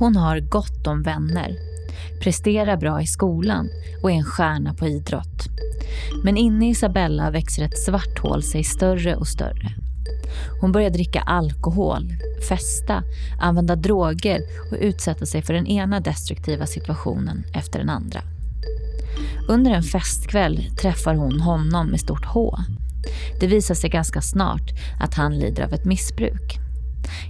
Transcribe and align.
Hon 0.00 0.16
har 0.16 0.40
gott 0.40 0.86
om 0.86 1.02
vänner, 1.02 1.56
presterar 2.22 2.76
bra 2.76 3.02
i 3.02 3.06
skolan 3.06 3.68
och 4.02 4.10
är 4.10 4.14
en 4.14 4.24
stjärna 4.24 4.74
på 4.74 4.86
idrott. 4.86 5.48
Men 6.24 6.36
inne 6.36 6.66
i 6.66 6.70
Isabella 6.70 7.30
växer 7.30 7.64
ett 7.64 7.78
svart 7.78 8.18
hål 8.18 8.42
sig 8.42 8.64
större 8.64 9.16
och 9.16 9.28
större. 9.28 9.74
Hon 10.60 10.72
börjar 10.72 10.90
dricka 10.90 11.20
alkohol, 11.20 12.12
festa, 12.48 13.02
använda 13.40 13.76
droger 13.76 14.40
och 14.70 14.76
utsätta 14.80 15.26
sig 15.26 15.42
för 15.42 15.54
den 15.54 15.66
ena 15.66 16.00
destruktiva 16.00 16.66
situationen 16.66 17.44
efter 17.54 17.78
den 17.78 17.90
andra. 17.90 18.20
Under 19.48 19.70
en 19.70 19.82
festkväll 19.82 20.70
träffar 20.82 21.14
hon 21.14 21.40
honom 21.40 21.86
med 21.86 22.00
stort 22.00 22.24
H. 22.24 22.58
Det 23.40 23.46
visar 23.46 23.74
sig 23.74 23.90
ganska 23.90 24.20
snart 24.20 24.70
att 25.00 25.14
han 25.14 25.38
lider 25.38 25.62
av 25.62 25.72
ett 25.72 25.84
missbruk. 25.84 26.69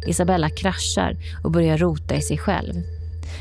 Isabella 0.06 0.50
kraschar 0.50 1.16
och 1.44 1.50
börjar 1.50 1.78
rota 1.78 2.16
i 2.16 2.22
sig 2.22 2.38
själv. 2.38 2.74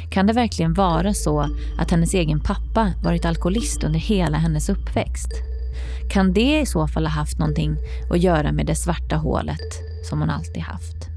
Kan 0.10 0.28
det 0.28 0.34
verkligen 0.34 0.74
vara 0.74 1.14
så 1.14 1.50
att 1.78 1.92
hennes 1.92 2.14
egen 2.14 2.40
pappa 2.40 2.94
varit 3.04 3.26
alkoholist 3.26 3.84
under 3.84 4.00
hela 4.00 4.38
hennes 4.38 4.70
uppväxt? 4.70 5.32
Kan 6.10 6.34
det 6.34 6.62
i 6.62 6.66
så 6.66 6.88
fall 6.88 7.06
ha 7.06 7.14
haft 7.14 7.40
någonting 7.40 7.78
att 8.10 8.20
göra 8.20 8.52
med 8.52 8.66
det 8.66 8.76
svarta 8.76 9.16
hålet 9.16 9.80
som 10.10 10.20
hon 10.20 10.30
alltid 10.30 10.62
haft? 10.62 11.10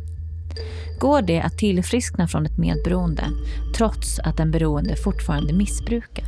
Går 1.01 1.23
det 1.23 1.41
att 1.41 1.59
tillfriskna 1.59 2.29
från 2.29 2.47
ett 2.47 2.59
medberoende 2.59 3.25
trots 3.77 4.19
att 4.19 4.37
den 4.37 4.51
beroende 4.51 4.97
fortfarande 4.97 5.53
missbrukar? 5.53 6.25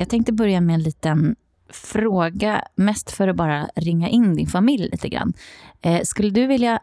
Jag 0.00 0.08
tänkte 0.08 0.32
börja 0.32 0.60
med 0.60 0.74
en 0.74 0.82
liten 0.82 1.36
fråga, 1.68 2.64
mest 2.74 3.10
för 3.10 3.28
att 3.28 3.36
bara 3.36 3.68
ringa 3.76 4.08
in 4.08 4.34
din 4.34 4.46
familj 4.46 4.88
lite 4.88 5.08
grann. 5.08 5.32
Eh, 5.80 6.00
skulle 6.04 6.30
du 6.30 6.46
vilja, 6.46 6.80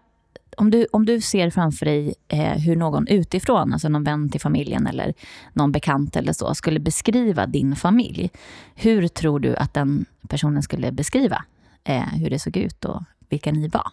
om 0.57 0.71
du, 0.71 0.87
om 0.91 1.05
du 1.05 1.21
ser 1.21 1.49
framför 1.49 1.85
dig 1.85 2.15
eh, 2.27 2.57
hur 2.57 2.75
någon 2.75 3.07
utifrån, 3.07 3.73
alltså 3.73 3.89
någon 3.89 4.03
vän 4.03 4.29
till 4.29 4.41
familjen 4.41 4.87
eller 4.87 5.13
någon 5.53 5.71
bekant 5.71 6.15
eller 6.15 6.33
så, 6.33 6.55
skulle 6.55 6.79
beskriva 6.79 7.45
din 7.45 7.75
familj. 7.75 8.31
Hur 8.75 9.07
tror 9.07 9.39
du 9.39 9.55
att 9.55 9.73
den 9.73 10.05
personen 10.27 10.63
skulle 10.63 10.91
beskriva 10.91 11.43
eh, 11.83 12.07
hur 12.07 12.29
det 12.29 12.39
såg 12.39 12.57
ut 12.57 12.85
och 12.85 13.03
vilka 13.29 13.51
ni 13.51 13.67
var? 13.67 13.91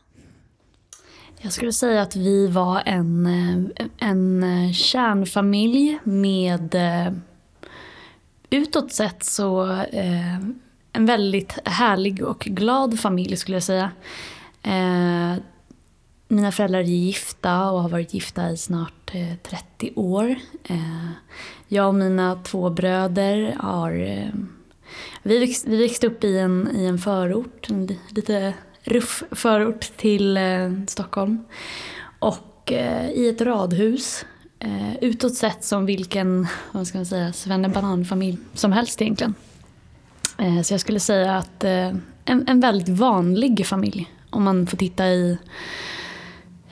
Jag 1.38 1.52
skulle 1.52 1.72
säga 1.72 2.02
att 2.02 2.16
vi 2.16 2.46
var 2.46 2.82
en, 2.86 3.26
eh, 3.26 3.86
en 3.98 4.42
eh, 4.42 4.72
kärnfamilj 4.72 5.98
med 6.04 6.74
eh, 6.74 7.12
utåt 8.54 8.92
sett 8.92 9.24
så 9.24 9.70
eh, 9.92 10.38
en 10.92 11.06
väldigt 11.06 11.58
härlig 11.64 12.22
och 12.22 12.40
glad 12.40 13.00
familj 13.00 13.36
skulle 13.36 13.56
jag 13.56 13.62
säga. 13.62 13.90
Eh, 14.62 15.34
mina 16.28 16.52
föräldrar 16.52 16.80
är 16.80 16.84
gifta 16.84 17.70
och 17.70 17.82
har 17.82 17.88
varit 17.88 18.14
gifta 18.14 18.50
i 18.50 18.56
snart 18.56 19.14
eh, 19.14 19.36
30 19.42 19.92
år. 19.96 20.36
Eh, 20.64 21.08
jag 21.68 21.88
och 21.88 21.94
mina 21.94 22.36
två 22.44 22.70
bröder 22.70 23.56
har... 23.58 23.92
Eh, 23.92 24.28
vi, 25.22 25.38
växt, 25.38 25.66
vi 25.66 25.76
växte 25.76 26.06
upp 26.06 26.24
i 26.24 26.38
en, 26.38 26.68
i 26.76 26.84
en 26.84 26.98
förort, 26.98 27.70
en 27.70 27.98
lite 28.08 28.54
ruff 28.82 29.22
förort 29.30 29.80
till 29.96 30.36
eh, 30.36 30.72
Stockholm. 30.86 31.44
Och 32.18 32.72
eh, 32.72 33.10
i 33.10 33.28
ett 33.28 33.40
radhus 33.40 34.24
eh, 34.64 34.96
utåt 35.00 35.34
sett 35.34 35.64
som 35.64 35.86
vilken, 35.86 36.46
vad 36.72 36.86
ska 36.86 36.98
man 36.98 37.06
säga, 37.06 37.32
svennebananfamilj 37.32 38.38
som 38.54 38.72
helst 38.72 39.02
egentligen. 39.02 39.34
Eh, 40.38 40.62
så 40.62 40.74
jag 40.74 40.80
skulle 40.80 41.00
säga 41.00 41.36
att 41.36 41.64
eh, 41.64 41.92
en, 42.24 42.48
en 42.48 42.60
väldigt 42.60 42.88
vanlig 42.88 43.66
familj. 43.66 44.10
Om 44.30 44.44
man 44.44 44.66
får 44.66 44.76
titta 44.76 45.06
i 45.06 45.38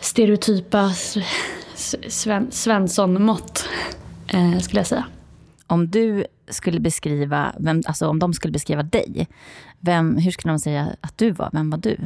stereotypa 0.00 0.90
Sven, 2.08 2.50
Svensson-mått, 2.50 3.68
eh, 4.28 4.58
skulle 4.58 4.80
jag 4.80 4.86
säga. 4.86 5.04
Om 5.66 5.90
du 5.90 6.24
skulle 6.48 6.80
beskriva, 6.80 7.52
vem, 7.58 7.82
alltså 7.86 8.08
om 8.08 8.18
de 8.18 8.34
skulle 8.34 8.52
beskriva 8.52 8.82
dig, 8.82 9.28
vem, 9.80 10.16
hur 10.16 10.30
skulle 10.30 10.52
de 10.52 10.58
säga 10.58 10.96
att 11.00 11.18
du 11.18 11.30
var? 11.30 11.50
Vem 11.52 11.70
var 11.70 11.78
du? 11.78 11.98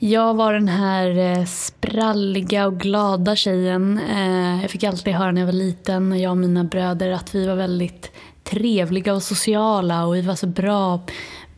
Jag 0.00 0.34
var 0.34 0.52
den 0.52 0.68
här 0.68 1.18
eh, 1.18 1.44
spralliga 1.44 2.66
och 2.66 2.80
glada 2.80 3.36
tjejen. 3.36 4.00
Eh, 4.10 4.62
jag 4.62 4.70
fick 4.70 4.84
alltid 4.84 5.14
höra 5.14 5.32
när 5.32 5.40
jag 5.40 5.46
var 5.46 5.52
liten, 5.52 6.20
jag 6.20 6.30
och 6.30 6.36
mina 6.36 6.64
bröder, 6.64 7.10
att 7.10 7.34
vi 7.34 7.46
var 7.46 7.54
väldigt 7.54 8.12
trevliga 8.44 9.14
och 9.14 9.22
sociala 9.22 10.06
och 10.06 10.14
vi 10.14 10.20
var 10.20 10.34
så 10.34 10.46
bra, 10.46 11.00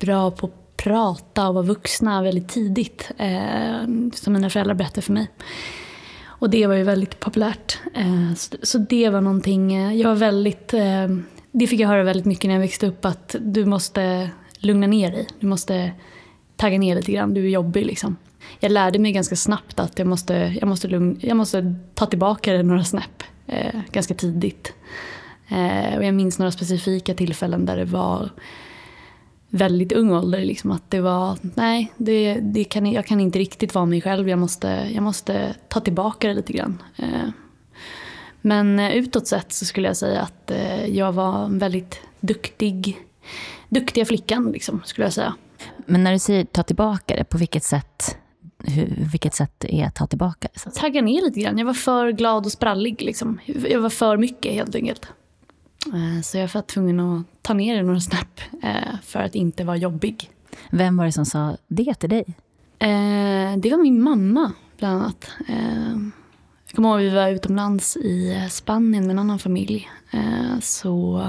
bra 0.01 0.31
på 0.31 0.47
att 0.47 0.77
prata 0.77 1.49
och 1.49 1.55
vara 1.55 1.65
vuxna 1.65 2.23
väldigt 2.23 2.49
tidigt. 2.49 3.11
Eh, 3.17 3.77
som 4.15 4.33
mina 4.33 4.51
föräldrar 4.51 4.75
berättade 4.75 5.03
för 5.03 5.13
mig. 5.13 5.27
Och 6.25 6.51
det 6.51 6.67
var 6.67 6.75
ju 6.75 6.83
väldigt 6.83 7.21
populärt. 7.21 7.79
Så 8.63 8.79
det 8.79 9.09
var 9.09 9.21
någonting, 9.21 9.97
jag 9.99 10.09
var 10.09 10.17
väldigt, 10.17 10.69
det 11.53 11.67
fick 11.67 11.81
jag 11.81 11.89
höra 11.89 12.03
väldigt 12.03 12.27
mycket 12.27 12.45
när 12.45 12.55
jag 12.55 12.61
växte 12.61 12.87
upp 12.87 13.05
att 13.05 13.37
du 13.41 13.65
måste 13.65 14.31
lugna 14.59 14.87
ner 14.87 15.11
dig. 15.11 15.27
Du 15.41 15.47
måste 15.47 15.93
tagga 16.57 16.79
ner 16.79 16.97
lite 16.97 17.13
grann, 17.13 17.35
du 17.35 17.45
är 17.45 17.49
jobbig 17.49 17.87
liksom 17.87 18.17
jag 18.61 18.73
lärde 18.73 18.99
mig 18.99 19.13
ganska 19.13 19.37
snabbt 19.37 19.81
att 19.81 19.99
jag 19.99 20.09
måste, 20.09 20.57
jag 20.61 20.69
måste, 20.69 20.89
lugn, 20.89 21.19
jag 21.23 21.37
måste 21.37 21.75
ta 21.95 22.07
tillbaka 22.07 22.53
det 22.53 22.63
några 22.63 22.85
snäpp 22.85 23.23
eh, 23.47 23.81
ganska 23.93 24.15
tidigt. 24.15 24.73
Eh, 25.49 25.97
och 25.97 26.05
jag 26.05 26.15
minns 26.15 26.39
några 26.39 26.53
specifika 26.53 27.15
tillfällen 27.15 27.67
där 27.67 27.77
det 27.77 27.85
var 27.85 28.31
väldigt 29.51 29.93
ung 29.93 30.13
ålder. 30.13 30.41
Liksom, 30.41 30.71
att 30.71 30.91
det 30.91 31.01
var, 31.01 31.39
nej, 31.43 31.93
det, 31.97 32.35
det 32.35 32.65
kan, 32.65 32.87
jag 32.87 33.07
kan 33.07 33.21
inte 33.21 33.39
riktigt 33.39 33.75
vara 33.75 33.87
mig 33.87 34.01
själv. 34.01 34.29
Jag 34.29 34.39
måste, 34.39 34.91
jag 34.95 35.03
måste 35.03 35.55
ta 35.69 35.81
tillbaka 35.81 36.29
det 36.29 36.35
lite 36.35 36.53
grann. 36.53 36.83
Eh, 36.97 37.29
men 38.41 38.79
eh, 38.79 38.91
utåt 38.91 39.27
sett 39.27 39.53
så 39.53 39.65
skulle 39.65 39.89
jag 39.89 39.97
säga 39.97 40.21
att 40.21 40.51
eh, 40.51 40.87
jag 40.87 41.13
var 41.13 41.45
en 41.45 41.59
väldigt 41.59 42.01
duktig, 42.21 42.99
duktiga 43.69 44.05
flickan, 44.05 44.53
liksom, 44.53 44.83
skulle 44.85 45.07
jag 45.07 45.13
säga. 45.13 45.35
Men 45.87 46.05
när 46.05 46.13
du 46.13 46.19
säger 46.19 46.45
ta 46.45 46.63
tillbaka 46.63 47.17
det, 47.17 47.25
på 47.25 47.39
vilket 47.39 47.65
sätt 47.65 48.17
hur, 48.71 49.09
vilket 49.13 49.35
sätt 49.35 49.65
är 49.65 49.87
att 49.87 49.95
ta 49.95 50.07
tillbaka 50.07 50.49
det? 50.55 50.71
Tagga 50.71 51.03
ner 51.03 51.23
lite 51.23 51.41
grann. 51.41 51.59
Jag 51.59 51.67
var 51.67 51.75
för 51.75 52.13
glad 52.13 52.47
och 52.47 52.53
sprallig. 52.53 53.03
Liksom. 53.03 53.41
Jag 53.47 53.81
var 53.81 53.91
för 53.91 54.17
mycket 54.17 54.53
helt 54.53 54.75
enkelt. 54.75 55.07
Eh, 55.87 56.23
så 56.23 56.39
jag 56.39 56.51
var 56.55 56.63
tvungen 56.63 57.01
att 57.01 57.27
ta 57.43 57.55
ner 57.55 57.77
det 57.77 57.83
några 57.83 58.01
snäpp 58.01 58.41
eh, 58.63 58.99
för 59.03 59.21
att 59.21 59.35
inte 59.35 59.65
vara 59.65 59.77
jobbig. 59.77 60.31
Vem 60.71 60.97
var 60.97 61.05
det 61.05 61.13
som 61.13 61.27
sa 61.27 61.57
det 61.69 61.95
till 61.95 62.11
dig? 62.11 62.25
Eh, 62.79 63.57
det 63.59 63.71
var 63.71 63.83
min 63.83 64.03
mamma, 64.03 64.53
bland 64.79 65.03
annat. 65.03 65.31
Jag 66.67 66.77
kommer 66.77 66.89
ihåg 66.89 66.99
att 66.99 67.13
vi 67.13 67.17
var 67.17 67.29
utomlands 67.29 67.97
i 67.97 68.47
Spanien 68.51 69.07
med 69.07 69.11
en 69.11 69.19
annan 69.19 69.39
familj. 69.39 69.91
Så, 70.61 71.29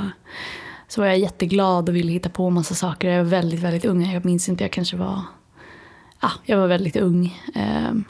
så 0.87 1.01
var 1.01 1.07
jag 1.07 1.19
jätteglad 1.19 1.89
och 1.89 1.95
ville 1.95 2.11
hitta 2.11 2.29
på 2.29 2.49
massa 2.49 2.75
saker. 2.75 3.09
Jag 3.09 3.23
var 3.23 3.29
väldigt, 3.29 3.59
väldigt 3.59 3.85
ung. 3.85 4.11
Jag 4.11 4.25
minns 4.25 4.49
inte, 4.49 4.63
jag 4.63 4.71
kanske 4.71 4.97
var 4.97 5.21
ah, 6.19 6.31
jag 6.45 6.57
var 6.57 6.67
väldigt 6.67 6.95
ung. 6.95 7.41
Um, 7.55 8.03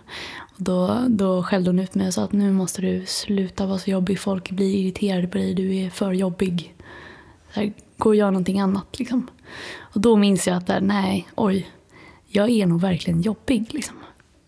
då, 0.58 1.06
då 1.10 1.44
skällde 1.44 1.70
hon 1.70 1.80
ut 1.80 1.96
mig 1.96 2.08
och 2.08 2.14
sa 2.14 2.24
att 2.24 2.32
nu 2.32 2.52
måste 2.52 2.82
du 2.82 3.06
sluta 3.06 3.66
vara 3.66 3.80
så 3.80 3.90
jobbig. 3.90 4.20
Folk 4.20 4.52
blir 4.52 4.76
irriterade 4.76 5.28
på 5.28 5.38
dig, 5.38 5.54
du 5.54 5.76
är 5.76 5.90
för 5.90 6.14
jobbig. 6.14 6.76
Så 7.54 7.60
här, 7.60 7.74
gå 7.98 8.10
och 8.10 8.16
gör 8.16 8.32
någonting 8.32 8.60
annat. 8.60 9.00
Liksom. 9.00 9.28
Och 9.80 10.02
då 10.02 10.16
minns 10.16 10.48
jag 10.48 10.58
att 10.58 10.68
där, 10.68 10.82
nej, 10.82 11.28
oj, 11.36 11.70
jag 12.28 12.50
är 12.50 12.66
nog 12.66 12.82
verkligen 12.82 13.22
jobbig. 13.22 13.74
Liksom. 13.74 13.96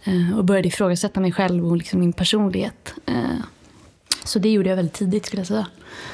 Uh, 0.07 0.37
och 0.37 0.45
började 0.45 0.67
ifrågasätta 0.67 1.19
mig 1.19 1.31
själv 1.31 1.67
och 1.67 1.77
liksom 1.77 1.99
min 1.99 2.13
personlighet. 2.13 2.93
Uh, 3.09 3.41
så 4.23 4.39
det 4.39 4.49
gjorde 4.49 4.69
jag 4.69 4.75
väldigt 4.75 4.93
tidigt 4.93 5.25
skulle 5.25 5.39
jag 5.39 5.47
säga. 5.47 5.67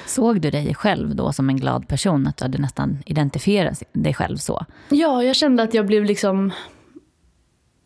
Såg 0.06 0.42
du 0.42 0.52
dig 0.52 0.76
själv 0.76 1.16
då 1.16 1.34
som 1.34 1.50
en 1.50 1.58
glad 1.58 1.88
person? 1.88 2.28
Att 2.28 2.38
du 2.38 2.46
hade 2.46 2.58
nästan 2.58 2.98
identifierat 3.06 3.84
dig 3.94 4.14
själv 4.14 4.38
så? 4.38 4.66
Ja, 4.90 5.24
jag 5.24 5.36
kände 5.36 5.64
att 5.64 5.74
jag 5.74 5.86
blev 5.86 6.04
liksom 6.04 6.52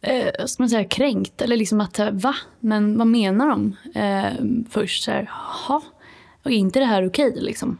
eh, 0.02 0.46
ska 0.46 0.64
man 0.64 0.70
säga, 0.70 0.86
kränkt. 0.86 1.42
Eller 1.42 1.58
liksom 1.58 1.82
att, 1.82 2.00
eh, 2.00 2.12
va? 2.12 2.36
Men 2.60 2.98
vad 2.98 3.08
menar 3.08 3.50
de? 3.50 3.76
Eh, 3.96 4.34
först 4.70 5.04
så 5.04 5.12
här, 5.12 5.32
jaha, 5.68 5.82
är 6.44 6.52
inte 6.52 6.80
det 6.80 6.86
här 6.86 7.08
okej 7.08 7.34
liksom? 7.36 7.78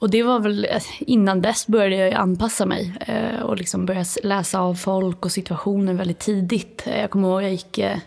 Och 0.00 0.10
det 0.10 0.22
var 0.22 0.40
väl, 0.40 0.64
eh, 0.64 0.82
innan 0.98 1.42
dess 1.42 1.66
började 1.66 1.96
jag 1.96 2.12
anpassa 2.14 2.66
mig 2.66 2.94
eh, 3.00 3.40
och 3.40 3.56
liksom 3.56 3.86
började 3.86 4.06
läsa 4.22 4.60
av 4.60 4.74
folk 4.74 5.24
och 5.24 5.32
situationer 5.32 5.94
väldigt 5.94 6.18
tidigt. 6.18 6.82
Eh, 6.86 7.00
jag 7.00 7.10
kommer 7.10 7.28
ihåg 7.28 7.42
jag 7.42 7.50
gick 7.50 7.78
eh, 7.78 7.98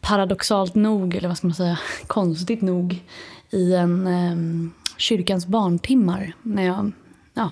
paradoxalt 0.00 0.74
nog, 0.74 1.14
eller 1.14 1.28
vad 1.28 1.36
ska 1.36 1.46
man 1.46 1.54
säga, 1.54 1.78
konstigt 2.06 2.62
nog 2.62 3.02
i 3.50 3.74
en 3.74 4.06
eh, 4.06 4.70
kyrkans 4.96 5.46
barntimmar 5.46 6.32
när 6.42 6.62
jag, 6.66 6.92
ja, 7.34 7.50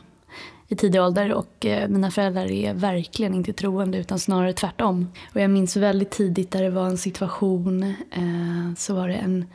i 0.69 0.77
tidig 0.77 1.03
ålder 1.03 1.33
och 1.33 1.67
eh, 1.67 1.89
mina 1.89 2.11
föräldrar 2.11 2.51
är 2.51 2.75
verkligen 2.75 3.35
inte 3.35 3.53
troende 3.53 3.99
utan 3.99 4.19
snarare 4.19 4.53
tvärtom. 4.53 5.13
Och 5.35 5.41
jag 5.41 5.51
minns 5.51 5.77
väldigt 5.77 6.11
tidigt 6.11 6.51
där 6.51 6.63
det 6.63 6.71
var 6.71 6.87
en 6.87 6.99
situation, 6.99 7.83
eh, 8.11 8.75
så 8.77 8.95
var 8.95 9.09
det 9.09 9.15
en 9.15 9.47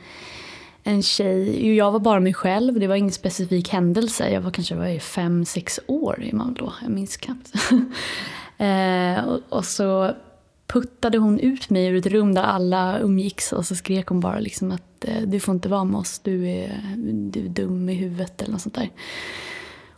en 0.86 1.02
tjej, 1.02 1.74
jag 1.76 1.92
var 1.92 2.00
bara 2.00 2.20
mig 2.20 2.34
själv, 2.34 2.80
det 2.80 2.86
var 2.86 2.96
ingen 2.96 3.12
specifik 3.12 3.68
händelse. 3.68 4.30
Jag 4.30 4.40
var 4.40 4.50
kanske 4.50 4.74
var 4.74 4.98
fem, 4.98 5.44
sex 5.44 5.80
år 5.86 6.24
är 6.24 6.32
man 6.32 6.54
då, 6.54 6.72
jag 6.82 6.90
minns 6.90 7.16
knappt. 7.16 7.52
Eh, 8.58 9.24
och, 9.24 9.40
och, 9.48 9.64
så 9.64 10.14
puttade 10.66 11.18
hon 11.18 11.38
ut 11.38 11.70
mig 11.70 11.86
ur 11.86 11.96
ett 11.96 12.06
rum 12.06 12.34
där 12.34 12.42
alla 12.42 12.98
umgicks 12.98 13.52
och 13.52 13.66
så 13.66 13.74
skrek 13.74 14.06
hon 14.06 14.20
bara 14.20 14.38
liksom 14.40 14.72
att 14.72 15.04
du 15.26 15.40
får 15.40 15.54
inte 15.54 15.68
vara 15.68 15.84
med 15.84 15.98
oss, 15.98 16.18
du 16.18 16.48
är, 16.48 16.80
du 17.32 17.44
är 17.44 17.48
dum 17.48 17.88
i 17.88 17.94
huvudet 17.94 18.42
eller 18.42 18.52
något 18.52 18.60
sånt 18.60 18.74
där. 18.74 18.90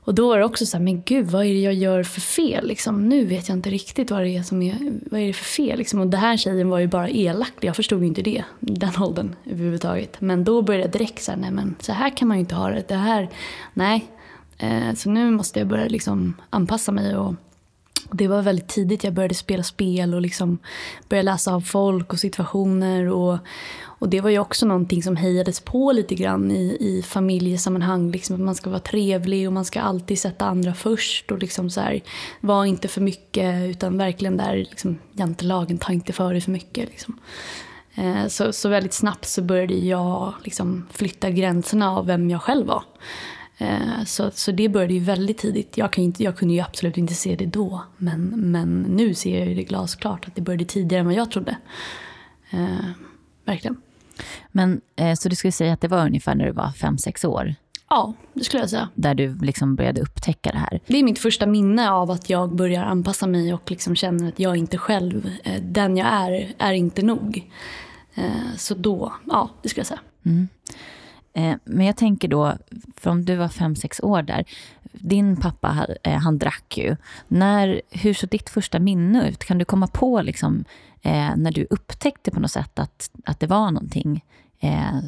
Och 0.06 0.14
då 0.14 0.28
var 0.28 0.38
det 0.38 0.44
också 0.44 0.66
så 0.66 0.76
här, 0.76 0.84
men 0.84 1.02
gud 1.02 1.26
vad 1.26 1.44
är 1.46 1.54
det 1.54 1.60
jag 1.60 1.74
gör 1.74 2.02
för 2.02 2.20
fel? 2.20 2.66
Liksom, 2.66 3.08
nu 3.08 3.24
vet 3.24 3.48
jag 3.48 3.58
inte 3.58 3.70
riktigt 3.70 4.10
vad 4.10 4.22
det 4.22 4.36
är 4.36 4.42
som 4.42 4.62
är, 4.62 4.76
vad 5.10 5.20
är 5.20 5.26
det 5.26 5.32
för 5.32 5.44
fel? 5.44 5.78
Liksom. 5.78 6.00
Och 6.00 6.06
den 6.06 6.20
här 6.20 6.36
tjejen 6.36 6.68
var 6.68 6.78
ju 6.78 6.86
bara 6.86 7.08
elak, 7.08 7.52
jag 7.60 7.76
förstod 7.76 8.00
ju 8.00 8.06
inte 8.06 8.22
det, 8.22 8.44
den 8.60 9.02
åldern 9.02 9.34
överhuvudtaget. 9.44 10.20
Men 10.20 10.44
då 10.44 10.62
började 10.62 10.84
jag 10.84 10.92
direkt 10.92 11.22
så 11.22 11.32
här, 11.32 11.38
nej 11.38 11.50
men 11.50 11.74
så 11.80 11.92
här 11.92 12.16
kan 12.16 12.28
man 12.28 12.36
ju 12.36 12.40
inte 12.40 12.54
ha 12.54 12.68
det. 12.68 12.88
Det 12.88 12.94
här, 12.94 13.28
nej. 13.74 14.04
Eh, 14.58 14.94
så 14.94 15.10
nu 15.10 15.30
måste 15.30 15.58
jag 15.58 15.68
börja 15.68 15.86
liksom 15.88 16.34
anpassa 16.50 16.92
mig 16.92 17.16
och 17.16 17.34
det 18.12 18.28
var 18.28 18.42
väldigt 18.42 18.68
tidigt 18.68 19.04
jag 19.04 19.12
började 19.12 19.34
spela 19.34 19.62
spel 19.62 20.14
och 20.14 20.20
liksom 20.20 20.58
började 21.08 21.30
läsa 21.30 21.54
av 21.54 21.60
folk 21.60 22.12
och 22.12 22.18
situationer. 22.18 23.08
Och, 23.08 23.38
och 23.82 24.08
det 24.08 24.20
var 24.20 24.30
ju 24.30 24.38
också 24.38 24.66
någonting 24.66 25.02
som 25.02 25.16
hejades 25.16 25.60
på 25.60 25.92
lite 25.92 26.14
grann 26.14 26.50
i, 26.50 26.76
i 26.80 27.02
familjesammanhang. 27.02 28.10
Liksom 28.10 28.36
att 28.36 28.42
man 28.42 28.54
ska 28.54 28.70
vara 28.70 28.80
trevlig 28.80 29.46
och 29.46 29.52
man 29.52 29.64
ska 29.64 29.80
alltid 29.80 30.18
sätta 30.18 30.46
andra 30.46 30.74
först. 30.74 31.32
Och 31.32 31.38
liksom 31.38 31.70
så 31.70 31.80
här, 31.80 32.00
var 32.40 32.64
inte 32.64 32.88
för 32.88 33.00
mycket 33.00 33.70
utan 33.70 33.98
verkligen 33.98 34.36
där 34.36 34.56
liksom, 34.56 34.98
jantelagen, 35.12 35.78
ta 35.78 35.92
inte 35.92 36.12
för 36.12 36.32
dig 36.32 36.40
för 36.40 36.50
mycket. 36.50 36.88
Liksom. 36.88 37.18
Eh, 37.94 38.26
så, 38.26 38.52
så 38.52 38.68
väldigt 38.68 38.92
snabbt 38.92 39.26
så 39.26 39.42
började 39.42 39.74
jag 39.74 40.34
liksom 40.44 40.86
flytta 40.90 41.30
gränserna 41.30 41.90
av 41.90 42.06
vem 42.06 42.30
jag 42.30 42.42
själv 42.42 42.66
var. 42.66 42.82
Eh, 43.58 44.04
så, 44.04 44.30
så 44.30 44.52
det 44.52 44.68
började 44.68 44.94
ju 44.94 45.00
väldigt 45.00 45.38
tidigt. 45.38 45.78
Jag, 45.78 45.92
kan 45.92 46.04
inte, 46.04 46.22
jag 46.22 46.36
kunde 46.36 46.54
ju 46.54 46.60
absolut 46.60 46.96
inte 46.96 47.14
se 47.14 47.36
det 47.36 47.46
då. 47.46 47.82
Men, 47.96 48.50
men 48.52 48.82
nu 48.82 49.14
ser 49.14 49.38
jag 49.38 49.48
ju 49.48 49.54
det 49.54 49.64
glasklart 49.64 50.28
att 50.28 50.34
det 50.34 50.42
började 50.42 50.64
tidigare 50.64 51.00
än 51.00 51.06
vad 51.06 51.14
jag 51.14 51.30
trodde. 51.30 51.56
Eh, 52.50 52.88
verkligen. 53.44 53.76
Men 54.52 54.80
eh, 54.96 55.14
Så 55.14 55.28
du 55.28 55.36
skulle 55.36 55.52
säga 55.52 55.72
att 55.72 55.80
det 55.80 55.88
var 55.88 56.06
ungefär 56.06 56.34
när 56.34 56.46
du 56.46 56.52
var 56.52 56.72
fem 56.72 56.98
sex 56.98 57.24
år? 57.24 57.54
Ja, 57.88 58.14
det 58.32 58.44
skulle 58.44 58.62
jag 58.62 58.70
säga. 58.70 58.88
Där 58.94 59.14
du 59.14 59.38
liksom 59.38 59.76
började 59.76 60.00
upptäcka 60.00 60.52
det 60.52 60.58
här? 60.58 60.80
Det 60.86 60.98
är 60.98 61.02
mitt 61.02 61.18
första 61.18 61.46
minne 61.46 61.90
av 61.90 62.10
att 62.10 62.30
jag 62.30 62.54
börjar 62.54 62.84
anpassa 62.84 63.26
mig 63.26 63.54
och 63.54 63.70
liksom 63.70 63.96
känner 63.96 64.28
att 64.28 64.40
jag 64.40 64.56
inte 64.56 64.78
själv, 64.78 65.30
eh, 65.44 65.62
den 65.62 65.96
jag 65.96 66.06
är, 66.06 66.54
är 66.58 66.72
inte 66.72 67.02
nog. 67.02 67.50
Eh, 68.14 68.56
så 68.56 68.74
då, 68.74 69.12
ja, 69.26 69.50
det 69.62 69.68
skulle 69.68 69.80
jag 69.80 69.86
säga. 69.86 70.00
Mm. 70.24 70.48
Eh, 71.36 71.56
men 71.64 71.86
jag 71.86 71.96
tänker 71.96 72.28
då, 72.28 72.54
för 72.96 73.10
om 73.10 73.24
du 73.24 73.36
var 73.36 73.48
fem 73.48 73.76
sex 73.76 74.00
år 74.00 74.22
där, 74.22 74.44
din 74.92 75.36
pappa 75.36 75.86
eh, 76.02 76.12
han 76.12 76.38
drack 76.38 76.78
ju. 76.78 76.96
När, 77.28 77.82
hur 77.90 78.14
såg 78.14 78.30
ditt 78.30 78.50
första 78.50 78.78
minne 78.78 79.28
ut? 79.28 79.44
Kan 79.44 79.58
du 79.58 79.64
komma 79.64 79.86
på 79.86 80.22
liksom, 80.22 80.64
eh, 81.02 81.36
när 81.36 81.52
du 81.52 81.66
upptäckte 81.70 82.30
på 82.30 82.40
något 82.40 82.50
sätt 82.50 82.78
att, 82.78 83.10
att 83.24 83.40
det 83.40 83.46
var 83.46 83.70
någonting 83.70 84.24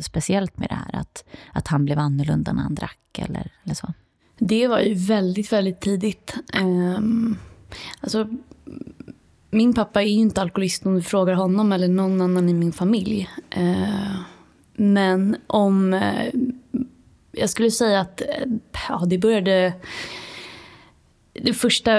speciellt 0.03 0.59
med 0.59 0.69
det 0.69 0.75
här? 0.75 1.01
Att, 1.01 1.25
att 1.53 1.69
han 1.69 1.85
blev 1.85 1.99
annorlunda 1.99 2.53
när 2.53 2.63
han 2.63 2.75
drack 2.75 3.19
eller, 3.19 3.53
eller 3.65 3.75
så? 3.75 3.93
Det 4.39 4.69
var 4.69 4.81
ju 4.81 4.95
väldigt, 4.95 5.53
väldigt 5.53 5.81
tidigt. 5.81 6.35
Um, 6.61 7.37
alltså, 8.01 8.29
min 9.51 9.75
pappa 9.75 10.03
är 10.03 10.07
ju 10.07 10.21
inte 10.21 10.43
alkoholist 10.43 10.87
om 10.87 10.95
du 10.95 11.03
frågar 11.03 11.35
honom 11.35 11.73
eller 11.73 11.89
någon 11.89 12.21
annan 12.21 12.49
i 12.49 12.53
min 12.53 12.73
familj. 12.73 13.29
Uh, 13.59 14.21
men 14.79 15.37
om... 15.47 15.95
Eh, 15.95 16.33
jag 17.33 17.51
skulle 17.51 17.71
säga 17.71 18.01
att 18.01 18.21
eh, 18.21 18.27
ja, 18.89 19.05
det 19.07 19.19
började... 19.19 19.73
Det 21.33 21.55
första, 21.55 21.91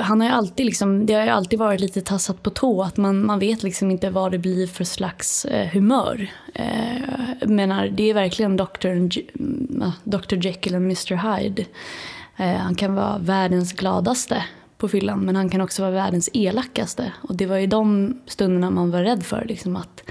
han 0.00 0.20
har 0.20 0.28
alltid 0.30 0.66
liksom, 0.66 1.06
det 1.06 1.14
har 1.14 1.22
ju 1.22 1.28
alltid 1.28 1.58
varit 1.58 1.80
lite 1.80 2.00
tassat 2.00 2.42
på 2.42 2.50
tå. 2.50 2.82
Att 2.82 2.96
man, 2.96 3.26
man 3.26 3.38
vet 3.38 3.62
liksom 3.62 3.90
inte 3.90 4.10
vad 4.10 4.32
det 4.32 4.38
blir 4.38 4.66
för 4.66 4.84
slags 4.84 5.44
eh, 5.44 5.68
humör. 5.68 6.30
Eh, 6.54 7.48
menar, 7.48 7.88
det 7.88 8.10
är 8.10 8.14
verkligen 8.14 8.56
Dr. 8.56 8.86
Mm, 8.86 9.20
Dr. 10.04 10.46
Jekyll 10.46 10.74
och 10.74 10.80
Mr. 10.80 11.36
Hyde. 11.36 11.64
Eh, 12.36 12.56
han 12.56 12.74
kan 12.74 12.94
vara 12.94 13.18
världens 13.18 13.72
gladaste 13.72 14.44
på 14.78 14.88
fyllan 14.88 15.20
men 15.20 15.36
han 15.36 15.50
kan 15.50 15.60
också 15.60 15.82
vara 15.82 15.92
världens 15.92 16.30
elakaste. 16.32 17.12
Och 17.20 17.36
det 17.36 17.46
var 17.46 17.56
ju 17.56 17.66
de 17.66 18.14
stunderna 18.26 18.70
man 18.70 18.90
var 18.90 19.02
rädd 19.02 19.22
för. 19.22 19.44
Liksom, 19.44 19.76
att 19.76 20.02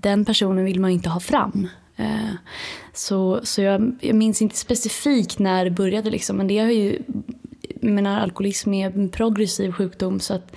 den 0.00 0.24
personen 0.24 0.64
vill 0.64 0.80
man 0.80 0.90
inte 0.90 1.08
ha 1.08 1.20
fram. 1.20 1.68
Eh, 1.96 2.34
så, 2.94 3.40
så 3.42 3.62
jag, 3.62 3.92
jag 4.00 4.16
minns 4.16 4.42
inte 4.42 4.56
specifikt 4.56 5.38
när 5.38 5.64
det 5.64 5.70
började 5.70 6.10
liksom, 6.10 6.36
men 6.36 6.46
det 6.46 6.58
har 6.58 6.70
ju, 6.70 7.02
jag 7.80 7.90
menar 7.90 8.20
alkoholism 8.20 8.74
är 8.74 8.86
en 8.86 9.08
progressiv 9.08 9.72
sjukdom 9.72 10.20
så 10.20 10.34
att 10.34 10.56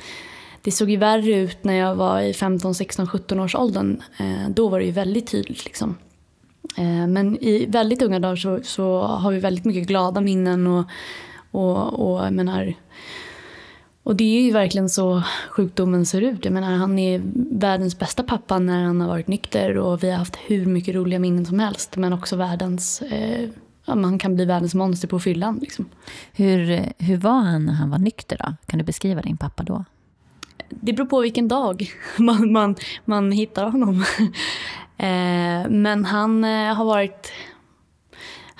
det 0.61 0.71
såg 0.71 0.89
ju 0.89 0.97
värre 0.97 1.33
ut 1.33 1.63
när 1.63 1.73
jag 1.73 1.95
var 1.95 2.21
i 2.21 2.33
15, 2.33 2.75
16, 2.75 3.07
17 3.07 3.39
års 3.39 3.55
åldern. 3.55 4.01
Eh, 4.17 4.49
då 4.49 4.67
var 4.67 4.79
det 4.79 4.85
ju 4.85 4.91
väldigt 4.91 5.27
tydligt 5.27 5.65
liksom. 5.65 5.97
Eh, 6.77 7.07
men 7.07 7.37
i 7.43 7.65
väldigt 7.65 8.01
unga 8.01 8.19
dagar 8.19 8.35
så, 8.35 8.59
så 8.63 9.01
har 9.01 9.31
vi 9.31 9.39
väldigt 9.39 9.65
mycket 9.65 9.87
glada 9.87 10.21
minnen 10.21 10.67
och, 10.67 10.85
och, 11.51 11.99
och 11.99 12.25
jag 12.25 12.33
menar 12.33 12.73
och 14.03 14.15
det 14.15 14.37
är 14.37 14.41
ju 14.41 14.51
verkligen 14.51 14.89
så 14.89 15.23
sjukdomen 15.49 16.05
ser 16.05 16.21
ut. 16.21 16.45
Jag 16.45 16.53
menar, 16.53 16.71
han 16.71 16.99
är 16.99 17.21
världens 17.59 17.99
bästa 17.99 18.23
pappa 18.23 18.59
när 18.59 18.83
han 18.83 19.01
har 19.01 19.07
varit 19.07 19.27
nykter 19.27 19.77
och 19.77 20.03
vi 20.03 20.09
har 20.09 20.17
haft 20.17 20.35
hur 20.35 20.65
mycket 20.65 20.95
roliga 20.95 21.19
minnen 21.19 21.45
som 21.45 21.59
helst. 21.59 21.97
Men 21.97 22.13
också 22.13 22.35
världens, 22.35 23.01
eh, 23.01 23.49
ja, 23.85 23.95
man 23.95 24.19
kan 24.19 24.35
bli 24.35 24.45
världens 24.45 24.75
monster 24.75 25.07
på 25.07 25.19
fyllan. 25.19 25.59
Liksom. 25.61 25.89
Hur, 26.33 26.83
hur 26.97 27.17
var 27.17 27.39
han 27.39 27.65
när 27.65 27.73
han 27.73 27.89
var 27.89 27.97
nykter 27.97 28.37
då? 28.39 28.53
Kan 28.65 28.77
du 28.77 28.85
beskriva 28.85 29.21
din 29.21 29.37
pappa 29.37 29.63
då? 29.63 29.85
Det 30.69 30.93
beror 30.93 31.07
på 31.07 31.21
vilken 31.21 31.47
dag 31.47 31.91
man, 32.17 32.51
man, 32.51 32.75
man 33.05 33.31
hittar 33.31 33.69
honom. 33.69 33.95
eh, 34.97 35.69
men 35.69 36.05
han 36.05 36.43
eh, 36.43 36.73
har 36.73 36.85
varit 36.85 37.31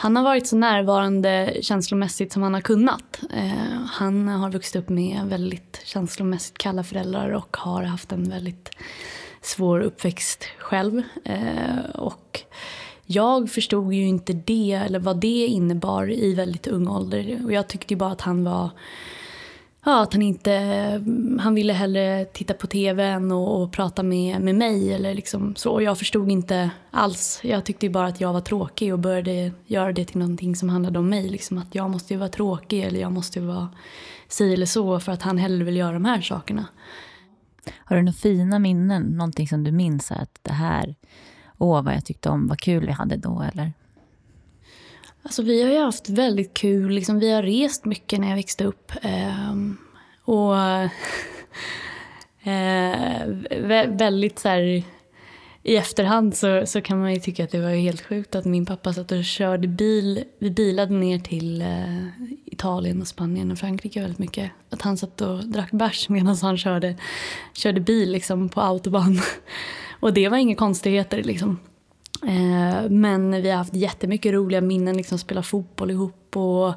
han 0.03 0.15
har 0.15 0.24
varit 0.24 0.48
så 0.48 0.55
närvarande 0.55 1.57
känslomässigt 1.62 2.33
som 2.33 2.43
han 2.43 2.53
har 2.53 2.62
kunnat. 2.62 3.22
Eh, 3.33 3.86
han 3.91 4.27
har 4.27 4.51
vuxit 4.51 4.75
upp 4.75 4.89
med 4.89 5.22
väldigt 5.25 5.81
känslomässigt 5.86 6.57
kalla 6.57 6.83
föräldrar 6.83 7.29
och 7.29 7.57
har 7.57 7.83
haft 7.83 8.12
en 8.12 8.29
väldigt 8.29 8.69
svår 9.41 9.79
uppväxt 9.79 10.45
själv. 10.57 11.01
Eh, 11.25 11.86
och 11.95 12.41
jag 13.05 13.50
förstod 13.50 13.93
ju 13.93 14.07
inte 14.07 14.33
det, 14.33 14.72
eller 14.86 15.00
vad 15.00 15.19
det 15.19 15.48
innebar 15.48 16.12
i 16.12 16.33
väldigt 16.33 16.67
ung 16.67 16.88
ålder. 16.88 17.41
Och 17.45 17.53
jag 17.53 17.67
tyckte 17.67 17.93
ju 17.93 17.98
bara 17.98 18.12
att 18.12 18.22
han 18.22 18.43
var 18.43 18.69
Ja, 19.85 20.01
att 20.01 20.13
han 20.13 20.21
inte... 20.21 20.51
Han 21.39 21.55
ville 21.55 21.73
hellre 21.73 22.25
titta 22.25 22.53
på 22.53 22.67
tv 22.67 23.15
och, 23.15 23.61
och 23.61 23.71
prata 23.71 24.03
med, 24.03 24.41
med 24.41 24.55
mig. 24.55 24.93
Eller 24.93 25.13
liksom 25.13 25.55
så. 25.55 25.71
Och 25.71 25.83
jag 25.83 25.97
förstod 25.97 26.31
inte 26.31 26.69
alls. 26.91 27.39
Jag 27.43 27.65
tyckte 27.65 27.89
bara 27.89 28.07
att 28.07 28.21
jag 28.21 28.33
var 28.33 28.41
tråkig 28.41 28.93
och 28.93 28.99
började 28.99 29.51
göra 29.67 29.91
det 29.91 30.05
till 30.05 30.17
någonting 30.17 30.55
som 30.55 30.69
handlade 30.69 30.99
om 30.99 31.09
mig. 31.09 31.29
Liksom 31.29 31.57
att 31.57 31.75
jag 31.75 31.89
måste 31.89 32.13
ju 32.13 32.19
vara 32.19 32.29
tråkig 32.29 32.83
eller 32.83 32.99
jag 32.99 33.11
måste 33.11 33.39
ju 33.39 33.45
vara 33.45 33.69
si 34.27 34.53
eller 34.53 34.65
så 34.65 34.99
för 34.99 35.11
att 35.11 35.21
han 35.21 35.37
hellre 35.37 35.65
vill 35.65 35.77
göra 35.77 35.93
de 35.93 36.05
här 36.05 36.21
sakerna. 36.21 36.65
Har 37.77 37.95
du 37.95 38.01
några 38.01 38.13
fina 38.13 38.59
minnen? 38.59 39.03
Någonting 39.03 39.47
som 39.47 39.63
du 39.63 39.71
minns 39.71 40.11
att 40.11 40.39
det 40.41 40.53
här, 40.53 40.95
åh 41.57 41.83
vad 41.83 41.93
jag 41.93 42.05
tyckte 42.05 42.29
om, 42.29 42.47
vad 42.47 42.59
kul 42.59 42.85
vi 42.85 42.91
hade 42.91 43.15
då 43.15 43.45
eller? 43.53 43.73
Alltså, 45.24 45.42
vi 45.42 45.63
har 45.63 45.72
ju 45.72 45.80
haft 45.80 46.10
väldigt 46.10 46.53
kul. 46.53 46.92
Liksom, 46.92 47.20
vi 47.20 47.32
har 47.32 47.44
rest 47.44 47.86
mycket 47.86 48.20
när 48.20 48.30
jag 48.30 48.36
växte 48.36 48.65
upp. 48.65 48.92
Ehm, 49.01 49.77
eh, 50.27 50.34
och 50.34 50.56
eh, 52.51 53.88
väldigt 53.88 54.39
så 54.39 54.50
här, 54.50 54.84
I 55.63 55.75
efterhand 55.75 56.36
så, 56.36 56.65
så 56.65 56.82
kan 56.82 57.00
man 57.00 57.13
ju 57.13 57.20
tycka 57.20 57.44
att 57.44 57.51
det 57.51 57.62
var 57.62 57.70
helt 57.70 58.01
sjukt 58.01 58.36
att 58.36 58.46
min 58.46 58.65
pappa 58.65 58.94
satt 58.94 59.12
och 59.12 59.24
körde 59.24 59.68
bil. 59.68 60.24
Vi 60.39 60.51
bilade 60.51 60.94
ner 60.94 61.20
till 61.20 61.62
eh, 61.62 62.08
Italien 62.46 63.01
och 63.01 63.08
Spanien 63.08 63.51
och 63.51 63.58
Frankrike 63.58 64.01
väldigt 64.01 64.20
mycket. 64.20 64.51
Att 64.70 64.82
han 64.82 64.98
satt 64.98 65.22
och 65.22 65.46
drack 65.46 65.72
bärs 65.72 66.10
medan 66.10 66.38
han 66.42 66.58
körde, 66.58 66.96
körde 67.53 67.80
bil 67.80 68.12
liksom, 68.12 68.50
på 68.50 68.62
autobahn. 68.62 69.20
Och 70.00 70.13
det 70.13 70.30
var 70.30 70.38
inga 70.38 70.56
konstigheter. 70.56 71.24
Liksom. 71.24 71.60
Eh, 72.27 72.89
men 72.89 73.42
vi 73.42 73.50
har 73.50 73.58
haft 73.58 73.75
jättemycket 73.75 74.34
roliga 74.34 74.62
minnen, 74.62 74.98
liksom 74.98 75.18
spela 75.18 75.44
fotboll 75.44 75.92
ihop 75.92 76.38
och, 76.38 76.74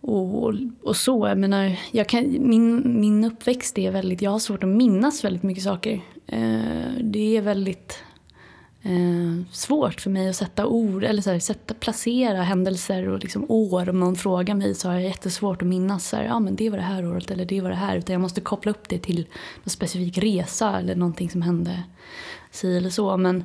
och, 0.00 0.54
och 0.82 0.96
så. 0.96 1.28
Jag 1.28 1.38
menar, 1.38 1.76
jag 1.90 2.08
kan, 2.08 2.36
min, 2.40 3.00
min 3.00 3.24
uppväxt 3.24 3.78
är 3.78 3.90
väldigt, 3.90 4.22
jag 4.22 4.30
har 4.30 4.38
svårt 4.38 4.62
att 4.62 4.68
minnas 4.68 5.24
väldigt 5.24 5.42
mycket 5.42 5.64
saker. 5.64 6.00
Eh, 6.26 6.92
det 7.00 7.36
är 7.36 7.42
väldigt 7.42 8.02
eh, 8.82 9.52
svårt 9.52 10.00
för 10.00 10.10
mig 10.10 10.28
att 10.28 10.36
sätta 10.36 10.66
ord, 10.66 11.04
eller 11.04 11.22
så 11.22 11.30
här, 11.30 11.38
sätta, 11.38 11.74
placera 11.74 12.42
händelser 12.42 13.08
och 13.08 13.18
liksom 13.18 13.44
år. 13.48 13.88
Om 13.88 14.00
någon 14.00 14.16
frågar 14.16 14.54
mig 14.54 14.74
så 14.74 14.88
har 14.88 14.94
jag 14.94 15.04
jättesvårt 15.04 15.62
att 15.62 15.68
minnas 15.68 16.08
så 16.08 16.16
här, 16.16 16.24
ja 16.24 16.40
men 16.40 16.56
det 16.56 16.70
var 16.70 16.76
det 16.76 16.84
här 16.84 17.06
året 17.06 17.30
eller 17.30 17.44
det 17.44 17.60
var 17.60 17.70
det 17.70 17.76
här. 17.76 17.96
Utan 17.96 18.12
jag 18.12 18.20
måste 18.20 18.40
koppla 18.40 18.70
upp 18.70 18.88
det 18.88 18.98
till 18.98 19.26
någon 19.64 19.70
specifik 19.70 20.18
resa 20.18 20.78
eller 20.78 20.96
någonting 20.96 21.30
som 21.30 21.42
hände 21.42 21.82
si 22.50 22.76
eller 22.76 22.90
så. 22.90 23.16
Men 23.16 23.44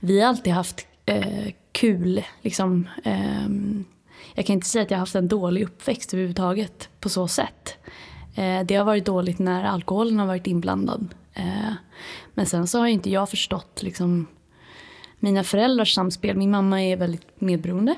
vi 0.00 0.20
har 0.20 0.28
alltid 0.28 0.52
haft 0.52 0.86
eh, 1.06 1.52
kul. 1.72 2.24
Liksom, 2.42 2.88
eh, 3.04 3.48
jag 4.34 4.46
kan 4.46 4.54
inte 4.54 4.66
säga 4.66 4.82
att 4.82 4.90
jag 4.90 4.98
har 4.98 5.02
haft 5.02 5.14
en 5.14 5.28
dålig 5.28 5.62
uppväxt 5.62 6.14
överhuvudtaget 6.14 6.88
på 7.00 7.08
så 7.08 7.28
sätt. 7.28 7.76
Eh, 8.34 8.60
det 8.64 8.74
har 8.74 8.84
varit 8.84 9.04
dåligt 9.04 9.38
när 9.38 9.64
alkoholen 9.64 10.18
har 10.18 10.26
varit 10.26 10.46
inblandad. 10.46 11.14
Eh, 11.34 11.72
men 12.34 12.46
sen 12.46 12.66
så 12.66 12.78
har 12.78 12.86
inte 12.86 13.10
jag 13.10 13.30
förstått 13.30 13.82
liksom, 13.82 14.26
mina 15.18 15.44
föräldrars 15.44 15.94
samspel. 15.94 16.36
Min 16.36 16.50
mamma 16.50 16.82
är 16.82 16.96
väldigt 16.96 17.40
medberoende. 17.40 17.94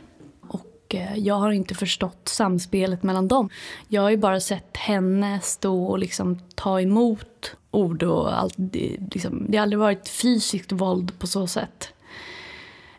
Eh, 0.95 1.19
jag 1.19 1.35
har 1.35 1.53
inte 1.53 1.75
förstått 1.75 2.29
samspelet 2.29 3.03
mellan 3.03 3.29
dem. 3.29 3.51
Jag 3.89 4.03
har 4.03 4.11
ju 4.11 4.17
bara 4.17 4.41
sett 4.41 4.77
henne 4.77 5.41
stå 5.41 5.85
och 5.85 5.99
liksom 5.99 6.39
ta 6.55 6.81
emot 6.81 7.57
ord 7.71 8.03
och 8.03 8.39
allt. 8.39 8.55
Det, 8.57 8.97
liksom, 9.15 9.47
det 9.49 9.57
har 9.57 9.63
aldrig 9.63 9.79
varit 9.79 10.09
fysiskt 10.09 10.73
våld 10.73 11.19
på 11.19 11.27
så 11.27 11.47
sätt. 11.47 11.89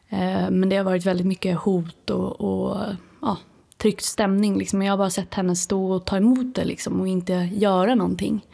Eh, 0.09 0.49
men 0.49 0.69
det 0.69 0.77
har 0.77 0.83
varit 0.83 1.05
väldigt 1.05 1.27
mycket 1.27 1.57
hot 1.57 2.09
och, 2.09 2.41
och 2.41 2.77
ja, 3.21 3.37
tryckt 3.77 4.03
stämning. 4.03 4.57
Liksom. 4.57 4.81
Jag 4.81 4.93
har 4.93 4.97
bara 4.97 5.09
sett 5.09 5.33
henne 5.33 5.55
stå 5.55 5.91
och 5.91 6.05
ta 6.05 6.17
emot 6.17 6.55
det 6.55 6.65
liksom, 6.65 7.01
och 7.01 7.07
inte 7.07 7.33
göra 7.53 7.95
någonting. 7.95 8.45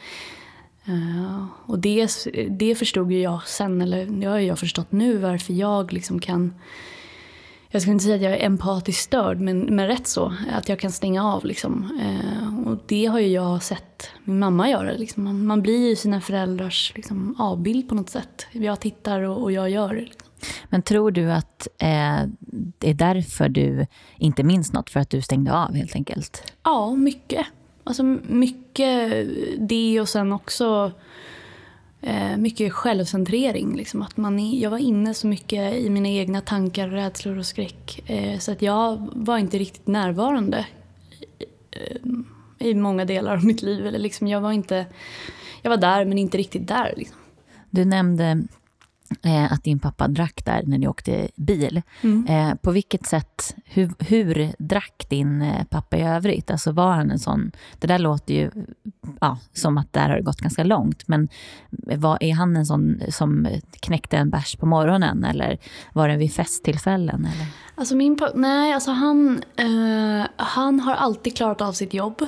Uh, 0.89 1.45
och 1.65 1.79
det, 1.79 2.07
det 2.49 2.75
förstod 2.75 3.11
ju 3.11 3.21
jag 3.21 3.47
sen, 3.47 3.81
eller 3.81 4.05
det 4.05 4.27
har 4.27 4.39
jag 4.39 4.59
förstått 4.59 4.91
nu 4.91 5.17
varför 5.17 5.53
jag 5.53 5.93
liksom 5.93 6.19
kan 6.19 6.53
jag 7.71 7.81
ska 7.81 7.91
inte 7.91 8.03
säga 8.03 8.15
att 8.15 8.21
jag 8.21 8.33
är 8.33 8.45
empatiskt 8.45 9.03
störd, 9.03 9.39
men, 9.39 9.59
men 9.59 9.87
rätt 9.87 10.07
så. 10.07 10.33
Att 10.51 10.69
jag 10.69 10.79
kan 10.79 10.91
stänga 10.91 11.33
av. 11.33 11.45
Liksom. 11.45 11.99
Eh, 12.01 12.67
och 12.67 12.77
det 12.87 13.05
har 13.05 13.19
ju 13.19 13.27
jag 13.27 13.63
sett 13.63 14.09
min 14.23 14.39
mamma 14.39 14.69
göra. 14.69 14.91
Liksom. 14.91 15.23
Man, 15.23 15.45
man, 15.45 15.61
blir 15.61 15.89
ju 15.89 15.95
sina 15.95 16.21
föräldrars 16.21 16.93
liksom, 16.95 17.35
avbild 17.39 17.89
på 17.89 17.95
något 17.95 18.09
sätt. 18.09 18.47
Jag 18.51 18.79
tittar 18.79 19.21
och, 19.21 19.41
och 19.43 19.51
jag 19.51 19.69
gör. 19.69 19.93
Liksom. 19.93 20.27
Men 20.69 20.81
tror 20.81 21.11
du 21.11 21.31
att 21.31 21.67
eh, 21.77 22.19
det 22.77 22.89
är 22.89 22.93
därför 22.93 23.49
du 23.49 23.85
inte 24.17 24.43
minns 24.43 24.73
något? 24.73 24.89
För 24.89 24.99
att 24.99 25.09
du 25.09 25.21
stängde 25.21 25.53
av 25.53 25.73
helt 25.75 25.95
enkelt? 25.95 26.53
Ja, 26.63 26.95
mycket. 26.95 27.45
Alltså 27.83 28.03
mycket 28.03 29.11
det 29.59 30.01
och 30.01 30.09
sen 30.09 30.33
också 30.33 30.91
eh, 32.01 32.37
mycket 32.37 32.73
självcentrering. 32.73 33.75
Liksom. 33.75 34.01
Att 34.01 34.17
man 34.17 34.59
jag 34.59 34.69
var 34.69 34.77
inne 34.77 35.13
så 35.13 35.27
mycket 35.27 35.73
i 35.73 35.89
mina 35.89 36.09
egna 36.09 36.41
tankar, 36.41 36.87
rädslor 36.87 37.37
och 37.37 37.45
skräck. 37.45 38.09
Eh, 38.09 38.39
så 38.39 38.51
att 38.51 38.61
jag 38.61 39.09
var 39.13 39.37
inte 39.37 39.57
riktigt 39.57 39.87
närvarande 39.87 40.65
i, 41.39 41.45
eh, 41.71 42.67
i 42.67 42.73
många 42.73 43.05
delar 43.05 43.33
av 43.33 43.45
mitt 43.45 43.61
liv. 43.61 43.87
Eller 43.87 43.99
liksom, 43.99 44.27
jag, 44.27 44.41
var 44.41 44.51
inte, 44.51 44.85
jag 45.61 45.69
var 45.69 45.77
där 45.77 46.05
men 46.05 46.17
inte 46.17 46.37
riktigt 46.37 46.67
där. 46.67 46.93
Liksom. 46.97 47.17
Du 47.69 47.85
nämnde 47.85 48.43
eh, 49.23 49.53
att 49.53 49.63
din 49.63 49.79
pappa 49.79 50.07
drack 50.07 50.45
där 50.45 50.63
när 50.65 50.77
ni 50.77 50.87
åkte 50.87 51.27
bil. 51.35 51.81
Mm. 52.01 52.25
Eh, 52.27 52.55
på 52.55 52.71
vilket 52.71 53.05
sätt, 53.05 53.55
hur, 53.65 53.91
hur 53.99 54.53
drack 54.59 55.05
din 55.09 55.41
eh, 55.41 55.63
pappa 55.63 55.97
i 55.97 56.01
övrigt? 56.01 56.51
Alltså 56.51 56.71
var 56.71 56.91
han 56.91 57.11
en 57.11 57.19
sån, 57.19 57.51
det 57.79 57.87
där 57.87 57.99
låter 57.99 58.33
ju 58.33 58.51
ja, 59.21 59.37
som 59.53 59.77
att 59.77 59.93
där 59.93 60.09
har 60.09 60.15
det 60.15 60.21
gått 60.21 60.41
ganska 60.41 60.63
långt, 60.63 61.07
men 61.07 61.29
var, 61.97 62.17
är 62.23 62.33
han 62.33 62.57
en 62.57 62.65
sån 62.65 63.01
som 63.09 63.47
knäckte 63.79 64.17
en 64.17 64.29
bärs 64.29 64.55
på 64.55 64.65
morgonen 64.65 65.23
eller 65.23 65.57
var 65.93 66.07
det 66.07 66.17
vid 66.17 66.33
festtillfällen? 66.33 67.25
Eller? 67.25 67.47
Alltså 67.75 67.95
min 67.95 68.17
pappa, 68.17 68.31
nej, 68.35 68.73
alltså 68.73 68.91
han, 68.91 69.43
eh, 69.57 70.27
han 70.35 70.79
har 70.79 70.93
alltid 70.93 71.37
klarat 71.37 71.61
av 71.61 71.73
sitt 71.73 71.93
jobb. 71.93 72.27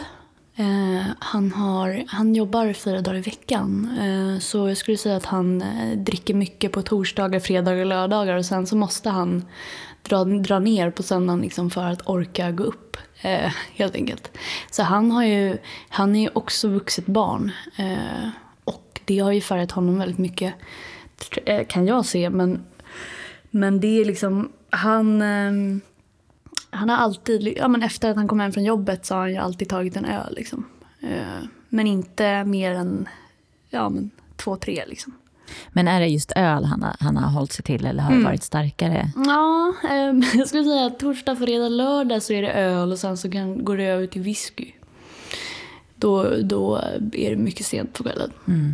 Eh, 0.56 1.02
han, 1.20 1.52
har, 1.52 2.04
han 2.08 2.36
jobbar 2.36 2.74
fyra 2.74 3.02
dagar 3.02 3.18
i 3.18 3.22
veckan. 3.22 3.98
Eh, 4.02 4.40
så 4.40 4.68
jag 4.68 4.78
skulle 4.78 4.98
säga 4.98 5.16
att 5.16 5.26
han 5.26 5.62
eh, 5.62 5.98
dricker 5.98 6.34
mycket 6.34 6.72
på 6.72 6.82
torsdagar, 6.82 7.40
fredagar 7.40 7.80
och 7.80 7.86
lördagar. 7.86 8.36
Och 8.36 8.46
sen 8.46 8.68
så 8.68 8.76
måste 8.76 9.10
han 9.10 9.46
dra, 10.04 10.24
dra 10.24 10.60
ner 10.60 10.92
på 10.92 11.04
söndagen 11.04 11.42
liksom 11.42 11.70
för 11.70 11.84
att 11.84 12.10
orka 12.10 12.52
gå 12.52 12.64
upp. 12.64 12.98
Eh, 13.22 13.52
helt 13.76 13.96
enkelt. 13.96 14.38
Så 14.72 14.84
han, 14.84 15.12
har 15.12 15.24
ju, 15.24 15.58
han 15.90 16.16
är 16.16 16.22
ju 16.22 16.30
också 16.34 16.68
vuxet 16.68 17.06
barn. 17.06 17.52
Eh, 17.76 18.30
och 18.64 19.02
det 19.06 19.20
har 19.20 19.32
ju 19.32 19.42
färgat 19.42 19.72
honom 19.72 20.00
väldigt 20.00 20.18
mycket, 20.18 20.54
eh, 21.46 21.66
kan 21.68 21.88
jag 21.88 22.06
se. 22.06 22.30
Men, 22.30 22.66
men 23.50 23.80
det 23.80 24.02
är 24.02 24.06
liksom, 24.06 24.52
han 24.70 25.22
ehm, 25.22 25.82
han 26.72 26.90
har 26.90 26.98
alltid, 26.98 27.58
ja 27.58 27.68
men 27.68 27.84
efter 27.84 28.10
att 28.10 28.16
han 28.16 28.28
kom 28.28 28.40
hem 28.40 28.52
från 28.52 28.64
jobbet 28.64 29.06
så 29.06 29.14
har 29.14 29.22
han 29.22 29.32
ju 29.32 29.38
alltid 29.38 29.70
tagit 29.70 29.96
en 29.96 30.06
öl 30.06 30.34
liksom. 30.36 30.66
Eh, 31.02 31.46
men 31.70 31.88
inte 31.88 32.44
mer 32.44 32.72
än, 32.72 33.10
ja 33.70 33.90
men 33.90 34.12
två, 34.36 34.56
tre 34.56 34.84
liksom. 34.88 35.14
Men 35.70 35.88
är 35.88 36.00
det 36.00 36.08
just 36.08 36.32
öl 36.36 36.66
han 36.66 36.84
har, 36.84 36.96
han 37.00 37.18
har 37.18 37.32
hållit 37.32 37.52
sig 37.52 37.66
till 37.66 37.86
eller 37.86 38.04
har 38.04 38.12
mm. 38.12 38.24
det 38.24 38.30
varit 38.30 38.44
starkare? 38.44 39.12
Ja, 39.16 39.74
eh, 39.84 40.14
jag 40.40 40.48
skulle 40.48 40.64
säga 40.64 40.86
att 40.86 41.00
torsdag, 41.00 41.36
fredag, 41.36 41.70
lördag 41.70 42.24
så 42.24 42.34
är 42.34 42.42
det 42.42 42.52
öl 42.52 42.92
och 42.92 43.00
sen 43.00 43.18
så 43.18 43.32
kan, 43.32 43.66
går 43.66 43.78
det 43.78 43.84
över 43.84 44.08
till 44.08 44.22
whisky. 44.22 44.72
Då, 45.96 46.36
då 46.44 46.78
är 47.14 47.30
det 47.30 47.36
mycket 47.36 47.66
sent 47.66 47.94
på 47.94 48.04
kvällen. 48.04 48.32
Mm. 48.48 48.74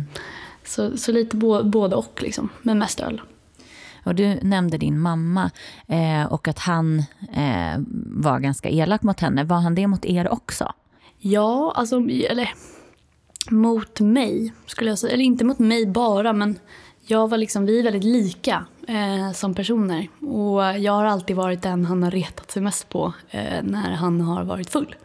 Så, 0.64 0.96
så 0.96 1.12
lite 1.12 1.36
både 1.64 1.96
och 1.96 2.22
liksom, 2.22 2.48
men 2.62 2.78
mest 2.78 3.00
öl. 3.00 3.20
Och 4.08 4.14
du 4.14 4.38
nämnde 4.42 4.78
din 4.78 5.00
mamma 5.00 5.50
eh, 5.86 6.32
och 6.32 6.48
att 6.48 6.58
han 6.58 6.98
eh, 7.32 7.80
var 8.06 8.38
ganska 8.38 8.68
elak 8.68 9.02
mot 9.02 9.20
henne. 9.20 9.44
Var 9.44 9.56
han 9.56 9.74
det 9.74 9.86
mot 9.86 10.04
er 10.04 10.28
också? 10.28 10.72
Ja, 11.18 11.72
alltså, 11.76 11.96
eller 12.08 12.50
mot 13.50 14.00
mig 14.00 14.52
skulle 14.66 14.90
jag 14.90 14.98
säga. 14.98 15.12
Eller 15.12 15.24
inte 15.24 15.44
mot 15.44 15.58
mig 15.58 15.86
bara, 15.86 16.32
men 16.32 16.58
jag 17.06 17.28
var 17.28 17.38
liksom, 17.38 17.66
vi 17.66 17.78
är 17.78 17.82
väldigt 17.82 18.04
lika 18.04 18.66
eh, 18.88 19.32
som 19.32 19.54
personer. 19.54 20.08
Och 20.20 20.78
jag 20.78 20.92
har 20.92 21.04
alltid 21.04 21.36
varit 21.36 21.62
den 21.62 21.84
han 21.84 22.02
har 22.02 22.10
retat 22.10 22.50
sig 22.50 22.62
mest 22.62 22.88
på 22.88 23.12
eh, 23.30 23.62
när 23.62 23.92
han 23.92 24.20
har 24.20 24.44
varit 24.44 24.70
full. 24.70 24.96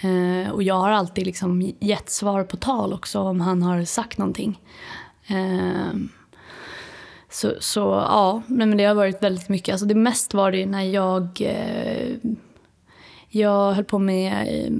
Eh, 0.00 0.50
och 0.50 0.62
jag 0.62 0.74
har 0.74 0.90
alltid 0.90 1.26
liksom 1.26 1.72
gett 1.80 2.10
svar 2.10 2.44
på 2.44 2.56
tal 2.56 2.92
också 2.92 3.20
om 3.20 3.40
han 3.40 3.62
har 3.62 3.84
sagt 3.84 4.18
någonting. 4.18 4.60
Eh, 5.26 5.94
så, 7.34 7.54
så 7.60 7.80
ja, 7.80 8.42
nej, 8.46 8.66
men 8.66 8.78
det 8.78 8.84
har 8.84 8.94
varit 8.94 9.22
väldigt 9.22 9.48
mycket. 9.48 9.72
Alltså 9.72 9.86
det 9.86 9.94
mest 9.94 10.34
var 10.34 10.52
det 10.52 10.66
när 10.66 10.82
jag, 10.82 11.40
eh, 11.40 12.16
jag 13.28 13.72
höll 13.72 13.84
på 13.84 13.98
med 13.98 14.48
eh, 14.48 14.72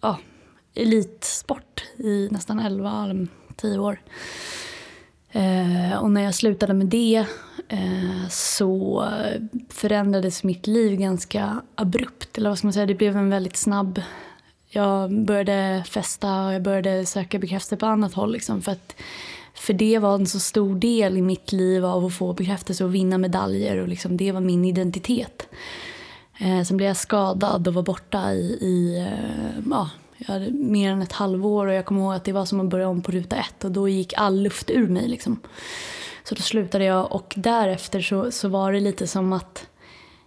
ja, 0.00 0.18
elitsport 0.74 1.84
i 1.96 2.28
nästan 2.30 2.60
11, 2.60 3.16
10 3.56 3.78
år. 3.78 4.00
Eh, 5.30 5.98
och 6.02 6.10
när 6.10 6.22
jag 6.22 6.34
slutade 6.34 6.74
med 6.74 6.86
det 6.86 7.26
eh, 7.68 8.28
så 8.30 9.04
förändrades 9.68 10.44
mitt 10.44 10.66
liv 10.66 10.98
ganska 10.98 11.62
abrupt. 11.74 12.38
Eller 12.38 12.48
vad 12.48 12.58
ska 12.58 12.66
man 12.66 12.72
säga, 12.72 12.86
det 12.86 12.94
blev 12.94 13.16
en 13.16 13.30
väldigt 13.30 13.56
snabb... 13.56 14.02
Jag 14.72 15.24
började 15.24 15.84
festa 15.86 16.46
och 16.46 16.54
jag 16.54 16.62
började 16.62 17.06
söka 17.06 17.38
bekräftelse 17.38 17.76
på 17.76 17.86
annat 17.86 18.14
håll. 18.14 18.32
Liksom, 18.32 18.62
för 18.62 18.72
att 18.72 18.94
för 19.60 19.72
det 19.72 19.98
var 19.98 20.14
en 20.14 20.26
så 20.26 20.40
stor 20.40 20.74
del 20.74 21.16
i 21.16 21.22
mitt 21.22 21.52
liv 21.52 21.84
av 21.84 22.04
att 22.04 22.14
få 22.14 22.32
bekräftelse 22.32 22.84
och 22.84 22.94
vinna 22.94 23.18
medaljer. 23.18 23.76
och 23.76 23.88
liksom, 23.88 24.16
Det 24.16 24.32
var 24.32 24.40
min 24.40 24.64
identitet. 24.64 25.48
Eh, 26.38 26.62
sen 26.62 26.76
blev 26.76 26.86
jag 26.86 26.96
skadad 26.96 27.68
och 27.68 27.74
var 27.74 27.82
borta 27.82 28.32
i, 28.32 28.58
i 28.60 28.98
eh, 28.98 29.62
ja, 29.70 29.90
jag 30.16 30.26
hade 30.26 30.50
mer 30.50 30.92
än 30.92 31.02
ett 31.02 31.12
halvår. 31.12 31.66
och 31.66 31.72
Jag 31.72 31.84
kommer 31.84 32.00
ihåg 32.00 32.14
att 32.14 32.24
det 32.24 32.32
var 32.32 32.44
som 32.44 32.60
att 32.60 32.66
börja 32.66 32.88
om 32.88 33.02
på 33.02 33.12
ruta 33.12 33.36
ett. 33.36 33.64
och 33.64 33.70
Då 33.70 33.88
gick 33.88 34.12
all 34.16 34.42
luft 34.42 34.70
ur 34.70 34.88
mig. 34.88 35.08
Liksom. 35.08 35.40
Så 36.24 36.34
då 36.34 36.42
slutade 36.42 36.84
jag 36.84 37.12
och 37.12 37.34
därefter 37.36 38.00
så, 38.00 38.30
så 38.30 38.48
var 38.48 38.72
det 38.72 38.80
lite 38.80 39.06
som 39.06 39.32
att 39.32 39.66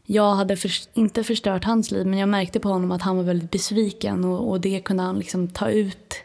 jag 0.06 0.36
hade 0.36 0.58
för, 0.58 0.72
inte 0.94 1.24
förstört 1.24 1.64
hans 1.64 1.92
liv 1.92 2.08
men 2.08 2.20
jag 2.20 2.30
märkte 2.30 2.60
på 2.60 2.70
honom 2.70 2.92
att 2.92 3.02
han 3.02 3.18
var 3.18 3.24
väldigt 3.24 3.52
besviken 3.52 4.26
och, 4.26 4.50
och 4.50 4.62
det 4.62 4.80
kunde 4.80 5.04
han 5.04 5.20
liksom 5.20 5.48
ta 5.48 5.70
ut 5.70 6.16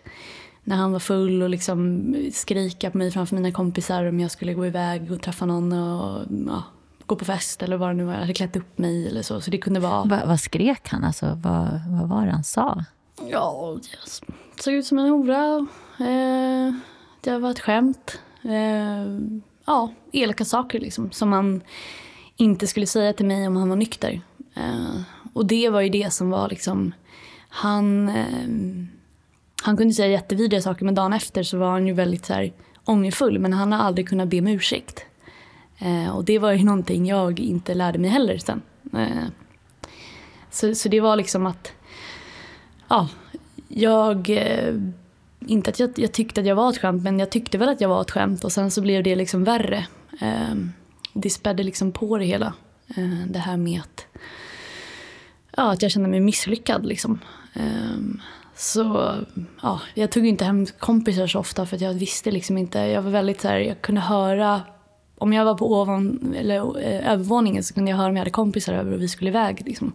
när 0.69 0.77
han 0.77 0.93
var 0.93 0.99
full 0.99 1.43
och 1.43 1.51
liksom 1.51 2.15
skrika 2.33 2.91
på 2.91 2.99
mig 2.99 3.11
framför 3.11 3.37
mina 3.37 3.53
kompisar 3.53 4.05
om 4.05 4.21
jag 4.21 4.31
skulle 4.31 4.55
gå 4.55 4.67
iväg 4.67 5.13
och 5.13 5.21
träffa 5.21 5.47
någon 5.47 5.73
och 5.73 6.27
ja, 6.47 6.63
gå 7.07 7.17
på 7.17 7.25
fest 7.25 7.63
eller 7.63 7.77
vad 7.77 7.89
det 7.89 7.95
nu 7.95 8.05
var. 8.05 8.13
Jag 8.13 8.21
hade 8.21 8.35
klätt 8.35 8.57
upp 8.57 8.79
mig 8.79 9.09
eller 9.09 9.23
så. 9.23 9.41
så 9.41 9.51
det 9.51 9.59
kunde 9.59 9.81
vara... 9.81 10.05
Va, 10.05 10.23
vad 10.27 10.41
skrek 10.41 10.89
han? 10.89 11.05
Alltså, 11.05 11.27
vad, 11.27 11.81
vad 11.89 12.09
var 12.09 12.27
det 12.27 12.33
han 12.33 12.45
sa? 12.45 12.85
Ja, 13.31 13.79
jag 13.91 14.35
såg 14.61 14.75
ut 14.75 14.87
som 14.87 14.99
en 14.99 15.09
hora. 15.09 15.67
Eh, 15.99 16.75
det 17.21 17.39
var 17.39 17.51
ett 17.51 17.61
skämt. 17.61 18.21
Eh, 18.43 19.21
ja, 19.67 19.93
elaka 20.13 20.45
saker 20.45 20.81
liksom, 20.81 21.11
som 21.11 21.33
han 21.33 21.61
inte 22.37 22.67
skulle 22.67 22.87
säga 22.87 23.13
till 23.13 23.27
mig 23.27 23.47
om 23.47 23.57
han 23.57 23.69
var 23.69 23.77
nykter. 23.77 24.21
Eh, 24.55 25.01
och 25.33 25.47
det 25.47 25.69
var 25.69 25.81
ju 25.81 25.89
det 25.89 26.13
som 26.13 26.31
var 26.31 26.49
liksom, 26.49 26.93
han, 27.49 28.09
eh, 28.09 28.98
han 29.62 29.77
kunde 29.77 29.95
säga 29.95 30.09
jättevidriga 30.09 30.62
saker 30.62 30.85
men 30.85 30.95
dagen 30.95 31.12
efter 31.12 31.43
så 31.43 31.59
var 31.59 31.71
han 31.71 31.87
ju 31.87 31.93
väldigt 31.93 32.27
så 32.27 32.35
här, 32.35 32.53
ångerfull 32.85 33.38
men 33.38 33.53
han 33.53 33.73
har 33.73 33.79
aldrig 33.79 34.09
kunnat 34.09 34.29
be 34.29 34.38
om 34.38 34.49
ursäkt. 34.49 35.05
Eh, 35.79 36.17
och 36.17 36.25
det 36.25 36.38
var 36.38 36.53
ju 36.53 36.65
någonting 36.65 37.07
jag 37.07 37.41
inte 37.41 37.75
lärde 37.75 37.99
mig 37.99 38.11
heller 38.11 38.38
sen. 38.38 38.62
Eh, 38.93 39.27
så, 40.50 40.75
så 40.75 40.88
det 40.88 41.00
var 41.00 41.17
liksom 41.17 41.47
att, 41.47 41.73
ja, 42.88 43.09
jag 43.69 44.31
eh, 44.31 44.75
inte 45.41 45.71
att 45.71 45.81
jag, 45.81 45.91
jag, 45.97 46.12
tyckte 46.12 46.41
att 46.41 46.47
jag 46.47 46.57
var 46.57 46.71
ett 46.71 46.79
skämt, 46.79 47.03
men 47.03 47.19
jag 47.19 47.31
tyckte 47.31 47.59
väl 47.59 47.69
att 47.69 47.81
jag 47.81 47.88
var 47.88 48.00
ett 48.00 48.11
skämt 48.11 48.45
och 48.45 48.53
sen 48.53 48.71
så 48.71 48.81
blev 48.81 49.03
det 49.03 49.17
liksom 49.17 49.45
värre. 49.45 49.87
Eh, 50.21 50.55
det 51.12 51.31
spädde 51.31 51.62
liksom 51.62 51.93
på 51.93 52.19
det 52.19 52.25
hela. 52.25 52.53
Eh, 52.97 53.27
det 53.27 53.38
här 53.38 53.57
med 53.57 53.81
att, 53.81 54.07
ja, 55.57 55.73
att 55.73 55.83
jag 55.83 55.91
kände 55.91 56.09
mig 56.09 56.21
misslyckad 56.21 56.87
liksom. 56.87 57.19
Eh, 57.55 57.99
så 58.59 59.15
ja, 59.62 59.81
jag 59.95 60.11
tog 60.11 60.27
inte 60.27 60.45
hem 60.45 60.67
kompisar 60.79 61.27
så 61.27 61.38
ofta 61.38 61.67
för 61.67 61.77
att 61.77 61.83
jag 61.83 61.95
visste 61.95 62.31
liksom 62.31 62.59
inte. 62.59 62.79
Jag 62.79 63.03
var 63.03 63.11
väldigt 63.11 63.41
så 63.41 63.49
här, 63.49 63.59
jag 63.59 63.83
kunde 63.83 64.00
höra 64.00 64.62
om 65.19 65.33
jag 65.33 65.45
var 65.45 65.55
på 65.55 65.81
ovan, 65.81 66.35
eller, 66.38 66.57
eh, 66.57 67.12
övervåningen 67.12 67.62
så 67.62 67.75
kunde 67.75 67.91
jag 67.91 67.99
höra 67.99 68.09
om 68.09 68.17
jag 68.17 68.21
hade 68.21 68.31
kompisar 68.31 68.73
över 68.73 68.93
och 68.93 69.03
vi 69.03 69.09
skulle 69.09 69.31
iväg. 69.31 69.62
Liksom. 69.67 69.93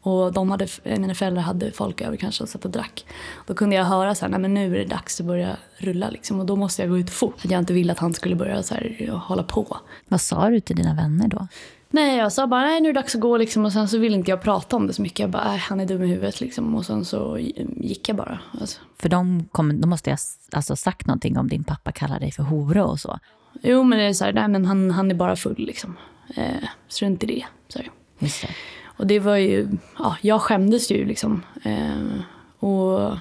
Och 0.00 0.32
de 0.32 0.50
hade, 0.50 0.66
eh, 0.84 1.00
mina 1.00 1.14
föräldrar 1.14 1.42
hade 1.42 1.72
folk 1.72 2.00
över 2.00 2.16
kanske 2.16 2.42
och 2.42 2.48
satt 2.48 2.64
och 2.64 2.70
drack. 2.70 3.06
Då 3.46 3.54
kunde 3.54 3.76
jag 3.76 3.84
höra 3.84 4.14
så 4.14 4.24
här, 4.24 4.30
nej 4.30 4.40
men 4.40 4.54
nu 4.54 4.74
är 4.74 4.78
det 4.78 4.84
dags 4.84 5.20
att 5.20 5.26
börja 5.26 5.56
rulla 5.76 6.10
liksom. 6.10 6.40
Och 6.40 6.46
då 6.46 6.56
måste 6.56 6.82
jag 6.82 6.90
gå 6.90 6.98
ut 6.98 7.10
fort. 7.10 7.40
För 7.40 7.52
jag 7.52 7.58
inte 7.58 7.72
ville 7.72 7.92
att 7.92 7.98
han 7.98 8.14
skulle 8.14 8.36
börja 8.36 8.62
så 8.62 8.74
här, 8.74 8.96
eh, 8.98 9.16
hålla 9.16 9.42
på. 9.42 9.76
Vad 10.08 10.20
sa 10.20 10.48
du 10.48 10.60
till 10.60 10.76
dina 10.76 10.94
vänner 10.94 11.28
då? 11.28 11.46
Nej, 11.94 12.16
jag 12.16 12.32
sa 12.32 12.46
bara 12.46 12.60
nej 12.60 12.80
nu 12.80 12.88
är 12.88 12.92
det 12.92 13.00
dags 13.00 13.14
att 13.14 13.20
gå 13.20 13.36
liksom. 13.36 13.64
Och 13.64 13.72
sen 13.72 13.88
så 13.88 13.98
ville 13.98 14.16
inte 14.16 14.30
jag 14.30 14.42
prata 14.42 14.76
om 14.76 14.86
det 14.86 14.92
så 14.92 15.02
mycket. 15.02 15.18
Jag 15.18 15.30
bara, 15.30 15.44
nej, 15.44 15.58
han 15.58 15.80
är 15.80 15.86
dum 15.86 16.02
i 16.02 16.06
huvudet 16.06 16.40
liksom. 16.40 16.74
Och 16.74 16.86
sen 16.86 17.04
så 17.04 17.38
gick 17.76 18.08
jag 18.08 18.16
bara. 18.16 18.38
Alltså. 18.60 18.80
För 18.98 19.08
de, 19.08 19.48
kom, 19.52 19.80
de 19.80 19.90
måste 19.90 20.10
ha 20.10 20.16
alltså, 20.52 20.76
sagt 20.76 21.06
någonting 21.06 21.38
om 21.38 21.48
din 21.48 21.64
pappa 21.64 21.92
kallar 21.92 22.20
dig 22.20 22.32
för 22.32 22.42
hora 22.42 22.84
och 22.84 23.00
så. 23.00 23.18
Jo 23.62 23.82
men 23.82 23.98
det 23.98 24.04
är 24.04 24.12
så 24.12 24.24
här, 24.24 24.32
nej 24.32 24.48
men 24.48 24.64
han, 24.64 24.90
han 24.90 25.10
är 25.10 25.14
bara 25.14 25.36
full 25.36 25.54
liksom. 25.58 25.96
Eh, 26.36 26.68
strunt 26.88 27.24
i 27.24 27.26
det. 27.26 27.44
Så. 27.68 27.80
Just 28.18 28.42
det. 28.42 28.48
Och 28.84 29.06
det 29.06 29.18
var 29.18 29.36
ju, 29.36 29.68
ja, 29.98 30.16
jag 30.20 30.40
skämdes 30.40 30.90
ju 30.90 31.04
liksom. 31.04 31.42
Eh, 31.62 32.20
och 32.58 33.16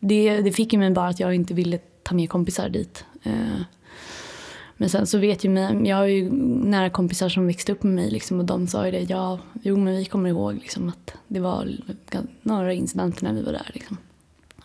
det, 0.00 0.40
det 0.40 0.52
fick 0.52 0.72
ju 0.72 0.78
mig 0.78 0.90
bara 0.90 1.08
att 1.08 1.20
jag 1.20 1.34
inte 1.34 1.54
ville 1.54 1.78
ta 2.02 2.14
med 2.14 2.30
kompisar 2.30 2.68
dit. 2.68 3.04
Eh, 3.22 3.60
men 4.76 4.88
sen 4.88 5.06
så 5.06 5.18
vet 5.18 5.44
ju 5.44 5.58
jag 5.84 5.96
har 5.96 6.06
ju 6.06 6.30
nära 6.64 6.90
kompisar 6.90 7.28
som 7.28 7.46
växte 7.46 7.72
upp 7.72 7.82
med 7.82 7.94
mig 7.94 8.10
liksom, 8.10 8.38
och 8.38 8.44
de 8.44 8.66
sa 8.66 8.86
ju 8.86 8.90
det, 8.90 9.00
ja, 9.00 9.38
jo 9.62 9.76
men 9.76 9.96
vi 9.96 10.04
kommer 10.04 10.28
ihåg 10.28 10.54
liksom, 10.54 10.88
att 10.88 11.14
det 11.28 11.40
var 11.40 11.68
några 12.42 12.72
incidenter 12.72 13.24
när 13.24 13.32
vi 13.32 13.42
var 13.42 13.52
där. 13.52 13.70
Liksom. 13.74 13.96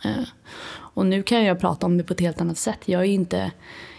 Eh, 0.05 0.23
och 0.71 1.05
nu 1.05 1.23
kan 1.23 1.43
jag 1.43 1.59
prata 1.59 1.85
om 1.85 1.97
det 1.97 2.03
på 2.03 2.13
ett 2.13 2.19
helt 2.19 2.41
annat 2.41 2.57
sätt. 2.57 2.79
Jag, 2.85 3.01
är 3.01 3.05
inte, 3.05 3.51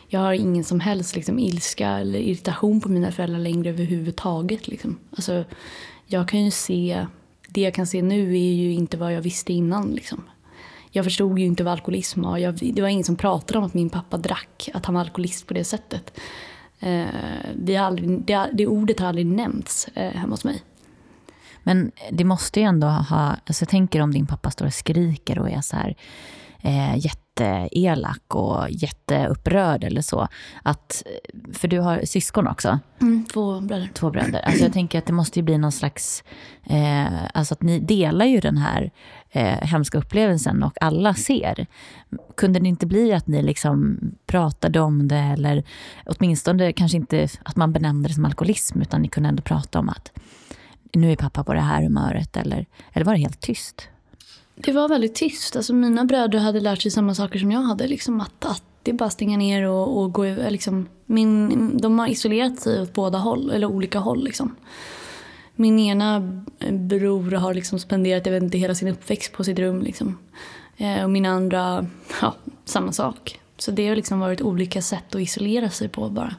jag 0.08 0.20
har 0.20 0.32
ingen 0.32 0.64
som 0.64 0.80
helst 0.80 1.16
liksom, 1.16 1.38
ilska 1.38 1.88
eller 1.88 2.18
irritation 2.18 2.80
på 2.80 2.88
mina 2.88 3.12
föräldrar 3.12 3.38
längre 3.38 3.70
överhuvudtaget. 3.70 4.68
Liksom. 4.68 4.98
Alltså, 5.10 5.44
jag 6.06 6.28
kan 6.28 6.44
ju 6.44 6.50
se, 6.50 7.06
det 7.48 7.60
jag 7.60 7.74
kan 7.74 7.86
se 7.86 8.02
nu 8.02 8.34
är 8.34 8.52
ju 8.52 8.72
inte 8.72 8.96
vad 8.96 9.14
jag 9.14 9.22
visste 9.22 9.52
innan. 9.52 9.90
Liksom. 9.90 10.22
Jag 10.90 11.04
förstod 11.04 11.38
ju 11.38 11.44
inte 11.44 11.64
vad 11.64 11.72
alkoholism 11.72 12.22
var. 12.22 12.38
Jag, 12.38 12.54
det 12.74 12.82
var 12.82 12.88
ingen 12.88 13.04
som 13.04 13.16
pratade 13.16 13.58
om 13.58 13.64
att 13.64 13.74
min 13.74 13.90
pappa 13.90 14.16
drack, 14.16 14.68
att 14.74 14.86
han 14.86 14.94
var 14.94 15.00
alkoholist 15.00 15.46
på 15.46 15.54
det 15.54 15.64
sättet. 15.64 16.18
Eh, 16.80 17.06
det, 17.56 17.76
aldrig, 17.76 18.24
det, 18.26 18.50
det, 18.52 18.66
ordet 18.66 19.00
har 19.00 19.08
aldrig 19.08 19.26
nämnts 19.26 19.88
eh, 19.94 20.12
hemma 20.12 20.32
hos 20.32 20.44
mig. 20.44 20.62
Men 21.62 21.92
det 22.10 22.24
måste 22.24 22.60
ju 22.60 22.66
ändå 22.66 22.86
ha, 22.86 23.36
alltså 23.46 23.62
jag 23.62 23.68
tänker 23.68 24.00
om 24.00 24.12
din 24.12 24.26
pappa 24.26 24.50
står 24.50 24.66
och 24.66 24.74
skriker 24.74 25.38
och 25.38 25.50
är 25.50 25.60
så 25.60 25.76
här 25.76 25.96
eh, 26.60 26.96
jätteelak 26.96 28.34
och 28.34 28.70
jätteupprörd 28.70 29.84
eller 29.84 30.02
så. 30.02 30.28
Att, 30.62 31.02
för 31.52 31.68
du 31.68 31.80
har 31.80 32.00
syskon 32.04 32.46
också? 32.46 32.78
Mm, 33.00 33.26
två 33.32 33.60
bröder. 33.60 33.90
Två 33.94 34.10
bröder. 34.10 34.40
Alltså 34.40 34.64
jag 34.64 34.72
tänker 34.72 34.98
att 34.98 35.06
det 35.06 35.12
måste 35.12 35.38
ju 35.38 35.42
bli 35.42 35.58
någon 35.58 35.72
slags... 35.72 36.24
Eh, 36.64 37.24
alltså 37.34 37.54
att 37.54 37.62
ni 37.62 37.80
delar 37.80 38.26
ju 38.26 38.40
den 38.40 38.56
här 38.56 38.90
eh, 39.30 39.60
hemska 39.62 39.98
upplevelsen 39.98 40.62
och 40.62 40.72
alla 40.80 41.14
ser. 41.14 41.66
Kunde 42.36 42.60
det 42.60 42.68
inte 42.68 42.86
bli 42.86 43.12
att 43.12 43.26
ni 43.26 43.42
liksom 43.42 43.98
pratade 44.26 44.80
om 44.80 45.08
det 45.08 45.16
eller 45.16 45.64
åtminstone 46.06 46.72
kanske 46.72 46.96
inte 46.96 47.28
att 47.42 47.56
man 47.56 47.72
benämnde 47.72 48.08
det 48.08 48.14
som 48.14 48.24
alkoholism 48.24 48.82
utan 48.82 49.02
ni 49.02 49.08
kunde 49.08 49.28
ändå 49.28 49.42
prata 49.42 49.78
om 49.78 49.88
att 49.88 50.12
nu 50.92 51.12
är 51.12 51.16
pappa 51.16 51.44
på 51.44 51.54
det 51.54 51.60
här 51.60 51.82
humöret 51.82 52.36
eller, 52.36 52.66
eller 52.92 53.06
var 53.06 53.12
det 53.12 53.20
helt 53.20 53.40
tyst? 53.40 53.88
Det 54.54 54.72
var 54.72 54.88
väldigt 54.88 55.14
tyst. 55.14 55.56
Alltså 55.56 55.74
mina 55.74 56.04
bröder 56.04 56.38
hade 56.38 56.60
lärt 56.60 56.82
sig 56.82 56.90
samma 56.90 57.14
saker 57.14 57.38
som 57.38 57.50
jag 57.50 57.60
hade. 57.60 57.86
Liksom 57.86 58.20
att, 58.20 58.44
att 58.44 58.62
det 58.82 58.90
är 58.90 58.94
bara 58.94 59.04
att 59.04 59.12
stänga 59.12 59.36
ner 59.36 59.68
och, 59.68 59.98
och 59.98 60.12
gå 60.12 60.24
liksom, 60.24 60.88
min, 61.06 61.78
De 61.78 61.98
har 61.98 62.08
isolerat 62.08 62.60
sig 62.60 62.82
åt 62.82 62.92
båda 62.92 63.18
håll, 63.18 63.50
eller 63.50 63.66
olika 63.66 63.98
håll. 63.98 64.24
Liksom. 64.24 64.56
Min 65.60 65.78
ena 65.78 66.42
bror 66.70 67.30
har 67.30 67.54
liksom 67.54 67.78
spenderat 67.78 68.26
jag 68.26 68.32
vet 68.32 68.42
inte, 68.42 68.58
hela 68.58 68.74
sin 68.74 68.88
uppväxt 68.88 69.32
på 69.32 69.44
sitt 69.44 69.58
rum. 69.58 69.82
Liksom. 69.82 70.18
Eh, 70.76 71.04
och 71.04 71.10
min 71.10 71.26
andra, 71.26 71.86
ja, 72.20 72.34
samma 72.64 72.92
sak. 72.92 73.40
Så 73.58 73.70
det 73.70 73.88
har 73.88 73.96
liksom 73.96 74.20
varit 74.20 74.42
olika 74.42 74.82
sätt 74.82 75.14
att 75.14 75.20
isolera 75.20 75.70
sig 75.70 75.88
på 75.88 76.08
bara, 76.08 76.34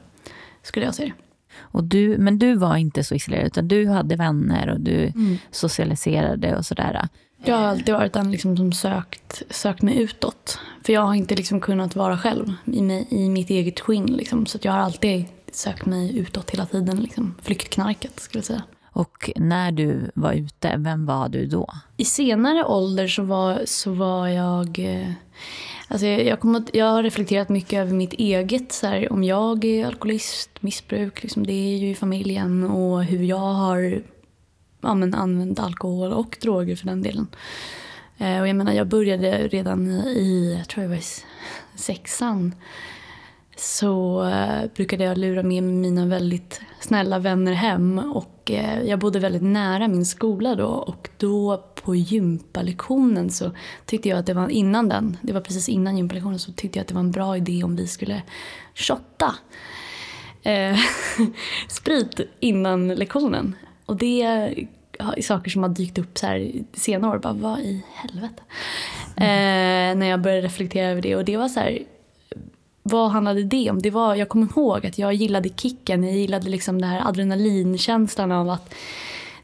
skulle 0.64 0.86
jag 0.86 0.96
säga. 0.96 1.14
Och 1.58 1.84
du, 1.84 2.18
men 2.18 2.40
du 2.40 2.56
var 2.56 2.78
inte 2.78 3.04
så 3.04 3.16
isolerad, 3.16 3.48
utan 3.48 3.68
du 3.68 3.88
hade 3.88 4.16
vänner 4.16 4.70
och 4.70 4.80
du 4.80 5.04
mm. 5.06 5.38
socialiserade 5.52 6.58
och 6.58 6.66
sådär. 6.66 7.08
Jag 7.44 7.56
har 7.56 7.64
alltid 7.64 7.94
varit 7.94 8.14
den 8.14 8.32
liksom 8.32 8.58
som 8.58 8.72
sökt, 8.72 9.42
sökt 9.50 9.82
mig 9.82 10.02
utåt. 10.02 10.60
För 10.86 10.94
jag 10.94 11.02
har 11.02 11.14
inte 11.14 11.36
liksom 11.36 11.62
kunnat 11.62 11.96
vara 11.96 12.18
själv 12.18 12.54
i, 12.66 12.82
mig, 12.82 13.08
i 13.10 13.30
mitt 13.30 13.50
eget 13.50 13.80
skinn. 13.80 14.06
Liksom. 14.06 14.46
Så 14.46 14.60
jag 14.62 14.72
har 14.72 14.80
alltid 14.80 15.26
sökt 15.52 15.86
mig 15.86 16.18
utåt 16.18 16.52
hela 16.52 16.66
tiden. 16.66 16.98
Liksom. 16.98 17.36
Flyktknarket 17.42 18.20
skulle 18.20 18.40
jag 18.40 18.46
säga. 18.46 18.64
Och 18.94 19.32
när 19.36 19.72
du 19.72 20.12
var 20.16 20.34
ute, 20.34 20.76
vem 20.78 21.06
var 21.06 21.30
du 21.30 21.46
då? 21.46 21.70
I 21.98 22.06
senare 22.06 22.66
ålder 22.66 23.08
så 23.08 23.24
var, 23.24 23.62
så 23.66 23.92
var 23.94 24.28
jag... 24.28 24.80
Eh, 24.80 25.12
alltså 25.88 26.08
jag, 26.08 26.26
jag, 26.26 26.40
kom, 26.40 26.66
jag 26.74 26.86
har 26.86 27.04
reflekterat 27.04 27.50
mycket 27.50 27.80
över 27.80 27.94
mitt 27.94 28.14
eget. 28.14 28.72
Så 28.72 28.88
här, 28.88 29.12
om 29.14 29.24
jag 29.24 29.66
är 29.66 29.86
alkoholist, 29.86 30.50
missbruk, 30.60 31.24
liksom, 31.24 31.46
det 31.48 31.54
är 31.54 31.78
ju 31.78 31.90
i 31.90 31.96
familjen. 31.96 32.64
Och 32.64 33.04
hur 33.04 33.24
jag 33.24 33.38
har 33.38 34.02
ja, 34.82 34.96
men 34.96 35.14
använt 35.14 35.60
alkohol 35.60 36.14
och 36.14 36.38
droger 36.42 36.76
för 36.76 36.86
den 36.86 37.02
delen. 37.02 37.28
Eh, 38.18 38.42
och 38.42 38.48
jag 38.48 38.56
menar, 38.56 38.74
jag 38.74 38.88
började 38.88 39.48
redan 39.48 39.90
i, 39.92 40.56
jag 40.58 40.68
tror 40.68 40.84
jag 40.84 40.90
var 40.90 40.98
i 40.98 41.04
sexan. 41.76 42.56
Så 43.62 44.24
eh, 44.28 44.70
brukade 44.76 45.04
jag 45.04 45.18
lura 45.18 45.44
med 45.44 45.64
mina 45.64 46.06
väldigt 46.06 46.62
snälla 46.80 47.20
vänner 47.20 47.54
hem. 47.54 48.00
Och 48.00 48.52
eh, 48.52 48.84
jag 48.84 49.00
bodde 49.00 49.20
väldigt 49.20 49.44
nära 49.44 49.88
min 49.88 50.06
skola 50.06 50.56
då. 50.56 50.68
Och 50.68 51.10
då 51.18 51.64
på 51.84 51.96
gympalektionen 51.96 53.30
så 53.30 53.52
tyckte 53.86 54.10
jag 54.10 54.20
att 54.20 54.26
det 54.26 54.34
var 54.34 54.50
innan 54.50 54.90
den, 54.90 55.18
det 55.22 55.34
var 55.34 55.42
precis 55.42 55.70
innan 55.70 55.98
gympalektionen 55.98 56.40
så 56.40 56.52
tyckte 56.52 56.80
jag 56.80 56.82
att 56.82 56.88
det 56.88 56.94
var 56.94 57.02
en 57.02 57.12
bra 57.12 57.38
idé 57.38 57.64
om 57.64 57.76
vi 57.76 57.88
skulle 57.88 58.22
shotta 58.76 59.36
eh, 60.44 60.78
sprit 61.68 62.20
innan 62.40 62.88
lektionen. 62.88 63.56
Och 63.86 63.98
det 63.98 64.22
är 64.22 64.68
saker 65.22 65.52
som 65.52 65.64
har 65.64 65.70
dykt 65.70 65.98
upp 65.98 66.18
så 66.18 66.28
här 66.28 66.52
senare 66.74 67.12
år. 67.12 67.20
Bara, 67.20 67.34
vad 67.34 67.60
i 67.60 67.84
helvete? 67.94 68.44
Mm. 69.16 69.92
Eh, 69.92 70.00
när 70.00 70.08
jag 70.08 70.22
började 70.22 70.42
reflektera 70.42 70.88
över 70.88 71.02
det. 71.02 71.16
Och 71.16 71.26
det 71.26 71.38
var 71.38 71.48
så 71.48 71.60
här, 71.60 71.80
vad 72.84 73.12
handlade 73.12 73.44
det 73.44 73.70
om? 73.70 73.82
Det 73.82 73.90
var, 73.90 74.16
jag 74.16 74.30
kommer 74.30 74.48
ihåg 74.58 74.86
att 74.86 74.98
jag 74.98 75.14
gillade 75.14 75.50
kicken. 75.50 76.04
Jag 76.04 76.14
gillade 76.14 76.50
liksom 76.50 76.82
den 76.82 76.90
här 76.90 77.08
adrenalinkänslan 77.08 78.32
av 78.32 78.50
att 78.50 78.74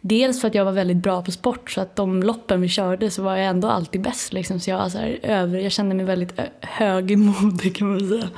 Dels 0.02 0.42
för 0.42 0.48
att 0.48 0.56
jag 0.56 0.66
var 0.66 0.72
väldigt 0.72 0.98
bra 0.98 1.22
på 1.22 1.32
sport 1.32 1.72
så 1.72 1.82
att 1.82 1.96
de 1.96 2.24
loppen 2.24 2.62
vi 2.62 2.70
körde 2.70 3.12
så 3.12 3.24
var 3.24 3.38
jag 3.38 3.46
ändå 3.48 3.68
alltid 3.68 4.02
bäst. 4.02 4.34
Liksom. 4.34 4.60
Så 4.60 4.70
jag, 4.70 4.92
så 4.92 4.98
här, 4.98 5.20
över, 5.24 5.60
jag 5.60 5.72
kände 5.72 5.96
mig 5.96 6.06
väldigt 6.06 6.40
eh, 6.40 6.46
högmodig 6.62 7.76
kan 7.78 7.92
man 7.92 8.00
säga. 8.00 8.30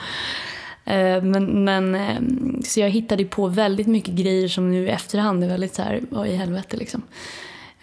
Eh, 0.86 1.24
men, 1.24 1.64
men, 1.64 1.96
ehm, 1.96 2.62
så 2.64 2.80
jag 2.80 2.90
hittade 2.90 3.26
på 3.26 3.48
väldigt 3.48 3.88
mycket 3.88 4.14
grejer 4.14 4.48
som 4.48 4.72
nu 4.72 4.86
i 4.86 4.90
efterhand 4.90 5.44
är 5.44 5.48
väldigt 5.48 5.76
så 5.76 5.82
här, 5.82 6.02
vad 6.10 6.28
i 6.28 6.36
helvete 6.36 6.78
liksom. 6.78 7.02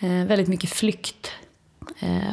Eh, 0.01 0.25
väldigt 0.25 0.49
mycket 0.49 0.71
flykt 0.71 1.33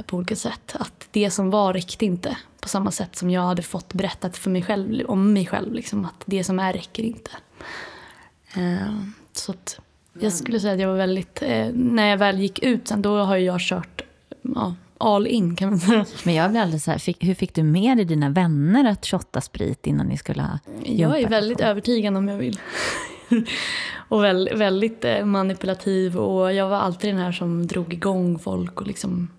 på 0.06 0.18
olika 0.18 0.36
sätt. 0.36 0.76
Att 0.80 1.08
det 1.12 1.30
som 1.30 1.50
var 1.50 1.74
räckte 1.74 2.06
inte 2.06 2.38
på 2.64 2.70
samma 2.70 2.92
sätt 2.92 3.16
som 3.16 3.30
jag 3.30 3.42
hade 3.42 3.62
fått 3.62 3.94
berättat 3.94 4.38
för 4.38 4.50
mig 4.50 4.62
själv, 4.62 5.06
om 5.06 5.34
mig 5.34 5.46
själv. 5.46 5.74
Liksom, 5.74 6.06
att 6.06 6.24
det 6.26 6.44
som 6.44 6.60
är 6.60 6.74
räcker 6.74 7.04
inte. 7.04 7.32
Så 9.34 9.52
att 9.52 9.80
jag 10.20 10.34
skulle 10.34 10.60
säga 10.60 10.74
att 10.74 10.80
jag 10.80 10.88
var 10.88 10.96
väldigt, 10.96 11.44
när 11.74 12.08
jag 12.08 12.18
väl 12.18 12.40
gick 12.40 12.64
ut 12.64 12.88
sen 12.88 13.02
då 13.02 13.18
har 13.18 13.38
jag 13.38 13.60
kört 13.60 14.02
ja, 14.42 14.76
all 14.98 15.28
in 15.28 15.56
kan 15.56 15.70
man 15.70 15.80
säga. 15.80 16.06
Men 16.24 16.34
jag 16.34 16.52
blir 16.52 16.62
alldeles 16.62 16.84
så 16.84 16.92
här, 16.92 16.98
fick, 16.98 17.24
hur 17.24 17.34
fick 17.34 17.54
du 17.54 17.64
med 17.64 17.98
dig 17.98 18.06
dina 18.06 18.30
vänner 18.30 18.92
att 18.92 19.06
shotta 19.06 19.42
sprit 19.42 19.88
innan 19.88 20.08
ni 20.08 20.18
skulle 20.18 20.42
ha 20.42 20.60
Jag 20.84 21.22
är 21.22 21.30
väldigt 21.30 21.60
övertygande 21.60 22.20
om 22.20 22.28
jag 22.28 22.38
vill. 22.38 22.60
och 24.10 24.24
väldigt, 24.24 24.58
väldigt 24.58 25.06
eh, 25.06 25.26
manipulativ 25.26 26.18
och 26.18 26.54
jag 26.54 26.70
var 26.70 26.78
alltid 26.78 27.10
den 27.10 27.22
här 27.22 27.32
som 27.32 27.68
drog 27.68 27.94
igång 27.94 28.40
folk 28.40 28.82
och 28.82 28.88
liksom 28.88 29.30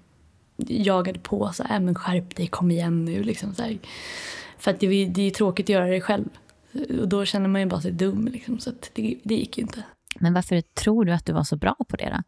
jagade 0.57 1.19
på 1.19 1.53
så 1.53 1.63
här, 1.63 1.77
äh, 1.77 1.81
men 1.81 1.95
skärp 1.95 2.37
dig, 2.37 2.47
kom 2.47 2.71
igen 2.71 3.05
nu 3.05 3.23
liksom 3.23 3.55
så 3.55 3.63
här. 3.63 3.79
För 4.59 4.71
att 4.71 4.81
det, 4.81 5.05
det 5.05 5.23
är 5.23 5.31
tråkigt 5.31 5.65
att 5.65 5.71
göra 5.71 5.87
det 5.87 6.01
själv. 6.01 6.29
Och 7.01 7.09
då 7.09 7.25
känner 7.25 7.49
man 7.49 7.61
ju 7.61 7.67
bara 7.67 7.81
sig 7.81 7.93
dum 7.93 8.29
liksom, 8.33 8.59
så 8.59 8.71
det, 8.93 9.17
det 9.23 9.35
gick 9.35 9.59
ju 9.59 9.63
inte. 9.63 9.83
Men 10.19 10.35
varför 10.35 10.61
tror 10.61 11.05
du 11.05 11.13
att 11.13 11.27
du 11.27 11.33
var 11.33 11.45
så 11.45 11.57
bra 11.57 11.77
på 11.89 11.97
det 11.97 12.11
då? 12.11 12.23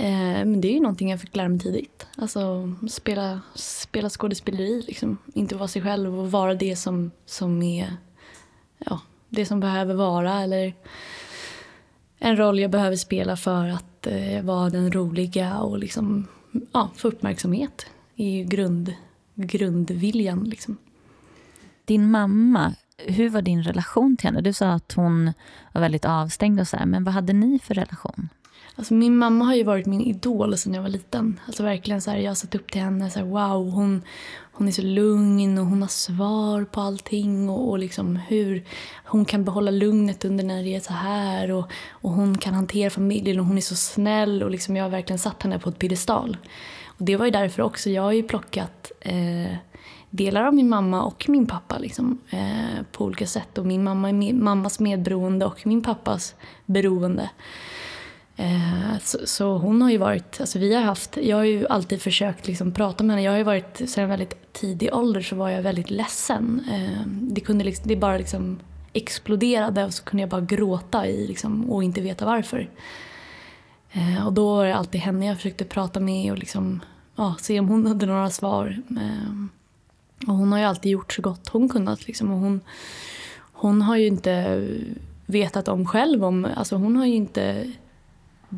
Eh, 0.00 0.44
men 0.44 0.60
det 0.60 0.68
är 0.68 0.72
ju 0.72 0.80
någonting 0.80 1.10
jag 1.10 1.20
fick 1.20 1.36
lära 1.36 1.48
mig 1.48 1.58
tidigt. 1.58 2.06
Alltså 2.16 2.72
spela, 2.88 3.40
spela 3.54 4.10
skådespeleri, 4.10 4.82
liksom. 4.86 5.18
inte 5.34 5.56
vara 5.56 5.68
sig 5.68 5.82
själv 5.82 6.18
och 6.18 6.30
vara 6.30 6.54
det 6.54 6.76
som, 6.76 7.10
som 7.26 7.62
är 7.62 7.96
ja, 8.78 9.00
det 9.28 9.46
som 9.46 9.60
behöver 9.60 9.94
vara 9.94 10.42
eller 10.42 10.74
en 12.18 12.36
roll 12.36 12.60
jag 12.60 12.70
behöver 12.70 12.96
spela 12.96 13.36
för 13.36 13.68
att 13.68 14.06
eh, 14.06 14.42
vara 14.42 14.70
den 14.70 14.92
roliga 14.92 15.58
och 15.58 15.78
liksom, 15.78 16.26
ja, 16.72 16.90
få 16.96 17.08
uppmärksamhet 17.08 17.86
är 18.16 18.30
ju 18.30 18.44
grund, 18.44 18.94
grundviljan. 19.34 20.44
Liksom. 20.44 20.76
Din 21.84 22.10
mamma, 22.10 22.74
hur 22.98 23.28
var 23.28 23.42
din 23.42 23.62
relation 23.62 24.16
till 24.16 24.26
henne? 24.26 24.40
Du 24.40 24.52
sa 24.52 24.72
att 24.72 24.92
hon 24.92 25.32
var 25.72 25.80
väldigt 25.80 26.04
avstängd 26.04 26.60
och 26.60 26.68
så 26.68 26.76
här, 26.76 26.86
men 26.86 27.04
vad 27.04 27.14
hade 27.14 27.32
ni 27.32 27.58
för 27.58 27.74
relation? 27.74 28.28
Alltså 28.76 28.94
min 28.94 29.16
mamma 29.16 29.44
har 29.44 29.54
ju 29.54 29.64
varit 29.64 29.86
min 29.86 30.00
idol 30.00 30.56
sedan 30.56 30.74
jag 30.74 30.82
var 30.82 30.88
liten. 30.88 31.40
Alltså 31.46 31.62
verkligen 31.62 32.00
så 32.00 32.10
här, 32.10 32.18
jag 32.18 32.30
har 32.30 32.34
sett 32.34 32.54
upp 32.54 32.70
till 32.70 32.80
henne. 32.80 33.10
Så 33.10 33.18
här, 33.18 33.26
wow, 33.26 33.70
hon, 33.70 34.02
hon 34.56 34.68
är 34.68 34.72
så 34.72 34.82
lugn 34.82 35.58
och 35.58 35.66
hon 35.66 35.82
har 35.82 35.88
svar 35.88 36.64
på 36.64 36.80
allting. 36.80 37.48
Och, 37.48 37.70
och 37.70 37.78
liksom 37.78 38.16
hur 38.16 38.64
hon 39.04 39.24
kan 39.24 39.44
behålla 39.44 39.70
lugnet 39.70 40.24
under 40.24 40.44
när 40.44 40.62
det 40.62 40.74
är 40.74 40.80
så 40.80 40.92
här. 40.92 41.50
Och, 41.50 41.72
och 41.90 42.10
hon 42.10 42.38
kan 42.38 42.54
hantera 42.54 42.90
familjen 42.90 43.40
och 43.40 43.46
hon 43.46 43.56
är 43.56 43.62
så 43.62 43.76
snäll. 43.76 44.42
Och 44.42 44.50
liksom 44.50 44.76
jag 44.76 44.84
har 44.84 44.90
verkligen 44.90 45.18
satt 45.18 45.42
henne 45.42 45.58
på 45.58 45.68
ett 45.68 45.78
piedestal. 45.78 46.36
Och 46.86 47.04
det 47.04 47.16
var 47.16 47.24
ju 47.24 47.30
därför 47.30 47.62
också. 47.62 47.90
Jag 47.90 48.02
har 48.02 48.12
ju 48.12 48.22
plockat 48.22 48.92
eh, 49.00 49.56
delar 50.10 50.44
av 50.44 50.54
min 50.54 50.68
mamma 50.68 51.02
och 51.02 51.24
min 51.28 51.46
pappa 51.46 51.78
liksom, 51.78 52.18
eh, 52.30 52.84
på 52.92 53.04
olika 53.04 53.26
sätt. 53.26 53.58
Och 53.58 53.66
min 53.66 53.84
mamma 53.84 54.08
är 54.08 54.12
med, 54.12 54.34
mammas 54.34 54.80
medberoende 54.80 55.46
och 55.46 55.66
min 55.66 55.82
pappas 55.82 56.34
beroende. 56.66 57.30
Eh, 58.36 58.98
så, 59.02 59.18
så, 59.24 59.58
hon 59.58 59.82
har 59.82 59.90
ju 59.90 59.98
varit, 59.98 60.40
alltså 60.40 60.58
vi 60.58 60.74
har 60.74 60.82
haft, 60.82 61.16
jag 61.16 61.36
har 61.36 61.44
ju 61.44 61.66
alltid 61.66 62.02
försökt 62.02 62.46
liksom 62.46 62.72
prata 62.72 63.04
med 63.04 63.16
henne. 63.16 63.24
Jag 63.24 63.32
har 63.32 63.38
ju 63.38 63.44
varit, 63.44 63.82
sedan 63.86 64.08
väldigt 64.08 64.52
tidig 64.52 64.94
ålder 64.94 65.20
så 65.20 65.36
var 65.36 65.48
jag 65.48 65.62
väldigt 65.62 65.90
ledsen. 65.90 66.64
Eh, 66.72 67.06
det 67.06 67.40
kunde 67.40 67.64
liksom, 67.64 67.88
det 67.88 67.96
bara 67.96 68.18
liksom 68.18 68.58
exploderade 68.92 69.84
och 69.84 69.94
så 69.94 70.04
kunde 70.04 70.22
jag 70.22 70.30
bara 70.30 70.40
gråta 70.40 71.06
i 71.06 71.26
liksom, 71.26 71.70
och 71.70 71.84
inte 71.84 72.00
veta 72.00 72.24
varför. 72.24 72.70
Eh, 73.92 74.26
och 74.26 74.32
då 74.32 74.56
var 74.56 74.66
det 74.66 74.74
alltid 74.74 75.00
henne 75.00 75.26
jag 75.26 75.36
försökte 75.36 75.64
prata 75.64 76.00
med 76.00 76.32
och 76.32 76.38
liksom, 76.38 76.80
ja, 77.16 77.34
se 77.40 77.60
om 77.60 77.68
hon 77.68 77.86
hade 77.86 78.06
några 78.06 78.30
svar. 78.30 78.82
Eh, 78.90 80.28
och 80.28 80.34
hon 80.34 80.52
har 80.52 80.58
ju 80.58 80.64
alltid 80.64 80.92
gjort 80.92 81.12
så 81.12 81.22
gott 81.22 81.48
hon 81.48 81.68
kunnat. 81.68 82.06
Liksom, 82.06 82.30
och 82.30 82.38
hon, 82.38 82.60
hon 83.52 83.82
har 83.82 83.96
ju 83.96 84.06
inte 84.06 84.64
vetat 85.26 85.68
om 85.68 85.86
själv. 85.86 86.24
Om, 86.24 86.46
alltså 86.56 86.76
hon 86.76 86.96
har 86.96 87.06
ju 87.06 87.14
inte 87.14 87.72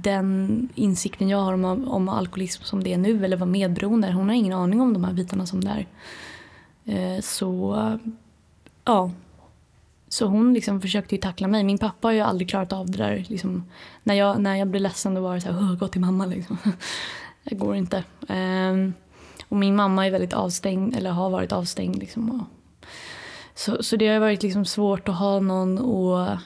den 0.02 0.68
insikten 0.74 1.28
jag 1.28 1.38
har 1.38 1.52
om, 1.52 1.88
om 1.88 2.08
alkoholism 2.08 2.62
som 2.62 2.84
det 2.84 2.92
är 2.92 2.98
nu 2.98 3.24
eller 3.24 3.36
vad 3.36 3.48
medberoende 3.48 4.08
är. 4.08 4.12
Hon 4.12 4.28
har 4.28 4.36
ingen 4.36 4.52
aning 4.52 4.80
om 4.80 4.92
de 4.92 5.04
här 5.04 5.12
bitarna 5.12 5.46
som 5.46 5.64
det 5.64 5.70
är. 5.70 5.86
Eh, 6.84 7.20
så 7.20 7.76
ja. 8.84 9.10
Så 10.08 10.26
hon 10.26 10.54
liksom 10.54 10.80
försökte 10.80 11.14
ju 11.14 11.20
tackla 11.20 11.48
mig. 11.48 11.64
Min 11.64 11.78
pappa 11.78 12.08
har 12.08 12.12
ju 12.12 12.20
aldrig 12.20 12.50
klarat 12.50 12.72
av 12.72 12.90
det 12.90 12.98
där. 12.98 13.24
Liksom, 13.28 13.64
när, 14.02 14.14
jag, 14.14 14.40
när 14.40 14.56
jag 14.56 14.68
blev 14.68 14.82
ledsen 14.82 15.14
då 15.14 15.20
var 15.20 15.34
det 15.34 15.40
så 15.40 15.52
här, 15.52 15.76
gå 15.76 15.88
till 15.88 16.00
mamma 16.00 16.26
liksom. 16.26 16.58
det 17.44 17.54
går 17.54 17.76
inte. 17.76 18.04
Um, 18.28 18.94
och 19.48 19.56
min 19.56 19.76
mamma 19.76 20.06
är 20.06 20.10
väldigt 20.10 20.32
avstängd, 20.32 20.96
eller 20.96 21.10
har 21.10 21.30
varit 21.30 21.52
avstängd. 21.52 21.96
Liksom, 21.96 22.30
och, 22.30 22.46
så, 23.54 23.82
så 23.82 23.96
det 23.96 24.08
har 24.08 24.20
varit 24.20 24.42
liksom 24.42 24.64
svårt 24.64 25.08
att 25.08 25.18
ha 25.18 25.40
någon 25.40 25.78
att 25.78 26.38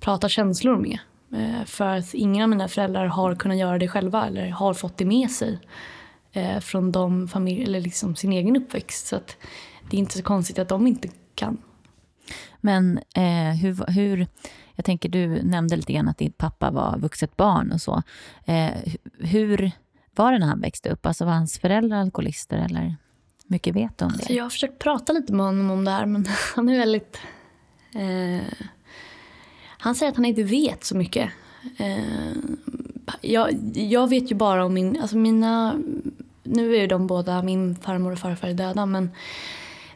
prata 0.00 0.28
känslor 0.28 0.76
med. 0.76 0.98
Eh, 1.36 1.64
för 1.64 1.96
att 1.96 2.14
ingen 2.14 2.42
av 2.42 2.48
mina 2.48 2.68
föräldrar 2.68 3.06
har 3.06 3.34
kunnat 3.34 3.58
göra 3.58 3.78
det 3.78 3.88
själva 3.88 4.26
eller 4.26 4.48
har 4.48 4.74
fått 4.74 4.98
det 4.98 5.04
med 5.04 5.30
sig 5.30 5.58
eh, 6.32 6.60
från 6.60 6.92
de 6.92 7.28
familj, 7.28 7.62
eller 7.64 7.80
liksom 7.80 8.16
sin 8.16 8.32
egen 8.32 8.56
uppväxt. 8.56 9.06
Så 9.06 9.20
det 9.90 9.96
är 9.96 9.98
inte 9.98 10.18
så 10.18 10.22
konstigt 10.22 10.58
att 10.58 10.68
de 10.68 10.86
inte 10.86 11.08
kan. 11.34 11.58
Men 12.60 12.98
eh, 13.14 13.56
hur, 13.62 13.92
hur, 13.92 14.26
jag 14.74 14.84
tänker 14.84 15.08
du 15.08 15.42
nämnde 15.42 15.76
lite 15.76 15.92
grann 15.92 16.08
att 16.08 16.18
din 16.18 16.32
pappa 16.32 16.70
var 16.70 16.98
vuxet 16.98 17.36
barn 17.36 17.72
och 17.72 17.80
så. 17.80 18.02
Eh, 18.44 18.70
hur 19.18 19.70
var 20.16 20.32
det 20.32 20.38
när 20.38 20.46
han 20.46 20.60
växte 20.60 20.90
upp? 20.90 21.06
Alltså 21.06 21.24
var 21.24 21.32
hans 21.32 21.58
föräldrar 21.58 22.00
alkoholister 22.00 22.56
eller? 22.58 22.96
mycket 23.46 23.76
vet 23.76 23.98
du 23.98 24.04
om 24.04 24.10
det? 24.10 24.16
Alltså 24.16 24.32
jag 24.32 24.44
har 24.44 24.50
försökt 24.50 24.78
prata 24.78 25.12
lite 25.12 25.32
med 25.32 25.46
honom 25.46 25.70
om 25.70 25.84
det 25.84 25.90
här 25.90 26.06
men 26.06 26.26
han 26.54 26.68
är 26.68 26.78
väldigt 26.78 27.18
eh, 27.94 28.66
han 29.86 29.94
säger 29.94 30.12
att 30.12 30.16
han 30.16 30.24
inte 30.24 30.42
vet 30.42 30.84
så 30.84 30.96
mycket. 30.96 31.30
Eh, 31.76 32.32
jag, 33.20 33.54
jag 33.74 34.08
vet 34.08 34.30
ju 34.30 34.34
bara 34.34 34.64
om 34.64 34.74
min, 34.74 35.00
alltså 35.00 35.16
mina, 35.16 35.80
nu 36.42 36.76
är 36.76 36.80
ju 36.80 36.86
de 36.86 37.06
båda, 37.06 37.42
min 37.42 37.76
farmor 37.76 38.12
och 38.12 38.18
farfar 38.18 38.48
är 38.48 38.54
döda 38.54 38.86
men 38.86 39.10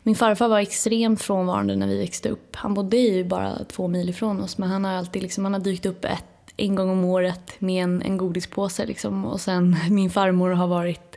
min 0.03 0.16
farfar 0.16 0.48
var 0.48 0.59
extremt 0.59 1.22
frånvarande 1.22 1.76
när 1.76 1.87
vi 1.87 1.98
växte 1.98 2.29
upp. 2.29 2.57
Han 2.57 2.74
bodde 2.74 2.96
ju 2.96 3.24
bara 3.24 3.64
två 3.64 3.88
mil 3.88 4.09
ifrån 4.09 4.42
oss 4.42 4.59
men 4.59 4.70
han 4.70 4.85
har 4.85 4.92
alltid 4.92 5.22
liksom, 5.22 5.44
han 5.44 5.53
har 5.53 5.61
dykt 5.61 5.87
upp 5.87 6.05
ett, 6.05 6.53
en 6.57 6.74
gång 6.74 6.90
om 6.90 7.05
året 7.05 7.53
med 7.59 7.85
en, 7.85 8.03
en 8.03 8.16
godispåse 8.16 8.87
liksom. 8.87 9.24
Och 9.24 9.40
sen 9.40 9.76
min 9.90 10.11
farmor 10.11 10.50
har 10.50 10.66
varit 10.66 11.16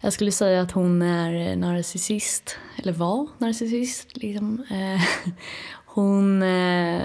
jag 0.00 0.12
skulle 0.12 0.32
säga 0.32 0.62
att 0.62 0.72
hon 0.72 1.02
är 1.02 1.56
narcissist, 1.56 2.56
eller 2.76 2.92
var 2.92 3.28
narcissist. 3.38 4.16
Liksom. 4.16 4.64
Eh, 4.70 5.32
hon 5.86 6.42
eh, 6.42 7.00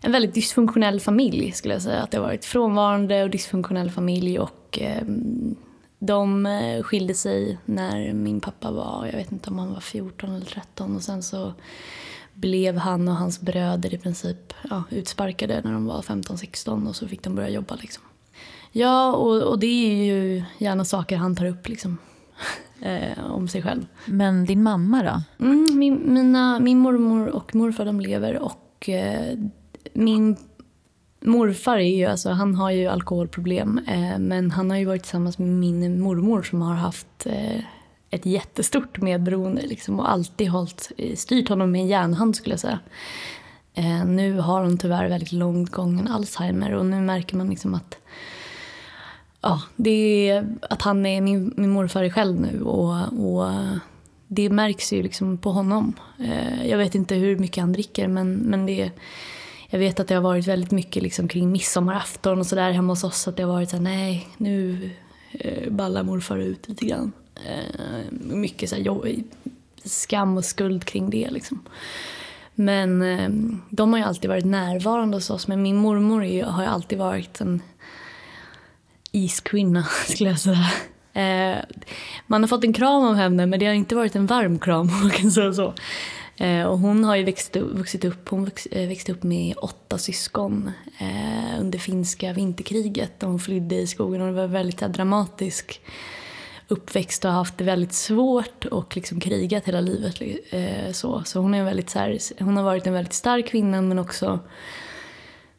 en 0.00 0.12
väldigt 0.12 0.34
dysfunktionell 0.34 1.00
familj 1.00 1.52
skulle 1.52 1.74
jag 1.74 1.82
säga. 1.82 2.02
Att 2.02 2.10
det 2.10 2.18
har 2.18 2.24
varit 2.24 2.44
frånvarande 2.44 3.22
och 3.22 3.30
dysfunktionell 3.30 3.90
familj 3.90 4.38
och 4.38 4.78
eh, 4.80 5.02
de 5.98 6.48
skilde 6.84 7.14
sig 7.14 7.58
när 7.64 8.12
min 8.12 8.40
pappa 8.40 8.70
var, 8.70 9.06
jag 9.06 9.16
vet 9.16 9.32
inte 9.32 9.50
om 9.50 9.58
han 9.58 9.72
var 9.72 9.80
14 9.80 10.34
eller 10.34 10.46
13 10.46 10.96
och 10.96 11.02
sen 11.02 11.22
så 11.22 11.52
blev 12.34 12.76
han 12.76 13.08
och 13.08 13.14
hans 13.14 13.40
bröder 13.40 13.94
i 13.94 13.98
princip 13.98 14.54
ja, 14.70 14.82
utsparkade 14.90 15.60
när 15.64 15.72
de 15.72 15.86
var 15.86 16.02
15-16 16.02 16.88
och 16.88 16.96
så 16.96 17.08
fick 17.08 17.22
de 17.22 17.34
börja 17.34 17.48
jobba 17.48 17.74
liksom. 17.74 18.04
Ja, 18.72 19.12
och, 19.12 19.42
och 19.42 19.58
det 19.58 19.66
är 19.66 20.04
ju 20.04 20.42
gärna 20.58 20.84
saker 20.84 21.16
han 21.16 21.36
tar 21.36 21.46
upp 21.46 21.68
liksom. 21.68 21.98
Eh, 22.82 23.30
om 23.30 23.48
sig 23.48 23.62
själv. 23.62 23.86
Men 24.06 24.44
din 24.44 24.62
mamma 24.62 25.02
då? 25.02 25.44
Mm, 25.44 25.78
min, 25.78 26.14
mina, 26.14 26.60
min 26.60 26.78
mormor 26.78 27.26
och 27.26 27.54
morfar 27.54 27.84
de 27.84 28.00
lever 28.00 28.38
och 28.38 28.88
eh, 28.88 29.38
min 29.92 30.36
morfar 31.20 31.76
är 31.76 31.96
ju, 31.96 32.04
alltså, 32.04 32.30
han 32.30 32.54
har 32.54 32.70
ju 32.70 32.86
alkoholproblem 32.86 33.80
eh, 33.88 34.18
men 34.18 34.50
han 34.50 34.70
har 34.70 34.76
ju 34.76 34.84
varit 34.84 35.02
tillsammans 35.02 35.38
med 35.38 35.48
min 35.48 36.00
mormor 36.00 36.42
som 36.42 36.62
har 36.62 36.74
haft 36.74 37.26
eh, 37.26 37.60
ett 38.10 38.26
jättestort 38.26 39.00
medberoende 39.00 39.62
liksom, 39.62 40.00
och 40.00 40.10
alltid 40.10 40.48
hållit, 40.48 40.92
eh, 40.96 41.16
styrt 41.16 41.48
honom 41.48 41.70
med 41.70 41.80
en 41.80 41.88
järnhand 41.88 42.36
skulle 42.36 42.52
jag 42.52 42.60
säga. 42.60 42.78
Eh, 43.74 44.04
nu 44.04 44.38
har 44.38 44.62
hon 44.62 44.78
tyvärr 44.78 45.08
väldigt 45.08 45.32
långt 45.32 45.70
gången 45.70 46.08
Alzheimer 46.08 46.74
och 46.74 46.86
nu 46.86 47.00
märker 47.00 47.36
man 47.36 47.50
liksom 47.50 47.74
att 47.74 47.98
ja, 49.40 49.62
det 49.76 50.28
är, 50.28 50.56
att 50.70 50.82
han 50.82 51.06
är 51.06 51.20
min, 51.20 51.54
min 51.56 51.70
morfar 51.70 52.08
själv 52.08 52.40
nu 52.40 52.62
och, 52.62 53.12
och 53.12 53.50
det 54.26 54.50
märks 54.50 54.92
ju 54.92 55.02
liksom 55.02 55.38
på 55.38 55.52
honom. 55.52 55.94
Eh, 56.18 56.66
jag 56.66 56.78
vet 56.78 56.94
inte 56.94 57.14
hur 57.14 57.38
mycket 57.38 57.60
han 57.60 57.72
dricker 57.72 58.08
men, 58.08 58.34
men 58.34 58.66
det 58.66 58.90
jag 59.70 59.78
vet 59.78 60.00
att 60.00 60.08
det 60.08 60.14
har 60.14 60.22
varit 60.22 60.46
väldigt 60.46 60.70
mycket 60.70 61.02
liksom 61.02 61.28
kring 61.28 61.52
midsommarafton 61.52 62.38
och 62.38 62.46
sådär 62.46 62.70
hemma 62.70 62.92
hos 62.92 63.04
oss. 63.04 63.28
Att 63.28 63.36
det 63.36 63.42
har 63.42 63.52
varit 63.52 63.70
såhär, 63.70 63.82
nej 63.82 64.28
nu 64.36 64.90
eh, 65.32 65.70
ballar 65.72 66.02
morfar 66.02 66.38
ut 66.38 66.68
lite 66.68 66.86
grann. 66.86 67.12
Eh, 67.46 68.12
mycket 68.12 68.70
så 68.70 68.76
här, 68.76 69.22
skam 69.84 70.36
och 70.36 70.44
skuld 70.44 70.84
kring 70.84 71.10
det 71.10 71.30
liksom. 71.30 71.62
Men 72.54 73.02
ehm, 73.02 73.62
de 73.70 73.92
har 73.92 74.00
ju 74.00 74.06
alltid 74.06 74.30
varit 74.30 74.44
närvarande 74.44 75.16
hos 75.16 75.30
oss. 75.30 75.48
Men 75.48 75.62
min 75.62 75.76
mormor 75.76 76.44
har 76.44 76.62
ju 76.62 76.68
alltid 76.68 76.98
varit 76.98 77.40
en 77.40 77.62
iskvinna 79.12 79.82
skulle 80.08 80.30
jag 80.30 80.40
säga. 80.40 80.70
Eh, 81.12 81.58
man 82.26 82.42
har 82.42 82.48
fått 82.48 82.64
en 82.64 82.72
kram 82.72 83.02
av 83.02 83.14
henne 83.14 83.46
men 83.46 83.60
det 83.60 83.66
har 83.66 83.74
inte 83.74 83.94
varit 83.94 84.16
en 84.16 84.26
varm 84.26 84.58
kram. 84.58 84.80
om 84.94 85.00
Man 85.00 85.10
kan 85.10 85.30
säga 85.30 85.52
så. 85.52 85.74
Eh, 86.40 86.64
och 86.64 86.78
hon 86.78 87.04
har 87.04 87.16
ju 87.16 87.24
växt, 87.24 87.56
vuxit 87.56 88.04
upp, 88.04 88.28
hon 88.28 88.50
eh, 88.70 88.88
växte 88.88 89.12
upp 89.12 89.22
med 89.22 89.54
åtta 89.62 89.98
syskon 89.98 90.70
eh, 90.98 91.60
under 91.60 91.78
finska 91.78 92.32
vinterkriget. 92.32 93.22
Hon 93.22 93.38
flydde 93.38 93.74
i 93.74 93.86
skogen 93.86 94.20
och 94.20 94.26
det 94.26 94.32
var 94.32 94.46
väldigt 94.46 94.78
dramatisk 94.78 95.80
uppväxt 96.68 97.24
och 97.24 97.30
haft 97.30 97.58
det 97.58 97.64
väldigt 97.64 97.92
svårt 97.92 98.64
och 98.64 98.96
liksom 98.96 99.20
krigat 99.20 99.64
hela 99.64 99.80
livet. 99.80 100.22
Eh, 100.50 100.92
så 100.92 101.22
så 101.24 101.40
hon, 101.40 101.54
är 101.54 101.64
väldigt, 101.64 101.90
så 101.90 101.98
här, 101.98 102.18
hon 102.38 102.56
har 102.56 102.64
varit 102.64 102.86
en 102.86 102.92
väldigt 102.92 103.12
stark 103.12 103.46
kvinna 103.46 103.82
men 103.82 103.98
också 103.98 104.38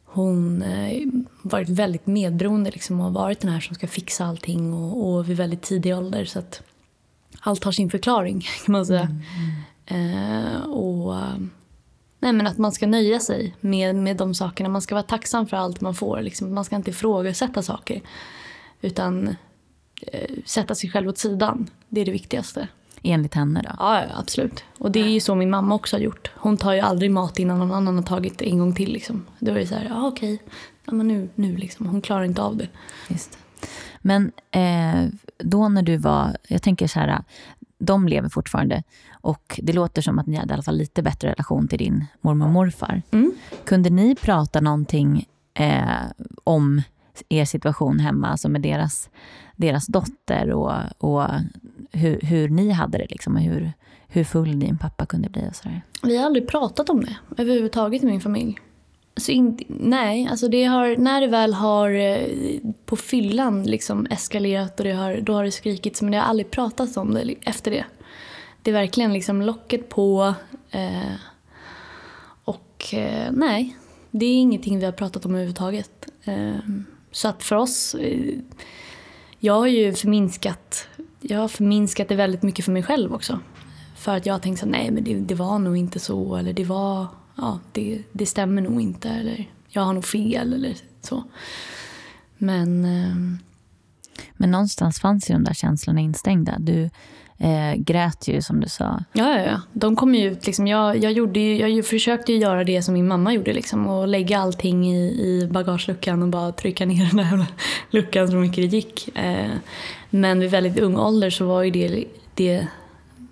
hon 0.04 0.62
eh, 0.62 1.02
varit 1.42 1.68
väldigt 1.68 2.06
medberoende 2.06 2.70
liksom, 2.70 3.00
och 3.00 3.12
varit 3.12 3.40
den 3.40 3.50
här 3.50 3.60
som 3.60 3.74
ska 3.74 3.86
fixa 3.86 4.24
allting 4.24 4.74
och, 4.74 5.08
och 5.08 5.30
vid 5.30 5.36
väldigt 5.36 5.62
tidig 5.62 5.96
ålder. 5.96 6.24
Så 6.24 6.38
att 6.38 6.62
allt 7.40 7.64
har 7.64 7.72
sin 7.72 7.90
förklaring 7.90 8.40
kan 8.64 8.72
man 8.72 8.86
säga. 8.86 9.00
Mm, 9.00 9.12
mm. 9.12 9.62
Eh, 9.86 10.62
och, 10.62 11.14
nej, 12.20 12.32
men 12.32 12.46
att 12.46 12.58
man 12.58 12.72
ska 12.72 12.86
nöja 12.86 13.20
sig 13.20 13.56
med, 13.60 13.94
med 13.94 14.16
de 14.16 14.34
sakerna. 14.34 14.68
Man 14.68 14.82
ska 14.82 14.94
vara 14.94 15.02
tacksam 15.02 15.46
för 15.46 15.56
allt 15.56 15.80
man 15.80 15.94
får. 15.94 16.20
Liksom. 16.20 16.54
Man 16.54 16.64
ska 16.64 16.76
inte 16.76 16.90
ifrågasätta 16.90 17.62
saker. 17.62 18.00
Utan 18.80 19.36
eh, 20.06 20.30
sätta 20.44 20.74
sig 20.74 20.90
själv 20.90 21.08
åt 21.08 21.18
sidan. 21.18 21.70
Det 21.88 22.00
är 22.00 22.04
det 22.04 22.12
viktigaste. 22.12 22.68
Enligt 23.02 23.34
henne 23.34 23.62
då? 23.62 23.70
Ja, 23.78 24.04
absolut. 24.14 24.64
Och 24.78 24.90
det 24.90 25.00
är 25.00 25.08
ju 25.08 25.20
så 25.20 25.34
min 25.34 25.50
mamma 25.50 25.74
också 25.74 25.96
har 25.96 26.02
gjort. 26.02 26.30
Hon 26.34 26.56
tar 26.56 26.72
ju 26.72 26.80
aldrig 26.80 27.10
mat 27.10 27.38
innan 27.38 27.58
någon 27.58 27.72
annan 27.72 27.96
har 27.96 28.02
tagit 28.02 28.42
en 28.42 28.58
gång 28.58 28.74
till. 28.74 28.92
Liksom. 28.92 29.26
Då 29.38 29.50
är 29.50 29.54
det 29.54 29.66
så 29.66 29.74
här, 29.74 29.84
ja 29.84 30.06
okej, 30.06 30.42
ja, 30.84 30.92
men 30.92 31.08
nu, 31.08 31.28
nu 31.34 31.56
liksom. 31.56 31.86
Hon 31.86 32.02
klarar 32.02 32.24
inte 32.24 32.42
av 32.42 32.56
det. 32.56 32.68
Just. 33.08 33.38
Men 34.00 34.32
eh, 34.50 35.08
då 35.38 35.68
när 35.68 35.82
du 35.82 35.96
var, 35.96 36.36
jag 36.48 36.62
tänker 36.62 36.86
så 36.86 37.00
här, 37.00 37.24
de 37.78 38.08
lever 38.08 38.28
fortfarande 38.28 38.82
och 39.22 39.60
det 39.62 39.72
låter 39.72 40.02
som 40.02 40.18
att 40.18 40.26
ni 40.26 40.36
hade 40.36 40.52
i 40.52 40.54
alla 40.54 40.62
fall 40.62 40.76
lite 40.76 41.02
bättre 41.02 41.28
relation 41.28 41.68
till 41.68 41.78
din 41.78 42.04
mormor 42.20 42.46
och 42.46 42.52
morfar. 42.52 43.02
Mm. 43.10 43.32
Kunde 43.64 43.90
ni 43.90 44.14
prata 44.14 44.60
någonting 44.60 45.26
eh, 45.54 45.84
om 46.44 46.82
er 47.28 47.44
situation 47.44 48.00
hemma, 48.00 48.28
alltså 48.28 48.48
med 48.48 48.62
deras, 48.62 49.10
deras 49.56 49.86
dotter 49.86 50.50
och, 50.50 50.72
och 50.98 51.28
hur, 51.92 52.20
hur 52.20 52.48
ni 52.48 52.70
hade 52.70 52.98
det 52.98 53.06
liksom, 53.10 53.36
och 53.36 53.42
hur, 53.42 53.72
hur 54.08 54.24
full 54.24 54.58
din 54.58 54.78
pappa 54.78 55.06
kunde 55.06 55.28
bli 55.28 55.48
och 55.50 55.56
sådär? 55.56 55.82
Vi 56.02 56.16
har 56.16 56.26
aldrig 56.26 56.48
pratat 56.48 56.90
om 56.90 57.00
det 57.00 57.16
överhuvudtaget 57.36 58.02
i 58.02 58.06
min 58.06 58.20
familj. 58.20 58.58
Alltså 59.14 59.32
in, 59.32 59.58
nej, 59.68 60.28
alltså 60.30 60.48
det 60.48 60.64
har, 60.64 60.96
när 60.96 61.20
det 61.20 61.26
väl 61.26 61.54
har 61.54 61.90
eh, 61.90 62.26
på 62.86 62.96
fyllan 62.96 63.62
liksom 63.62 64.06
eskalerat 64.10 64.80
och 64.80 64.84
det 64.84 64.92
har, 64.92 65.20
då 65.20 65.34
har 65.34 65.44
det 65.44 65.50
skrikits 65.50 66.02
men 66.02 66.12
det 66.12 66.18
har 66.18 66.24
aldrig 66.24 66.50
pratats 66.50 66.96
om 66.96 67.14
det 67.14 67.34
efter 67.44 67.70
det. 67.70 67.84
Det 68.62 68.70
är 68.70 68.74
verkligen 68.74 69.12
liksom 69.12 69.42
locket 69.42 69.88
på 69.88 70.34
eh, 70.70 71.14
och 72.44 72.94
eh, 72.94 73.32
nej, 73.32 73.76
det 74.10 74.26
är 74.26 74.40
ingenting 74.40 74.78
vi 74.78 74.84
har 74.84 74.92
pratat 74.92 75.26
om 75.26 75.30
överhuvudtaget. 75.30 76.08
Eh, 76.24 76.56
så 77.12 77.28
att 77.28 77.42
för 77.42 77.56
oss, 77.56 77.94
eh, 77.94 78.38
jag 79.38 79.54
har 79.54 79.66
ju 79.66 79.92
förminskat, 79.94 80.88
jag 81.20 81.38
har 81.38 81.48
förminskat 81.48 82.08
det 82.08 82.16
väldigt 82.16 82.42
mycket 82.42 82.64
för 82.64 82.72
mig 82.72 82.82
själv 82.82 83.14
också. 83.14 83.40
För 83.96 84.16
att 84.16 84.26
jag 84.26 84.34
har 84.34 84.38
tänkt 84.38 84.60
så 84.60 84.66
nej 84.66 84.90
men 84.90 85.04
det, 85.04 85.14
det 85.14 85.34
var 85.34 85.58
nog 85.58 85.76
inte 85.76 86.00
så 86.00 86.36
eller 86.36 86.52
det 86.52 86.64
var, 86.64 87.06
ja 87.36 87.60
det, 87.72 88.02
det 88.12 88.26
stämmer 88.26 88.62
nog 88.62 88.80
inte 88.80 89.08
eller 89.08 89.50
jag 89.68 89.82
har 89.82 89.92
nog 89.92 90.04
fel 90.04 90.52
eller 90.52 90.76
så. 91.00 91.24
Men... 92.38 92.84
Eh, 92.84 93.38
men 94.32 94.50
någonstans 94.50 95.00
fanns 95.00 95.30
ju 95.30 95.34
de 95.34 95.44
där 95.44 95.54
känslorna 95.54 96.00
instängda. 96.00 96.56
Du 96.58 96.90
eh, 97.42 97.74
grät 97.76 98.28
ju 98.28 98.42
som 98.42 98.60
du 98.60 98.68
sa. 98.68 99.04
Ja, 99.12 99.38
ja, 99.38 99.44
ja. 99.44 99.60
De 99.72 99.96
kom 99.96 100.14
ju 100.14 100.30
ut. 100.30 100.46
Liksom, 100.46 100.66
jag, 100.66 100.96
jag, 100.96 101.12
gjorde 101.12 101.40
ju, 101.40 101.68
jag 101.68 101.86
försökte 101.86 102.32
ju 102.32 102.38
göra 102.38 102.64
det 102.64 102.82
som 102.82 102.94
min 102.94 103.08
mamma 103.08 103.34
gjorde. 103.34 103.52
Liksom, 103.52 103.86
och 103.86 104.08
lägga 104.08 104.38
allting 104.38 104.86
i, 104.86 104.98
i 104.98 105.48
bagageluckan 105.50 106.22
och 106.22 106.28
bara 106.28 106.52
trycka 106.52 106.86
ner 106.86 107.06
den 107.12 107.16
där 107.16 107.46
luckan 107.90 108.28
så 108.28 108.36
mycket 108.36 108.56
det 108.56 108.76
gick. 108.76 109.16
Eh, 109.16 109.50
men 110.10 110.40
vid 110.40 110.50
väldigt 110.50 110.78
ung 110.78 110.96
ålder 110.96 111.30
så 111.30 111.46
var 111.46 111.62
ju 111.62 111.70
det, 111.70 112.04
det... 112.34 112.66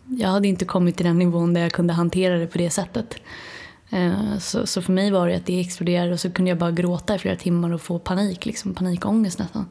Jag 0.06 0.28
hade 0.28 0.48
inte 0.48 0.64
kommit 0.64 0.96
till 0.96 1.06
den 1.06 1.18
nivån 1.18 1.54
där 1.54 1.60
jag 1.60 1.72
kunde 1.72 1.92
hantera 1.92 2.38
det 2.38 2.46
på 2.46 2.58
det 2.58 2.70
sättet. 2.70 3.16
Eh, 3.90 4.38
så, 4.38 4.66
så, 4.66 4.82
för 4.82 4.92
mig 4.92 5.10
var 5.10 5.28
det 5.28 5.36
att 5.36 5.46
det 5.46 5.60
exploderade 5.60 6.12
och 6.12 6.20
så 6.20 6.30
kunde 6.30 6.48
jag 6.48 6.58
bara 6.58 6.70
gråta 6.70 7.14
i 7.14 7.18
flera 7.18 7.36
timmar 7.36 7.72
och 7.72 7.80
få 7.80 7.98
panik, 7.98 8.46
liksom, 8.46 8.74
panikångest 8.74 9.38
nästan. 9.38 9.66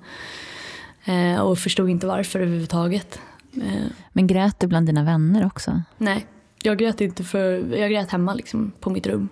Eh, 1.06 1.40
och 1.40 1.60
förstod 1.60 1.90
inte 1.90 2.08
varför 2.08 2.40
överhuvudtaget. 2.40 3.20
Eh, 3.56 3.86
Men 4.14 4.28
grät 4.28 4.60
du 4.60 4.68
bland 4.68 4.86
dina 4.86 5.04
vänner 5.04 5.46
också? 5.46 5.82
Nej, 5.98 6.26
jag 6.64 6.78
grät 6.78 7.02
inte 7.02 7.24
för 7.24 7.76
jag 7.76 7.92
grät 7.92 8.12
hemma 8.12 8.34
liksom, 8.34 8.72
på 8.80 8.90
mitt 8.90 9.08
rum. 9.08 9.30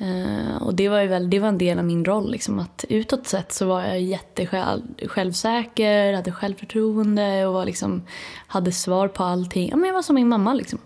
Uh, 0.00 0.56
och 0.56 0.74
det 0.74 0.88
var, 0.88 1.00
ju 1.00 1.08
väl, 1.08 1.30
det 1.30 1.38
var 1.38 1.48
en 1.48 1.58
del 1.58 1.78
av 1.78 1.84
min 1.84 2.04
roll. 2.04 2.30
Liksom, 2.30 2.58
att 2.58 2.84
utåt 2.88 3.26
sett 3.26 3.52
så 3.52 3.66
var 3.66 3.82
jag 3.82 4.00
jättesjälvsäker, 4.00 6.12
hade 6.12 6.32
självförtroende 6.32 7.46
och 7.46 7.54
var, 7.54 7.64
liksom, 7.64 8.02
hade 8.46 8.72
svar 8.72 9.08
på 9.08 9.24
allting. 9.24 9.70
Ja, 9.70 9.76
men 9.76 9.86
jag 9.86 9.94
var 9.94 10.02
som 10.02 10.14
min 10.14 10.28
mamma. 10.28 10.54
Liksom. 10.54 10.78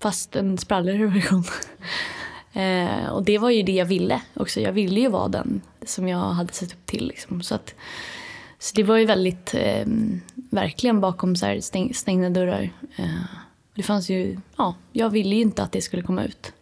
Fast 0.00 0.36
en 0.36 0.58
spralligare 0.58 1.06
version. 1.06 1.44
uh, 2.56 3.08
och 3.08 3.22
det 3.22 3.38
var 3.38 3.50
ju 3.50 3.62
det 3.62 3.72
jag 3.72 3.86
ville 3.86 4.22
också. 4.34 4.60
Jag 4.60 4.72
ville 4.72 5.00
ju 5.00 5.08
vara 5.08 5.28
den 5.28 5.60
som 5.86 6.08
jag 6.08 6.18
hade 6.18 6.52
sett 6.52 6.72
upp 6.72 6.86
till. 6.86 7.08
Liksom. 7.08 7.42
Så 7.42 7.54
att, 7.54 7.74
så 8.62 8.74
det 8.74 8.82
var 8.82 8.96
ju 8.96 9.06
väldigt, 9.06 9.54
eh, 9.54 9.86
verkligen 10.34 11.00
bakom 11.00 11.36
så 11.36 11.46
här 11.46 11.60
stäng, 11.60 11.94
stängda 11.94 12.30
dörrar. 12.30 12.70
Eh, 12.96 13.24
det 13.74 13.82
fanns 13.82 14.10
ju, 14.10 14.38
ja, 14.56 14.74
jag 14.92 15.10
ville 15.10 15.34
ju 15.34 15.40
inte 15.40 15.62
att 15.62 15.72
det 15.72 15.80
skulle 15.80 16.02
komma 16.02 16.24
ut. 16.24 16.52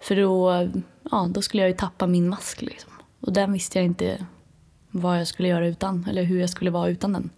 För 0.00 0.16
då, 0.16 0.68
ja, 1.10 1.28
då 1.30 1.42
skulle 1.42 1.62
jag 1.62 1.70
ju 1.70 1.76
tappa 1.76 2.06
min 2.06 2.28
mask 2.28 2.62
liksom. 2.62 2.92
Och 3.20 3.32
den 3.32 3.52
visste 3.52 3.78
jag 3.78 3.86
inte 3.86 4.26
vad 4.90 5.20
jag 5.20 5.26
skulle 5.26 5.48
göra 5.48 5.66
utan, 5.66 6.06
eller 6.10 6.22
hur 6.22 6.40
jag 6.40 6.50
skulle 6.50 6.70
vara 6.70 6.88
utan 6.88 7.12
den. 7.12 7.30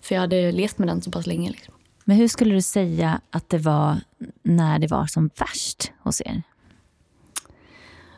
För 0.00 0.14
jag 0.14 0.20
hade 0.20 0.52
levt 0.52 0.78
med 0.78 0.88
den 0.88 1.02
så 1.02 1.10
pass 1.10 1.26
länge. 1.26 1.50
Liksom. 1.50 1.74
Men 2.04 2.16
hur 2.16 2.28
skulle 2.28 2.54
du 2.54 2.62
säga 2.62 3.20
att 3.30 3.48
det 3.48 3.58
var 3.58 4.00
när 4.42 4.78
det 4.78 4.86
var 4.86 5.06
som 5.06 5.30
värst 5.38 5.92
hos 5.98 6.20
er? 6.20 6.42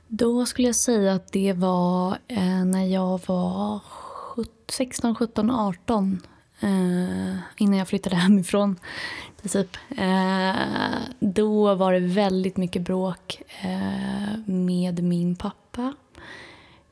Då 0.08 0.46
skulle 0.46 0.68
jag 0.68 0.76
säga 0.76 1.14
att 1.14 1.32
det 1.32 1.52
var 1.52 2.18
eh, 2.28 2.64
när 2.64 2.84
jag 2.86 3.20
var 3.26 3.80
16, 4.68 5.14
17, 5.14 5.50
18 5.50 6.22
eh, 6.60 7.36
innan 7.56 7.78
jag 7.78 7.88
flyttade 7.88 8.16
hemifrån. 8.26 8.76
Princip. 9.40 9.76
Eh, 9.98 10.54
då 11.20 11.74
var 11.74 11.92
det 11.92 12.00
väldigt 12.00 12.56
mycket 12.56 12.82
bråk 12.82 13.42
eh, 13.60 14.38
med 14.46 15.02
min 15.02 15.36
pappa. 15.36 15.94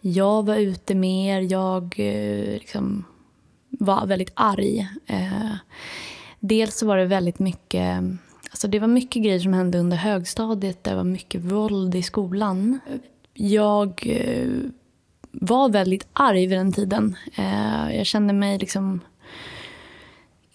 Jag 0.01 0.47
var 0.47 0.57
ute 0.57 0.95
mer, 0.95 1.41
jag 1.53 1.95
eh, 1.99 2.53
liksom 2.53 3.05
var 3.71 4.07
väldigt 4.07 4.33
arg. 4.35 4.89
Eh, 5.07 5.55
dels 6.41 6.79
så 6.79 6.87
var 6.87 6.97
det 6.97 7.07
väldigt 7.07 7.39
mycket 7.39 8.03
Alltså 8.51 8.69
det 8.69 8.79
var 8.79 8.89
mycket 8.89 9.23
grejer 9.23 9.39
som 9.39 9.53
hände 9.53 9.79
under 9.79 9.97
högstadiet. 9.97 10.85
Det 10.85 10.95
var 10.95 11.05
mycket 11.05 11.41
våld 11.41 11.95
i 11.95 12.03
skolan. 12.03 12.81
Jag 13.35 14.03
eh, 14.07 14.71
var 15.41 15.69
väldigt 15.69 16.07
arg 16.13 16.47
vid 16.47 16.59
den 16.59 16.73
tiden. 16.73 17.17
Eh, 17.35 17.97
jag 17.97 18.07
kände 18.07 18.33
mig 18.33 18.59
liksom 18.59 19.01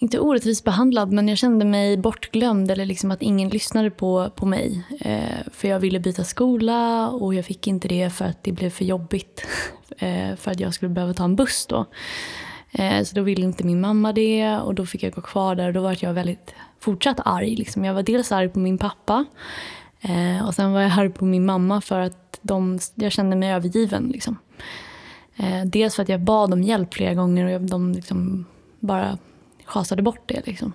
inte 0.02 0.18
orättvist 0.18 0.64
behandlad, 0.64 1.12
men 1.12 1.28
jag 1.28 1.38
kände 1.38 1.64
mig 1.64 1.96
bortglömd 1.96 2.70
eller 2.70 2.86
liksom 2.86 3.10
att 3.10 3.22
ingen 3.22 3.48
lyssnade 3.48 3.90
på, 3.90 4.30
på 4.36 4.46
mig. 4.46 4.84
Eh, 5.00 5.50
för 5.52 5.68
jag 5.68 5.80
ville 5.80 6.00
byta 6.00 6.24
skola 6.24 7.08
och 7.08 7.34
jag 7.34 7.44
fick 7.44 7.66
inte 7.66 7.88
det 7.88 8.10
för 8.10 8.24
att 8.24 8.44
det 8.44 8.52
blev 8.52 8.70
för 8.70 8.84
jobbigt. 8.84 9.46
Eh, 9.98 10.36
för 10.36 10.50
att 10.50 10.60
jag 10.60 10.74
skulle 10.74 10.88
behöva 10.88 11.12
ta 11.12 11.24
en 11.24 11.36
buss 11.36 11.66
då. 11.66 11.86
Eh, 12.72 13.04
så 13.04 13.16
då 13.16 13.22
ville 13.22 13.42
inte 13.42 13.64
min 13.64 13.80
mamma 13.80 14.12
det 14.12 14.56
och 14.56 14.74
då 14.74 14.86
fick 14.86 15.02
jag 15.02 15.12
gå 15.12 15.20
kvar 15.20 15.54
där 15.54 15.66
och 15.66 15.72
då 15.72 15.80
var 15.80 15.96
jag 16.00 16.12
väldigt 16.12 16.54
fortsatt 16.80 17.20
arg. 17.24 17.56
Liksom. 17.56 17.84
Jag 17.84 17.94
var 17.94 18.02
dels 18.02 18.32
arg 18.32 18.48
på 18.48 18.58
min 18.58 18.78
pappa 18.78 19.24
eh, 20.00 20.46
och 20.46 20.54
sen 20.54 20.72
var 20.72 20.80
jag 20.80 20.98
arg 20.98 21.10
på 21.10 21.24
min 21.24 21.46
mamma 21.46 21.80
för 21.80 22.00
att 22.00 22.38
de, 22.42 22.78
jag 22.94 23.12
kände 23.12 23.36
mig 23.36 23.52
övergiven. 23.52 24.08
Liksom. 24.08 24.36
Eh, 25.40 25.64
dels 25.64 25.96
för 25.96 26.02
att 26.02 26.08
jag 26.08 26.20
bad 26.20 26.52
om 26.52 26.62
hjälp 26.62 26.94
flera 26.94 27.14
gånger 27.14 27.54
och 27.54 27.60
de 27.60 27.92
liksom 27.92 28.46
bara 28.80 29.18
schasade 29.64 30.02
bort 30.02 30.22
det. 30.26 30.46
Liksom. 30.46 30.72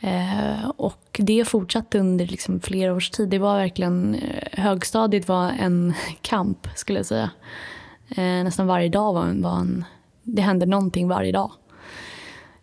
Eh, 0.00 0.70
och 0.76 1.20
det 1.22 1.44
fortsatte 1.44 1.98
under 1.98 2.26
liksom 2.26 2.60
flera 2.60 2.94
års 2.94 3.10
tid. 3.10 3.28
Det 3.28 3.38
var 3.38 3.56
verkligen, 3.56 4.14
eh, 4.14 4.58
högstadiet 4.62 5.28
var 5.28 5.52
en 5.58 5.94
kamp 6.22 6.68
skulle 6.74 6.98
jag 6.98 7.06
säga. 7.06 7.30
Eh, 8.08 8.44
nästan 8.44 8.66
varje 8.66 8.88
dag 8.88 9.12
var 9.12 9.24
en, 9.24 9.42
var 9.42 9.56
en, 9.56 9.84
det 10.22 10.42
hände 10.42 10.66
någonting 10.66 11.08
varje 11.08 11.32
dag. 11.32 11.52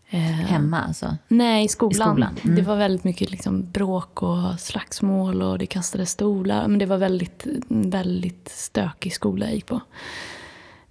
Eh, 0.09 0.19
Hemma 0.19 0.81
alltså? 0.81 1.17
Nej, 1.27 1.65
i 1.65 1.67
skolan. 1.67 1.91
I 1.91 1.95
skolan. 1.95 2.39
Mm. 2.43 2.55
Det 2.55 2.61
var 2.61 2.75
väldigt 2.75 3.03
mycket 3.03 3.31
liksom 3.31 3.71
bråk 3.71 4.23
och 4.23 4.59
slagsmål 4.59 5.41
och 5.41 5.57
det 5.57 5.65
kastades 5.65 6.09
stolar. 6.09 6.67
Men 6.67 6.79
det 6.79 6.85
var 6.85 6.97
väldigt, 6.97 7.47
väldigt 7.67 8.49
stökig 8.49 9.13
skola 9.13 9.45
jag 9.45 9.55
gick 9.55 9.65
på. 9.65 9.81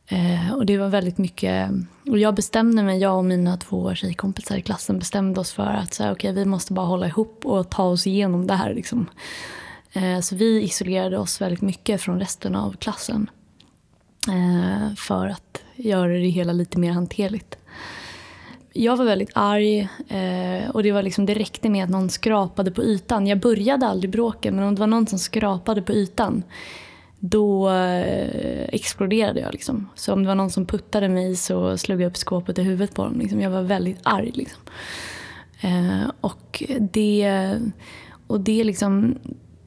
Eh, 0.07 0.55
och 0.55 0.67
det 0.67 0.79
var 0.79 0.89
väldigt 0.89 1.19
mycket, 1.19 1.71
och 2.11 2.19
jag 2.19 2.35
bestämde 2.35 2.83
mig, 2.83 2.99
jag 2.99 3.19
och 3.19 3.25
mina 3.25 3.57
två 3.57 3.95
tjejkompisar 3.95 4.57
i 4.57 4.63
klassen 4.63 4.99
bestämde 4.99 5.41
oss 5.41 5.53
för 5.53 5.63
att 5.63 5.95
så 5.95 6.03
här, 6.03 6.13
okay, 6.13 6.33
vi 6.33 6.45
måste 6.45 6.73
bara 6.73 6.87
hålla 6.87 7.07
ihop 7.07 7.47
och 7.47 7.71
ta 7.71 7.85
oss 7.85 8.07
igenom 8.07 8.47
det 8.47 8.55
här. 8.55 8.75
Liksom. 8.75 9.07
Eh, 9.93 10.21
så 10.21 10.37
vi 10.37 10.63
isolerade 10.63 11.19
oss 11.19 11.41
väldigt 11.41 11.63
mycket 11.63 12.01
från 12.01 12.21
resten 12.21 12.55
av 12.55 12.77
klassen. 12.77 13.31
Eh, 14.29 14.95
för 14.95 15.27
att 15.27 15.63
göra 15.75 16.13
det 16.13 16.29
hela 16.29 16.53
lite 16.53 16.79
mer 16.79 16.93
hanterligt. 16.93 17.59
jag 18.73 18.97
var 18.97 19.05
väldigt 19.05 19.31
arg 19.35 19.81
eh, 20.09 20.71
och 20.71 20.83
det, 20.83 20.93
var 20.93 21.03
liksom, 21.03 21.27
det 21.27 21.35
räckte 21.35 21.69
med 21.69 21.85
att 21.85 21.91
någon 21.91 22.11
skrapade 22.11 22.71
på 22.71 22.83
ytan. 22.83 23.27
Jag 23.27 23.41
började 23.41 23.87
aldrig 23.87 24.11
bråka 24.11 24.53
men 24.53 24.65
om 24.65 24.75
det 24.75 24.81
var 24.81 24.87
någon 24.87 25.07
som 25.07 25.19
skrapade 25.19 25.83
på 25.83 25.93
ytan 25.93 26.43
då 27.25 27.71
eh, 27.71 28.65
exploderade 28.69 29.41
jag. 29.41 29.53
Liksom. 29.53 29.89
Så 29.95 30.13
om 30.13 30.23
det 30.23 30.29
var 30.29 30.35
någon 30.35 30.51
som 30.51 30.67
puttade 30.67 31.09
mig 31.09 31.37
så 31.37 31.79
slog 31.79 32.01
jag 32.01 32.11
upp 32.11 32.17
skåpet 32.17 32.59
i 32.59 32.63
huvudet 32.63 32.95
på 32.95 33.05
dem. 33.05 33.19
Liksom. 33.19 33.41
Jag 33.41 33.51
var 33.51 33.63
väldigt 33.63 33.99
arg. 34.03 34.31
Liksom. 34.35 34.63
Eh, 35.61 36.11
och 36.21 36.63
det, 36.79 37.59
och 38.27 38.41
det 38.41 38.65
liksom 38.65 39.19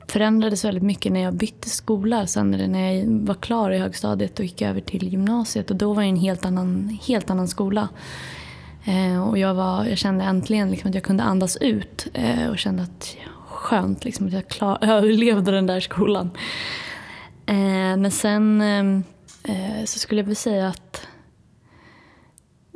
förändrades 0.08 0.66
väldigt 0.66 0.84
mycket 0.84 1.12
när 1.12 1.20
jag 1.20 1.34
bytte 1.34 1.70
skola. 1.70 2.28
Sen 2.28 2.52
när 2.52 2.92
jag 2.92 3.06
var 3.08 3.36
klar 3.36 3.72
i 3.72 3.78
högstadiet 3.78 4.40
och 4.40 4.46
gick 4.46 4.62
över 4.62 4.82
till 4.82 5.08
gymnasiet. 5.08 5.72
Och 5.72 5.78
då 5.78 5.94
var 5.94 6.02
det 6.02 6.10
en 6.10 6.16
helt 6.16 6.46
annan, 6.46 6.98
helt 7.08 7.30
annan 7.30 7.48
skola. 7.48 7.90
Eh, 8.86 9.30
och 9.30 9.38
jag, 9.38 9.54
var, 9.54 9.86
jag 9.86 9.98
kände 9.98 10.24
äntligen 10.24 10.72
liksom 10.72 10.90
att 10.90 10.96
jag 10.96 11.04
kunde 11.04 11.24
andas 11.24 11.58
ut 11.58 12.08
eh, 12.14 12.50
och 12.50 12.58
kände 12.58 12.84
att 12.84 13.16
skönt 13.48 14.06
liksom, 14.06 14.28
att 14.28 14.34
jag, 14.34 14.48
klar, 14.48 14.78
jag 14.82 14.90
överlevde 14.98 15.52
den 15.52 15.68
där 15.68 15.80
skolan. 15.80 16.32
Eh, 17.46 17.98
men 17.98 18.12
sen 18.12 18.62
ehm, 18.62 19.04
eh, 19.44 19.86
så 19.86 20.00
skulle 20.00 20.22
jag 20.22 20.26
väl 20.26 20.36
säga 20.36 20.68
att 20.68 21.08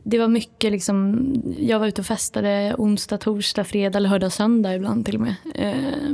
det 0.03 0.19
var 0.19 0.27
mycket 0.27 0.71
liksom, 0.71 1.25
jag 1.57 1.79
var 1.79 1.87
ute 1.87 2.01
och 2.01 2.05
festade 2.05 2.75
onsdag, 2.77 3.17
torsdag, 3.17 3.63
fredag, 3.63 3.99
lördag, 3.99 4.31
söndag 4.31 4.75
ibland 4.75 5.05
till 5.05 5.15
och 5.15 5.21
med. 5.21 5.35
Eh, 5.55 6.09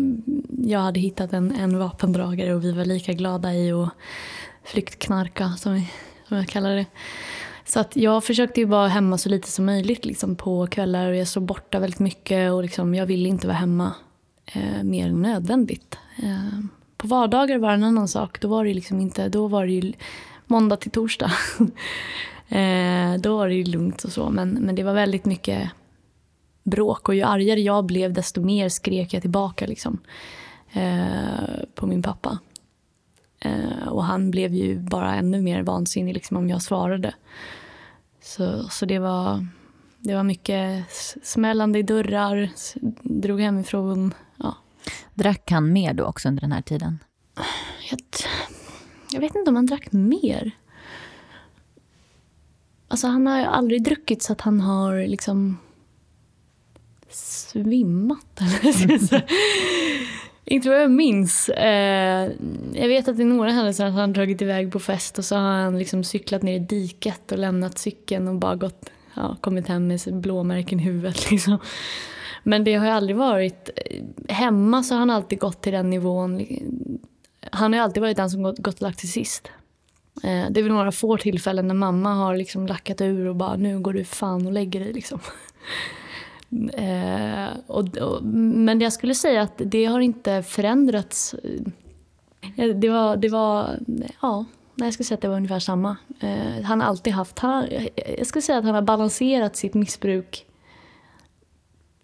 jag 0.67 0.79
hade 0.79 0.99
hittat 0.99 1.33
en, 1.33 1.55
en 1.55 1.77
vapendragare 1.79 2.55
och 2.55 2.63
vi 2.63 2.71
var 2.71 2.85
lika 2.85 3.13
glada 3.13 3.53
i 3.53 3.71
att 3.71 3.89
flyktknarka 4.63 5.49
som, 5.57 5.85
som 6.27 6.37
jag 6.37 6.47
kallar 6.47 6.75
det. 6.75 6.85
Så 7.65 7.79
att 7.79 7.95
jag 7.95 8.23
försökte 8.23 8.59
ju 8.59 8.65
vara 8.65 8.87
hemma 8.87 9.17
så 9.17 9.29
lite 9.29 9.51
som 9.51 9.65
möjligt 9.65 10.05
liksom, 10.05 10.35
på 10.35 10.67
kvällar 10.67 11.09
och 11.09 11.15
jag 11.15 11.27
såg 11.27 11.43
borta 11.43 11.79
väldigt 11.79 11.99
mycket 11.99 12.51
och 12.51 12.63
liksom, 12.63 12.95
jag 12.95 13.05
ville 13.05 13.29
inte 13.29 13.47
vara 13.47 13.57
hemma 13.57 13.93
eh, 14.45 14.83
mer 14.83 15.07
än 15.07 15.21
nödvändigt. 15.21 15.97
Eh, 16.23 16.59
på 16.97 17.07
vardagar 17.07 17.57
var 17.57 17.69
det 17.69 17.75
en 17.75 17.83
annan 17.83 18.07
sak. 18.07 18.41
Då 18.41 18.47
var 18.47 18.65
det 18.65 18.73
liksom 18.73 18.99
inte, 18.99 19.29
då 19.29 19.47
var 19.47 19.65
det 19.65 19.71
ju 19.71 19.93
måndag 20.45 20.77
till 20.77 20.91
torsdag. 20.91 21.31
eh, 22.49 23.15
då 23.19 23.37
var 23.37 23.47
det 23.47 23.55
ju 23.55 23.63
lugnt 23.63 24.03
och 24.03 24.11
så. 24.11 24.29
Men, 24.29 24.49
men 24.49 24.75
det 24.75 24.83
var 24.83 24.93
väldigt 24.93 25.25
mycket 25.25 25.71
bråk 26.63 27.09
och 27.09 27.15
ju 27.15 27.21
argare 27.21 27.61
jag 27.61 27.85
blev 27.85 28.13
desto 28.13 28.41
mer 28.41 28.69
skrek 28.69 29.13
jag 29.13 29.21
tillbaka 29.21 29.65
liksom, 29.65 29.99
eh, 30.73 31.63
på 31.75 31.87
min 31.87 32.03
pappa. 32.03 32.39
Eh, 33.39 33.87
och 33.87 34.03
han 34.03 34.31
blev 34.31 34.53
ju 34.53 34.79
bara 34.79 35.15
ännu 35.15 35.41
mer 35.41 35.63
vansinnig 35.63 36.13
liksom, 36.13 36.37
om 36.37 36.49
jag 36.49 36.61
svarade. 36.61 37.13
Så, 38.21 38.69
så 38.69 38.85
det, 38.85 38.99
var, 38.99 39.47
det 39.99 40.15
var 40.15 40.23
mycket 40.23 40.85
smällande 41.23 41.79
i 41.79 41.83
dörrar, 41.83 42.49
drog 43.01 43.41
hemifrån. 43.41 44.13
Drack 45.15 45.51
han 45.51 45.73
mer 45.73 45.93
då 45.93 46.05
också 46.05 46.27
under 46.27 46.41
den 46.41 46.51
här 46.51 46.61
tiden? 46.61 46.99
Jag, 47.89 47.99
jag 49.11 49.19
vet 49.19 49.35
inte 49.35 49.49
om 49.49 49.55
han 49.55 49.65
drack 49.65 49.91
mer. 49.91 50.51
Alltså 52.87 53.07
han 53.07 53.27
har 53.27 53.39
aldrig 53.39 53.83
druckit 53.83 54.23
så 54.23 54.33
att 54.33 54.41
han 54.41 54.61
har 54.61 55.07
liksom 55.07 55.57
svimmat. 57.09 58.39
inte 60.45 60.69
vad 60.69 60.81
jag 60.81 60.91
minns. 60.91 61.49
Eh, 61.49 62.31
jag 62.73 62.87
vet 62.87 63.07
att 63.07 63.19
i 63.19 63.23
några 63.23 63.51
händelser 63.51 63.83
har 63.89 64.01
han 64.01 64.13
dragit 64.13 64.41
iväg 64.41 64.71
på 64.71 64.79
fest 64.79 65.17
och 65.17 65.25
så 65.25 65.35
har 65.35 65.41
han 65.41 65.79
liksom 65.79 66.03
cyklat 66.03 66.41
ner 66.41 66.55
i 66.55 66.59
diket 66.59 67.31
och 67.31 67.37
lämnat 67.37 67.77
cykeln 67.77 68.27
och 68.27 68.35
bara 68.35 68.55
gått, 68.55 68.89
ja, 69.13 69.35
kommit 69.41 69.67
hem 69.67 69.87
med 69.87 69.99
blåmärken 70.13 70.79
i 70.79 70.83
huvudet. 70.83 71.31
Liksom. 71.31 71.57
Men 72.47 72.63
det 72.63 72.75
har 72.75 72.85
ju 72.85 72.91
aldrig 72.91 73.15
varit... 73.15 73.69
Eh, 73.75 74.03
hemma 74.35 74.83
så 74.83 74.93
har 74.93 74.99
han 74.99 75.09
alltid 75.09 75.39
gått 75.39 75.61
till 75.61 75.73
den 75.73 75.89
nivån. 75.89 76.45
Han 77.51 77.73
har 77.73 77.79
alltid 77.79 78.01
varit 78.01 78.17
den 78.17 78.29
som 78.29 78.43
gått, 78.43 78.57
gått 78.57 78.81
lagt 78.81 78.99
sig 78.99 79.09
sist. 79.09 79.47
Eh, 80.23 80.45
det 80.49 80.59
är 80.59 80.63
väl 80.63 80.71
några 80.71 80.91
få 80.91 81.17
tillfällen 81.17 81.67
när 81.67 81.75
mamma 81.75 82.13
har 82.13 82.37
liksom 82.37 82.67
lackat 82.67 83.01
ur 83.01 83.27
och 83.27 83.35
bara 83.35 83.55
nu 83.55 83.79
går 83.79 83.93
du 83.93 84.05
fan 84.05 84.45
och 84.45 84.51
lägger 84.51 84.79
dig. 84.79 84.93
Liksom. 84.93 85.19
Eh, 86.73 87.47
och, 87.67 87.97
och, 87.97 88.23
men 88.23 88.81
jag 88.81 88.93
skulle 88.93 89.15
säga 89.15 89.41
att 89.41 89.53
det 89.57 89.85
har 89.85 89.99
inte 89.99 90.43
förändrats. 90.43 91.35
Eh, 92.57 92.69
det 92.69 92.89
var, 92.89 93.17
det 93.17 93.29
var 93.29 93.79
ja, 94.21 94.45
jag 94.75 94.93
skulle 94.93 95.05
säga 95.05 95.15
att 95.15 95.21
det 95.21 95.27
var 95.27 95.35
ungefär 95.35 95.59
samma. 95.59 95.97
Eh, 96.19 96.63
han 96.63 96.81
har 96.81 96.87
alltid 96.87 97.13
haft, 97.13 97.39
han, 97.39 97.67
jag 98.17 98.27
skulle 98.27 98.41
säga 98.41 98.57
att 98.57 98.65
han 98.65 98.75
har 98.75 98.81
balanserat 98.81 99.55
sitt 99.55 99.73
missbruk 99.73 100.45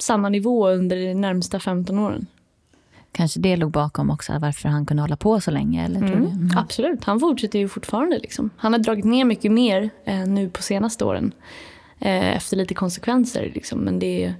samma 0.01 0.29
nivå 0.29 0.69
under 0.69 0.95
de 0.95 1.13
närmsta 1.13 1.59
15 1.59 1.99
åren. 1.99 2.27
Kanske 3.11 3.39
det 3.39 3.55
låg 3.55 3.71
bakom 3.71 4.09
också 4.09 4.33
varför 4.39 4.69
han 4.69 4.85
kunde 4.85 5.03
hålla 5.03 5.17
på 5.17 5.41
så 5.41 5.51
länge? 5.51 5.85
Eller 5.85 5.97
mm, 5.97 6.13
mm. 6.13 6.49
Absolut, 6.57 7.03
han 7.03 7.19
fortsätter 7.19 7.59
ju 7.59 7.67
fortfarande. 7.67 8.19
Liksom. 8.19 8.49
Han 8.57 8.73
har 8.73 8.79
dragit 8.79 9.05
ner 9.05 9.25
mycket 9.25 9.51
mer 9.51 9.89
eh, 10.05 10.25
nu 10.27 10.49
på 10.49 10.61
senaste 10.61 11.05
åren. 11.05 11.33
Eh, 11.99 12.35
efter 12.35 12.57
lite 12.57 12.73
konsekvenser. 12.73 13.51
Liksom. 13.55 13.79
Men 13.79 13.99
det 13.99 14.33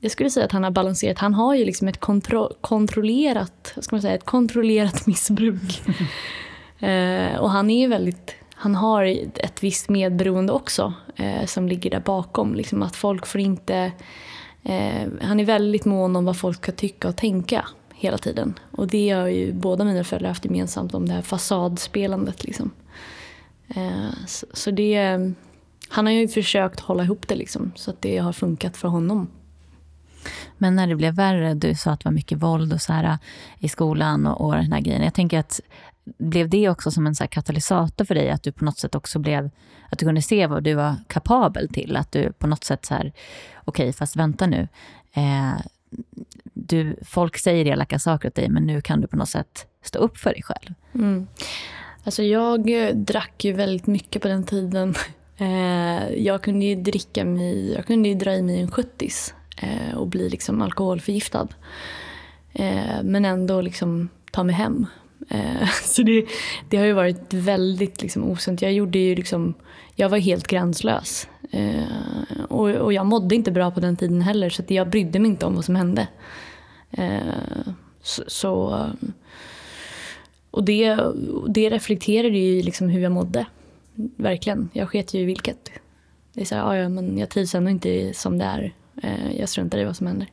jag 0.00 0.10
skulle 0.10 0.30
säga 0.30 0.46
att 0.46 0.52
han 0.52 0.64
har 0.64 0.70
balanserat. 0.70 1.18
Han 1.18 1.34
har 1.34 1.54
ju 1.54 1.64
liksom 1.64 1.88
ett 1.88 2.00
kontro 2.00 2.52
kontrollerat, 2.60 3.74
ska 3.80 3.96
man 3.96 4.02
säga, 4.02 4.14
ett 4.14 4.24
kontrollerat 4.24 5.06
missbruk. 5.06 5.82
eh, 6.78 7.36
och 7.36 7.50
han 7.50 7.70
är 7.70 7.80
ju 7.80 7.88
väldigt 7.88 8.34
han 8.58 8.74
har 8.74 9.04
ett 9.34 9.62
visst 9.62 9.88
medberoende 9.88 10.52
också 10.52 10.94
eh, 11.16 11.46
som 11.46 11.68
ligger 11.68 11.90
där 11.90 12.00
bakom. 12.00 12.54
Liksom 12.54 12.82
att 12.82 12.96
folk 12.96 13.26
får 13.26 13.40
inte 13.40 13.92
Eh, 14.68 15.08
han 15.20 15.40
är 15.40 15.44
väldigt 15.44 15.84
mån 15.84 16.16
om 16.16 16.24
vad 16.24 16.36
folk 16.36 16.56
ska 16.56 16.72
tycka 16.72 17.08
och 17.08 17.16
tänka 17.16 17.68
hela 17.94 18.18
tiden. 18.18 18.58
Och 18.70 18.86
det 18.86 19.10
har 19.10 19.26
ju 19.26 19.52
båda 19.52 19.84
mina 19.84 20.04
föräldrar 20.04 20.28
haft 20.28 20.44
gemensamt 20.44 20.94
om 20.94 21.08
det 21.08 21.14
här 21.14 21.22
fasadspelandet. 21.22 22.44
Liksom. 22.44 22.70
Eh, 23.68 24.10
så, 24.26 24.46
så, 24.52 24.70
det, 24.70 25.20
han 25.88 26.06
har 26.06 26.12
ju 26.12 26.28
försökt 26.28 26.80
hålla 26.80 27.02
ihop 27.02 27.28
det 27.28 27.34
liksom, 27.34 27.72
så 27.74 27.90
att 27.90 28.02
det 28.02 28.18
har 28.18 28.32
funkat 28.32 28.76
för 28.76 28.88
honom. 28.88 29.28
Men 30.58 30.76
när 30.76 30.86
det 30.86 30.96
blev 30.96 31.14
värre, 31.14 31.54
du 31.54 31.74
sa 31.74 31.90
att 31.90 32.00
det 32.00 32.08
var 32.08 32.14
mycket 32.14 32.38
våld 32.38 32.72
och 32.72 32.80
så 32.80 32.92
här, 32.92 33.04
eh, 33.04 33.16
i 33.58 33.68
skolan 33.68 34.26
och, 34.26 34.40
och 34.40 34.52
den 34.52 34.72
här 34.72 34.80
grejen. 34.80 35.02
Jag 35.02 35.14
tänker 35.14 35.38
att 35.38 35.60
blev 36.18 36.48
det 36.48 36.68
också 36.68 36.90
som 36.90 37.06
en 37.06 37.14
så 37.14 37.26
katalysator 37.26 38.04
för 38.04 38.14
dig? 38.14 38.30
Att 38.30 38.42
du 38.42 38.52
på 38.52 38.64
något 38.64 38.78
sätt 38.78 38.94
också 38.94 39.18
blev, 39.18 39.50
att 39.90 39.98
du 39.98 40.06
kunde 40.06 40.22
se 40.22 40.46
vad 40.46 40.62
du 40.62 40.74
var 40.74 40.94
kapabel 41.08 41.68
till? 41.68 41.96
Att 41.96 42.12
du 42.12 42.32
på 42.32 42.46
något 42.46 42.64
sätt 42.64 42.86
så 42.86 42.94
här, 42.94 43.12
okej, 43.64 43.84
okay, 43.84 43.92
fast 43.92 44.16
vänta 44.16 44.46
nu. 44.46 44.68
Eh, 45.12 45.60
du, 46.54 46.96
folk 47.02 47.38
säger 47.38 47.66
elaka 47.66 47.98
saker 47.98 48.28
åt 48.28 48.34
dig, 48.34 48.48
men 48.48 48.62
nu 48.62 48.80
kan 48.80 49.00
du 49.00 49.06
på 49.06 49.16
något 49.16 49.28
sätt 49.28 49.66
stå 49.82 49.98
upp 49.98 50.18
för 50.18 50.30
dig 50.30 50.42
själv. 50.42 50.74
Mm. 50.94 51.26
Alltså 52.04 52.22
jag 52.22 52.66
drack 52.94 53.44
ju 53.44 53.52
väldigt 53.52 53.86
mycket 53.86 54.22
på 54.22 54.28
den 54.28 54.44
tiden. 54.44 54.94
Eh, 55.38 56.14
jag 56.14 56.42
kunde 56.42 56.64
ju 56.64 56.74
dricka 56.74 57.24
mig, 57.24 57.72
jag 57.72 57.86
kunde 57.86 58.08
ju 58.08 58.14
dra 58.14 58.34
i 58.34 58.42
mig 58.42 58.60
en 58.60 58.70
sjuttis 58.70 59.34
eh, 59.62 59.96
och 59.96 60.06
bli 60.06 60.28
liksom 60.28 60.62
alkoholförgiftad. 60.62 61.48
Eh, 62.52 63.02
men 63.02 63.24
ändå 63.24 63.60
liksom 63.60 64.08
ta 64.30 64.42
mig 64.44 64.54
hem 64.54 64.86
Eh, 65.28 65.68
så 65.84 66.02
det, 66.02 66.26
det, 66.68 66.76
har 66.76 66.84
ju 66.86 66.92
varit 66.92 67.34
väldigt 67.34 68.02
liksom, 68.02 68.30
osunt. 68.30 68.62
Jag, 68.62 68.72
gjorde 68.72 68.98
ju 68.98 69.14
liksom, 69.14 69.54
jag 69.94 70.08
var 70.08 70.18
helt 70.18 70.46
gränslös. 70.46 71.28
Eh, 71.50 72.44
och, 72.48 72.68
och, 72.68 72.92
jag 72.92 73.06
mådde 73.06 73.34
inte 73.34 73.52
bra 73.52 73.70
på 73.70 73.80
den 73.80 73.96
tiden 73.96 74.22
heller 74.22 74.50
så 74.50 74.62
jag 74.68 74.88
brydde 74.88 75.18
mig 75.18 75.30
inte 75.30 75.46
om 75.46 75.54
vad 75.54 75.64
som 75.64 75.76
hände. 75.76 76.08
Eh, 76.90 77.18
så, 78.02 78.22
så, 78.26 78.86
och 80.50 80.64
det, 80.64 80.98
det 81.48 81.70
reflekterade 81.70 82.38
ju 82.38 82.62
liksom 82.62 82.88
hur 82.88 83.00
jag 83.00 83.12
mådde. 83.12 83.46
Verkligen. 84.16 84.68
Jag 84.72 84.88
sket 84.88 85.14
ju 85.14 85.20
i 85.20 85.24
vilket. 85.24 85.70
Det 86.32 86.40
är 86.40 86.44
så 86.44 86.54
här, 86.54 86.74
ja, 86.74 86.88
men 86.88 87.18
jag 87.18 87.28
trivs 87.28 87.54
ändå 87.54 87.70
inte 87.70 88.14
som 88.14 88.38
det 88.38 88.44
är. 88.44 88.72
Jag 89.38 89.48
struntar 89.48 89.78
i 89.78 89.84
vad 89.84 89.96
som 89.96 90.06
händer. 90.06 90.28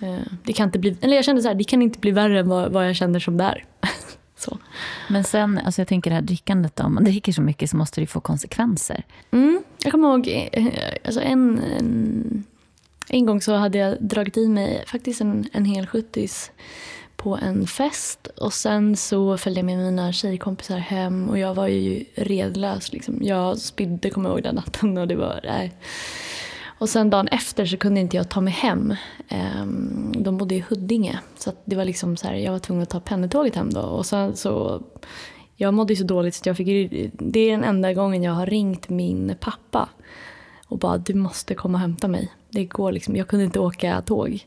Eh, 0.00 0.18
det 0.44 0.52
kan 0.52 0.68
inte 0.68 0.78
bli, 0.78 0.96
eller 1.00 1.16
jag 1.16 1.24
kände 1.24 1.42
så 1.42 1.48
här, 1.48 1.54
det 1.54 1.64
kan 1.64 1.82
inte 1.82 1.98
bli 1.98 2.10
värre 2.10 2.40
än 2.40 2.48
vad, 2.48 2.72
vad 2.72 2.88
jag 2.88 2.96
känner 2.96 3.20
som 3.20 3.36
det 3.36 3.44
är. 3.44 3.64
så. 4.36 4.58
Men 5.08 5.24
sen, 5.24 5.58
alltså 5.58 5.80
jag 5.80 5.88
tänker 5.88 6.10
det 6.10 6.14
här 6.14 6.22
drickandet 6.22 6.76
då, 6.76 6.84
om 6.84 6.94
man 6.94 7.04
dricker 7.04 7.32
så 7.32 7.42
mycket 7.42 7.70
så 7.70 7.76
måste 7.76 8.00
det 8.00 8.06
få 8.06 8.20
konsekvenser. 8.20 9.04
Mm, 9.30 9.62
jag 9.82 9.92
kommer 9.92 10.08
ihåg, 10.08 10.48
eh, 10.52 10.66
alltså 11.04 11.20
en, 11.20 11.58
en, 11.78 12.44
en 13.08 13.26
gång 13.26 13.40
så 13.40 13.54
hade 13.54 13.78
jag 13.78 14.02
dragit 14.02 14.36
i 14.36 14.48
mig 14.48 14.84
faktiskt 14.86 15.20
en, 15.20 15.48
en 15.52 15.64
hel 15.64 15.86
sjuttis 15.86 16.52
på 17.16 17.36
en 17.36 17.66
fest 17.66 18.26
och 18.26 18.52
sen 18.52 18.96
så 18.96 19.38
följde 19.38 19.58
jag 19.58 19.66
med 19.66 19.78
mina 19.78 20.12
tjejkompisar 20.12 20.78
hem 20.78 21.28
och 21.28 21.38
jag 21.38 21.54
var 21.54 21.66
ju 21.66 22.04
redlös. 22.14 22.92
Liksom. 22.92 23.18
Jag 23.22 23.58
spydde, 23.58 24.10
kommer 24.10 24.28
jag 24.28 24.36
ihåg, 24.36 24.42
den 24.42 24.54
natten 24.54 24.98
och 24.98 25.08
det 25.08 25.16
var, 25.16 25.40
nej. 25.44 25.72
Och 26.78 26.88
sen 26.88 27.10
dagen 27.10 27.28
efter 27.28 27.66
så 27.66 27.76
kunde 27.76 28.00
inte 28.00 28.16
jag 28.16 28.28
ta 28.28 28.40
mig 28.40 28.52
hem. 28.52 28.94
Ehm, 29.28 30.12
de 30.22 30.36
bodde 30.36 30.54
i 30.54 30.64
Huddinge. 30.68 31.18
Så 31.38 31.52
det 31.64 31.76
var 31.76 31.84
liksom 31.84 32.16
så 32.16 32.26
här, 32.26 32.34
jag 32.34 32.52
var 32.52 32.58
tvungen 32.58 32.82
att 32.82 32.90
ta 32.90 33.00
pendeltåget 33.00 33.56
hem 33.56 33.72
då. 33.72 33.80
Och 33.80 34.06
sen 34.06 34.36
så, 34.36 34.82
jag 35.56 35.74
mådde 35.74 35.96
så 35.96 36.04
dåligt 36.04 36.34
så 36.34 36.48
jag 36.48 36.56
fick, 36.56 36.90
det 37.12 37.40
är 37.40 37.50
den 37.50 37.64
enda 37.64 37.92
gången 37.92 38.22
jag 38.22 38.32
har 38.32 38.46
ringt 38.46 38.88
min 38.88 39.34
pappa. 39.40 39.88
och 40.66 40.78
bara 40.78 40.98
du 40.98 41.14
måste 41.14 41.54
komma 41.54 41.76
och 41.78 41.80
hämta 41.80 42.08
mig. 42.08 42.32
Det 42.50 42.64
går 42.64 42.92
liksom, 42.92 43.16
jag 43.16 43.28
kunde 43.28 43.44
inte 43.44 43.60
åka 43.60 44.02
tåg. 44.02 44.46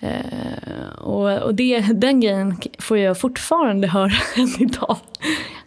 Eh, 0.00 0.88
och 0.98 1.42
och 1.42 1.54
det, 1.54 1.80
den 1.80 2.20
grejen 2.20 2.56
får 2.78 2.98
jag 2.98 3.18
fortfarande 3.18 3.86
höra 3.86 4.12
än 4.36 4.62
idag. 4.62 4.96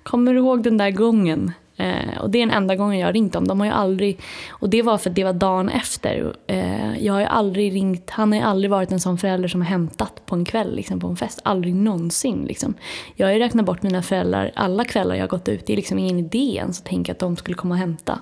Kommer 0.03 0.33
du 0.33 0.39
ihåg 0.39 0.63
den 0.63 0.77
där 0.77 0.91
gången? 0.91 1.51
Eh, 1.77 2.17
och 2.21 2.29
det 2.29 2.37
är 2.37 2.45
den 2.45 2.55
enda 2.55 2.75
gången 2.75 2.99
jag 2.99 3.07
har 3.07 3.13
ringt 3.13 3.33
dem. 3.33 3.47
De 3.47 3.59
har 3.59 3.67
ju 3.67 3.73
aldrig, 3.73 4.19
och 4.49 4.69
det 4.69 4.81
var 4.81 4.97
för 4.97 5.09
att 5.09 5.15
det 5.15 5.23
var 5.23 5.33
dagen 5.33 5.69
efter. 5.69 6.35
Eh, 6.47 7.05
jag 7.05 7.13
har 7.13 7.19
ju 7.19 7.25
aldrig 7.25 7.73
ringt, 7.73 8.09
han 8.09 8.31
har 8.31 8.39
ju 8.39 8.45
aldrig 8.45 8.71
varit 8.71 8.91
en 8.91 8.99
sån 8.99 9.17
förälder 9.17 9.47
som 9.47 9.61
har 9.61 9.67
hämtat 9.67 10.25
på 10.25 10.35
en 10.35 10.45
kväll, 10.45 10.75
liksom, 10.75 10.99
på 10.99 11.07
en 11.07 11.15
fest. 11.15 11.39
Aldrig 11.43 11.75
någonsin. 11.75 12.45
Liksom. 12.47 12.73
Jag 13.15 13.27
har 13.27 13.33
ju 13.33 13.39
räknat 13.39 13.65
bort 13.65 13.83
mina 13.83 14.01
föräldrar 14.01 14.51
alla 14.55 14.85
kvällar 14.85 15.15
jag 15.15 15.23
har 15.23 15.27
gått 15.27 15.49
ut. 15.49 15.65
Det 15.65 15.73
är 15.73 15.77
liksom 15.77 15.99
ingen 15.99 16.19
idé 16.19 16.55
ens 16.55 16.79
att 16.79 16.85
tänka 16.85 17.11
att 17.11 17.19
de 17.19 17.35
skulle 17.35 17.55
komma 17.55 17.75
och 17.75 17.79
hämta. 17.79 18.19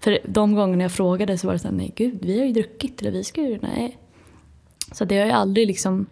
För 0.00 0.18
de 0.24 0.54
gångerna 0.54 0.84
jag 0.84 0.92
frågade 0.92 1.38
så 1.38 1.46
var 1.46 1.54
det 1.54 1.58
så 1.58 1.68
här, 1.68 1.74
nej 1.74 1.92
gud, 1.96 2.18
vi 2.22 2.38
har 2.38 2.46
ju 2.46 2.52
druckit. 2.52 3.00
Eller 3.00 3.10
vi 3.10 3.24
ska 3.24 3.40
ju, 3.40 3.58
nej. 3.62 3.98
Så 4.92 5.04
det 5.04 5.18
har 5.18 5.26
ju 5.26 5.32
aldrig 5.32 5.66
liksom, 5.66 6.06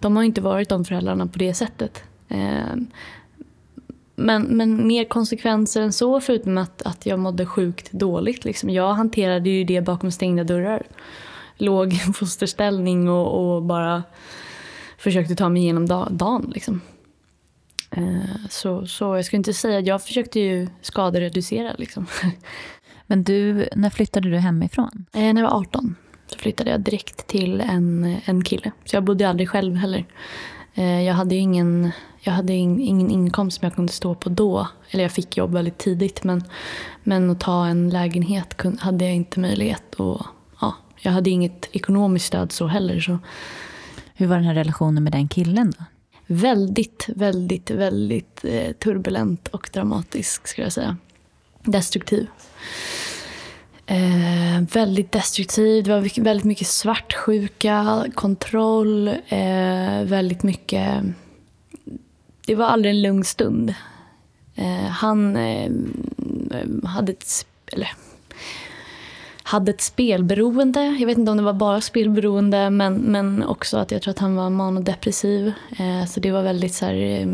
de 0.00 0.16
har 0.16 0.22
inte 0.22 0.40
varit 0.40 0.68
de 0.68 0.84
föräldrarna 0.84 1.26
på 1.26 1.38
det 1.38 1.54
sättet. 1.54 2.02
Eh, 2.28 2.76
men, 4.26 4.42
men 4.42 4.86
mer 4.86 5.04
konsekvenser 5.04 5.82
än 5.82 5.92
så 5.92 6.20
förutom 6.20 6.58
att, 6.58 6.82
att 6.82 7.06
jag 7.06 7.18
mådde 7.18 7.46
sjukt 7.46 7.92
dåligt. 7.92 8.44
Liksom. 8.44 8.70
Jag 8.70 8.94
hanterade 8.94 9.50
ju 9.50 9.64
det 9.64 9.80
bakom 9.80 10.10
stängda 10.10 10.44
dörrar. 10.44 10.82
Låg 11.56 11.92
i 11.92 11.96
fosterställning 11.96 13.08
och, 13.08 13.54
och 13.54 13.62
bara 13.62 14.02
försökte 14.98 15.34
ta 15.34 15.48
mig 15.48 15.62
igenom 15.62 15.86
dagen. 16.10 16.52
Liksom. 16.54 16.80
Eh, 17.90 18.48
så, 18.50 18.86
så 18.86 19.16
jag 19.16 19.24
skulle 19.24 19.38
inte 19.38 19.52
säga, 19.52 19.80
jag 19.80 20.04
försökte 20.04 20.40
ju 20.40 20.68
skadereducera. 20.80 21.74
Liksom. 21.78 22.06
Men 23.06 23.24
du, 23.24 23.68
när 23.76 23.90
flyttade 23.90 24.30
du 24.30 24.36
hemifrån? 24.36 25.06
Eh, 25.12 25.34
när 25.34 25.42
jag 25.42 25.50
var 25.50 25.58
18 25.58 25.96
så 26.26 26.38
flyttade 26.38 26.70
jag 26.70 26.80
direkt 26.80 27.26
till 27.26 27.60
en, 27.60 28.16
en 28.24 28.44
kille. 28.44 28.72
Så 28.84 28.96
jag 28.96 29.04
bodde 29.04 29.28
aldrig 29.28 29.48
själv 29.48 29.74
heller. 29.74 30.04
Eh, 30.74 31.02
jag 31.02 31.14
hade 31.14 31.34
ingen, 31.34 31.92
jag 32.24 32.32
hade 32.32 32.52
ingen 32.52 33.10
inkomst 33.10 33.58
som 33.58 33.66
jag 33.66 33.74
kunde 33.74 33.92
stå 33.92 34.14
på 34.14 34.28
då. 34.28 34.68
Eller 34.90 35.02
jag 35.02 35.12
fick 35.12 35.36
jobb 35.36 35.52
väldigt 35.52 35.78
tidigt 35.78 36.24
men, 36.24 36.44
men 37.02 37.30
att 37.30 37.40
ta 37.40 37.66
en 37.66 37.90
lägenhet 37.90 38.62
hade 38.78 39.04
jag 39.04 39.14
inte 39.14 39.40
möjlighet. 39.40 39.94
Och, 39.94 40.22
ja, 40.60 40.74
jag 41.00 41.12
hade 41.12 41.30
inget 41.30 41.68
ekonomiskt 41.72 42.26
stöd 42.26 42.52
så 42.52 42.66
heller. 42.66 43.00
Så. 43.00 43.18
Hur 44.14 44.26
var 44.26 44.36
den 44.36 44.44
här 44.44 44.54
relationen 44.54 45.04
med 45.04 45.12
den 45.12 45.28
killen 45.28 45.72
då? 45.78 45.84
Väldigt, 46.26 47.08
väldigt, 47.16 47.70
väldigt 47.70 48.44
eh, 48.44 48.72
turbulent 48.72 49.48
och 49.48 49.70
dramatisk 49.72 50.48
skulle 50.48 50.64
jag 50.64 50.72
säga. 50.72 50.96
Destruktiv. 51.62 52.26
Eh, 53.86 54.60
väldigt 54.72 55.12
destruktiv. 55.12 55.84
Det 55.84 55.90
var 55.90 56.22
väldigt 56.22 56.44
mycket 56.44 56.66
svartsjuka, 56.66 58.06
kontroll, 58.14 59.08
eh, 59.08 60.02
väldigt 60.04 60.42
mycket... 60.42 61.04
Det 62.46 62.54
var 62.54 62.66
aldrig 62.66 62.94
en 62.94 63.02
lugn 63.02 63.24
stund. 63.24 63.74
Eh, 64.54 64.90
han 64.90 65.36
eh, 65.36 65.70
hade 66.84 67.12
ett... 67.12 67.46
Eller, 67.72 67.90
hade 69.42 69.70
ett 69.70 69.80
spelberoende. 69.80 70.84
Jag 70.84 71.06
vet 71.06 71.18
inte 71.18 71.30
om 71.30 71.36
det 71.36 71.42
var 71.42 71.52
bara 71.52 71.80
spelberoende 71.80 72.70
men, 72.70 72.94
men 72.94 73.44
också 73.44 73.76
att 73.78 73.90
jag 73.90 74.02
tror 74.02 74.10
att 74.10 74.18
han 74.18 74.36
var 74.36 74.50
manodepressiv. 74.50 75.52
Eh, 75.78 76.06
så 76.06 76.20
det 76.20 76.30
var 76.30 76.42
väldigt 76.42 76.74
så 76.74 76.86
här, 76.86 76.94
eh, 76.94 77.26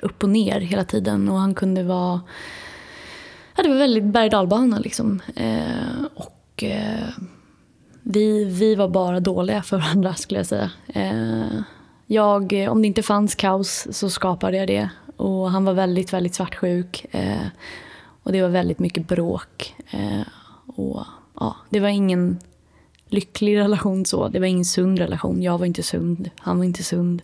upp 0.00 0.22
och 0.22 0.28
ner 0.28 0.60
hela 0.60 0.84
tiden 0.84 1.28
och 1.28 1.38
han 1.38 1.54
kunde 1.54 1.82
vara 1.82 2.20
ja, 3.56 3.62
det 3.62 3.68
var 3.68 3.76
väldigt 3.76 4.04
berg 4.04 4.30
liksom. 4.82 5.22
Eh, 5.36 6.04
och 6.14 6.64
eh, 6.64 7.08
vi, 8.02 8.44
vi 8.44 8.74
var 8.74 8.88
bara 8.88 9.20
dåliga 9.20 9.62
för 9.62 9.76
varandra 9.76 10.14
skulle 10.14 10.40
jag 10.40 10.46
säga. 10.46 10.70
Eh, 10.86 11.60
jag, 12.06 12.68
om 12.70 12.82
det 12.82 12.88
inte 12.88 13.02
fanns 13.02 13.34
kaos 13.34 13.86
så 13.90 14.10
skapade 14.10 14.56
jag 14.56 14.68
det. 14.68 14.90
Och 15.16 15.50
han 15.50 15.64
var 15.64 15.72
väldigt, 15.72 16.12
väldigt 16.12 16.34
svartsjuk. 16.34 17.06
Eh, 17.10 17.46
och 18.22 18.32
det 18.32 18.42
var 18.42 18.48
väldigt 18.48 18.78
mycket 18.78 19.08
bråk. 19.08 19.74
Eh, 19.90 20.26
och 20.66 21.04
ja, 21.40 21.56
det 21.70 21.80
var 21.80 21.88
ingen 21.88 22.38
lycklig 23.08 23.56
relation 23.56 24.04
så. 24.04 24.28
Det 24.28 24.38
var 24.38 24.46
ingen 24.46 24.64
sund 24.64 24.98
relation. 24.98 25.42
Jag 25.42 25.58
var 25.58 25.66
inte 25.66 25.82
sund, 25.82 26.30
han 26.36 26.58
var 26.58 26.64
inte 26.64 26.82
sund. 26.82 27.22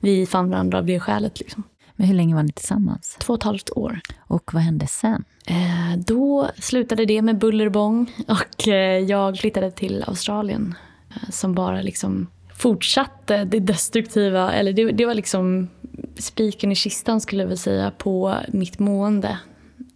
Vi 0.00 0.26
fann 0.26 0.50
varandra 0.50 0.78
av 0.78 0.86
det 0.86 1.00
skälet 1.00 1.40
liksom. 1.40 1.62
Men 1.96 2.06
hur 2.06 2.14
länge 2.14 2.34
var 2.34 2.42
ni 2.42 2.52
tillsammans? 2.52 3.16
Två 3.20 3.32
och 3.32 3.38
ett 3.38 3.44
halvt 3.44 3.70
år. 3.70 4.00
Och 4.20 4.54
vad 4.54 4.62
hände 4.62 4.86
sen? 4.86 5.24
Eh, 5.46 5.98
då 6.06 6.50
slutade 6.58 7.04
det 7.04 7.22
med 7.22 7.38
buller 7.38 7.66
och 7.66 7.72
bång 7.72 8.12
och 8.28 8.68
eh, 8.68 8.98
jag 8.98 9.38
flyttade 9.38 9.70
till 9.70 10.04
Australien 10.06 10.74
eh, 11.10 11.30
som 11.30 11.54
bara 11.54 11.82
liksom 11.82 12.26
fortsatte 12.62 13.44
det 13.44 13.60
destruktiva, 13.60 14.52
eller 14.52 14.72
det, 14.72 14.92
det 14.92 15.06
var 15.06 15.14
liksom 15.14 15.68
spiken 16.16 16.72
i 16.72 16.74
kistan 16.74 17.20
skulle 17.20 17.42
jag 17.42 17.46
vilja 17.46 17.56
säga 17.56 17.90
på 17.90 18.34
mitt 18.48 18.78
mående. 18.78 19.38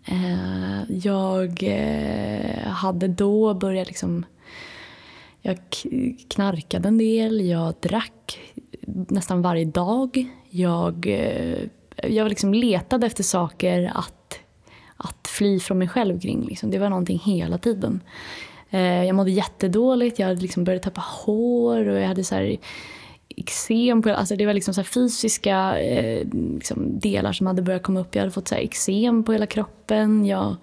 Eh, 0.04 0.96
jag 0.96 1.62
eh, 1.62 2.68
hade 2.68 3.08
då 3.08 3.54
börjat 3.54 3.88
liksom 3.88 4.24
jag 5.42 5.58
knarkade 6.28 6.88
en 6.88 6.98
del, 6.98 7.46
jag 7.46 7.74
drack 7.80 8.38
nästan 9.08 9.42
varje 9.42 9.64
dag. 9.64 10.26
Jag 10.50 11.06
eh, 11.06 11.68
jag 12.02 12.28
liksom 12.28 12.54
letade 12.54 13.06
efter 13.06 13.22
saker 13.22 13.92
att, 13.94 14.40
att 14.96 15.28
fly 15.28 15.60
från 15.60 15.78
mig 15.78 15.88
själv 15.88 16.20
kring. 16.20 16.44
Liksom. 16.44 16.70
Det 16.70 16.78
var 16.78 16.90
någonting 16.90 17.18
hela 17.18 17.58
tiden. 17.58 18.00
Eh, 18.70 19.04
jag 19.04 19.14
mådde 19.14 19.30
jättedåligt, 19.30 20.18
jag 20.18 20.26
hade 20.26 20.40
liksom 20.40 20.64
börjat 20.64 20.82
tappa 20.82 21.00
hår 21.24 21.88
och 21.88 22.00
jag 22.00 22.08
hade 22.08 22.24
så 22.24 22.34
här 22.34 22.56
eksem. 23.28 24.02
På, 24.02 24.10
alltså 24.10 24.36
det 24.36 24.46
var 24.46 24.54
liksom 24.54 24.74
så 24.74 24.82
fysiska 24.82 25.78
eh, 25.80 26.26
liksom 26.54 26.98
delar 27.00 27.32
som 27.32 27.46
hade 27.46 27.62
börjat 27.62 27.82
komma 27.82 28.00
upp. 28.00 28.14
Jag 28.14 28.22
hade 28.22 28.32
fått 28.32 28.48
så 28.48 28.54
här 28.54 28.62
eksem 28.62 29.24
på 29.24 29.32
hela 29.32 29.46
kroppen. 29.46 30.26
Jag, 30.26 30.56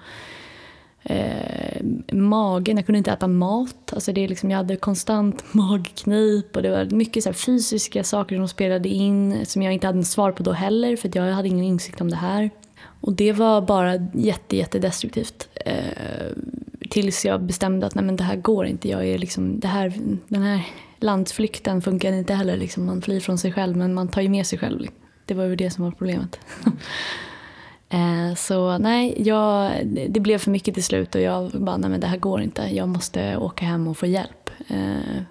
eh, 1.04 1.82
magen, 2.12 2.78
jag 2.78 2.86
kunde 2.86 2.97
inte 2.97 3.12
äta 3.12 3.28
mat. 3.28 3.93
Alltså 3.93 4.14
det 4.14 4.28
liksom, 4.28 4.51
jag 4.51 4.58
hade 4.58 4.76
konstant 4.76 5.43
magknip 5.54 6.56
och 6.56 6.62
det 6.62 6.70
var 6.70 6.86
mycket 6.86 7.24
så 7.24 7.34
fysiska 7.34 8.04
saker 8.04 8.36
som 8.36 8.47
spelade 8.47 8.89
in 8.89 9.45
som 9.45 9.62
jag 9.62 9.74
inte 9.74 9.88
hade 9.88 10.04
svar 10.04 10.32
på 10.32 10.43
då 10.43 10.51
heller 10.51 10.95
för 10.95 11.12
jag 11.14 11.34
hade 11.34 11.47
ingen 11.47 11.66
insikt 11.66 12.01
om 12.01 12.10
det 12.10 12.16
här. 12.16 12.49
Och 13.04 13.14
det 13.14 13.32
var 13.32 13.62
bara 13.62 13.93
jätte, 14.14 14.58
jättedestruktivt. 14.58 15.49
Eh, 15.66 16.32
tills 16.89 17.26
jag 17.26 17.41
bestämde 17.41 17.88
att 17.88 17.95
nej, 17.95 18.06
men 18.06 18.16
det 18.16 18.24
här 18.24 18.36
går 18.36 18.66
inte. 18.66 18.89
Jag 18.89 19.08
är 19.08 19.18
liksom, 19.18 19.60
det 19.60 19.68
här, 19.68 19.93
den 20.28 20.41
här 20.41 20.68
landsflykten 20.99 21.82
funkar 21.82 22.14
inte 22.14 22.34
heller. 22.34 22.58
Liksom. 22.58 22.86
Man 22.86 23.01
flyr 23.01 23.20
från 23.20 23.38
sig 23.38 23.54
själv 23.54 23.78
men 23.78 23.93
man 23.93 24.08
tar 24.08 24.22
ju 24.22 24.30
med 24.30 24.47
sig 24.47 24.60
själv. 24.60 24.88
Det 25.26 25.34
var 25.34 25.43
ju 25.43 25.56
det 25.56 25.72
som 25.72 25.84
var 25.84 25.91
problemet. 25.91 26.39
Eh, 27.89 28.36
så 28.36 28.78
nej, 28.78 29.16
jag, 29.18 29.72
det 30.10 30.20
blev 30.20 30.38
för 30.38 30.51
mycket 30.51 30.74
till 30.74 30.84
slut 30.84 31.16
och 31.16 31.22
jag 31.22 31.51
bara, 31.51 31.78
nej 31.78 31.89
men 31.89 31.99
det 31.99 32.08
här 32.08 32.18
går 32.18 32.41
inte. 32.41 32.62
Jag 32.72 32.89
måste 32.89 33.38
åka 33.38 33.66
hem 33.66 33.88
och 33.88 33.97
få 33.97 34.06
hjälp. 34.06 34.49
Eh, 34.68 35.22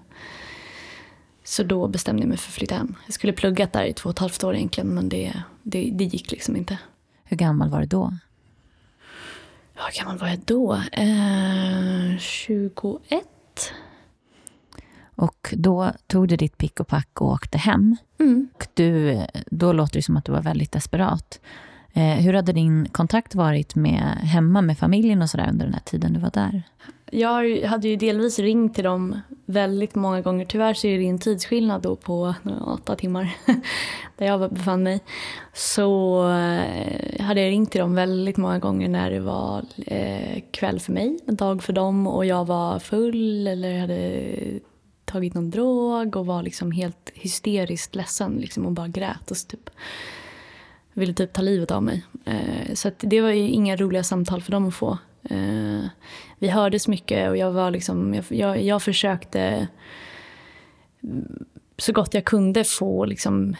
så 1.44 1.62
då 1.62 1.88
bestämde 1.88 2.22
jag 2.22 2.28
mig 2.28 2.38
för 2.38 2.48
att 2.48 2.54
flytta 2.54 2.74
hem. 2.74 2.94
Jag 3.06 3.14
skulle 3.14 3.32
pluggat 3.32 3.72
där 3.72 3.84
i 3.84 3.92
två 3.92 4.08
och 4.08 4.14
ett 4.14 4.18
halvt 4.18 4.44
år 4.44 4.54
egentligen 4.54 4.88
men 4.88 5.08
det, 5.08 5.32
det, 5.62 5.90
det 5.92 6.04
gick 6.04 6.30
liksom 6.30 6.56
inte. 6.56 6.78
Hur 7.32 7.36
gammal 7.36 7.68
var 7.68 7.80
du 7.80 7.86
då? 7.86 8.12
Hur 9.74 9.98
gammal 9.98 10.18
var 10.18 10.28
jag 10.28 10.38
då? 10.38 10.74
Eh, 10.92 12.18
21. 12.18 13.24
Och 15.14 15.54
då 15.56 15.92
tog 16.06 16.28
du 16.28 16.36
ditt 16.36 16.58
pick 16.58 16.80
och 16.80 16.86
pack 16.88 17.20
och 17.20 17.28
åkte 17.28 17.58
hem. 17.58 17.96
Mm. 18.20 18.48
Och 18.54 18.66
du, 18.74 19.20
då 19.46 19.72
låter 19.72 19.94
det 19.94 20.02
som 20.02 20.16
att 20.16 20.24
du 20.24 20.32
var 20.32 20.42
väldigt 20.42 20.72
desperat. 20.72 21.40
Eh, 21.92 22.02
hur 22.02 22.32
hade 22.34 22.52
din 22.52 22.88
kontakt 22.88 23.34
varit 23.34 23.74
med 23.74 24.18
hemma 24.22 24.62
med 24.62 24.78
familjen 24.78 25.22
och 25.22 25.30
sådär 25.30 25.48
under 25.48 25.64
den 25.64 25.74
här 25.74 25.82
tiden 25.84 26.12
du 26.12 26.20
var 26.20 26.30
där? 26.30 26.62
Jag 27.14 27.60
hade 27.60 27.88
ju 27.88 27.96
delvis 27.96 28.38
ringt 28.38 28.74
till 28.74 28.84
dem 28.84 29.20
väldigt 29.46 29.94
många 29.94 30.20
gånger. 30.20 30.44
Tyvärr 30.44 30.74
så 30.74 30.86
är 30.86 30.98
det 30.98 31.04
en 31.04 31.18
tidsskillnad 31.18 31.82
då 31.82 31.96
på 31.96 32.34
åtta 32.66 32.96
timmar 32.96 33.36
där 34.16 34.26
jag 34.26 34.52
befann 34.52 34.82
mig. 34.82 35.00
Så 35.54 36.22
eh, 36.28 37.24
hade 37.24 37.40
jag 37.40 37.50
ringt 37.50 37.70
till 37.70 37.80
dem 37.80 37.94
väldigt 37.94 38.36
många 38.36 38.58
gånger 38.58 38.88
när 38.88 39.10
det 39.10 39.20
var 39.20 39.64
eh, 39.86 40.42
kväll 40.50 40.80
för 40.80 40.92
mig, 40.92 41.18
dag 41.26 41.62
för 41.62 41.72
dem 41.72 42.06
och 42.06 42.26
jag 42.26 42.44
var 42.44 42.78
full 42.78 43.46
eller 43.46 43.80
hade 43.80 44.32
tagit 45.04 45.34
någon 45.34 45.50
drog 45.50 46.16
och 46.16 46.26
var 46.26 46.42
liksom 46.42 46.72
helt 46.72 47.10
hysteriskt 47.14 47.94
ledsen 47.94 48.32
liksom 48.40 48.66
och 48.66 48.72
bara 48.72 48.88
grät 48.88 49.30
och 49.30 49.36
typ 49.48 49.70
ville 50.92 51.14
typ 51.14 51.32
ta 51.32 51.42
livet 51.42 51.70
av 51.70 51.82
mig. 51.82 52.04
Eh, 52.24 52.74
så 52.74 52.90
det 52.98 53.20
var 53.20 53.30
ju 53.30 53.48
inga 53.48 53.76
roliga 53.76 54.02
samtal 54.02 54.42
för 54.42 54.52
dem 54.52 54.68
att 54.68 54.74
få. 54.74 54.98
Eh, 56.42 56.46
vi 56.46 56.48
hördes 56.48 56.88
mycket 56.88 57.30
och 57.30 57.36
jag 57.36 57.52
var 57.52 57.70
liksom, 57.70 58.14
jag, 58.14 58.24
jag, 58.28 58.62
jag 58.62 58.82
försökte 58.82 59.68
så 61.78 61.92
gott 61.92 62.14
jag 62.14 62.24
kunde 62.24 62.64
få 62.64 63.04
liksom 63.04 63.56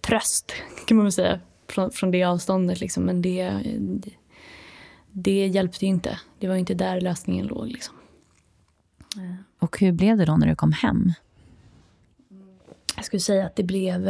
tröst 0.00 0.52
kan 0.86 0.96
man 0.96 1.12
säga 1.12 1.40
från, 1.68 1.90
från 1.90 2.10
det 2.10 2.24
avståndet 2.24 2.80
liksom. 2.80 3.04
Men 3.04 3.22
det, 3.22 3.62
det 5.10 5.46
hjälpte 5.46 5.84
ju 5.84 5.88
inte. 5.88 6.20
Det 6.38 6.48
var 6.48 6.56
inte 6.56 6.74
där 6.74 7.00
lösningen 7.00 7.46
låg. 7.46 7.68
Liksom. 7.68 7.94
Och 9.58 9.80
hur 9.80 9.92
blev 9.92 10.16
det 10.16 10.24
då 10.24 10.36
när 10.36 10.46
du 10.46 10.56
kom 10.56 10.72
hem? 10.72 11.12
Jag 12.96 13.04
skulle 13.04 13.20
säga 13.20 13.46
att 13.46 13.56
det 13.56 13.62
blev... 13.62 14.08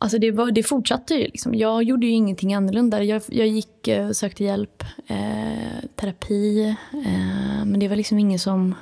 Alltså 0.00 0.18
det, 0.18 0.30
var, 0.30 0.50
det 0.50 0.62
fortsatte 0.62 1.14
ju. 1.14 1.24
Liksom. 1.24 1.54
Jag 1.54 1.82
gjorde 1.82 2.06
ju 2.06 2.12
ingenting 2.12 2.54
annorlunda. 2.54 3.02
Jag, 3.02 3.22
jag 3.28 3.46
gick 3.46 3.88
eh, 3.88 4.08
och 4.08 4.16
sökte 4.16 4.44
hjälp, 4.44 4.84
eh, 5.06 5.88
terapi. 5.96 6.76
Eh, 6.92 7.64
men 7.64 7.80
det 7.80 7.88
var 7.88 7.96
liksom 7.96 8.18
ingen 8.18 8.38
som... 8.38 8.74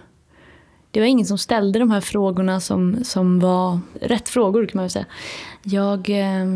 Det 0.90 1.00
var 1.00 1.06
ingen 1.06 1.26
som 1.26 1.38
ställde 1.38 1.78
de 1.78 1.90
här 1.90 2.00
frågorna 2.00 2.60
som, 2.60 3.04
som 3.04 3.40
var 3.40 3.80
rätt 4.00 4.28
frågor 4.28 4.66
kan 4.66 4.78
man 4.78 4.84
väl 4.84 4.90
säga. 4.90 5.06
Jag, 5.62 6.10
eh, 6.10 6.46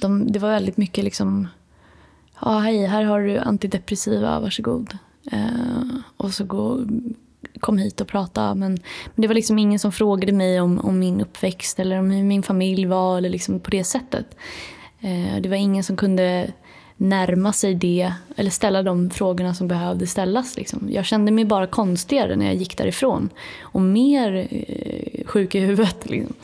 de, 0.00 0.32
det 0.32 0.38
var 0.38 0.50
väldigt 0.50 0.76
mycket 0.76 1.04
liksom... 1.04 1.48
Ja, 2.40 2.58
hej, 2.58 2.86
här 2.86 3.04
har 3.04 3.20
du 3.20 3.38
antidepressiva, 3.38 4.40
varsågod. 4.40 4.98
Eh, 5.32 5.98
och 6.16 6.34
så 6.34 6.44
gå, 6.44 6.80
kom 7.60 7.78
hit 7.78 8.00
och 8.00 8.08
pratade 8.08 8.54
Men, 8.54 8.72
men, 9.14 9.22
det 9.22 9.26
var 9.26 9.34
liksom 9.34 9.58
ingen 9.58 9.78
som 9.78 9.92
frågade 9.92 10.32
mig 10.32 10.60
om, 10.60 10.78
om 10.78 10.98
min 10.98 11.20
uppväxt 11.20 11.80
eller 11.80 11.98
om 11.98 12.10
hur 12.10 12.24
min 12.24 12.42
familj 12.42 12.86
var 12.86 13.18
eller 13.18 13.28
liksom 13.28 13.60
på 13.60 13.70
det 13.70 13.84
sättet. 13.84 14.26
Eh, 15.00 15.40
det 15.40 15.48
var 15.48 15.56
ingen 15.56 15.84
som 15.84 15.96
kunde 15.96 16.52
närma 17.00 17.52
sig 17.52 17.74
det 17.74 18.12
eller 18.36 18.50
ställa 18.50 18.82
de 18.82 19.10
frågorna 19.10 19.54
som 19.54 19.68
behövde 19.68 20.06
ställas. 20.06 20.56
Liksom. 20.56 20.88
Jag 20.90 21.04
kände 21.04 21.32
mig 21.32 21.44
bara 21.44 21.66
konstigare 21.66 22.36
när 22.36 22.46
jag 22.46 22.54
gick 22.54 22.76
därifrån 22.76 23.28
och 23.60 23.80
mer 23.80 24.48
eh, 24.50 25.26
sjuk 25.26 25.54
i 25.54 25.60
huvudet. 25.60 26.10
Liksom. 26.10 26.34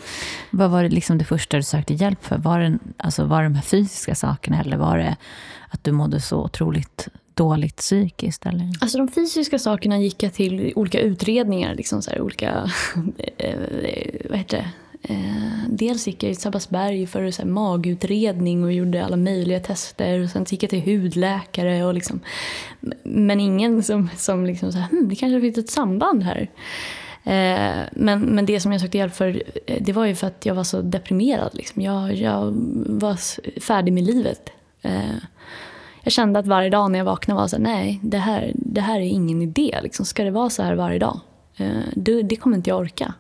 Vad 0.51 0.71
var 0.71 0.83
det, 0.83 0.89
liksom 0.89 1.19
det 1.19 1.25
första 1.25 1.57
du 1.57 1.63
sökte 1.63 1.95
hjälp 1.95 2.25
för? 2.25 2.39
Var 2.39 2.59
det, 2.59 2.79
alltså, 2.97 3.25
var 3.25 3.43
det 3.43 3.49
de 3.49 3.55
här 3.55 3.63
fysiska 3.63 4.15
sakerna 4.15 4.61
eller 4.61 4.77
var 4.77 4.99
det 4.99 5.17
att 5.69 5.85
du 5.85 5.93
mådde 5.93 6.21
så 6.21 6.45
otroligt 6.45 7.09
dåligt 7.37 7.77
psykiskt? 7.77 8.47
Eller? 8.47 8.71
Alltså 8.81 8.99
de 8.99 9.09
fysiska 9.09 9.59
sakerna 9.59 9.99
gick 9.99 10.23
jag 10.23 10.33
till 10.33 10.73
olika 10.77 11.01
utredningar. 11.01 11.75
Liksom 11.75 12.03
så 12.03 12.11
här, 12.11 12.21
olika, 12.21 12.49
eh, 13.39 13.51
eh, 13.51 14.11
vad 14.31 14.39
heter 14.39 14.57
det? 14.57 14.69
Eh, 15.15 15.69
dels 15.69 16.07
gick 16.07 16.23
jag 16.23 16.33
till 16.33 16.43
Sabbatsberg 16.43 17.07
för 17.07 17.31
så 17.31 17.43
här, 17.43 17.49
magutredning 17.49 18.65
och 18.65 18.73
gjorde 18.73 19.05
alla 19.05 19.17
möjliga 19.17 19.61
tester. 19.61 20.25
Och 20.25 20.31
sen 20.31 20.47
gick 20.49 20.63
jag 20.63 20.71
till 20.71 20.85
hudläkare. 20.85 21.85
Och 21.85 21.95
liksom, 21.95 22.21
men 23.03 23.41
ingen 23.41 23.83
som, 23.83 24.09
som 24.17 24.47
liksom 24.47 24.73
så 24.73 24.79
här, 24.79 24.89
hm, 24.89 25.09
det 25.09 25.17
kanske 25.17 25.41
finns 25.41 25.59
ett 25.59 25.71
samband 25.71 26.23
här. 26.23 26.51
Men, 27.93 28.21
men 28.21 28.47
det 28.47 28.61
som 28.61 28.73
jag 28.73 28.81
sökte 28.81 28.99
hjälp 28.99 29.15
för 29.15 29.43
det 29.81 29.93
var 29.93 30.05
ju 30.05 30.15
för 30.15 30.27
att 30.27 30.47
jag 30.47 30.55
var 30.55 30.65
så 30.65 30.83
deprimerad. 30.83 31.51
Liksom. 31.55 31.83
Jag, 31.83 32.15
jag 32.15 32.53
var 32.87 33.17
färdig 33.61 33.93
med 33.93 34.05
livet. 34.05 34.51
Jag 36.07 36.13
kände 36.13 36.39
att 36.39 36.47
varje 36.47 36.71
dag 36.71 36.91
när 36.91 36.99
jag 36.99 37.05
vaknade 37.05 37.41
var 37.41 37.49
så 37.49 37.57
här, 37.57 37.63
nej, 37.63 38.01
det 38.03 38.19
här, 38.19 38.53
det 38.55 38.81
här 38.81 39.01
är 39.01 39.05
ingen 39.05 39.43
idé. 39.43 39.81
Liksom. 39.83 40.07
Ska 40.07 40.25
det 40.25 40.31
vara 40.31 40.51
så 40.51 40.63
här 40.63 40.75
varje 40.75 40.99
dag? 40.99 41.21
Eh, 41.57 41.83
det, 41.97 42.23
det 42.23 42.37
kommer 42.37 42.57
inte 42.57 42.71
jag 42.71 42.79
orka. 42.79 43.15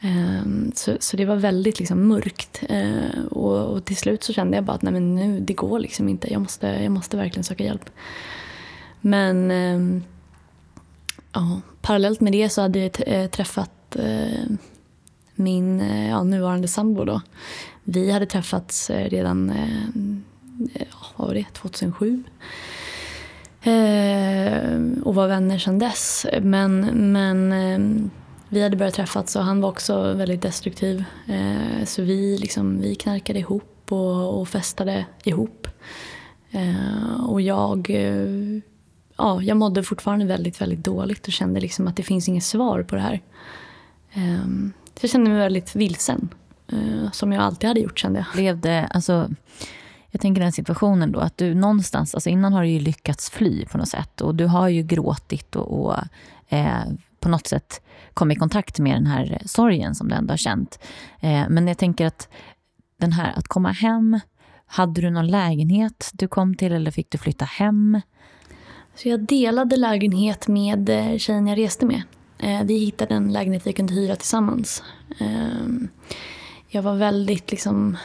Eh, 0.00 0.42
så, 0.74 0.96
så 1.00 1.16
det 1.16 1.24
var 1.24 1.36
väldigt 1.36 1.78
liksom, 1.78 2.08
mörkt. 2.08 2.62
Eh, 2.68 3.24
och, 3.30 3.66
och, 3.66 3.84
till 3.84 3.96
slut 3.96 4.24
så 4.24 4.32
kände 4.32 4.56
jag 4.56 4.64
bara 4.64 4.72
att 4.72 4.82
nej, 4.82 4.92
men 4.92 5.14
nu, 5.14 5.40
det 5.40 5.52
går 5.52 5.78
liksom 5.78 6.08
inte. 6.08 6.32
Jag 6.32 6.42
måste, 6.42 6.66
jag 6.66 6.92
måste 6.92 7.16
verkligen 7.16 7.44
söka 7.44 7.64
hjälp. 7.64 7.90
Men 9.00 9.50
eh, 9.50 10.02
ja, 11.32 11.60
parallellt 11.82 12.20
med 12.20 12.32
det 12.32 12.48
så 12.48 12.62
hade 12.62 12.78
jag 12.78 12.90
eh, 13.06 13.26
träffat 13.26 13.96
eh, 13.96 14.44
min 15.34 15.80
eh, 15.80 16.08
ja, 16.08 16.22
nuvarande 16.22 16.68
sambo. 16.68 17.04
Då. 17.04 17.20
Vi 17.84 18.10
hade 18.10 18.26
träffats 18.26 18.90
eh, 18.90 19.08
redan 19.08 19.52
vad 21.16 21.28
var 21.28 21.34
det, 21.34 21.46
2007. 21.52 22.24
Eh, 23.62 25.02
och 25.04 25.14
var 25.14 25.28
vänner 25.28 25.58
sedan 25.58 25.78
dess. 25.78 26.26
Men, 26.42 26.80
men 27.12 27.52
eh, 27.52 28.08
vi 28.48 28.62
hade 28.62 28.76
börjat 28.76 28.94
träffas 28.94 29.36
och 29.36 29.42
han 29.42 29.60
var 29.60 29.68
också 29.68 30.12
väldigt 30.12 30.42
destruktiv. 30.42 31.04
Eh, 31.26 31.84
så 31.84 32.02
vi, 32.02 32.38
liksom, 32.38 32.80
vi 32.80 32.94
knarkade 32.94 33.38
ihop 33.38 33.92
och, 33.92 34.40
och 34.40 34.48
festade 34.48 35.06
ihop. 35.24 35.68
Eh, 36.50 37.24
och 37.28 37.40
jag, 37.40 37.90
eh, 37.90 38.60
ja, 39.16 39.42
jag 39.42 39.56
mådde 39.56 39.82
fortfarande 39.82 40.24
väldigt, 40.24 40.60
väldigt 40.60 40.84
dåligt 40.84 41.26
och 41.26 41.32
kände 41.32 41.60
liksom 41.60 41.86
att 41.86 41.96
det 41.96 42.02
finns 42.02 42.28
inget 42.28 42.44
svar 42.44 42.82
på 42.82 42.94
det 42.94 43.02
här. 43.02 43.20
Eh, 44.12 44.46
så 44.94 45.00
jag 45.00 45.10
kände 45.10 45.30
mig 45.30 45.38
väldigt 45.38 45.76
vilsen. 45.76 46.28
Eh, 46.68 47.10
som 47.12 47.32
jag 47.32 47.42
alltid 47.42 47.68
hade 47.68 47.80
gjort 47.80 47.98
kände 47.98 48.18
jag. 48.18 48.26
Blev 48.34 48.60
det, 48.60 48.88
alltså 48.90 49.30
jag 50.10 50.20
tänker 50.20 50.42
den 50.42 50.52
situationen 50.52 51.12
då, 51.12 51.20
att 51.20 51.36
du 51.36 51.54
någonstans, 51.54 52.14
alltså 52.14 52.30
innan 52.30 52.52
har 52.52 52.62
du 52.62 52.68
ju 52.68 52.80
lyckats 52.80 53.30
fly 53.30 53.66
på 53.66 53.78
något 53.78 53.88
sätt 53.88 54.20
och 54.20 54.34
du 54.34 54.46
har 54.46 54.68
ju 54.68 54.82
gråtit 54.82 55.56
och, 55.56 55.86
och 55.86 55.96
eh, 56.48 56.84
på 57.20 57.28
något 57.28 57.46
sätt 57.46 57.82
kommit 58.14 58.36
i 58.36 58.38
kontakt 58.38 58.78
med 58.78 58.96
den 58.96 59.06
här 59.06 59.42
sorgen 59.44 59.94
som 59.94 60.08
du 60.08 60.14
ändå 60.14 60.32
har 60.32 60.36
känt. 60.36 60.78
Eh, 61.20 61.44
men 61.48 61.68
jag 61.68 61.78
tänker 61.78 62.06
att 62.06 62.28
den 63.00 63.12
här 63.12 63.32
att 63.36 63.48
komma 63.48 63.72
hem, 63.72 64.20
hade 64.66 65.00
du 65.00 65.10
någon 65.10 65.26
lägenhet 65.26 66.10
du 66.12 66.28
kom 66.28 66.54
till 66.54 66.72
eller 66.72 66.90
fick 66.90 67.10
du 67.10 67.18
flytta 67.18 67.44
hem? 67.44 68.00
Så 68.94 69.08
jag 69.08 69.20
delade 69.20 69.76
lägenhet 69.76 70.48
med 70.48 70.88
eh, 70.88 71.18
tjejen 71.18 71.46
jag 71.46 71.58
reste 71.58 71.86
med. 71.86 72.02
Eh, 72.38 72.62
vi 72.64 72.78
hittade 72.78 73.14
en 73.14 73.32
lägenhet 73.32 73.66
vi 73.66 73.72
kunde 73.72 73.94
hyra 73.94 74.16
tillsammans. 74.16 74.82
Ehm, 75.18 75.88
jag 76.68 76.82
var 76.82 76.96
väldigt 76.96 77.50
liksom 77.50 77.96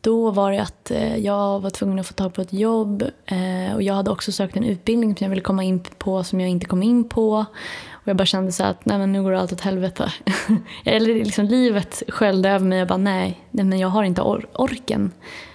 då 0.00 0.30
var 0.30 0.52
det 0.52 0.62
att 0.62 0.90
eh, 0.90 1.16
jag 1.16 1.60
var 1.60 1.70
tvungen 1.70 1.98
att 1.98 2.06
få 2.06 2.14
tag 2.14 2.34
på 2.34 2.42
ett 2.42 2.52
jobb 2.52 3.02
eh, 3.26 3.74
och 3.74 3.82
jag 3.82 3.94
hade 3.94 4.10
också 4.10 4.32
sökt 4.32 4.56
en 4.56 4.64
utbildning 4.64 5.16
som 5.16 5.24
jag 5.24 5.30
ville 5.30 5.42
komma 5.42 5.64
in 5.64 5.80
på 5.98 6.24
som 6.24 6.40
jag 6.40 6.50
inte 6.50 6.66
kom 6.66 6.82
in 6.82 7.08
på. 7.08 7.44
Och 7.90 8.08
jag 8.08 8.16
bara 8.16 8.26
kände 8.26 8.52
så 8.52 8.64
att 8.64 8.84
nej 8.84 8.98
men 8.98 9.12
nu 9.12 9.22
går 9.22 9.32
allt 9.32 9.52
åt 9.52 9.60
helvete. 9.60 10.12
Eller 10.84 11.14
liksom 11.14 11.44
livet 11.44 12.02
sköljde 12.08 12.50
över 12.50 12.66
mig 12.66 12.82
och 12.82 12.88
bara 12.88 12.96
nej, 12.96 13.40
nej 13.50 13.64
men 13.64 13.78
jag 13.78 13.88
har 13.88 14.04
inte 14.04 14.22
or 14.22 14.48
orken 14.54 15.12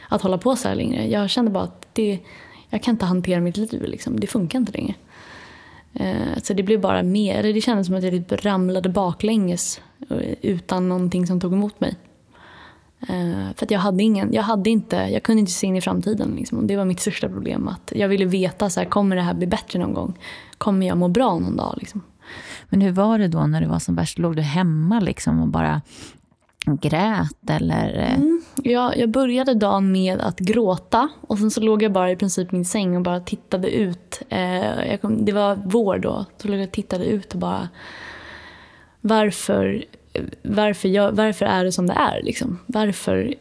att 0.09 0.21
hålla 0.21 0.37
på 0.37 0.55
så 0.55 0.67
här 0.67 0.75
längre. 0.75 1.07
Jag 1.07 1.29
kände 1.29 1.51
bara 1.51 1.63
att 1.63 1.87
det, 1.93 2.19
jag 2.69 2.83
kan 2.83 2.93
inte 2.93 3.05
hantera 3.05 3.41
mitt 3.41 3.57
liv 3.57 3.83
liksom. 3.83 4.19
Det 4.19 4.27
funkar 4.27 4.59
inte 4.59 4.71
längre. 4.71 4.93
Eh, 5.93 6.41
så 6.43 6.53
det 6.53 6.63
blev 6.63 6.81
bara 6.81 7.03
mer, 7.03 7.43
det 7.43 7.61
kändes 7.61 7.87
som 7.87 7.95
att 7.95 8.03
jag 8.03 8.11
typ 8.11 8.45
ramlade 8.45 8.89
baklänges 8.89 9.81
utan 10.41 10.89
någonting 10.89 11.27
som 11.27 11.39
tog 11.39 11.53
emot 11.53 11.79
mig. 11.79 11.95
Uh, 13.09 13.53
för 13.55 13.67
jag 13.69 13.79
hade 13.79 14.03
ingen, 14.03 14.33
jag 14.33 14.43
hade 14.43 14.69
inte, 14.69 14.95
jag 14.95 15.23
kunde 15.23 15.39
inte 15.39 15.51
se 15.51 15.67
in 15.67 15.75
i 15.75 15.81
framtiden. 15.81 16.33
Liksom. 16.35 16.67
Det 16.67 16.75
var 16.75 16.85
mitt 16.85 16.99
största 16.99 17.29
problem. 17.29 17.67
Att 17.67 17.91
jag 17.95 18.07
ville 18.07 18.25
veta, 18.25 18.69
så 18.69 18.79
här, 18.79 18.87
kommer 18.87 19.15
det 19.15 19.21
här 19.21 19.33
bli 19.33 19.47
bättre 19.47 19.79
någon 19.79 19.93
gång? 19.93 20.17
Kommer 20.57 20.87
jag 20.87 20.97
må 20.97 21.07
bra 21.07 21.39
någon 21.39 21.55
dag? 21.55 21.75
Liksom? 21.77 22.01
Men 22.69 22.81
hur 22.81 22.91
var 22.91 23.19
det 23.19 23.27
då 23.27 23.47
när 23.47 23.61
det 23.61 23.67
var 23.67 23.79
som 23.79 23.95
värst? 23.95 24.19
Låg 24.19 24.35
du 24.35 24.41
hemma 24.41 24.99
liksom 24.99 25.41
och 25.41 25.47
bara 25.47 25.81
grät? 26.65 27.49
Eller? 27.49 27.97
Eh? 27.97 28.15
Mm. 28.15 28.41
Ja, 28.63 28.95
jag 28.95 29.09
började 29.09 29.53
dagen 29.53 29.91
med 29.91 30.21
att 30.21 30.39
gråta 30.39 31.09
och 31.21 31.37
sen 31.37 31.51
så 31.51 31.61
låg 31.61 31.83
jag 31.83 31.91
bara 31.91 32.11
i 32.11 32.15
princip 32.15 32.53
i 32.53 32.55
min 32.55 32.65
säng 32.65 32.95
och 32.95 33.01
bara 33.01 33.19
tittade 33.19 33.71
ut. 33.71 34.21
Uh, 34.31 34.97
kom, 34.97 35.25
det 35.25 35.31
var 35.31 35.59
vår 35.65 35.97
då, 35.97 36.25
så 36.37 36.47
låg 36.47 36.57
jag 36.57 36.67
och 36.67 36.71
tittade 36.71 37.05
ut 37.05 37.33
och 37.33 37.39
bara 37.39 37.69
varför 39.01 39.85
varför, 40.41 40.89
jag, 40.89 41.11
varför 41.11 41.45
är 41.45 41.63
det 41.63 41.71
som 41.71 41.87
det 41.87 41.93
är? 41.93 42.23
Liksom? 42.23 42.59
Varför 42.65 43.35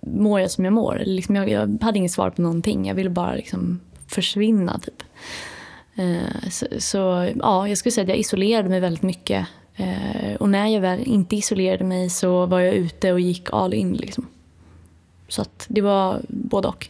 mår 0.00 0.40
jag 0.40 0.50
som 0.50 0.64
jag 0.64 0.74
mår? 0.74 1.02
Liksom 1.04 1.36
jag, 1.36 1.48
jag, 1.48 1.78
hade 1.82 1.98
inget 1.98 2.12
svar 2.12 2.30
på 2.30 2.42
någonting. 2.42 2.86
Jag 2.86 2.94
ville 2.94 3.10
bara 3.10 3.34
liksom 3.34 3.80
försvinna. 4.06 4.78
Typ. 4.78 5.02
Eh, 5.94 6.48
så, 6.50 6.66
så, 6.78 7.30
ja, 7.40 7.68
jag 7.68 7.78
skulle 7.78 7.92
säga 7.92 8.02
att 8.02 8.08
jag 8.08 8.18
isolerade 8.18 8.68
mig 8.68 8.80
väldigt 8.80 9.02
mycket. 9.02 9.46
Eh, 9.76 10.34
och 10.40 10.48
när 10.48 10.66
jag 10.66 10.80
väl 10.80 11.00
inte 11.00 11.36
isolerade 11.36 11.84
mig 11.84 12.10
så 12.10 12.46
var 12.46 12.60
jag 12.60 12.74
ute 12.74 13.12
och 13.12 13.20
gick 13.20 13.48
all 13.52 13.74
in. 13.74 13.92
Liksom. 13.92 14.26
Så 15.28 15.42
att 15.42 15.66
det 15.68 15.80
var 15.80 16.20
både 16.28 16.68
och. 16.68 16.88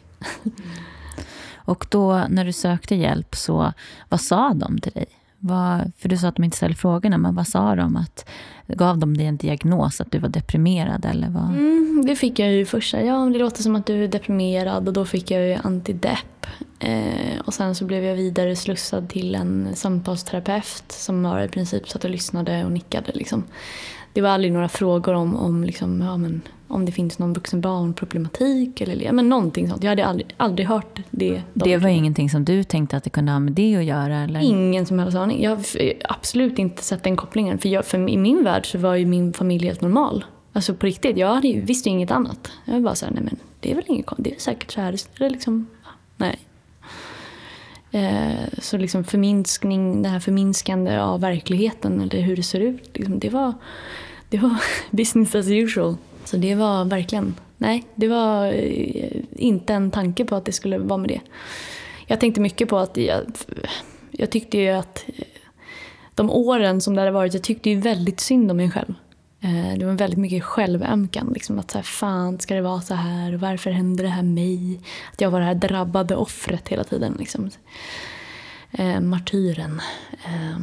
och 1.55 1.87
då 1.91 2.25
när 2.29 2.45
du 2.45 2.53
sökte 2.53 2.95
hjälp, 2.95 3.37
så 3.37 3.73
vad 4.09 4.21
sa 4.21 4.55
de 4.55 4.79
till 4.79 4.93
dig? 4.93 5.07
Vad, 5.39 5.93
för 5.99 6.09
du 6.09 6.17
sa 6.17 6.29
att 6.29 6.37
de 6.37 6.45
inte 6.45 6.57
ställde 6.57 6.77
frågorna, 6.77 7.19
men 7.19 7.35
vad 7.35 7.49
sa 7.49 7.75
de? 7.75 7.97
Att, 7.97 8.29
gav 8.77 8.99
de 8.99 9.17
dig 9.17 9.27
en 9.27 9.37
diagnos 9.37 10.01
att 10.01 10.13
du 10.13 10.19
var 10.19 10.29
deprimerad? 10.29 11.05
Eller 11.05 11.29
vad? 11.29 11.45
Mm, 11.45 12.03
det 12.07 12.17
fick 12.17 12.39
jag 12.39 12.53
ju 12.53 12.65
först. 12.65 12.95
Ja, 12.95 13.31
det 13.33 13.39
låter 13.39 13.63
som 13.63 13.77
att 13.77 13.87
du 13.87 14.05
är 14.05 14.09
deprimerad 14.09 14.89
och 14.89 14.95
då 14.95 15.05
fick 15.05 15.31
jag 15.31 15.47
ju 15.47 15.55
antidepp. 15.55 16.47
Eh, 16.79 17.41
och 17.45 17.55
sen 17.55 17.75
så 17.75 17.85
blev 17.85 18.05
jag 18.05 18.15
vidare 18.15 18.57
slussad 18.57 19.09
till 19.09 19.35
en 19.35 19.69
samtalsterapeut 19.75 20.85
som 20.89 21.23
var 21.23 21.41
i 21.41 21.49
princip 21.49 21.89
satt 21.89 22.05
och 22.05 22.11
lyssnade 22.11 22.65
och 22.65 22.73
nickade. 22.73 23.13
Liksom. 23.15 23.45
Det 24.13 24.21
var 24.21 24.29
aldrig 24.29 24.53
några 24.53 24.69
frågor 24.69 25.15
om, 25.15 25.37
om, 25.37 25.65
liksom, 25.65 26.01
ja, 26.01 26.17
men, 26.17 26.43
om 26.73 26.85
det 26.85 26.93
finns 26.93 27.19
någon 27.19 27.33
vuxen 27.33 27.61
barnproblematik 27.61 28.81
eller 28.81 29.05
ja, 29.05 29.13
men 29.13 29.29
någonting 29.29 29.69
sånt. 29.69 29.83
Jag 29.83 29.91
hade 29.91 30.07
aldrig, 30.07 30.35
aldrig 30.37 30.69
hört 30.69 31.01
det. 31.11 31.43
Det 31.55 31.77
var 31.77 31.89
ingenting 31.89 32.31
som 32.31 32.45
du 32.45 32.65
tänkte 32.65 32.97
att 32.97 33.05
det 33.05 33.11
kunde 33.11 33.33
ha 33.33 33.39
med 33.39 33.53
det 33.53 33.77
att 33.77 33.85
göra? 33.85 34.19
Eller? 34.19 34.41
Ingen 34.41 34.87
som 34.87 34.99
helst 34.99 35.17
aning. 35.17 35.43
Jag 35.43 35.51
har 35.51 35.65
absolut 36.05 36.59
inte 36.59 36.83
sett 36.83 37.03
den 37.03 37.17
kopplingen. 37.17 37.59
För, 37.59 37.69
jag, 37.69 37.87
för 37.87 38.09
i 38.09 38.17
min 38.17 38.45
värld 38.45 38.71
så 38.71 38.79
var 38.79 38.95
ju 38.95 39.07
min 39.07 39.33
familj 39.33 39.67
helt 39.67 39.81
normal. 39.81 40.25
Alltså 40.53 40.75
på 40.75 40.87
riktigt, 40.87 41.17
jag 41.17 41.35
hade, 41.35 41.61
visste 41.61 41.89
ju 41.89 41.95
inget 41.95 42.11
annat. 42.11 42.53
Jag 42.65 42.75
var 42.75 42.81
bara 42.81 42.95
såhär, 42.95 43.13
nej 43.13 43.23
men 43.23 43.37
det 43.61 43.71
är 43.71 43.75
väl 43.75 43.85
inget 43.87 44.07
det 44.19 44.35
är 44.35 44.39
säkert 44.39 44.73
så 44.73 44.81
här. 44.81 44.97
Eller 45.19 45.31
liksom, 45.31 45.67
Nej. 46.17 46.39
Eh, 47.91 48.49
så 48.59 48.77
liksom 48.77 49.05
förminskning, 49.05 50.03
det 50.03 50.09
här 50.09 50.21
förminskande 50.21 50.99
av 50.99 51.21
verkligheten 51.21 52.01
eller 52.01 52.21
hur 52.21 52.37
det 52.37 52.43
ser 52.43 52.61
ut, 52.61 52.91
liksom, 52.95 53.19
det, 53.19 53.31
var, 53.31 53.55
det 54.29 54.39
var 54.39 54.57
business 54.91 55.35
as 55.35 55.49
usual. 55.49 55.97
Så 56.33 56.39
det 56.39 56.55
var 56.55 56.85
verkligen, 56.85 57.35
nej, 57.59 57.85
det 57.95 58.09
var 58.09 58.47
eh, 58.47 59.23
inte 59.37 59.75
en 59.75 59.91
tanke 59.91 60.25
på 60.25 60.37
att 60.37 60.45
det 60.45 60.53
skulle 60.53 60.79
vara 60.79 60.99
med 60.99 61.09
det. 61.09 61.21
Jag 62.07 62.21
tänkte 62.21 62.41
mycket 62.41 62.69
på 62.69 62.79
att 62.79 62.97
jag, 62.97 63.21
jag 64.11 64.31
tyckte 64.31 64.59
ju 64.59 64.69
att 64.69 65.05
eh, 65.07 65.25
de 66.15 66.31
åren 66.31 66.81
som 66.81 66.95
det 66.95 67.01
hade 67.01 67.11
varit, 67.11 67.35
jag 67.35 67.43
tyckte 67.43 67.71
ju 67.71 67.81
väldigt 67.81 68.21
synd 68.21 68.51
om 68.51 68.57
mig 68.57 68.71
själv. 68.71 68.95
Eh, 69.41 69.79
det 69.79 69.85
var 69.85 69.93
väldigt 69.93 70.19
mycket 70.19 70.45
självömkan. 70.45 71.31
Liksom, 71.35 71.59
att 71.59 71.71
så 71.71 71.79
här, 71.79 71.83
fan 71.83 72.39
ska 72.39 72.55
det 72.55 72.63
vara 72.63 72.81
så 72.81 72.95
här? 72.95 73.33
Varför 73.33 73.71
händer 73.71 74.05
det 74.05 74.11
här 74.11 74.23
mig? 74.23 74.81
Att 75.13 75.21
jag 75.21 75.31
var 75.31 75.41
det 75.41 75.47
här 75.47 75.55
drabbade 75.55 76.17
offret 76.17 76.69
hela 76.69 76.85
tiden. 76.85 77.17
Liksom. 77.19 77.51
Eh, 78.71 79.01
martyren. 79.01 79.81
Eh, 80.25 80.59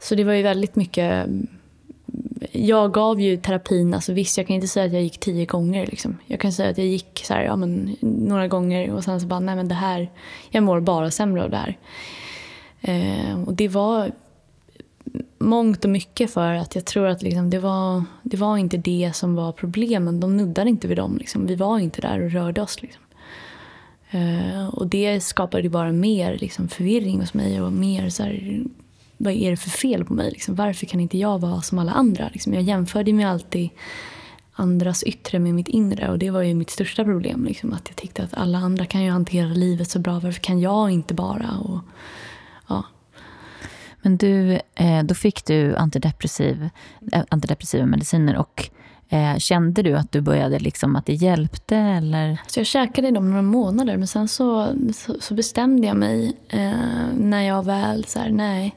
så 0.00 0.14
det 0.14 0.24
var 0.24 0.32
ju 0.32 0.42
väldigt 0.42 0.76
mycket... 0.76 1.28
Jag 2.52 2.92
gav 2.92 3.20
ju 3.20 3.36
terapin, 3.36 3.94
alltså 3.94 4.12
visst 4.12 4.38
jag 4.38 4.46
kan 4.46 4.56
inte 4.56 4.68
säga 4.68 4.86
att 4.86 4.92
jag 4.92 5.02
gick 5.02 5.20
tio 5.20 5.46
gånger. 5.46 5.86
Liksom. 5.86 6.18
Jag 6.26 6.40
kan 6.40 6.52
säga 6.52 6.70
att 6.70 6.78
jag 6.78 6.86
gick 6.86 7.22
så 7.24 7.34
här, 7.34 7.42
ja, 7.42 7.56
men, 7.56 7.96
några 8.00 8.48
gånger 8.48 8.90
och 8.90 9.04
sen 9.04 9.20
så 9.20 9.26
bara, 9.26 9.40
nej 9.40 9.56
men 9.56 9.68
det 9.68 9.74
här, 9.74 10.10
jag 10.50 10.62
mår 10.62 10.80
bara 10.80 11.10
sämre 11.10 11.44
av 11.44 11.50
det 11.50 11.56
här. 11.56 11.78
Eh, 12.80 13.42
och 13.42 13.54
det 13.54 13.68
var 13.68 14.12
mångt 15.38 15.84
och 15.84 15.90
mycket 15.90 16.30
för 16.30 16.54
att 16.54 16.74
jag 16.74 16.84
tror 16.84 17.06
att 17.06 17.22
liksom 17.22 17.50
det, 17.50 17.58
var, 17.58 18.04
det 18.22 18.36
var 18.36 18.56
inte 18.56 18.76
det 18.76 19.10
som 19.14 19.34
var 19.34 19.52
problemen. 19.52 20.20
De 20.20 20.36
nuddade 20.36 20.70
inte 20.70 20.88
vid 20.88 20.96
dem. 20.96 21.16
Liksom. 21.18 21.46
Vi 21.46 21.54
var 21.54 21.78
inte 21.78 22.00
där 22.00 22.20
och 22.20 22.30
rörde 22.30 22.62
oss. 22.62 22.82
Liksom. 22.82 23.02
Eh, 24.10 24.68
och 24.68 24.86
det 24.86 25.20
skapade 25.20 25.68
bara 25.68 25.92
mer 25.92 26.38
liksom, 26.38 26.68
förvirring 26.68 27.20
hos 27.20 27.34
mig 27.34 27.62
och 27.62 27.72
mer 27.72 28.08
så 28.08 28.22
här, 28.22 28.64
vad 29.16 29.32
är 29.32 29.50
det 29.50 29.56
för 29.56 29.70
fel 29.70 30.04
på 30.04 30.14
mig? 30.14 30.30
Liksom? 30.30 30.54
Varför 30.54 30.86
kan 30.86 31.00
inte 31.00 31.18
jag 31.18 31.38
vara 31.38 31.62
som 31.62 31.78
alla 31.78 31.92
andra? 31.92 32.28
Liksom, 32.32 32.54
jag 32.54 32.62
jämförde 32.62 33.12
mig 33.12 33.24
alltid 33.24 33.70
andras 34.56 35.02
yttre 35.02 35.38
med 35.38 35.54
mitt 35.54 35.68
inre 35.68 36.10
och 36.10 36.18
det 36.18 36.30
var 36.30 36.42
ju 36.42 36.54
mitt 36.54 36.70
största 36.70 37.04
problem. 37.04 37.44
Liksom, 37.44 37.72
att 37.72 37.88
jag 37.88 37.96
tyckte 37.96 38.22
att 38.22 38.34
alla 38.34 38.58
andra 38.58 38.86
kan 38.86 39.04
ju 39.04 39.10
hantera 39.10 39.46
livet 39.46 39.90
så 39.90 39.98
bra, 39.98 40.12
varför 40.12 40.40
kan 40.40 40.60
jag 40.60 40.90
inte 40.90 41.14
bara? 41.14 41.58
Och, 41.58 41.78
ja. 42.68 42.84
Men 44.02 44.16
du, 44.16 44.60
eh, 44.74 45.02
då 45.02 45.14
fick 45.14 45.44
du 45.44 45.76
antidepressiv, 45.76 46.68
eh, 47.12 47.22
antidepressiva 47.28 47.86
mediciner 47.86 48.36
och 48.36 48.70
eh, 49.08 49.36
kände 49.36 49.82
du 49.82 49.96
att 49.96 50.12
du 50.12 50.20
började 50.20 50.58
liksom 50.58 50.96
att 50.96 51.06
det 51.06 51.14
hjälpte? 51.14 51.76
Eller? 51.76 52.40
Så 52.46 52.60
jag 52.60 52.66
käkade 52.66 53.10
dem 53.10 53.30
några 53.30 53.42
månader 53.42 53.96
men 53.96 54.06
sen 54.06 54.28
så, 54.28 54.68
så, 54.94 55.16
så 55.20 55.34
bestämde 55.34 55.86
jag 55.86 55.96
mig 55.96 56.36
när 57.14 57.42
jag 57.42 57.64
väl 57.64 58.04
så 58.04 58.18
här, 58.18 58.30
nej. 58.30 58.74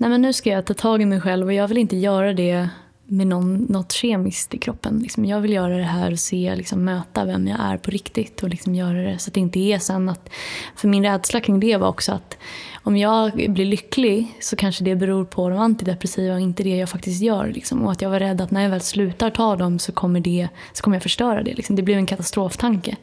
Nej 0.00 0.10
men 0.10 0.22
nu 0.22 0.32
ska 0.32 0.50
jag 0.50 0.64
ta 0.64 0.74
tag 0.74 1.02
i 1.02 1.04
mig 1.04 1.20
själv 1.20 1.46
och 1.46 1.52
jag 1.52 1.68
vill 1.68 1.78
inte 1.78 1.96
göra 1.96 2.32
det 2.32 2.68
med 3.04 3.26
någon, 3.26 3.56
något 3.62 3.92
kemiskt 3.92 4.54
i 4.54 4.58
kroppen. 4.58 4.98
Liksom 4.98 5.24
jag 5.24 5.40
vill 5.40 5.52
göra 5.52 5.76
det 5.76 5.82
här 5.82 6.12
och 6.12 6.18
se, 6.18 6.54
liksom, 6.56 6.84
möta 6.84 7.24
vem 7.24 7.48
jag 7.48 7.60
är 7.60 7.76
på 7.76 7.90
riktigt 7.90 8.42
och 8.42 8.48
liksom 8.48 8.74
göra 8.74 9.02
det 9.02 9.18
så 9.18 9.30
att 9.30 9.34
det 9.34 9.40
inte 9.40 9.58
är 9.58 9.78
sen 9.78 10.08
att... 10.08 10.30
För 10.76 10.88
min 10.88 11.02
rädsla 11.02 11.40
kring 11.40 11.60
det 11.60 11.76
var 11.76 11.88
också 11.88 12.12
att 12.12 12.38
om 12.82 12.96
jag 12.96 13.32
blir 13.32 13.64
lycklig 13.64 14.36
så 14.40 14.56
kanske 14.56 14.84
det 14.84 14.96
beror 14.96 15.24
på 15.24 15.48
de 15.48 15.58
antidepressiva 15.58 16.34
och 16.34 16.40
inte 16.40 16.62
det 16.62 16.76
jag 16.76 16.88
faktiskt 16.88 17.22
gör. 17.22 17.46
Liksom. 17.46 17.84
Och 17.84 17.92
att 17.92 18.02
jag 18.02 18.10
var 18.10 18.20
rädd 18.20 18.40
att 18.40 18.50
när 18.50 18.62
jag 18.62 18.70
väl 18.70 18.80
slutar 18.80 19.30
ta 19.30 19.56
dem 19.56 19.78
så 19.78 19.92
kommer, 19.92 20.20
det, 20.20 20.48
så 20.72 20.82
kommer 20.82 20.96
jag 20.96 21.02
förstöra 21.02 21.42
det. 21.42 21.54
Liksom. 21.54 21.76
Det 21.76 21.82
blev 21.82 21.98
en 21.98 22.06
katastroftanke. 22.06 22.96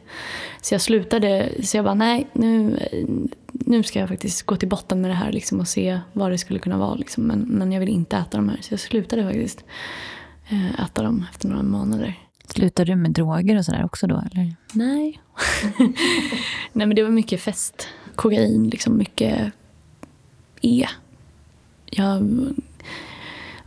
Så 0.62 0.74
jag 0.74 0.80
slutade, 0.80 1.48
så 1.62 1.76
jag 1.76 1.84
bara 1.84 1.94
nej, 1.94 2.26
nu, 2.32 2.78
nu 3.58 3.82
ska 3.82 3.98
jag 3.98 4.08
faktiskt 4.08 4.42
gå 4.42 4.56
till 4.56 4.68
botten 4.68 5.00
med 5.00 5.10
det 5.10 5.14
här 5.14 5.32
liksom, 5.32 5.60
och 5.60 5.68
se 5.68 6.00
vad 6.12 6.30
det 6.30 6.38
skulle 6.38 6.58
kunna 6.58 6.78
vara. 6.78 6.94
Liksom. 6.94 7.24
Men, 7.24 7.40
men 7.40 7.72
jag 7.72 7.80
vill 7.80 7.88
inte 7.88 8.16
äta 8.16 8.36
de 8.36 8.48
här. 8.48 8.58
Så 8.60 8.72
jag 8.72 8.80
slutade 8.80 9.24
faktiskt 9.24 9.64
eh, 10.48 10.80
äta 10.80 11.02
dem 11.02 11.26
efter 11.30 11.48
några 11.48 11.62
månader. 11.62 12.14
Slutade 12.48 12.92
du 12.92 12.96
med 12.96 13.10
droger 13.10 13.58
och 13.58 13.64
sådär 13.64 13.84
också 13.84 14.06
då? 14.06 14.22
Eller? 14.32 14.54
Nej. 14.72 15.20
nej 16.72 16.86
men 16.86 16.94
det 16.94 17.02
var 17.02 17.10
mycket 17.10 17.40
fest. 17.40 17.88
Kokain, 18.14 18.68
liksom 18.68 18.96
mycket 18.96 19.52
E. 20.62 20.86
Jag, 21.86 22.28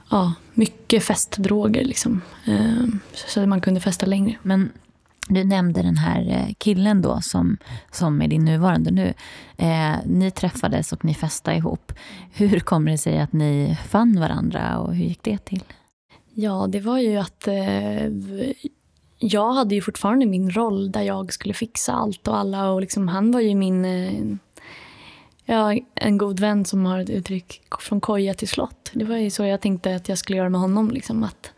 ja, 0.09 0.33
mycket 0.53 1.03
festdroger 1.03 1.85
liksom. 1.85 2.21
Eh, 2.45 2.85
så 3.13 3.41
att 3.41 3.47
man 3.47 3.61
kunde 3.61 3.79
festa 3.79 4.05
längre. 4.05 4.37
Men 4.41 4.71
du 5.33 5.43
nämnde 5.43 5.81
den 5.81 5.97
här 5.97 6.29
eh, 6.29 6.53
killen 6.57 7.01
då 7.01 7.21
som, 7.21 7.57
som 7.91 8.21
är 8.21 8.27
din 8.27 8.45
nuvarande 8.45 8.91
nu. 8.91 9.13
Eh, 9.57 9.95
ni 10.05 10.31
träffades 10.31 10.93
och 10.93 11.05
ni 11.05 11.13
festade 11.13 11.57
ihop. 11.57 11.93
Hur 12.33 12.59
kommer 12.59 12.91
det 12.91 12.97
sig 12.97 13.19
att 13.19 13.33
ni 13.33 13.77
fann 13.87 14.19
varandra 14.19 14.79
och 14.79 14.95
hur 14.95 15.05
gick 15.05 15.23
det 15.23 15.37
till? 15.37 15.63
Ja, 16.33 16.67
det 16.69 16.79
var 16.79 16.97
ju 16.97 17.17
att 17.17 17.47
eh, 17.47 18.07
jag 19.17 19.53
hade 19.53 19.75
ju 19.75 19.81
fortfarande 19.81 20.25
min 20.25 20.51
roll 20.51 20.91
där 20.91 21.01
jag 21.01 21.33
skulle 21.33 21.53
fixa 21.53 21.93
allt 21.93 22.27
och 22.27 22.37
alla. 22.37 22.71
Och 22.71 22.81
liksom, 22.81 23.07
han 23.07 23.31
var 23.31 23.39
ju 23.39 23.55
min... 23.55 23.85
Eh, 23.85 24.37
ja, 25.45 25.77
en 25.95 26.17
god 26.17 26.39
vän 26.39 26.65
som 26.65 26.85
har 26.85 26.99
ett 26.99 27.09
uttryck 27.09 27.61
från 27.79 28.01
koja 28.01 28.33
till 28.33 28.47
slott. 28.47 28.91
Det 28.93 29.05
var 29.05 29.17
ju 29.17 29.29
så 29.29 29.45
jag 29.45 29.61
tänkte 29.61 29.95
att 29.95 30.09
jag 30.09 30.17
skulle 30.17 30.37
göra 30.37 30.49
med 30.49 30.61
honom. 30.61 30.91
Liksom, 30.91 31.23
att 31.23 31.51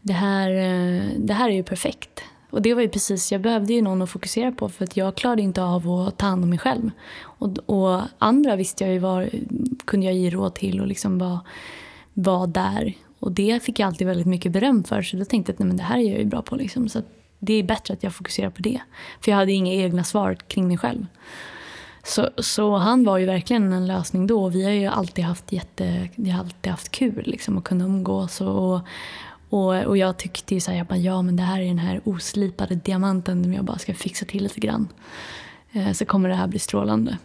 det 0.00 0.12
här, 0.12 0.50
eh, 0.50 1.02
det 1.18 1.34
här 1.34 1.48
är 1.48 1.54
ju 1.54 1.62
perfekt. 1.62 2.22
Och 2.50 2.62
det 2.62 2.74
var 2.74 2.82
ju 2.82 2.88
precis, 2.88 3.32
jag 3.32 3.40
behövde 3.40 3.72
ju 3.72 3.82
någon 3.82 4.02
att 4.02 4.10
fokusera 4.10 4.52
på 4.52 4.68
för 4.68 4.84
att 4.84 4.96
jag 4.96 5.14
klarade 5.14 5.42
inte 5.42 5.62
av 5.62 5.90
att 5.90 6.18
ta 6.18 6.26
hand 6.26 6.44
om 6.44 6.50
mig 6.50 6.58
själv. 6.58 6.90
Och, 7.20 7.58
och 7.66 8.02
andra 8.18 8.56
visste 8.56 8.84
jag 8.84 8.92
ju 8.92 8.98
var, 8.98 9.30
kunde 9.84 10.06
jag 10.06 10.14
ge 10.14 10.30
råd 10.30 10.54
till 10.54 10.80
och 10.80 10.86
liksom 10.86 11.18
vara 11.18 11.40
var 12.14 12.46
där. 12.46 12.94
Och 13.18 13.32
det 13.32 13.62
fick 13.62 13.78
jag 13.78 13.86
alltid 13.86 14.06
väldigt 14.06 14.26
mycket 14.26 14.52
beröm 14.52 14.84
för 14.84 15.02
så 15.02 15.16
då 15.16 15.24
tänkte 15.24 15.50
jag 15.50 15.54
att 15.54 15.58
nej, 15.58 15.68
men 15.68 15.76
det 15.76 15.82
här 15.82 15.98
är 15.98 16.02
jag 16.10 16.18
ju 16.18 16.24
bra 16.24 16.42
på. 16.42 16.56
Liksom. 16.56 16.88
Så 16.88 17.02
det 17.38 17.52
är 17.52 17.62
bättre 17.62 17.94
att 17.94 18.02
jag 18.02 18.14
fokuserar 18.14 18.50
på 18.50 18.62
det. 18.62 18.80
För 19.20 19.30
jag 19.30 19.38
hade 19.38 19.52
inga 19.52 19.72
egna 19.72 20.04
svar 20.04 20.34
kring 20.34 20.68
mig 20.68 20.78
själv. 20.78 21.06
Så, 22.02 22.30
så 22.38 22.76
han 22.76 23.04
var 23.04 23.18
ju 23.18 23.26
verkligen 23.26 23.72
en 23.72 23.86
lösning 23.86 24.26
då. 24.26 24.48
Vi 24.48 24.64
har 24.64 24.70
ju 24.70 24.86
alltid 24.86 25.24
haft, 25.24 25.52
jätte, 25.52 26.08
vi 26.14 26.30
har 26.30 26.40
alltid 26.40 26.70
haft 26.70 26.90
kul 26.90 27.22
liksom, 27.26 27.58
att 27.58 27.64
kunna 27.64 27.84
umgås. 27.84 28.40
Och, 28.40 28.74
och, 28.74 28.80
och 29.50 29.84
och 29.84 29.96
jag 29.96 30.16
tyckte 30.16 30.54
ju 30.54 30.60
så 30.60 30.70
här, 30.70 30.78
jag 30.78 30.86
bara, 30.86 30.98
ja 30.98 31.22
men 31.22 31.36
det 31.36 31.42
här 31.42 31.60
är 31.60 31.66
den 31.66 31.78
här 31.78 32.00
oslipade 32.04 32.74
diamanten 32.74 33.44
som 33.44 33.52
jag 33.52 33.64
bara 33.64 33.78
ska 33.78 33.94
fixa 33.94 34.24
till 34.24 34.42
lite 34.42 34.60
grann. 34.60 34.88
Eh, 35.72 35.92
så 35.92 36.04
kommer 36.04 36.28
det 36.28 36.34
här 36.34 36.46
bli 36.46 36.58
strålande. 36.58 37.18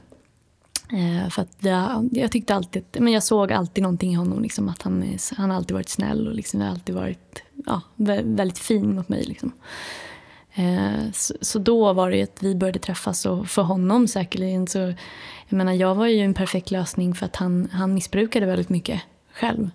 Eh, 0.92 1.30
för 1.30 1.42
att 1.42 1.58
jag, 1.60 2.10
jag 2.12 2.32
tyckte 2.32 2.56
alltid, 2.56 2.84
men 3.00 3.14
jag 3.14 3.24
såg 3.24 3.52
alltid 3.52 3.82
någonting 3.82 4.12
i 4.12 4.16
honom. 4.16 4.42
Liksom, 4.42 4.70
att 4.70 4.82
han, 4.82 5.18
han 5.38 5.50
har 5.50 5.58
alltid 5.58 5.74
varit 5.74 5.90
snäll 5.90 6.28
och 6.28 6.36
liksom, 6.36 6.62
alltid 6.62 6.96
varit 6.96 7.44
ja, 7.66 7.82
väldigt 7.96 8.60
fin 8.60 8.96
mot 8.96 9.10
mig. 9.10 9.24
Liksom. 9.24 9.52
Eh, 10.56 11.12
så, 11.14 11.34
så, 11.42 11.60
då 11.60 11.94
var 11.94 12.12
det 12.12 12.24
att 12.24 12.44
vi 12.44 12.56
började 12.56 12.80
träffas 12.80 13.26
och 13.26 13.48
för 13.48 13.62
honom 13.62 14.08
säkerligen 14.08 14.68
så, 14.68 14.80
jag 15.48 15.58
menar 15.58 15.74
jag 15.74 15.96
var 15.96 16.08
ju 16.08 16.20
en 16.20 16.34
perfekt 16.34 16.72
lösning 16.72 17.16
för 17.16 17.26
att 17.26 17.36
han, 17.36 17.70
han 17.72 17.94
missbrukade 17.94 18.46
väldigt 18.46 18.70
mycket 18.70 19.02
själv. 19.34 19.70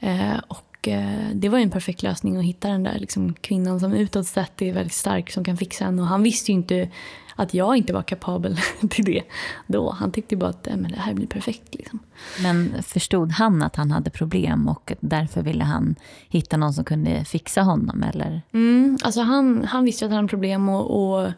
Eh, 0.00 0.38
och 0.48 0.73
eh, 0.88 1.28
det 1.34 1.48
var 1.48 1.58
en 1.58 1.70
perfekt 1.70 2.02
lösning 2.02 2.36
att 2.36 2.44
hitta 2.44 2.68
den 2.68 2.82
där 2.82 2.98
liksom, 2.98 3.34
kvinnan 3.40 3.80
som 3.80 3.92
utåt 3.92 4.26
sett 4.26 4.62
är 4.62 4.72
väldigt 4.72 4.92
stark 4.92 5.30
som 5.30 5.44
kan 5.44 5.56
fixa 5.56 5.84
en 5.84 5.98
och 5.98 6.06
han 6.06 6.22
visste 6.22 6.52
ju 6.52 6.56
inte 6.56 6.88
att 7.36 7.54
jag 7.54 7.76
inte 7.76 7.92
var 7.92 8.02
kapabel 8.02 8.56
till 8.90 9.04
det 9.04 9.22
då. 9.66 9.90
Han 9.90 10.12
tyckte 10.12 10.36
bara 10.36 10.50
att 10.50 10.68
men 10.70 10.90
det 10.92 10.98
här 10.98 11.14
blir 11.14 11.26
perfekt. 11.26 11.74
Liksom. 11.74 11.98
Men 12.42 12.82
förstod 12.82 13.32
han 13.32 13.62
att 13.62 13.76
han 13.76 13.90
hade 13.90 14.10
problem 14.10 14.68
och 14.68 14.92
därför 15.00 15.42
ville 15.42 15.64
han 15.64 15.94
hitta 16.28 16.56
någon 16.56 16.74
som 16.74 16.84
kunde 16.84 17.24
fixa 17.24 17.62
honom? 17.62 18.02
Eller? 18.02 18.42
Mm, 18.52 18.98
alltså 19.02 19.20
han, 19.20 19.64
han 19.64 19.84
visste 19.84 20.04
att 20.04 20.10
han 20.10 20.16
hade 20.16 20.28
problem 20.28 20.68
och, 20.68 21.20
och 21.20 21.32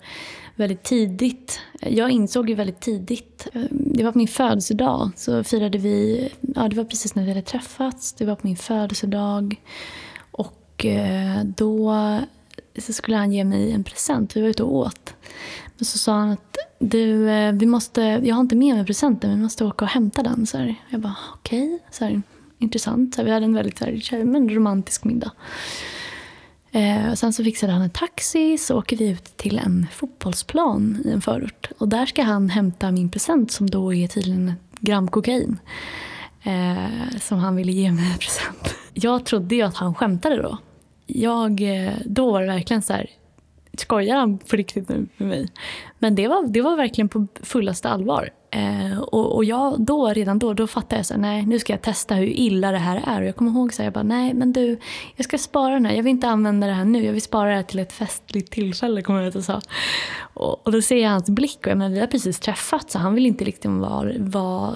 väldigt 0.56 0.82
tidigt. 0.82 1.60
Jag 1.80 2.10
insåg 2.10 2.48
ju 2.48 2.54
väldigt 2.54 2.80
tidigt. 2.80 3.48
Eh, 3.52 3.62
det 3.70 4.04
var 4.04 4.12
på 4.12 4.18
min 4.18 4.28
födelsedag. 4.28 5.10
Så 5.16 5.44
firade 5.44 5.78
vi, 5.78 6.28
ja 6.54 6.68
det 6.68 6.76
var 6.76 6.84
precis 6.84 7.14
när 7.14 7.22
vi 7.22 7.28
hade 7.28 7.42
träffats. 7.42 8.12
Det 8.12 8.24
var 8.24 8.34
på 8.34 8.46
min 8.46 8.56
födelsedag. 8.56 9.60
Och 10.30 10.86
eh, 10.86 11.44
då 11.44 11.94
så 12.78 12.92
skulle 12.92 13.16
han 13.16 13.32
ge 13.32 13.44
mig 13.44 13.72
en 13.72 13.84
present. 13.84 14.36
Vi 14.36 14.40
var 14.40 14.48
ute 14.48 14.62
och 14.62 14.74
åt. 14.74 15.14
Men 15.78 15.84
så 15.84 15.98
sa 15.98 16.12
han 16.12 16.30
att 16.30 16.56
du, 16.78 17.30
eh, 17.30 17.52
vi 17.52 17.66
måste, 17.66 18.00
jag 18.00 18.34
har 18.34 18.40
inte 18.40 18.56
med 18.56 18.76
mig 18.76 18.86
presenten, 18.86 19.30
men 19.30 19.38
vi 19.38 19.42
måste 19.42 19.64
åka 19.64 19.84
och 19.84 19.90
hämta 19.90 20.22
den. 20.22 20.46
Så 20.46 20.58
här. 20.58 20.74
Jag 20.90 21.00
bara 21.00 21.16
okej, 21.34 21.78
okay. 21.90 22.20
intressant. 22.58 23.14
Så 23.14 23.20
här, 23.20 23.26
vi 23.26 23.32
hade 23.32 23.44
en 23.44 23.54
väldigt 23.54 23.78
så 23.78 23.84
här, 23.84 24.24
men 24.24 24.50
romantisk 24.54 25.04
middag. 25.04 25.32
Eh, 26.76 27.14
sen 27.14 27.32
så 27.32 27.44
fixade 27.44 27.72
han 27.72 27.82
en 27.82 27.90
taxi, 27.90 28.58
så 28.58 28.78
åker 28.78 28.96
vi 28.96 29.08
ut 29.08 29.36
till 29.36 29.58
en 29.58 29.86
fotbollsplan 29.92 31.02
i 31.04 31.10
en 31.10 31.20
förort. 31.20 31.70
Och 31.78 31.88
där 31.88 32.06
ska 32.06 32.22
han 32.22 32.48
hämta 32.50 32.90
min 32.90 33.10
present 33.10 33.50
som 33.50 33.70
då 33.70 33.94
är 33.94 34.08
tydligen 34.08 34.48
ett 34.48 34.80
gram 34.80 35.08
kokain. 35.08 35.58
Eh, 36.42 37.18
som 37.20 37.38
han 37.38 37.56
ville 37.56 37.72
ge 37.72 37.92
mig 37.92 38.12
en 38.12 38.18
present. 38.18 38.74
Jag 38.92 39.24
trodde 39.26 39.54
ju 39.54 39.62
att 39.62 39.76
han 39.76 39.94
skämtade 39.94 40.42
då. 40.42 40.58
Jag, 41.06 41.60
eh, 41.60 41.92
då 42.04 42.32
var 42.32 42.40
det 42.40 42.46
verkligen 42.46 42.82
så 42.82 42.92
här, 42.92 43.10
skojar 43.78 44.16
han 44.16 44.38
på 44.38 44.56
riktigt 44.56 44.88
nu 44.88 45.06
med 45.16 45.28
mig? 45.28 45.48
Men 45.98 46.14
det 46.14 46.28
var, 46.28 46.46
det 46.46 46.60
var 46.60 46.76
verkligen 46.76 47.08
på 47.08 47.26
fullaste 47.42 47.88
allvar. 47.88 48.30
Eh, 48.56 48.98
och, 48.98 49.36
och 49.36 49.44
jag, 49.44 49.80
då, 49.80 50.08
redan 50.08 50.38
då, 50.38 50.54
då 50.54 50.66
fattade 50.66 50.96
jag 50.96 51.06
så 51.06 51.14
här, 51.14 51.20
nej 51.20 51.46
nu 51.46 51.58
ska 51.58 51.72
jag 51.72 51.82
testa 51.82 52.14
hur 52.14 52.26
illa 52.26 52.70
det 52.70 52.78
här 52.78 53.02
är. 53.06 53.20
Och 53.20 53.28
jag 53.28 53.36
kommer 53.36 53.50
ihåg 53.50 53.72
så 53.72 53.82
här, 53.82 53.86
jag 53.86 53.92
bara, 53.92 54.02
nej 54.02 54.34
men 54.34 54.52
du, 54.52 54.78
jag 55.16 55.24
ska 55.24 55.38
spara 55.38 55.74
den 55.74 55.86
här. 55.86 55.94
Jag 55.94 56.02
vill 56.02 56.10
inte 56.10 56.28
använda 56.28 56.66
det 56.66 56.72
här 56.72 56.84
nu. 56.84 57.04
Jag 57.04 57.12
vill 57.12 57.22
spara 57.22 57.48
det 57.48 57.56
här 57.56 57.62
till 57.62 57.78
ett 57.78 57.92
festligt 57.92 58.52
tillfälle, 58.52 59.02
kommer 59.02 59.20
jag 59.20 59.28
att 59.28 59.34
jag 59.34 59.44
sa. 59.44 59.60
Och, 60.20 60.66
och 60.66 60.72
då 60.72 60.82
ser 60.82 60.96
jag 60.96 61.10
hans 61.10 61.30
blick 61.30 61.58
och 61.60 61.66
jag 61.66 61.78
menar, 61.78 61.94
vi 61.94 62.00
har 62.00 62.06
precis 62.06 62.40
träffats 62.40 62.92
så 62.92 62.98
han 62.98 63.14
vill 63.14 63.26
inte 63.26 63.44
liksom 63.44 63.80
vara, 63.80 64.12
vara 64.18 64.74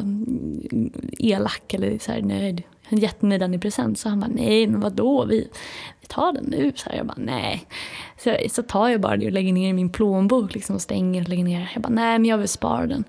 elak 1.19 1.75
eller 1.75 1.99
så 1.99 2.13
här, 2.13 2.23
nej, 2.23 2.67
han 2.91 2.99
gett 2.99 3.23
mig 3.23 3.39
den 3.39 3.55
i 3.55 3.59
present. 3.59 3.99
Så 3.99 4.09
han 4.09 4.21
bara, 4.21 4.31
nej 4.35 4.67
men 4.67 4.81
vadå, 4.81 5.25
vi, 5.25 5.49
vi 6.01 6.07
tar 6.07 6.33
den 6.33 6.45
nu. 6.45 6.73
Så 6.77 6.91
här, 6.91 6.97
jag 6.97 7.07
bara, 7.07 7.19
nej. 7.19 7.67
Så, 8.19 8.37
så 8.51 8.63
tar 8.63 8.89
jag 8.89 9.01
bara 9.01 9.17
det 9.17 9.27
och 9.27 9.33
lägger 9.33 9.53
ner 9.53 9.69
i 9.69 9.73
min 9.73 9.91
plånbok 9.91 10.55
liksom, 10.55 10.75
och 10.75 10.83
stänger 10.83 11.23
och 11.23 11.29
lägger 11.29 11.45
ner. 11.45 11.71
Jag 11.75 11.83
bara, 11.83 11.93
nej 11.93 12.19
men 12.19 12.25
jag 12.25 12.39
vill 12.39 12.49
spara 12.49 12.87
den. 12.87 13.05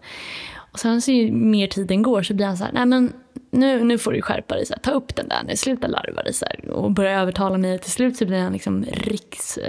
Och 0.72 0.80
sen 0.80 1.02
så 1.02 1.12
ju 1.12 1.32
mer 1.32 1.68
tiden 1.68 2.02
går 2.02 2.24
så 2.24 2.34
blir 2.34 2.46
han 2.46 2.58
så 2.58 2.64
här, 2.64 2.72
nej 2.72 2.86
men 2.86 3.14
nu, 3.52 3.84
nu 3.84 3.98
får 3.98 4.12
du 4.12 4.22
skärpa 4.22 4.56
dig, 4.56 4.66
så 4.66 4.74
här, 4.74 4.82
ta 4.82 4.92
upp 4.92 5.16
den 5.16 5.28
där 5.28 5.44
nu, 5.48 5.56
sluta 5.56 5.88
larva 5.88 6.24
dig. 6.24 6.34
Så 6.34 6.46
här, 6.46 6.70
och 6.70 6.92
börjar 6.92 7.22
övertala 7.22 7.58
mig. 7.58 7.80
Till 7.80 7.92
slut 7.92 8.18
så 8.18 8.26
blir 8.26 8.40
han 8.40 8.54
liksom 8.54 8.86
riks, 8.92 9.60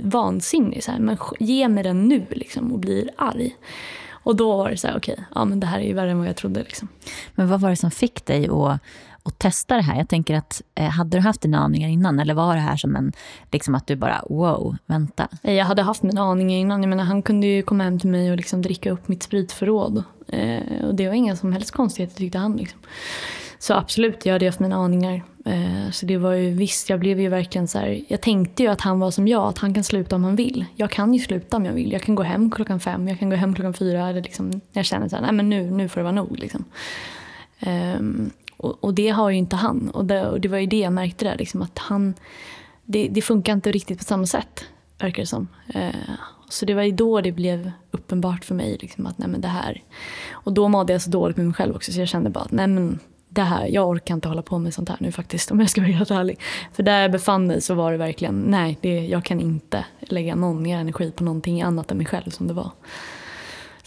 vansinnig. 0.00 0.84
Så 0.84 0.90
här, 0.90 0.98
men 0.98 1.16
ge 1.38 1.68
mig 1.68 1.84
den 1.84 2.08
nu 2.08 2.26
liksom, 2.30 2.72
och 2.72 2.78
blir 2.78 3.10
arg. 3.16 3.56
Och 4.10 4.36
då 4.36 4.56
var 4.56 4.70
det 4.70 4.76
så 4.76 4.86
här, 4.86 4.96
okej, 4.96 5.12
okay, 5.12 5.24
ja 5.34 5.44
men 5.44 5.60
det 5.60 5.66
här 5.66 5.78
är 5.78 5.84
ju 5.84 5.92
värre 5.92 6.10
än 6.10 6.18
vad 6.18 6.28
jag 6.28 6.36
trodde. 6.36 6.60
Liksom. 6.60 6.88
Men 7.34 7.48
vad 7.48 7.60
var 7.60 7.70
det 7.70 7.76
som 7.76 7.90
fick 7.90 8.26
dig 8.26 8.48
att 8.48 8.80
och 9.28 9.38
testa 9.38 9.76
det 9.76 9.82
här? 9.82 9.96
Jag 9.96 10.08
tänker 10.08 10.34
att, 10.34 10.62
eh, 10.74 10.88
hade 10.88 11.16
du 11.16 11.20
haft 11.20 11.40
dina 11.40 11.58
aningar 11.58 11.88
innan 11.88 12.20
eller 12.20 12.34
var 12.34 12.54
det 12.54 12.60
här 12.60 12.76
som 12.76 12.96
en, 12.96 13.12
liksom 13.52 13.74
att 13.74 13.86
du 13.86 13.96
bara 13.96 14.22
wow, 14.28 14.76
vänta? 14.86 15.28
Jag 15.42 15.64
hade 15.64 15.82
haft 15.82 16.02
mina 16.02 16.22
aningar 16.22 16.58
innan. 16.58 16.82
Jag 16.82 16.88
menar, 16.88 17.04
han 17.04 17.22
kunde 17.22 17.46
ju 17.46 17.62
komma 17.62 17.84
hem 17.84 17.98
till 17.98 18.10
mig 18.10 18.30
och 18.30 18.36
liksom 18.36 18.62
dricka 18.62 18.90
upp 18.90 19.08
mitt 19.08 19.22
spritförråd. 19.22 20.02
Eh, 20.28 20.84
och 20.84 20.94
det 20.94 21.06
var 21.06 21.14
inga 21.14 21.36
som 21.36 21.52
helst 21.52 21.70
konstigheter 21.70 22.16
tyckte 22.16 22.38
han. 22.38 22.56
Liksom. 22.56 22.80
Så 23.58 23.74
absolut, 23.74 24.26
jag 24.26 24.32
hade 24.32 24.46
haft 24.46 24.60
mina 24.60 24.76
aningar. 24.76 25.22
Eh, 25.44 25.90
så 25.90 26.06
det 26.06 26.16
var 26.16 26.32
ju 26.32 26.50
visst, 26.50 26.90
jag 26.90 27.00
blev 27.00 27.20
ju 27.20 27.28
verkligen 27.28 27.68
så 27.68 27.78
här, 27.78 28.00
Jag 28.08 28.20
tänkte 28.20 28.62
ju 28.62 28.68
att 28.68 28.80
han 28.80 29.00
var 29.00 29.10
som 29.10 29.28
jag, 29.28 29.48
att 29.48 29.58
han 29.58 29.74
kan 29.74 29.84
sluta 29.84 30.16
om 30.16 30.24
han 30.24 30.36
vill. 30.36 30.64
Jag 30.76 30.90
kan 30.90 31.14
ju 31.14 31.20
sluta 31.20 31.56
om 31.56 31.64
jag 31.64 31.72
vill. 31.72 31.92
Jag 31.92 32.02
kan 32.02 32.14
gå 32.14 32.22
hem 32.22 32.50
klockan 32.50 32.80
fem, 32.80 33.08
jag 33.08 33.18
kan 33.18 33.30
gå 33.30 33.36
hem 33.36 33.54
klockan 33.54 33.74
fyra. 33.74 34.08
Eller 34.08 34.22
liksom, 34.22 34.60
jag 34.72 34.84
känner 34.84 35.08
så 35.08 35.16
här, 35.16 35.22
nej 35.22 35.32
men 35.32 35.48
nu, 35.48 35.70
nu 35.70 35.88
får 35.88 36.00
det 36.00 36.04
vara 36.04 36.14
nog. 36.14 36.38
Liksom. 36.38 36.64
Um, 37.66 38.30
och, 38.58 38.84
och, 38.84 38.94
det 38.94 39.08
har 39.08 39.30
ju 39.30 39.36
inte 39.36 39.56
han. 39.56 39.90
Och 39.90 40.04
det, 40.04 40.28
och 40.28 40.40
det 40.40 40.48
var 40.48 40.58
ju 40.58 40.66
det 40.66 40.78
jag 40.78 40.92
märkte 40.92 41.24
där, 41.24 41.36
liksom, 41.36 41.62
att 41.62 41.78
han... 41.78 42.14
Det, 42.84 43.08
det, 43.08 43.22
funkar 43.22 43.52
inte 43.52 43.72
riktigt 43.72 43.98
på 43.98 44.04
samma 44.04 44.26
sätt, 44.26 44.64
verkar 44.98 45.22
det 45.22 45.26
som. 45.26 45.48
Eh, 45.74 45.94
så 46.48 46.66
det 46.66 46.74
var 46.74 46.82
ju 46.82 46.92
då 46.92 47.20
det 47.20 47.32
blev 47.32 47.70
uppenbart 47.90 48.44
för 48.44 48.54
mig 48.54 48.78
liksom, 48.80 49.06
att 49.06 49.18
nej 49.18 49.28
men 49.28 49.40
det 49.40 49.48
här... 49.48 49.82
Och 50.30 50.52
då 50.52 50.68
mådde 50.68 50.92
jag 50.92 51.02
så 51.02 51.10
dåligt 51.10 51.36
med 51.36 51.46
mig 51.46 51.54
själv 51.54 51.76
också 51.76 51.92
så 51.92 52.00
jag 52.00 52.08
kände 52.08 52.30
bara 52.30 52.44
att 52.44 52.52
nej 52.52 52.66
men 52.66 52.98
det 53.28 53.42
här, 53.42 53.66
jag 53.66 53.88
orkar 53.88 54.14
inte 54.14 54.28
hålla 54.28 54.42
på 54.42 54.58
med 54.58 54.74
sånt 54.74 54.88
här 54.88 54.96
nu 55.00 55.12
faktiskt 55.12 55.50
om 55.50 55.60
jag 55.60 55.70
ska 55.70 55.80
vara 55.80 55.92
helt 55.92 56.10
ärlig. 56.10 56.40
För 56.72 56.82
där 56.82 57.02
jag 57.02 57.12
befann 57.12 57.46
mig 57.46 57.60
så 57.60 57.74
var 57.74 57.92
det 57.92 57.98
verkligen, 57.98 58.40
nej 58.40 58.78
det, 58.80 59.06
jag 59.06 59.24
kan 59.24 59.40
inte 59.40 59.84
lägga 60.00 60.34
någon 60.34 60.62
mer 60.62 60.78
energi 60.78 61.10
på 61.10 61.24
någonting 61.24 61.62
annat 61.62 61.90
än 61.90 61.96
mig 61.96 62.06
själv 62.06 62.30
som 62.30 62.46
det 62.46 62.54
var. 62.54 62.70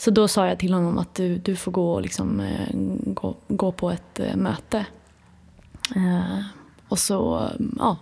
Så 0.02 0.12
då 0.12 0.28
sa 0.28 0.48
jag 0.48 0.60
till 0.60 0.74
honom 0.74 0.98
att 0.98 1.16
du, 1.16 1.38
du 1.38 1.56
får 1.56 1.72
gå, 1.72 2.00
liksom, 2.00 2.40
eh, 2.40 2.68
gå, 3.14 3.36
gå 3.48 3.72
på 3.72 3.92
ett 3.92 4.20
eh, 4.20 4.36
möte. 4.36 4.86
Eh, 5.96 6.42
och 6.88 7.00
så, 7.00 7.50
ja, 7.80 7.98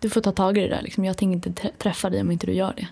du 0.00 0.10
får 0.10 0.20
ta 0.20 0.32
tag 0.32 0.58
i 0.58 0.60
det 0.60 0.68
där. 0.68 0.82
Liksom. 0.82 1.04
Jag 1.04 1.16
tänker 1.16 1.48
inte 1.48 1.70
träffa 1.78 2.10
dig 2.10 2.20
om 2.20 2.30
inte 2.30 2.46
du 2.46 2.52
gör 2.52 2.72
det. 2.76 2.88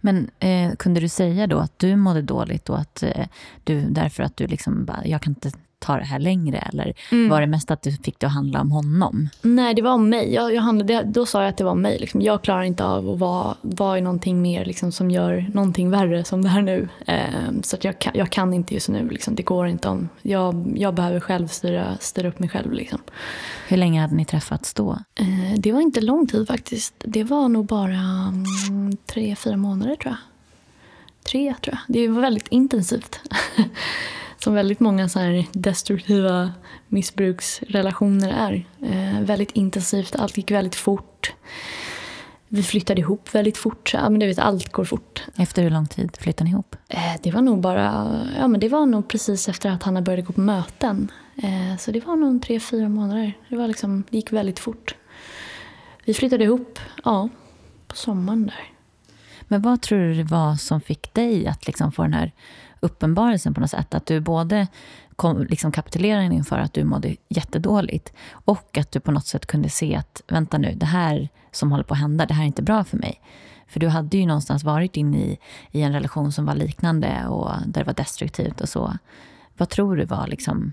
Men 0.00 0.30
eh, 0.38 0.72
kunde 0.76 1.00
du 1.00 1.08
säga 1.08 1.46
då 1.46 1.58
att 1.58 1.78
du 1.78 1.96
mådde 1.96 2.22
dåligt 2.22 2.70
och 2.70 2.78
att 2.78 3.02
eh, 3.02 3.26
du 3.64 3.80
därför 3.80 4.22
att 4.22 4.36
du 4.36 4.46
liksom 4.46 4.84
bara, 4.84 5.06
jag 5.06 5.22
kan 5.22 5.30
inte 5.30 5.52
ta 5.80 5.96
det 5.96 6.04
här 6.04 6.18
längre? 6.18 6.58
Eller 6.58 6.94
mm. 7.12 7.28
var 7.28 7.40
det 7.40 7.46
mest 7.46 7.70
att 7.70 7.82
du 7.82 7.92
fick 7.92 8.18
det 8.18 8.26
att 8.26 8.32
handla 8.32 8.60
om 8.60 8.70
honom? 8.70 9.28
Nej, 9.42 9.74
det 9.74 9.82
var 9.82 9.92
om 9.92 10.08
mig. 10.08 10.34
Jag, 10.34 10.54
jag 10.54 10.62
handlade, 10.62 11.02
då 11.04 11.26
sa 11.26 11.42
jag 11.42 11.48
att 11.48 11.56
det 11.56 11.64
var 11.64 11.70
om 11.70 11.82
mig. 11.82 11.98
Liksom. 11.98 12.22
Jag 12.22 12.42
klarar 12.42 12.62
inte 12.62 12.84
av 12.84 13.10
att 13.10 13.18
vara, 13.18 13.56
vara 13.60 13.98
i 13.98 14.00
någonting 14.00 14.42
mer 14.42 14.64
liksom, 14.64 14.92
som 14.92 15.10
gör 15.10 15.50
någonting 15.54 15.90
värre 15.90 16.24
som 16.24 16.42
det 16.42 16.48
här 16.48 16.62
nu. 16.62 16.88
Eh, 17.06 17.20
så 17.62 17.76
att 17.76 17.84
jag, 17.84 17.98
kan, 17.98 18.12
jag 18.14 18.30
kan 18.30 18.54
inte 18.54 18.74
just 18.74 18.88
nu. 18.88 19.08
Liksom. 19.08 19.34
Det 19.34 19.42
går 19.42 19.66
inte 19.66 19.88
om. 19.88 20.08
Jag, 20.22 20.72
jag 20.76 20.94
behöver 20.94 21.20
själv 21.20 21.48
styra, 21.48 21.96
styra 22.00 22.28
upp 22.28 22.38
mig 22.38 22.48
själv. 22.48 22.72
Liksom. 22.72 23.00
Hur 23.68 23.76
länge 23.76 24.00
hade 24.00 24.14
ni 24.14 24.24
träffats 24.24 24.74
då? 24.74 24.98
Eh, 25.14 25.58
det 25.58 25.72
var 25.72 25.80
inte 25.80 26.00
lång 26.00 26.26
tid 26.26 26.48
faktiskt. 26.48 26.94
Det 26.98 27.24
var 27.24 27.48
nog 27.48 27.66
bara 27.66 28.32
mm, 28.68 28.96
tre, 29.06 29.36
fyra 29.36 29.56
månader 29.56 29.96
tror 29.96 30.10
jag. 30.12 30.16
Tre 31.24 31.54
tror 31.62 31.74
jag. 31.74 31.94
Det 31.94 32.08
var 32.08 32.20
väldigt 32.20 32.48
intensivt. 32.48 33.20
som 34.44 34.54
väldigt 34.54 34.80
många 34.80 35.08
så 35.08 35.18
här 35.18 35.46
destruktiva 35.52 36.52
missbruksrelationer 36.88 38.28
är. 38.28 38.66
Eh, 38.82 39.20
väldigt 39.20 39.50
intensivt, 39.50 40.16
allt 40.16 40.36
gick 40.36 40.50
väldigt 40.50 40.74
fort. 40.74 41.32
Vi 42.48 42.62
flyttade 42.62 43.00
ihop 43.00 43.34
väldigt 43.34 43.56
fort. 43.56 43.90
Ja, 43.94 44.10
men 44.10 44.20
du 44.20 44.26
vet, 44.26 44.38
allt 44.38 44.72
går 44.72 44.84
fort. 44.84 45.24
Efter 45.36 45.62
hur 45.62 45.70
lång 45.70 45.86
tid 45.86 46.16
flyttade 46.20 46.44
ni 46.44 46.50
ihop? 46.50 46.76
Eh, 46.88 47.14
det 47.22 47.30
var 47.30 47.42
nog 47.42 47.60
bara, 47.60 48.18
ja 48.38 48.48
men 48.48 48.60
det 48.60 48.68
var 48.68 48.86
nog 48.86 49.08
precis 49.08 49.48
efter 49.48 49.70
att 49.70 49.82
han 49.82 50.04
började 50.04 50.22
gå 50.22 50.32
på 50.32 50.40
möten. 50.40 51.12
Eh, 51.36 51.76
så 51.78 51.90
det 51.90 52.06
var 52.06 52.16
nog 52.16 52.42
tre, 52.42 52.60
fyra 52.60 52.88
månader. 52.88 53.32
Det, 53.48 53.56
var 53.56 53.68
liksom, 53.68 54.04
det 54.10 54.16
gick 54.16 54.32
väldigt 54.32 54.58
fort. 54.58 54.94
Vi 56.04 56.14
flyttade 56.14 56.44
ihop, 56.44 56.78
ja, 57.04 57.28
på 57.86 57.96
sommaren 57.96 58.46
där. 58.46 58.72
Men 59.48 59.62
vad 59.62 59.82
tror 59.82 59.98
du 59.98 60.14
det 60.14 60.24
var 60.24 60.54
som 60.56 60.80
fick 60.80 61.14
dig 61.14 61.46
att 61.46 61.66
liksom 61.66 61.92
få 61.92 62.02
den 62.02 62.14
här 62.14 62.32
uppenbarelsen 62.80 63.54
på 63.54 63.60
något 63.60 63.70
sätt. 63.70 63.94
Att 63.94 64.06
du 64.06 64.20
både 64.20 64.66
kom, 65.16 65.44
liksom 65.44 65.72
kapitulerade 65.72 66.34
inför 66.34 66.58
att 66.58 66.74
du 66.74 66.84
mådde 66.84 67.16
jättedåligt 67.28 68.12
och 68.30 68.78
att 68.78 68.92
du 68.92 69.00
på 69.00 69.12
något 69.12 69.26
sätt 69.26 69.46
kunde 69.46 69.68
se 69.68 69.96
att 69.96 70.22
vänta 70.28 70.58
nu, 70.58 70.74
det 70.74 70.86
här 70.86 71.28
som 71.52 71.70
håller 71.70 71.84
på 71.84 71.94
att 71.94 72.00
hända, 72.00 72.26
det 72.26 72.34
här 72.34 72.42
är 72.42 72.46
inte 72.46 72.62
bra 72.62 72.84
för 72.84 72.96
mig. 72.96 73.20
För 73.66 73.80
du 73.80 73.88
hade 73.88 74.16
ju 74.16 74.26
någonstans 74.26 74.64
varit 74.64 74.96
inne 74.96 75.18
i, 75.18 75.38
i 75.70 75.82
en 75.82 75.92
relation 75.92 76.32
som 76.32 76.46
var 76.46 76.54
liknande 76.54 77.26
och 77.28 77.50
där 77.66 77.80
det 77.80 77.86
var 77.86 77.94
destruktivt 77.94 78.60
och 78.60 78.68
så. 78.68 78.98
Vad 79.56 79.68
tror 79.68 79.96
du 79.96 80.04
var 80.04 80.26
liksom... 80.26 80.72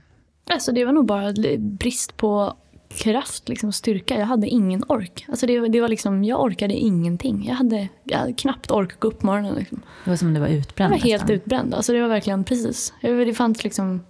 Alltså 0.50 0.72
det 0.72 0.86
var 0.86 0.94
nog 0.94 1.06
bara 1.06 1.34
brist 1.58 2.18
på 2.18 2.58
kraft, 2.90 3.50
liksom, 3.50 3.72
styrka. 3.72 4.20
Jag 4.20 4.26
hade 4.26 4.48
ingen 4.48 4.84
ork. 4.88 5.26
Alltså 5.30 5.48
det, 5.48 5.68
det 5.68 5.82
var 5.82 5.88
liksom, 5.88 6.24
jag 6.24 6.42
orkade 6.42 6.74
ingenting. 6.74 7.46
Jag 7.48 7.56
hade, 7.56 7.88
jag 8.04 8.18
hade 8.18 8.34
knappt 8.34 8.72
ork 8.72 8.94
att 8.94 9.00
gå 9.00 9.08
upp 9.08 9.20
på 9.20 9.26
morgonen. 9.26 9.56
Liksom. 9.56 9.82
Det 10.04 10.10
var 10.10 10.18
som 10.18 10.34
du 10.34 10.40
var 10.40 10.48
utbränd? 10.48 10.94
Jag 10.94 11.00
var 11.00 11.06
helt 11.06 11.22
nästan. 11.22 11.36
utbränd. 11.36 11.74
Alltså 11.74 11.94
det 11.94 12.02
var 12.02 12.08
verkligen 12.08 12.44
precis. 12.44 12.94
Det 13.02 13.34
fanns, 13.34 13.64
liksom, 13.64 14.02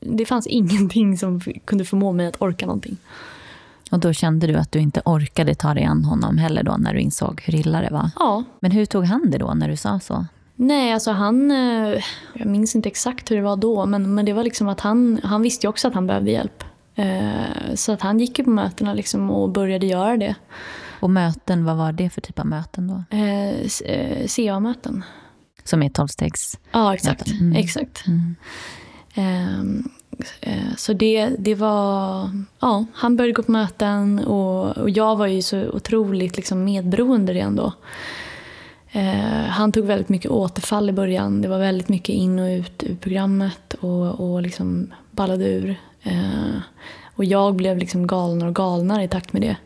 det 0.00 0.26
fanns 0.26 0.46
ingenting 0.50 1.18
som 1.18 1.40
kunde 1.64 1.84
förmå 1.84 2.12
mig 2.12 2.26
att 2.26 2.42
orka 2.42 2.66
någonting. 2.66 2.96
Och 3.90 3.98
då 3.98 4.12
kände 4.12 4.46
du 4.46 4.54
att 4.54 4.72
du 4.72 4.78
inte 4.78 5.02
orkade 5.04 5.54
ta 5.54 5.74
dig 5.74 5.84
an 5.84 6.04
honom 6.04 6.38
heller 6.38 6.62
då 6.62 6.76
när 6.76 6.94
du 6.94 7.00
insåg 7.00 7.42
hur 7.44 7.54
illa 7.54 7.80
det 7.80 7.90
var? 7.90 8.10
Ja. 8.18 8.44
Men 8.60 8.70
hur 8.70 8.84
tog 8.84 9.04
han 9.04 9.30
det 9.30 9.38
då 9.38 9.54
när 9.54 9.68
du 9.68 9.76
sa 9.76 10.00
så? 10.00 10.26
Nej, 10.60 10.92
alltså 10.92 11.10
han... 11.10 11.50
Eh, 11.50 12.02
jag 12.34 12.46
minns 12.46 12.76
inte 12.76 12.88
exakt 12.88 13.30
hur 13.30 13.36
det 13.36 13.42
var 13.42 13.56
då, 13.56 13.86
men, 13.86 14.14
men 14.14 14.24
det 14.24 14.32
var 14.32 14.44
liksom 14.44 14.68
att 14.68 14.80
han, 14.80 15.20
han 15.22 15.42
visste 15.42 15.66
ju 15.66 15.70
också 15.70 15.88
att 15.88 15.94
han 15.94 16.06
behövde 16.06 16.30
hjälp. 16.30 16.64
Eh, 16.98 17.74
så 17.74 17.92
att 17.92 18.02
han 18.02 18.20
gick 18.20 18.38
ju 18.38 18.44
på 18.44 18.50
mötena 18.50 18.94
liksom 18.94 19.30
och 19.30 19.50
började 19.50 19.86
göra 19.86 20.16
det. 20.16 20.34
Och 21.00 21.10
möten, 21.10 21.64
vad 21.64 21.76
var 21.76 21.92
det 21.92 22.10
för 22.10 22.20
typ 22.20 22.38
av 22.38 22.46
möten 22.46 22.88
då? 22.88 23.16
Eh, 23.16 24.26
CA-möten. 24.26 24.96
Eh, 24.96 25.64
Som 25.64 25.82
är 25.82 25.88
tolvstegs 25.88 26.58
Ja, 26.72 26.94
exakt. 26.94 27.30
Mm. 27.30 27.56
exakt. 27.56 28.06
Mm. 28.06 28.36
Ehm, 29.14 29.88
eh, 30.40 30.74
så 30.76 30.92
det, 30.92 31.30
det 31.38 31.54
var... 31.54 32.30
Ja, 32.60 32.84
han 32.92 33.16
började 33.16 33.32
gå 33.32 33.42
på 33.42 33.52
möten 33.52 34.18
och, 34.18 34.76
och 34.78 34.90
jag 34.90 35.16
var 35.16 35.26
ju 35.26 35.42
så 35.42 35.68
otroligt 35.68 36.36
liksom 36.36 36.64
medberoende 36.64 37.32
redan 37.32 37.56
då. 37.56 37.72
Eh, 38.92 39.44
han 39.48 39.72
tog 39.72 39.84
väldigt 39.84 40.08
mycket 40.08 40.30
återfall 40.30 40.88
i 40.90 40.92
början. 40.92 41.42
Det 41.42 41.48
var 41.48 41.58
väldigt 41.58 41.88
mycket 41.88 42.14
in 42.14 42.38
och 42.38 42.46
ut 42.48 42.82
ur 42.82 42.96
programmet 42.96 43.74
och, 43.80 44.20
och 44.20 44.42
liksom 44.42 44.92
ballade 45.10 45.44
ur. 45.44 45.76
Eh, 46.02 46.60
och 47.14 47.24
jag 47.24 47.54
blev 47.54 47.78
liksom 47.78 48.06
galnare 48.06 48.48
och 48.48 48.54
galnare 48.54 49.04
i 49.04 49.08
takt 49.08 49.32
med 49.32 49.42
det. 49.42 49.56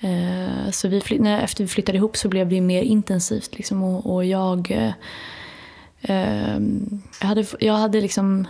Eh, 0.00 0.70
så 0.70 0.88
vi 0.88 1.02
när, 1.18 1.42
efter 1.42 1.64
vi 1.64 1.68
flyttade 1.68 1.98
ihop 1.98 2.16
så 2.16 2.28
blev 2.28 2.48
det 2.48 2.60
mer 2.60 2.82
intensivt. 2.82 3.56
Liksom, 3.56 3.82
och, 3.82 4.14
och 4.14 4.24
jag, 4.24 4.70
eh, 4.70 4.92
eh 6.02 6.58
jag 7.20 7.28
hade, 7.28 7.46
jag 7.60 7.74
hade 7.74 8.00
liksom 8.00 8.46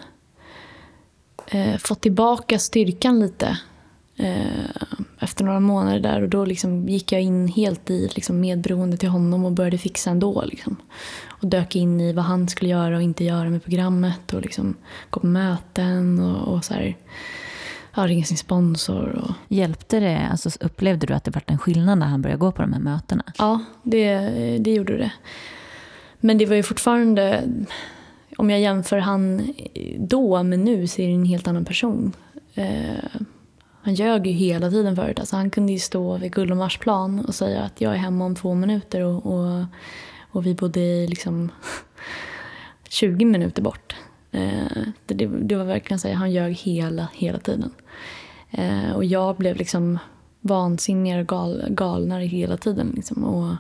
eh, 1.47 1.77
fått 1.77 2.01
tillbaka 2.01 2.59
styrkan 2.59 3.21
lite 3.21 3.59
efter 5.19 5.45
några 5.45 5.61
månader 5.61 6.01
där. 6.01 6.23
Och 6.23 6.29
då 6.29 6.45
liksom 6.45 6.89
gick 6.89 7.13
jag 7.13 7.23
in 7.23 7.49
helt 7.49 7.91
i 7.91 8.11
liksom 8.15 8.41
medberoende 8.41 8.97
till 8.97 9.09
honom 9.09 9.45
och 9.45 9.53
började 9.53 9.79
fixa 9.79 10.11
ändå. 10.11 10.45
Liksom. 10.45 10.77
Och 11.29 11.49
dök 11.49 11.77
in 11.77 12.01
i 12.01 12.13
vad 12.13 12.25
han 12.25 12.49
skulle 12.49 12.71
göra 12.71 12.97
och 12.97 13.03
inte 13.03 13.25
göra 13.25 13.51
med 13.51 13.65
programmet 13.65 14.35
och 14.35 14.43
liksom 14.43 14.75
gå 15.11 15.21
på 15.21 15.27
möten 15.27 16.21
och, 16.21 16.55
och 16.55 16.65
så 16.65 16.75
här 16.75 16.97
ja, 17.97 18.07
ringa 18.07 18.25
sin 18.25 18.37
sponsor. 18.37 19.09
Och... 19.09 19.35
Hjälpte 19.49 20.01
det, 20.01 20.29
alltså 20.31 20.51
upplevde 20.61 21.07
du 21.07 21.15
att 21.15 21.25
det 21.25 21.31
var 21.31 21.43
en 21.47 21.59
skillnad 21.59 21.99
när 21.99 22.07
han 22.07 22.23
började 22.23 22.41
gå 22.41 22.53
på 22.53 22.63
de 22.63 22.73
här 22.73 22.81
mötena? 22.81 23.25
Ja, 23.39 23.65
det, 23.83 24.19
det 24.59 24.73
gjorde 24.73 24.97
det. 24.97 25.13
Men 26.21 26.39
det 26.39 26.47
var 26.47 26.57
ju 26.57 26.63
fortfarande, 26.63 27.43
om 28.37 28.51
jag 28.51 28.61
jämför 28.61 28.99
han 28.99 29.55
då 29.99 30.43
med 30.43 30.59
nu 30.59 30.87
så 30.87 31.03
är 31.03 31.07
det 31.07 31.15
en 31.15 31.25
helt 31.25 31.49
annan 31.49 31.65
person. 31.65 32.13
Eh, 32.55 33.21
han 33.87 33.95
ljög 33.95 34.27
ju 34.27 34.33
hela 34.33 34.71
tiden 34.71 34.97
förut. 34.97 35.21
Alltså 35.21 35.37
han 35.37 35.51
kunde 35.51 35.73
ju 35.73 35.79
stå 35.79 36.17
vid 36.17 36.33
Gullmarsplan 36.33 37.25
och 37.25 37.35
säga 37.35 37.63
att 37.63 37.81
jag 37.81 37.93
är 37.93 37.97
hemma 37.97 38.25
om 38.25 38.35
två 38.35 38.55
minuter 38.55 39.01
och, 39.01 39.27
och, 39.27 39.65
och 40.31 40.47
vi 40.47 40.55
bodde 40.55 41.07
liksom 41.07 41.51
20 42.89 43.25
minuter 43.25 43.63
bort. 43.63 43.97
Eh, 44.33 44.83
det, 45.07 45.15
det, 45.27 45.57
var 45.57 45.65
verkligen 45.65 45.99
så 45.99 46.13
han 46.13 46.33
ljög 46.33 46.55
hela, 46.55 47.09
hela 47.15 47.39
tiden. 47.39 47.71
Eh, 48.51 48.93
och 48.93 49.05
jag 49.05 49.37
blev 49.37 49.57
liksom 49.57 49.99
vansinnigare 50.41 51.21
och 51.21 51.29
gal, 51.29 51.65
galnare 51.69 52.25
hela 52.25 52.57
tiden. 52.57 52.93
Liksom. 52.97 53.25
Och, 53.25 53.55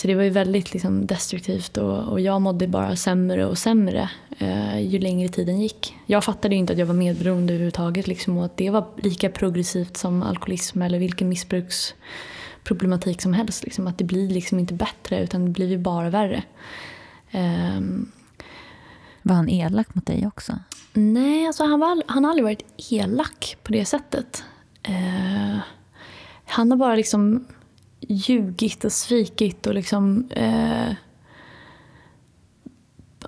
så 0.00 0.06
det 0.06 0.14
var 0.14 0.22
ju 0.22 0.30
väldigt 0.30 0.72
liksom, 0.72 1.06
destruktivt 1.06 1.76
och, 1.76 2.08
och 2.08 2.20
jag 2.20 2.42
mådde 2.42 2.68
bara 2.68 2.96
sämre 2.96 3.46
och 3.46 3.58
sämre 3.58 4.10
eh, 4.38 4.80
ju 4.80 4.98
längre 4.98 5.28
tiden 5.28 5.60
gick. 5.60 5.96
Jag 6.06 6.24
fattade 6.24 6.54
inte 6.54 6.72
att 6.72 6.78
jag 6.78 6.86
var 6.86 6.94
medberoende 6.94 7.52
överhuvudtaget 7.52 8.06
liksom, 8.06 8.38
och 8.38 8.44
att 8.44 8.56
det 8.56 8.70
var 8.70 8.86
lika 8.96 9.30
progressivt 9.30 9.96
som 9.96 10.22
alkoholism 10.22 10.82
eller 10.82 10.98
vilken 10.98 11.28
missbruksproblematik 11.28 13.22
som 13.22 13.32
helst. 13.32 13.64
Liksom, 13.64 13.86
att 13.86 13.98
det 13.98 14.04
blir 14.04 14.28
liksom 14.28 14.58
inte 14.58 14.74
bättre 14.74 15.22
utan 15.22 15.44
det 15.44 15.50
blir 15.50 15.68
ju 15.68 15.78
bara 15.78 16.10
värre. 16.10 16.42
Eh, 17.30 17.80
var 19.22 19.34
han 19.34 19.48
elak 19.48 19.94
mot 19.94 20.06
dig 20.06 20.26
också? 20.26 20.58
Nej, 20.92 21.46
alltså 21.46 21.64
han, 21.64 21.80
var, 21.80 22.02
han 22.06 22.24
har 22.24 22.30
aldrig 22.30 22.44
varit 22.44 22.64
elak 22.90 23.56
på 23.62 23.72
det 23.72 23.84
sättet. 23.84 24.44
Eh, 24.82 25.58
han 26.44 26.70
har 26.70 26.78
bara 26.78 26.94
liksom 26.94 27.46
ljugit 28.10 28.84
och 28.84 28.92
svikit 28.92 29.66
och 29.66 29.74
liksom... 29.74 30.28
Eh, 30.30 30.92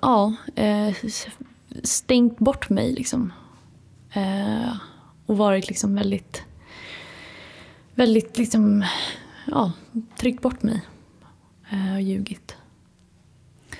ja, 0.01 0.33
eh, 0.55 0.95
stängt 1.83 2.39
bort 2.39 2.69
mig 2.69 2.93
liksom. 2.93 3.33
Eh, 4.13 4.75
och 5.25 5.37
varit 5.37 5.67
liksom 5.67 5.95
väldigt... 5.95 6.43
Väldigt 7.95 8.37
liksom... 8.37 8.85
Ja, 9.47 9.71
tryckt 10.17 10.41
bort 10.41 10.63
mig. 10.63 10.81
Eh, 11.69 11.93
och 11.93 12.01
ljugit. 12.01 12.55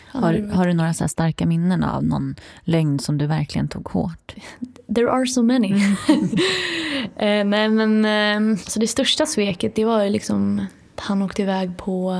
Har, 0.05 0.53
har 0.53 0.67
du 0.67 0.73
några 0.73 0.93
så 0.93 1.07
starka 1.07 1.45
minnen 1.45 1.83
av 1.83 2.03
någon 2.03 2.35
lögn 2.63 2.99
som 2.99 3.17
du 3.17 3.27
verkligen 3.27 3.67
tog 3.67 3.89
hårt? 3.89 4.35
There 4.95 5.11
are 5.11 5.27
so 5.27 5.43
many. 5.43 5.67
Mm. 5.67 5.95
eh, 7.15 7.45
nej, 7.45 7.69
men, 7.69 8.05
eh, 8.05 8.57
så 8.57 8.79
det 8.79 8.87
största 8.87 9.25
sveket 9.25 9.75
det 9.75 9.85
var 9.85 10.03
ju 10.03 10.09
liksom 10.09 10.65
Typ. 10.95 10.99
han 10.99 11.21
åkte 11.21 11.41
iväg 11.41 11.77
på, 11.77 12.17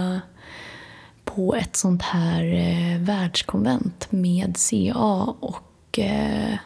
på 1.24 1.55
ett 1.55 1.76
sånt 1.76 2.01
här 2.01 2.43
eh, 2.43 2.99
världskonvent 2.99 4.07
med 4.09 4.57
CA 4.57 5.36
och 5.39 5.99
eh, 5.99 6.57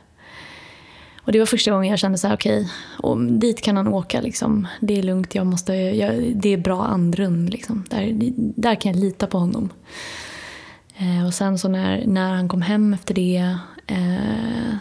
och 1.28 1.34
det 1.34 1.40
var 1.40 1.46
första 1.46 1.72
gången 1.72 1.90
jag 1.90 2.00
kände 2.00 2.18
så 2.18 2.28
här, 2.28 2.36
okej, 2.36 2.70
okay, 2.98 3.38
dit 3.38 3.62
kan 3.62 3.78
han 3.78 3.88
åka 3.88 4.22
liksom. 4.22 4.68
Det 4.80 5.00
är 5.00 5.04
lugnt, 5.04 5.36
jag 5.36 5.46
måste, 5.48 5.74
jag, 5.74 6.36
det 6.36 6.54
är 6.54 6.58
bra 6.58 6.86
andrum 6.86 7.48
liksom. 7.48 7.86
Där, 7.90 8.14
där 8.36 8.76
kan 8.76 8.92
jag 8.92 9.02
lita 9.02 9.28
på 9.28 9.38
honom. 9.38 9.70
Eh, 10.98 11.26
och 11.26 11.34
sen 11.34 11.58
så 11.58 11.68
när, 11.68 12.06
när 12.06 12.34
han 12.34 12.50
kom 12.50 12.62
hem 12.62 12.94
efter 12.94 13.14
det 13.14 13.58
eh, 13.88 14.76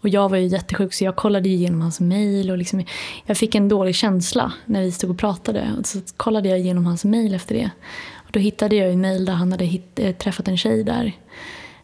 och 0.00 0.08
jag 0.08 0.28
var 0.28 0.36
ju 0.36 0.46
jättesjuk 0.46 0.94
så 0.94 1.04
jag 1.04 1.16
kollade 1.16 1.48
igenom 1.48 1.80
hans 1.80 2.00
mail 2.00 2.50
och 2.50 2.58
liksom, 2.58 2.84
jag 3.26 3.36
fick 3.36 3.54
en 3.54 3.68
dålig 3.68 3.94
känsla 3.94 4.52
när 4.66 4.82
vi 4.82 4.92
stod 4.92 5.10
och 5.10 5.18
pratade. 5.18 5.74
Och 5.78 5.86
så 5.86 6.00
kollade 6.16 6.48
jag 6.48 6.58
igenom 6.58 6.86
hans 6.86 7.04
mail 7.04 7.34
efter 7.34 7.54
det. 7.54 7.70
Och 8.14 8.32
då 8.32 8.40
hittade 8.40 8.76
jag 8.76 8.92
en 8.92 9.00
mail 9.00 9.24
där 9.24 9.32
han 9.32 9.52
hade 9.52 9.64
hitt, 9.64 9.98
äh, 9.98 10.12
träffat 10.12 10.48
en 10.48 10.56
tjej 10.56 10.84
där. 10.84 11.12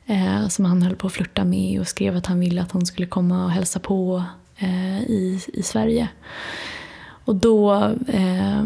Eh, 0.07 0.49
som 0.49 0.65
han 0.65 0.83
höll 0.83 0.97
på 0.97 1.07
att 1.07 1.13
flirta 1.13 1.45
med 1.45 1.81
och 1.81 1.89
skrev 1.89 2.17
att 2.17 2.27
han 2.27 2.41
ville 2.41 2.63
att 2.63 2.73
hon 2.73 2.87
skulle 2.87 3.07
komma 3.07 3.45
och 3.45 3.51
hälsa 3.51 3.81
på 3.81 4.25
eh, 4.57 5.03
i, 5.03 5.41
i 5.53 5.63
Sverige. 5.63 6.09
Och 7.25 7.37
då, 7.37 7.75
eh, 8.09 8.65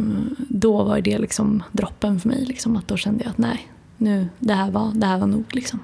då 0.49 0.85
var 0.85 1.01
det 1.01 1.19
liksom 1.19 1.63
droppen 1.73 2.21
för 2.21 2.29
mig. 2.29 2.45
Liksom, 2.45 2.77
att 2.77 2.89
då 2.89 2.97
kände 2.97 3.25
jag 3.25 3.31
att 3.31 3.39
nej, 3.39 3.69
nu, 3.97 4.29
det, 4.39 4.55
här 4.55 4.71
var, 4.71 4.93
det 4.95 5.07
här 5.07 5.19
var 5.19 5.27
nog. 5.27 5.45
Liksom. 5.53 5.81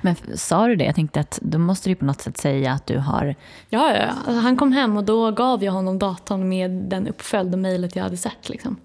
Men 0.00 0.16
sa 0.34 0.66
du 0.66 0.76
det? 0.76 0.84
Jag 0.84 0.94
tänkte 0.94 1.20
att 1.20 1.38
då 1.42 1.58
måste 1.58 1.88
du 1.88 1.94
på 1.94 2.04
något 2.04 2.20
sätt 2.20 2.36
säga 2.36 2.72
att 2.72 2.86
du 2.86 2.98
har... 2.98 3.34
Ja, 3.68 3.96
ja. 3.96 4.02
Alltså, 4.02 4.40
han 4.40 4.56
kom 4.56 4.72
hem 4.72 4.96
och 4.96 5.04
då 5.04 5.30
gav 5.30 5.64
jag 5.64 5.72
honom 5.72 5.98
datorn 5.98 6.48
med 6.48 6.70
den 6.70 7.08
uppföljda 7.08 7.56
mejlet 7.56 7.96
jag 7.96 8.02
hade 8.02 8.16
sett. 8.16 8.48
Liksom. 8.48 8.76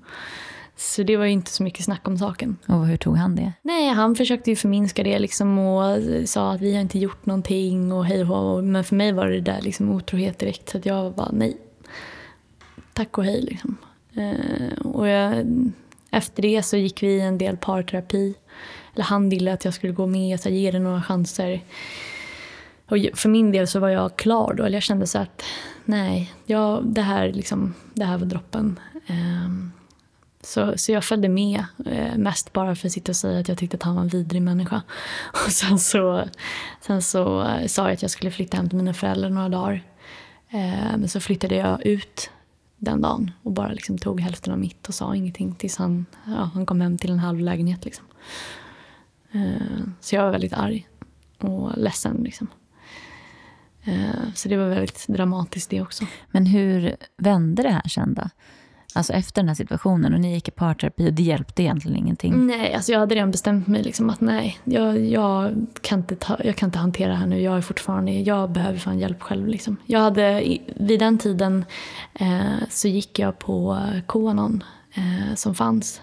Så 0.82 1.03
det 1.03 1.17
var 1.17 1.25
ju 1.25 1.32
inte 1.32 1.51
så 1.51 1.63
mycket 1.63 1.86
snack 1.86 2.07
om 2.07 2.17
saken. 2.17 2.57
Och 2.67 2.88
hur 2.88 2.97
tog 2.97 3.17
han 3.17 3.36
det? 3.36 3.53
Nej, 3.61 3.89
han 3.89 4.15
försökte 4.15 4.49
ju 4.49 4.55
förminska 4.55 5.03
det 5.03 5.19
liksom 5.19 5.59
och 5.59 5.97
sa 6.25 6.51
att 6.51 6.61
vi 6.61 6.73
har 6.73 6.82
inte 6.82 6.99
gjort 6.99 7.25
någonting 7.25 7.91
och 7.91 8.05
hej 8.05 8.23
och 8.23 8.63
Men 8.63 8.84
för 8.84 8.95
mig 8.95 9.11
var 9.11 9.27
det 9.27 9.41
där 9.41 9.61
liksom 9.61 9.89
otrohet 9.89 10.39
direkt 10.39 10.69
så 10.69 10.77
att 10.77 10.86
jag 10.86 11.11
var 11.11 11.29
nej. 11.34 11.57
Tack 12.93 13.17
och 13.17 13.25
hej 13.25 13.41
liksom. 13.41 13.77
Eh, 14.13 14.86
och 14.86 15.07
jag, 15.07 15.45
efter 16.11 16.41
det 16.41 16.63
så 16.63 16.77
gick 16.77 17.03
vi 17.03 17.19
en 17.19 17.38
del 17.38 17.57
parterapi 17.57 18.36
eller 18.95 19.03
han 19.03 19.29
ville 19.29 19.53
att 19.53 19.65
jag 19.65 19.73
skulle 19.73 19.93
gå 19.93 20.07
med, 20.07 20.39
så 20.39 20.49
ge 20.49 20.71
det 20.71 20.79
några 20.79 21.01
chanser. 21.01 21.61
Och 22.85 22.97
för 23.13 23.29
min 23.29 23.51
del 23.51 23.67
så 23.67 23.79
var 23.79 23.89
jag 23.89 24.15
klar 24.15 24.53
då, 24.53 24.63
eller 24.63 24.75
jag 24.75 24.83
kände 24.83 25.07
så 25.07 25.17
att 25.17 25.43
nej, 25.85 26.33
ja, 26.45 26.81
det, 26.85 27.01
här, 27.01 27.33
liksom, 27.33 27.73
det 27.93 28.05
här 28.05 28.17
var 28.17 28.25
droppen. 28.25 28.79
Um, 29.09 29.71
så, 30.43 30.73
så 30.77 30.91
jag 30.91 31.03
följde 31.03 31.29
med, 31.29 31.63
eh, 31.85 32.17
mest 32.17 32.53
bara 32.53 32.75
för 32.75 32.87
att 32.87 32.91
sitta 32.91 33.11
och 33.11 33.15
säga 33.15 33.39
att 33.39 33.47
jag 33.47 33.57
tyckte 33.57 33.77
att 33.77 33.83
han 33.83 33.95
var 33.95 34.01
en 34.01 34.07
vidrig 34.07 34.41
människa. 34.41 34.81
Och 35.45 35.51
sen 35.51 35.79
så, 35.79 36.23
sen 36.81 37.01
så 37.01 37.43
eh, 37.47 37.67
sa 37.67 37.83
jag 37.83 37.93
att 37.93 38.01
jag 38.01 38.11
skulle 38.11 38.31
flytta 38.31 38.57
hem 38.57 38.69
till 38.69 38.77
mina 38.77 38.93
föräldrar 38.93 39.29
några 39.29 39.49
dagar. 39.49 39.83
Eh, 40.49 40.97
men 40.97 41.09
så 41.09 41.19
flyttade 41.19 41.55
jag 41.55 41.85
ut 41.85 42.29
den 42.77 43.01
dagen 43.01 43.31
och 43.43 43.51
bara 43.51 43.71
liksom 43.71 43.97
tog 43.97 44.21
hälften 44.21 44.53
av 44.53 44.59
mitt 44.59 44.87
och 44.87 44.93
sa 44.93 45.15
ingenting 45.15 45.55
tills 45.55 45.77
han, 45.77 46.05
ja, 46.25 46.49
han 46.53 46.65
kom 46.65 46.81
hem 46.81 46.97
till 46.97 47.11
en 47.11 47.19
halv 47.19 47.39
lägenhet. 47.39 47.85
Liksom. 47.85 48.05
Eh, 49.32 49.84
så 49.99 50.15
jag 50.15 50.23
var 50.23 50.32
väldigt 50.32 50.53
arg 50.53 50.88
och 51.38 51.77
ledsen. 51.77 52.21
Liksom. 52.23 52.47
Eh, 53.84 54.34
så 54.36 54.49
det 54.49 54.57
var 54.57 54.69
väldigt 54.69 55.07
dramatiskt 55.07 55.69
det 55.69 55.82
också. 55.82 56.05
Men 56.32 56.45
hur 56.45 56.95
vände 57.17 57.63
det 57.63 57.69
här 57.69 57.88
sen 57.88 58.13
då? 58.13 58.29
Alltså 58.93 59.13
efter 59.13 59.41
den 59.41 59.47
här 59.47 59.55
situationen 59.55 60.13
och 60.13 60.19
ni 60.19 60.34
gick 60.34 60.47
i 60.47 60.51
parterapi 60.51 61.09
och 61.09 61.13
det 61.13 61.23
hjälpte 61.23 61.63
egentligen 61.63 61.97
ingenting? 61.97 62.47
Nej, 62.47 62.73
alltså 62.73 62.91
jag 62.91 62.99
hade 62.99 63.15
redan 63.15 63.32
bestämt 63.32 63.67
mig 63.67 63.84
liksom 63.84 64.09
att 64.09 64.21
nej, 64.21 64.59
jag, 64.63 65.05
jag, 65.05 65.65
kan 65.82 65.99
inte 65.99 66.15
ta, 66.15 66.38
jag 66.43 66.55
kan 66.55 66.67
inte 66.67 66.79
hantera 66.79 67.09
det 67.11 67.17
här 67.17 67.27
nu. 67.27 67.41
Jag 67.41 67.57
är 67.57 67.61
fortfarande, 67.61 68.11
jag 68.11 68.51
behöver 68.51 68.79
fan 68.79 68.99
hjälp 68.99 69.21
själv 69.21 69.47
liksom. 69.47 69.77
Jag 69.86 69.99
hade, 69.99 70.57
vid 70.75 70.99
den 70.99 71.17
tiden 71.17 71.65
eh, 72.13 72.67
så 72.69 72.88
gick 72.88 73.19
jag 73.19 73.39
på 73.39 73.88
Koanon 74.05 74.63
eh, 74.93 75.36
som 75.36 75.55
fanns 75.55 76.01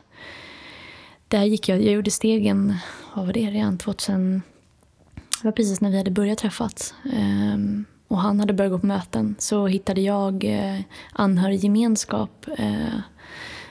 där 1.28 1.44
gick 1.44 1.68
jag, 1.68 1.82
jag 1.82 1.94
gjorde 1.94 2.10
stegen, 2.10 2.74
vad 3.14 3.26
var 3.26 3.32
det, 3.32 3.50
redan 3.50 3.78
2000, 3.78 4.42
det 5.14 5.44
var 5.44 5.52
precis 5.52 5.80
när 5.80 5.90
vi 5.90 5.98
hade 5.98 6.10
börjat 6.10 6.38
träffas. 6.38 6.94
Um, 7.04 7.84
och 8.08 8.18
han 8.18 8.40
hade 8.40 8.52
börjat 8.52 8.72
gå 8.72 8.78
på 8.78 8.86
möten. 8.86 9.36
Så 9.38 9.66
hittade 9.66 10.00
jag 10.00 10.44
eh, 10.44 10.80
anhöriggemenskap 11.12 12.46
eh, 12.58 12.98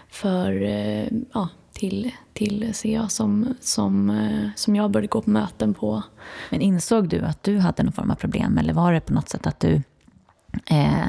för, 0.09 0.61
eh, 0.61 1.07
ja, 1.33 1.49
till, 1.73 2.11
till 2.33 2.73
CA 2.73 3.07
som, 3.07 3.55
som, 3.61 4.09
eh, 4.09 4.49
som 4.55 4.75
jag 4.75 4.91
började 4.91 5.07
gå 5.07 5.21
på 5.21 5.29
möten 5.29 5.73
på. 5.73 6.03
Men 6.49 6.61
insåg 6.61 7.09
du 7.09 7.21
att 7.21 7.43
du 7.43 7.57
hade 7.57 7.83
någon 7.83 7.93
form 7.93 8.11
av 8.11 8.15
problem 8.15 8.57
eller 8.57 8.73
var 8.73 8.93
det 8.93 8.99
på 8.99 9.13
något 9.13 9.29
sätt 9.29 9.47
att 9.47 9.59
du 9.59 9.81
eh, 10.65 11.07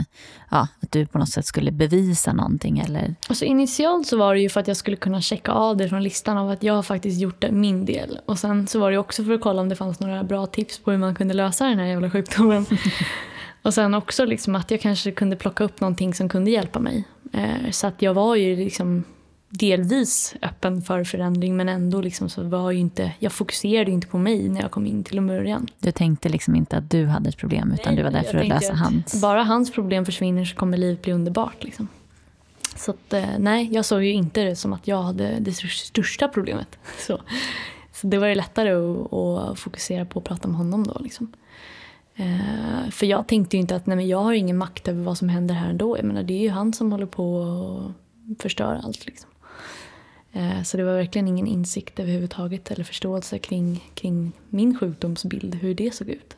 ja, 0.50 0.68
att 0.80 0.92
du 0.92 1.06
på 1.06 1.18
något 1.18 1.28
sätt 1.28 1.46
skulle 1.46 1.72
bevisa 1.72 2.32
någonting? 2.32 2.78
Eller? 2.78 3.14
Alltså 3.28 3.44
initialt 3.44 4.06
så 4.06 4.16
var 4.16 4.34
det 4.34 4.40
ju 4.40 4.48
för 4.48 4.60
att 4.60 4.68
jag 4.68 4.76
skulle 4.76 4.96
kunna 4.96 5.20
checka 5.20 5.52
av 5.52 5.76
det 5.76 5.88
från 5.88 6.02
listan 6.02 6.38
av 6.38 6.50
att 6.50 6.62
jag 6.62 6.74
har 6.74 6.82
faktiskt 6.82 7.20
gjort 7.20 7.44
min 7.50 7.84
del. 7.84 8.20
Och 8.26 8.38
sen 8.38 8.66
så 8.66 8.78
var 8.78 8.90
det 8.90 8.98
också 8.98 9.24
för 9.24 9.32
att 9.32 9.40
kolla 9.40 9.62
om 9.62 9.68
det 9.68 9.76
fanns 9.76 10.00
några 10.00 10.24
bra 10.24 10.46
tips 10.46 10.78
på 10.78 10.90
hur 10.90 10.98
man 10.98 11.14
kunde 11.14 11.34
lösa 11.34 11.66
den 11.66 11.78
här 11.78 11.86
jävla 11.86 12.10
sjukdomen. 12.10 12.66
och 13.62 13.74
sen 13.74 13.94
också 13.94 14.24
liksom 14.24 14.54
att 14.54 14.70
jag 14.70 14.80
kanske 14.80 15.10
kunde 15.10 15.36
plocka 15.36 15.64
upp 15.64 15.80
någonting 15.80 16.14
som 16.14 16.28
kunde 16.28 16.50
hjälpa 16.50 16.78
mig. 16.78 17.04
Eh, 17.32 17.70
så 17.70 17.86
att 17.86 18.02
jag 18.02 18.14
var 18.14 18.36
ju 18.36 18.56
liksom 18.56 19.04
delvis 19.48 20.34
öppen 20.42 20.82
för 20.82 21.04
förändring 21.04 21.56
men 21.56 21.68
ändå 21.68 22.00
liksom 22.00 22.28
så 22.28 22.42
var 22.42 22.70
ju 22.70 22.78
inte, 22.78 23.12
jag 23.18 23.32
fokuserade 23.32 23.90
inte 23.90 24.06
på 24.06 24.18
mig 24.18 24.48
när 24.48 24.60
jag 24.60 24.70
kom 24.70 24.86
in 24.86 25.04
till 25.04 25.18
en 25.18 25.26
början. 25.26 25.66
Du 25.78 25.92
tänkte 25.92 26.28
liksom 26.28 26.54
inte 26.54 26.76
att 26.76 26.90
du 26.90 27.06
hade 27.06 27.28
ett 27.28 27.36
problem 27.36 27.72
utan 27.72 27.94
nej, 27.94 27.96
du 27.96 28.02
var 28.02 28.10
där 28.10 28.22
för 28.22 28.38
att 28.38 28.48
lösa 28.48 28.72
att 28.72 28.78
hans? 28.78 29.22
Bara 29.22 29.42
hans 29.42 29.72
problem 29.72 30.04
försvinner 30.04 30.44
så 30.44 30.56
kommer 30.56 30.76
livet 30.76 31.02
bli 31.02 31.12
underbart. 31.12 31.64
Liksom. 31.64 31.88
Så 32.76 32.90
att, 32.90 33.12
eh, 33.12 33.38
nej, 33.38 33.68
jag 33.72 33.84
såg 33.84 34.04
ju 34.04 34.12
inte 34.12 34.44
det 34.44 34.56
som 34.56 34.72
att 34.72 34.88
jag 34.88 35.02
hade 35.02 35.36
det 35.40 35.52
största 35.52 36.28
problemet. 36.28 36.78
Så, 36.98 37.20
så 37.92 38.06
det 38.06 38.18
var 38.18 38.26
ju 38.26 38.34
lättare 38.34 38.70
att, 38.70 39.12
att 39.12 39.58
fokusera 39.58 40.04
på 40.04 40.18
att 40.18 40.24
prata 40.24 40.48
med 40.48 40.56
honom 40.56 40.86
då. 40.86 40.96
Liksom. 41.00 41.32
Eh, 42.14 42.90
för 42.90 43.06
jag 43.06 43.28
tänkte 43.28 43.56
ju 43.56 43.60
inte 43.60 43.76
att 43.76 43.86
nej, 43.86 43.96
men 43.96 44.08
jag 44.08 44.22
har 44.22 44.32
ingen 44.32 44.56
makt 44.56 44.88
över 44.88 45.02
vad 45.02 45.18
som 45.18 45.28
händer 45.28 45.54
här 45.54 45.70
ändå. 45.70 45.96
Jag 45.96 46.04
menar, 46.04 46.22
det 46.22 46.34
är 46.34 46.42
ju 46.42 46.50
han 46.50 46.72
som 46.72 46.92
håller 46.92 47.06
på 47.06 47.34
och 47.34 47.90
förstör 48.42 48.80
allt. 48.84 49.06
Liksom. 49.06 49.27
Eh, 50.32 50.62
så 50.62 50.76
det 50.76 50.84
var 50.84 50.92
verkligen 50.94 51.28
ingen 51.28 51.46
insikt 51.46 52.00
överhuvudtaget 52.00 52.70
eller 52.70 52.84
förståelse 52.84 53.38
kring, 53.38 53.90
kring 53.94 54.32
min 54.48 54.78
sjukdomsbild, 54.78 55.54
hur 55.54 55.74
det 55.74 55.94
såg 55.94 56.08
ut. 56.08 56.36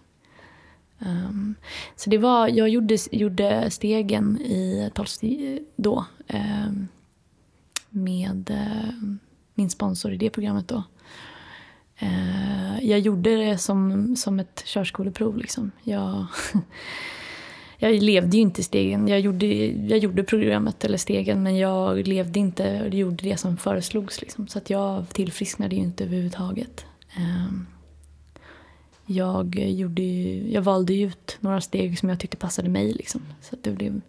Um, 0.98 1.54
så 1.96 2.10
det 2.10 2.18
var, 2.18 2.48
jag 2.48 2.68
gjorde, 2.68 2.98
gjorde 3.12 3.70
stegen 3.70 4.40
i 4.40 4.90
Tolstoj 4.94 5.64
då 5.76 6.04
um, 6.28 6.88
med 7.90 8.50
uh, 8.50 9.14
min 9.54 9.70
sponsor 9.70 10.12
i 10.12 10.16
det 10.16 10.30
programmet 10.30 10.68
då. 10.68 10.82
Uh, 12.02 12.84
jag 12.84 13.00
gjorde 13.00 13.36
det 13.36 13.58
som, 13.58 14.16
som 14.16 14.40
ett 14.40 14.62
körskoleprov. 14.66 15.36
Liksom. 15.36 15.70
Jag, 15.82 16.26
jag 17.82 18.02
levde 18.02 18.36
ju 18.36 18.42
inte 18.42 18.62
stegen. 18.62 19.08
Jag 19.08 19.20
gjorde, 19.20 19.46
jag 19.66 19.98
gjorde 19.98 20.24
programmet 20.24 20.84
eller 20.84 20.98
stegen 20.98 21.42
men 21.42 21.58
jag 21.58 22.08
levde 22.08 22.38
inte 22.38 22.82
och 22.82 22.94
gjorde 22.94 23.24
det 23.24 23.36
som 23.36 23.56
föreslogs. 23.56 24.20
Liksom. 24.20 24.48
Så 24.48 24.58
att 24.58 24.70
jag 24.70 25.08
tillfrisknade 25.08 25.76
ju 25.76 25.82
inte 25.82 26.04
överhuvudtaget. 26.04 26.86
Um, 27.16 27.66
jag, 29.06 29.54
gjorde, 29.56 30.02
jag 30.52 30.62
valde 30.62 30.94
ut 30.94 31.36
några 31.40 31.60
steg 31.60 31.98
som 31.98 32.08
jag 32.08 32.20
tyckte 32.20 32.36
passade 32.36 32.68
mig. 32.68 32.92
Liksom. 32.92 33.22
Så 33.40 33.56
det 33.62 33.70
blev 33.70 34.00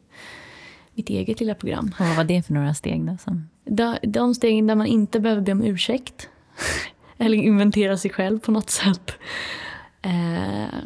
mitt 0.93 1.09
eget 1.09 1.39
lilla 1.39 1.55
program. 1.55 1.91
Och 1.99 2.05
vad 2.05 2.15
var 2.15 2.23
det 2.23 2.43
för 2.43 2.53
några 2.53 2.73
steg? 2.73 3.05
Då, 3.05 3.17
som... 3.23 3.49
de, 3.65 3.97
de 4.03 4.35
stegen 4.35 4.67
där 4.67 4.75
man 4.75 4.87
inte 4.87 5.19
behöver 5.19 5.41
be 5.41 5.51
om 5.51 5.63
ursäkt. 5.63 6.29
eller 7.17 7.37
inventera 7.37 7.97
sig 7.97 8.11
själv 8.11 8.39
på 8.39 8.51
något 8.51 8.69
sätt. 8.69 9.11
Eh, 10.01 10.79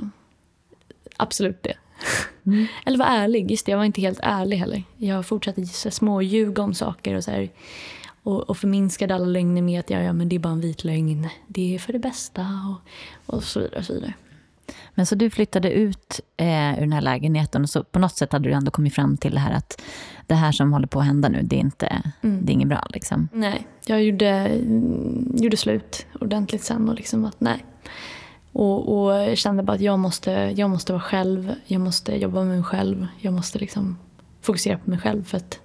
absolut 1.18 1.64
det. 1.64 1.74
Mm. 2.46 2.68
Eller 2.86 2.98
vara 2.98 3.10
ärlig. 3.10 3.52
Just 3.52 3.66
det, 3.66 3.72
jag 3.72 3.78
var 3.78 3.86
inte 3.86 4.02
helt 4.02 4.20
ärlig 4.24 4.58
heller. 4.58 4.84
Jag 4.98 5.26
fortsatte 5.26 5.66
småljuga 5.66 6.64
om 6.64 6.74
saker 6.74 7.16
och 7.16 7.24
så 7.24 7.32
här, 7.32 7.50
och, 8.24 8.50
och 8.50 8.58
förminskade 8.58 9.16
alla 9.16 9.26
lögner 9.26 9.62
med 9.62 9.80
att 9.80 9.90
ja, 9.90 10.00
ja, 10.00 10.14
men 10.14 10.30
det 10.30 10.36
är 10.36 10.40
bara 10.40 10.54
en 10.54 10.62
vit 10.62 10.84
lögn. 10.84 11.30
Det 11.48 11.76
är 11.76 11.80
för 11.80 11.94
det 11.94 12.00
bästa 12.00 12.42
och, 13.26 13.36
och 13.36 13.44
så 13.44 13.60
vidare. 13.60 13.80
Och 13.80 13.86
så 13.86 13.94
vidare. 13.94 14.14
Men 14.96 15.06
så 15.06 15.16
du 15.16 15.30
flyttade 15.30 15.72
ut 15.72 16.20
eh, 16.38 16.78
ur 16.78 16.80
den 16.80 16.94
här 16.94 17.02
lägenheten 17.02 17.62
och 17.62 17.70
så 17.70 17.84
på 17.84 18.00
något 18.00 18.16
sätt 18.16 18.32
hade 18.32 18.50
du 18.50 18.54
ändå 18.54 18.72
kommit 18.72 18.96
fram 18.96 19.18
till 19.18 19.34
det 19.34 19.40
här 19.40 19.54
att 19.54 19.82
det 20.28 20.36
här 20.36 20.52
som 20.52 20.74
håller 20.74 20.88
på 20.88 21.00
att 21.00 21.06
hända 21.06 21.30
nu, 21.30 21.42
det 21.42 21.56
är, 21.56 21.60
inte, 21.60 22.02
mm. 22.22 22.46
det 22.46 22.52
är 22.52 22.54
inget 22.54 22.68
bra. 22.68 22.88
Liksom. 22.90 23.30
Nej, 23.34 23.68
jag 23.86 24.04
gjorde, 24.04 24.62
gjorde 25.34 25.58
slut 25.58 26.06
ordentligt 26.22 26.64
sen 26.64 26.90
och 26.90 26.96
liksom 26.96 27.26
att 27.26 27.42
nej. 27.42 27.66
Och, 28.58 29.08
och 29.08 29.38
kände 29.38 29.64
bara 29.64 29.74
att 29.74 29.82
jag 29.82 30.00
måste, 30.00 30.32
jag 30.56 30.70
måste 30.70 30.94
vara 30.94 31.04
själv, 31.04 31.54
jag 31.66 31.82
måste 31.82 32.16
jobba 32.16 32.44
med 32.44 32.56
mig 32.56 32.64
själv, 32.64 33.08
jag 33.20 33.34
måste 33.34 33.60
liksom 33.60 33.98
fokusera 34.42 34.78
på 34.78 34.90
mig 34.90 35.00
själv. 35.00 35.24
för 35.24 35.38
att 35.38 35.60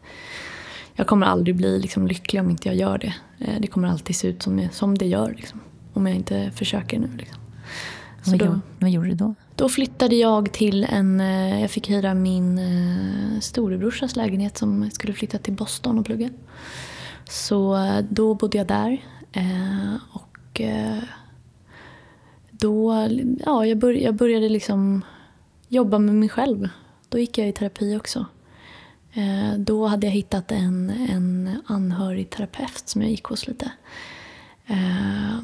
jag 0.95 1.07
kommer 1.07 1.27
aldrig 1.27 1.57
bli 1.57 1.79
liksom 1.79 2.07
lycklig 2.07 2.43
om 2.43 2.51
inte 2.51 2.69
jag 2.69 2.77
gör 2.77 2.99
det. 2.99 3.15
Eh, 3.39 3.61
det 3.61 3.67
kommer 3.67 3.89
alltid 3.89 4.17
se 4.17 4.29
ut 4.29 4.43
som, 4.43 4.69
som 4.73 4.99
det 4.99 5.07
gör 5.07 5.35
liksom, 5.37 5.61
om 5.93 6.07
jag 6.07 6.17
inte 6.17 6.51
försöker 6.51 6.99
nu. 6.99 7.09
Liksom. 7.17 7.39
Så 8.23 8.31
vad, 8.31 8.39
då, 8.39 8.45
gjorde, 8.45 8.61
vad 8.79 8.91
gjorde 8.91 9.09
du 9.09 9.15
då? 9.15 9.35
Då 9.57 9.69
flyttade 9.69 10.17
jag 10.17 10.53
till 10.53 10.85
en... 10.85 11.21
Eh, 11.21 11.61
jag 11.61 11.71
fick 11.71 11.91
hyra 11.91 12.15
min 12.15 12.59
eh, 12.59 13.41
storebrorsas 13.41 14.17
lägenhet 14.17 14.59
som 14.59 14.91
skulle 14.91 15.13
flytta 15.13 15.39
till 15.39 15.55
Boston 15.55 15.99
och 15.99 16.07
plugga. 16.07 16.31
Så 17.29 17.79
då 18.09 18.35
bodde 18.35 18.59
jag 18.59 18.67
där. 18.67 19.05
Och 20.13 20.61
då... 22.61 23.09
Ja, 23.47 23.67
jag, 23.67 23.79
började, 23.79 24.05
jag 24.05 24.15
började 24.15 24.49
liksom 24.49 25.05
jobba 25.69 25.99
med 25.99 26.15
mig 26.15 26.29
själv. 26.29 26.69
Då 27.09 27.19
gick 27.19 27.39
jag 27.39 27.49
i 27.49 27.53
terapi 27.53 27.97
också. 27.97 28.27
Eh, 29.13 29.59
då 29.59 29.87
hade 29.87 30.07
jag 30.07 30.15
hittat 30.15 30.53
en, 30.53 30.91
en 30.91 31.57
anhörigterapeut 31.67 32.89
som 32.89 33.03
jag 33.03 33.11
gick 33.11 33.25
hos 33.25 33.47
lite. 33.47 33.73
Eh, 34.67 35.39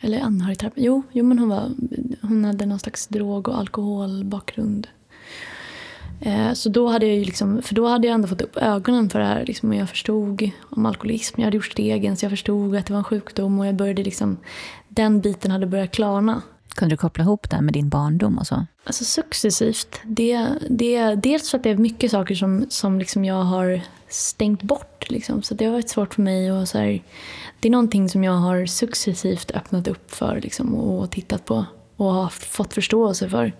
eller 0.00 0.20
anhörigterapeut, 0.20 0.84
jo, 0.84 1.02
jo 1.12 1.24
men 1.24 1.38
hon, 1.38 1.48
var, 1.48 1.70
hon 2.22 2.44
hade 2.44 2.66
någon 2.66 2.78
slags 2.78 3.06
drog 3.06 3.48
och 3.48 3.58
alkoholbakgrund. 3.58 4.88
Eh, 6.20 6.52
så 6.52 6.68
då 6.68 6.88
hade 6.88 7.06
jag 7.06 7.16
ju 7.16 7.24
liksom, 7.24 7.62
för 7.62 7.74
då 7.74 7.86
hade 7.86 8.06
jag 8.06 8.14
ändå 8.14 8.28
fått 8.28 8.42
upp 8.42 8.56
ögonen 8.56 9.10
för 9.10 9.18
det 9.18 9.24
här. 9.24 9.44
Liksom, 9.46 9.68
och 9.68 9.74
jag 9.74 9.88
förstod 9.88 10.50
om 10.60 10.86
alkoholism. 10.86 11.40
Jag 11.40 11.44
hade 11.46 11.56
gjort 11.56 11.72
stegen 11.72 12.16
så 12.16 12.24
jag 12.24 12.30
förstod 12.30 12.76
att 12.76 12.86
det 12.86 12.92
var 12.92 12.98
en 12.98 13.04
sjukdom. 13.04 13.58
Och 13.58 13.66
jag 13.66 13.74
började 13.74 14.02
liksom, 14.02 14.36
den 14.96 15.20
biten 15.20 15.50
hade 15.50 15.66
börjat 15.66 15.92
klarna. 15.92 16.42
Kunde 16.74 16.92
du 16.92 16.96
koppla 16.96 17.24
ihop 17.24 17.50
det 17.50 17.60
med 17.60 17.74
din 17.74 17.88
barndom 17.88 18.38
och 18.38 18.46
så? 18.46 18.66
Alltså 18.84 19.04
successivt. 19.04 20.00
Det, 20.04 20.48
det, 20.70 21.14
dels 21.14 21.50
för 21.50 21.58
att 21.58 21.64
det 21.64 21.70
är 21.70 21.76
mycket 21.76 22.10
saker 22.10 22.34
som, 22.34 22.66
som 22.68 22.98
liksom 22.98 23.24
jag 23.24 23.42
har 23.42 23.80
stängt 24.08 24.62
bort. 24.62 25.10
Liksom. 25.10 25.42
Så 25.42 25.54
det 25.54 25.64
har 25.64 25.72
varit 25.72 25.88
svårt 25.88 26.14
för 26.14 26.22
mig. 26.22 26.52
Och 26.52 26.68
så 26.68 26.78
här, 26.78 27.02
det 27.60 27.68
är 27.68 27.72
någonting 27.72 28.08
som 28.08 28.24
jag 28.24 28.32
har 28.32 28.66
successivt 28.66 29.50
öppnat 29.50 29.88
upp 29.88 30.10
för 30.10 30.40
liksom, 30.40 30.74
och 30.74 31.10
tittat 31.10 31.44
på 31.44 31.64
och 31.96 32.12
har 32.12 32.28
fått 32.28 32.74
förståelse 32.74 33.28
för. 33.28 33.52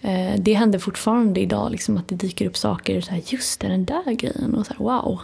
Eh, 0.00 0.34
det 0.38 0.54
händer 0.54 0.78
fortfarande 0.78 1.40
idag, 1.40 1.70
liksom, 1.70 1.96
att 1.96 2.08
det 2.08 2.14
dyker 2.14 2.46
upp 2.46 2.56
saker. 2.56 3.00
Så 3.00 3.10
här, 3.10 3.22
just 3.26 3.60
det, 3.60 3.68
den 3.68 3.84
där 3.84 4.12
grejen. 4.12 4.54
Och 4.54 4.66
så 4.66 4.72
här, 4.72 4.84
wow. 4.84 5.20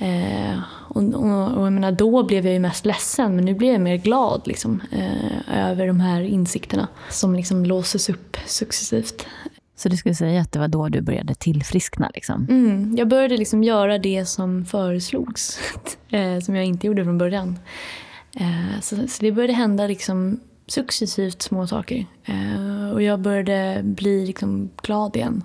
Eh, 0.00 0.58
och, 0.88 1.02
och, 1.02 1.58
och, 1.58 1.66
jag 1.66 1.72
menar, 1.72 1.92
då 1.92 2.22
blev 2.22 2.44
jag 2.44 2.52
ju 2.52 2.60
mest 2.60 2.86
ledsen 2.86 3.36
men 3.36 3.44
nu 3.44 3.54
blir 3.54 3.72
jag 3.72 3.80
mer 3.80 3.96
glad 3.96 4.42
liksom, 4.44 4.82
eh, 4.90 5.70
över 5.70 5.86
de 5.86 6.00
här 6.00 6.20
insikterna 6.20 6.88
som 7.10 7.34
liksom 7.34 7.64
låses 7.64 8.08
upp 8.08 8.36
successivt. 8.46 9.26
Så 9.76 9.88
du 9.88 9.96
skulle 9.96 10.14
säga 10.14 10.40
att 10.40 10.52
det 10.52 10.58
var 10.58 10.68
då 10.68 10.88
du 10.88 11.00
började 11.00 11.34
tillfriskna? 11.34 12.10
Liksom? 12.14 12.46
Mm, 12.50 12.96
jag 12.96 13.08
började 13.08 13.36
liksom 13.36 13.64
göra 13.64 13.98
det 13.98 14.24
som 14.24 14.64
föreslogs, 14.64 15.58
eh, 16.08 16.38
som 16.40 16.56
jag 16.56 16.64
inte 16.64 16.86
gjorde 16.86 17.04
från 17.04 17.18
början. 17.18 17.58
Eh, 18.36 18.80
så, 18.80 18.96
så, 19.08 19.22
det 19.22 19.32
började 19.32 19.52
hända 19.52 19.86
liksom 19.86 20.40
successivt 20.66 21.42
små 21.42 21.66
saker. 21.66 22.06
Eh, 22.24 22.90
och 22.90 23.02
jag 23.02 23.20
började 23.20 23.80
bli 23.84 24.26
liksom 24.26 24.70
glad 24.82 25.16
igen 25.16 25.44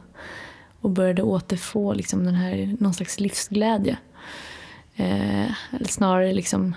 och 0.82 0.90
började 0.90 1.24
återfå 1.24 1.94
liksom 1.94 2.26
den 2.26 2.36
här, 2.36 2.76
någon 2.80 2.94
slags 2.94 3.20
livsglädje. 3.20 3.98
Eh, 4.96 5.52
eller 5.72 5.88
snarare 5.88 6.34
liksom 6.34 6.76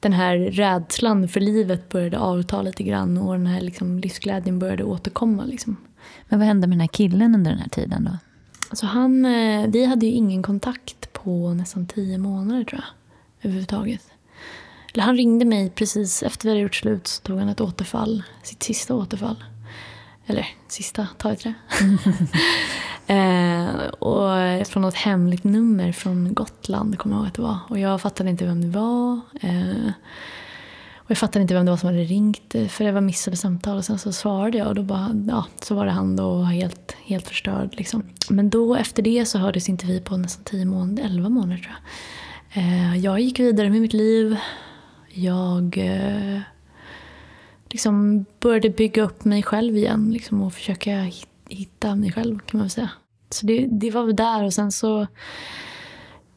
den 0.00 0.12
här 0.12 0.36
rädslan 0.36 1.28
för 1.28 1.40
livet 1.40 1.88
började 1.88 2.18
avta 2.18 2.62
lite 2.62 2.82
grann 2.82 3.18
och 3.18 3.32
den 3.32 3.46
här 3.46 3.60
liksom 3.60 3.98
livsglädjen 3.98 4.58
började 4.58 4.84
återkomma. 4.84 5.44
Liksom. 5.44 5.76
Men 6.28 6.38
vad 6.38 6.48
hände 6.48 6.66
med 6.66 6.74
den 6.74 6.80
här 6.80 6.88
killen 6.88 7.34
under 7.34 7.50
den 7.50 7.60
här 7.60 7.68
tiden 7.68 8.04
då? 8.04 8.18
Alltså 8.70 8.86
han, 8.86 9.24
eh, 9.24 9.66
vi 9.68 9.84
hade 9.84 10.06
ju 10.06 10.12
ingen 10.12 10.42
kontakt 10.42 11.12
på 11.12 11.54
nästan 11.54 11.86
tio 11.86 12.18
månader 12.18 12.64
tror 12.64 12.80
jag. 12.80 12.88
Överhuvudtaget. 13.42 14.10
Eller 14.94 15.04
han 15.04 15.16
ringde 15.16 15.44
mig 15.44 15.70
precis 15.70 16.22
efter 16.22 16.44
vi 16.44 16.50
hade 16.50 16.60
gjort 16.60 16.74
slut 16.74 17.06
så 17.06 17.22
tog 17.22 17.38
han 17.38 17.48
ett 17.48 17.60
återfall. 17.60 18.22
Sitt 18.42 18.62
sista 18.62 18.94
återfall. 18.94 19.44
Eller 20.28 20.46
sista, 20.68 21.06
ta 21.18 21.32
ett 21.32 21.40
trä. 21.40 21.54
Eh, 23.10 23.86
och 23.86 24.66
från 24.66 24.82
något 24.82 24.94
hemligt 24.94 25.44
nummer 25.44 25.92
från 25.92 26.34
Gotland 26.34 26.98
kommer 26.98 27.16
jag 27.16 27.20
ihåg 27.20 27.28
att 27.28 27.34
det 27.34 27.42
var. 27.42 27.58
Och 27.68 27.78
jag 27.78 28.00
fattade 28.00 28.30
inte 28.30 28.44
vem 28.44 28.60
det 28.60 28.78
var. 28.78 29.20
Eh, 29.40 29.92
och 30.96 31.10
jag 31.10 31.18
fattade 31.18 31.42
inte 31.42 31.54
vem 31.54 31.64
det 31.64 31.70
var 31.72 31.76
som 31.76 31.86
hade 31.86 32.02
ringt 32.02 32.54
för 32.68 32.84
det 32.84 32.92
var 32.92 33.00
missade 33.00 33.36
samtal. 33.36 33.76
Och 33.76 33.84
sen 33.84 33.98
så 33.98 34.12
svarade 34.12 34.58
jag 34.58 34.66
och 34.66 34.74
då 34.74 34.82
bara, 34.82 35.24
ja, 35.28 35.44
så 35.62 35.74
var 35.74 35.86
det 35.86 35.90
han 35.90 36.16
då 36.16 36.42
helt, 36.42 36.96
helt 37.04 37.28
förstörd. 37.28 37.74
Liksom. 37.76 38.02
Men 38.28 38.50
då 38.50 38.74
efter 38.74 39.02
det 39.02 39.24
så 39.24 39.38
hördes 39.38 39.68
inte 39.68 39.86
vi 39.86 40.00
på 40.00 40.16
nästan 40.16 40.44
tio 40.44 40.64
månader, 40.64 41.04
elva 41.04 41.28
månader 41.28 41.62
tror 41.62 41.74
jag. 41.74 42.62
Eh, 42.62 42.96
jag 42.96 43.20
gick 43.20 43.40
vidare 43.40 43.70
med 43.70 43.80
mitt 43.80 43.92
liv. 43.92 44.36
Jag 45.08 45.78
eh, 45.78 46.40
liksom 47.70 48.24
började 48.40 48.70
bygga 48.70 49.02
upp 49.02 49.24
mig 49.24 49.42
själv 49.42 49.76
igen 49.76 50.10
liksom, 50.12 50.42
och 50.42 50.52
försöka 50.52 51.10
hitta 51.48 51.94
mig 51.94 52.12
själv 52.12 52.38
kan 52.38 52.58
man 52.58 52.60
väl 52.60 52.70
säga. 52.70 52.90
Så 53.30 53.46
det, 53.46 53.66
det 53.70 53.90
var 53.90 54.04
väl 54.04 54.16
där 54.16 54.44
och 54.44 54.54
sen 54.54 54.72
så... 54.72 55.06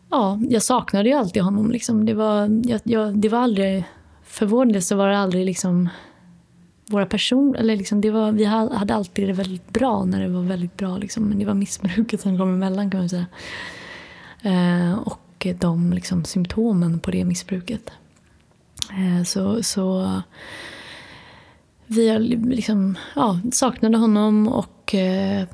Ja, 0.10 0.40
jag 0.50 0.64
saknade 0.64 1.10
ju 1.10 1.16
alltid 1.16 1.44
honom. 1.44 1.72
Liksom. 1.72 2.06
Det, 2.06 2.14
var, 2.14 2.62
jag, 2.64 2.82
jag, 2.84 3.18
det 3.18 3.30
var 3.30 3.40
aldrig... 3.40 3.84
För 4.24 4.46
vår 4.46 4.66
del 4.66 4.82
så 4.82 4.96
var 4.96 5.08
det 5.08 5.18
aldrig 5.18 5.46
liksom 5.46 5.90
våra 6.86 7.06
personer... 7.06 7.60
Eller 7.60 7.76
liksom, 7.76 8.02
det 8.02 8.12
var, 8.12 8.32
vi 8.32 8.46
hade 8.46 8.96
alltid 8.96 9.28
det 9.28 9.34
väldigt 9.34 9.70
bra 9.74 10.06
när 10.06 10.22
det 10.22 10.28
var 10.28 10.42
väldigt 10.42 10.78
bra. 10.78 10.98
Liksom. 10.98 11.24
Men 11.24 11.40
det 11.40 11.46
var 11.46 11.54
missbruket 11.54 12.22
som 12.22 12.38
kom 12.38 12.54
emellan 12.54 12.92
kan 12.92 13.00
man 13.00 13.10
säga. 13.10 13.26
Eh, 14.42 14.94
och 14.94 15.48
de 15.60 15.94
liksom, 15.94 16.26
symptomen 16.26 17.00
på 17.00 17.12
det 17.12 17.26
missbruket. 17.26 17.92
Eh, 18.90 19.24
så, 19.24 19.64
så 19.64 20.22
vi 21.92 22.20
liksom, 22.46 22.98
ja, 23.16 23.40
saknade 23.52 23.98
honom 23.98 24.48
och 24.48 24.96
eh, 24.96 25.48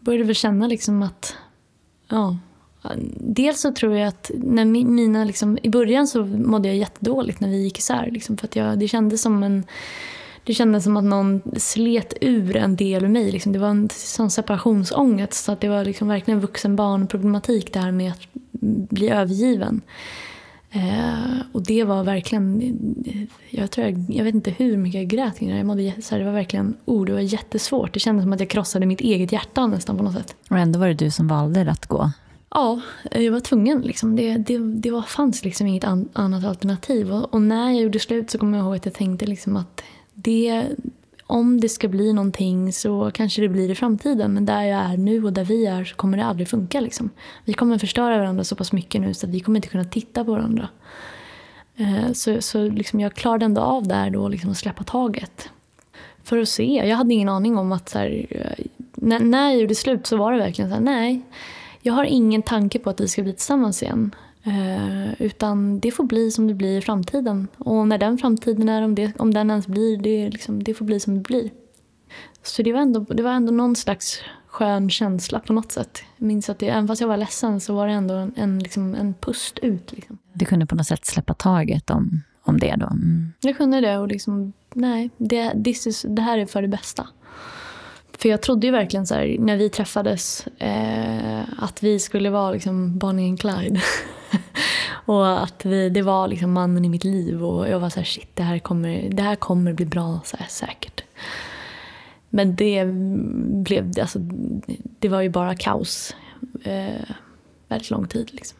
började 0.00 0.24
väl 0.24 0.34
känna 0.34 0.66
liksom 0.66 1.02
att... 1.02 1.36
Ja, 2.08 2.38
dels 3.18 3.60
så 3.60 3.72
tror 3.72 3.96
jag 3.96 4.08
att 4.08 4.30
när 4.34 4.64
mina, 4.64 5.24
liksom, 5.24 5.58
i 5.62 5.68
början 5.68 6.06
så 6.06 6.24
mådde 6.24 6.68
jag 6.68 6.76
jättedåligt 6.76 7.40
när 7.40 7.48
vi 7.48 7.62
gick 7.62 7.78
isär. 7.78 8.10
Liksom, 8.10 8.36
för 8.36 8.46
att 8.46 8.56
jag, 8.56 8.78
det 8.78 8.88
kändes 8.88 9.22
som 9.22 9.42
en... 9.42 9.64
det 10.44 10.54
kändes 10.54 10.84
som 10.84 10.96
att 10.96 11.04
någon 11.04 11.40
slet 11.56 12.14
ur 12.20 12.56
en 12.56 12.76
del 12.76 13.04
av 13.04 13.10
mig. 13.10 13.32
Liksom. 13.32 13.52
Det 13.52 13.58
var 13.58 13.68
en 13.68 13.88
sån 13.92 14.30
separationsångest. 14.30 15.44
Så 15.44 15.52
att 15.52 15.60
det 15.60 15.68
var 15.68 15.84
liksom 15.84 16.08
verkligen 16.08 16.40
vuxen-barn-problematik 16.40 17.72
det 17.72 17.80
här 17.80 17.92
med 17.92 18.10
att 18.12 18.20
bli 18.90 19.10
övergiven. 19.10 19.80
Eh, 20.74 21.40
och 21.52 21.62
det 21.62 21.84
var 21.84 22.04
verkligen, 22.04 22.74
jag, 23.50 23.70
tror 23.70 23.86
jag, 23.86 24.04
jag 24.08 24.24
vet 24.24 24.34
inte 24.34 24.50
hur 24.50 24.76
mycket 24.76 25.00
jag 25.00 25.08
grät 25.08 25.38
kring 25.38 25.48
det. 25.50 25.56
Jag 25.56 25.66
mådde, 25.66 26.02
så 26.02 26.14
här, 26.14 26.18
det 26.18 26.24
var 26.24 26.32
verkligen, 26.32 26.76
oh, 26.84 27.04
det 27.04 27.12
var 27.12 27.20
jättesvårt. 27.20 27.94
Det 27.94 28.00
kändes 28.00 28.24
som 28.24 28.32
att 28.32 28.40
jag 28.40 28.48
krossade 28.48 28.86
mitt 28.86 29.00
eget 29.00 29.32
hjärta 29.32 29.66
nästan 29.66 29.96
på 29.96 30.02
något 30.02 30.14
sätt. 30.14 30.36
Och 30.50 30.58
ändå 30.58 30.78
var 30.78 30.88
det 30.88 30.94
du 30.94 31.10
som 31.10 31.28
valde 31.28 31.70
att 31.70 31.86
gå? 31.86 32.10
Ja, 32.50 32.80
jag 33.10 33.32
var 33.32 33.40
tvungen. 33.40 33.80
Liksom. 33.80 34.16
Det, 34.16 34.36
det, 34.36 34.58
det 34.58 34.90
var, 34.90 35.02
fanns 35.02 35.44
liksom 35.44 35.66
inget 35.66 35.84
an, 35.84 36.08
annat 36.12 36.44
alternativ. 36.44 37.12
Och, 37.12 37.34
och, 37.34 37.42
när 37.42 37.70
jag 37.70 37.82
gjorde 37.82 37.98
slut 37.98 38.30
så 38.30 38.38
kommer 38.38 38.58
jag 38.58 38.64
ihåg 38.64 38.76
att 38.76 38.84
jag 38.84 38.94
tänkte 38.94 39.26
liksom 39.26 39.56
att 39.56 39.82
det, 40.14 40.64
om 41.32 41.60
det 41.60 41.68
ska 41.68 41.88
bli 41.88 42.12
någonting 42.12 42.72
så 42.72 43.10
kanske 43.14 43.42
det 43.42 43.48
blir 43.48 43.70
i 43.70 43.74
framtiden. 43.74 44.34
Men 44.34 44.46
där 44.46 44.62
jag 44.62 44.80
är 44.80 44.96
nu 44.96 45.24
och 45.24 45.32
där 45.32 45.44
vi 45.44 45.66
är 45.66 45.84
så 45.84 45.96
kommer 45.96 46.18
det 46.18 46.24
aldrig 46.24 46.48
funka. 46.48 46.80
Liksom. 46.80 47.10
Vi 47.44 47.52
kommer 47.52 47.78
förstöra 47.78 48.18
varandra 48.18 48.44
så 48.44 48.56
pass 48.56 48.72
mycket 48.72 49.00
nu 49.00 49.14
så 49.14 49.26
att 49.26 49.32
vi 49.32 49.40
kommer 49.40 49.58
inte 49.58 49.68
kunna 49.68 49.84
titta 49.84 50.24
på 50.24 50.30
varandra. 50.30 50.68
Eh, 51.76 52.12
så, 52.12 52.42
så 52.42 52.68
liksom 52.68 53.00
jag 53.00 53.14
klarade 53.14 53.44
ändå 53.44 53.60
av 53.60 53.88
där 53.88 54.10
då 54.10 54.28
liksom 54.28 54.50
att 54.50 54.56
släppa 54.56 54.84
taget. 54.84 55.50
För 56.24 56.38
att 56.38 56.48
se. 56.48 56.88
Jag 56.88 56.96
hade 56.96 57.14
ingen 57.14 57.28
aning 57.28 57.58
om 57.58 57.72
att 57.72 57.88
så 57.88 57.98
här, 57.98 58.26
eh, 58.30 58.64
när, 58.94 59.20
när 59.20 59.50
jag 59.50 59.60
gjorde 59.60 59.74
slut 59.74 60.06
så 60.06 60.16
var 60.16 60.32
det 60.32 60.38
verkligen 60.38 60.70
så 60.70 60.74
här, 60.74 60.82
nej. 60.82 61.22
Jag 61.82 61.92
har 61.92 62.04
ingen 62.04 62.42
tanke 62.42 62.78
på 62.78 62.90
att 62.90 63.00
vi 63.00 63.08
ska 63.08 63.22
bli 63.22 63.32
tillsammans 63.32 63.82
igen. 63.82 64.14
Eh, 64.44 65.22
utan 65.22 65.80
det 65.80 65.90
får 65.90 66.04
bli 66.04 66.30
som 66.30 66.46
det 66.46 66.54
blir 66.54 66.78
i 66.78 66.80
framtiden. 66.80 67.48
Och 67.58 67.88
när 67.88 67.98
den 67.98 68.18
framtiden 68.18 68.68
är, 68.68 68.82
om, 68.82 68.94
det, 68.94 69.12
om 69.18 69.34
den 69.34 69.50
ens 69.50 69.66
blir, 69.66 69.96
det, 69.96 70.30
liksom, 70.30 70.62
det 70.62 70.74
får 70.74 70.84
bli 70.84 71.00
som 71.00 71.14
det 71.14 71.20
blir. 71.20 71.50
Så 72.42 72.62
det 72.62 72.72
var, 72.72 72.80
ändå, 72.80 73.00
det 73.00 73.22
var 73.22 73.30
ändå 73.30 73.52
någon 73.52 73.76
slags 73.76 74.20
skön 74.46 74.90
känsla 74.90 75.40
på 75.40 75.52
något 75.52 75.72
sätt. 75.72 76.02
Jag 76.16 76.26
minns 76.26 76.50
att 76.50 76.58
det, 76.58 76.68
även 76.68 76.88
fast 76.88 77.00
jag 77.00 77.08
var 77.08 77.16
ledsen 77.16 77.60
så 77.60 77.74
var 77.74 77.86
det 77.86 77.92
ändå 77.92 78.14
en, 78.14 78.32
en, 78.36 78.58
liksom, 78.58 78.94
en 78.94 79.14
pust 79.14 79.58
ut. 79.58 79.92
Liksom. 79.92 80.18
Du 80.32 80.44
kunde 80.44 80.66
på 80.66 80.74
något 80.74 80.86
sätt 80.86 81.04
släppa 81.04 81.34
taget 81.34 81.90
om, 81.90 82.22
om 82.42 82.58
det 82.58 82.76
då? 82.78 82.86
Mm. 82.86 83.32
Jag 83.40 83.56
kunde 83.56 83.80
det 83.80 83.98
och 83.98 84.08
liksom, 84.08 84.52
nej, 84.74 85.10
det, 85.16 85.52
is, 85.66 86.06
det 86.08 86.22
här 86.22 86.38
är 86.38 86.46
för 86.46 86.62
det 86.62 86.68
bästa. 86.68 87.08
För 88.18 88.28
jag 88.28 88.42
trodde 88.42 88.66
ju 88.66 88.70
verkligen 88.72 89.06
så 89.06 89.14
här, 89.14 89.36
när 89.38 89.56
vi 89.56 89.68
träffades 89.68 90.46
eh, 90.58 91.42
att 91.58 91.82
vi 91.82 91.98
skulle 91.98 92.30
vara 92.30 92.52
liksom 92.52 92.98
Bonnie 92.98 93.28
and 93.28 93.40
Clyde. 93.40 93.80
och 95.04 95.42
att 95.42 95.64
vi, 95.64 95.88
det 95.88 96.02
var 96.02 96.28
liksom 96.28 96.52
mannen 96.52 96.84
i 96.84 96.88
mitt 96.88 97.04
liv 97.04 97.44
och 97.44 97.68
jag 97.68 97.80
var 97.80 97.90
så 97.90 98.00
här, 98.00 98.04
shit 98.04 98.30
det 98.34 98.42
här 98.42 98.58
kommer, 98.58 99.10
det 99.10 99.22
här 99.22 99.36
kommer 99.36 99.72
bli 99.72 99.86
bra 99.86 100.20
så 100.24 100.36
här, 100.36 100.46
säkert. 100.46 101.04
Men 102.30 102.56
det 102.56 102.84
blev, 103.64 103.92
alltså, 104.00 104.18
det 104.98 105.08
var 105.08 105.20
ju 105.20 105.28
bara 105.28 105.54
kaos 105.54 106.16
eh, 106.64 107.10
väldigt 107.68 107.90
lång 107.90 108.06
tid. 108.06 108.34
Liksom. 108.34 108.58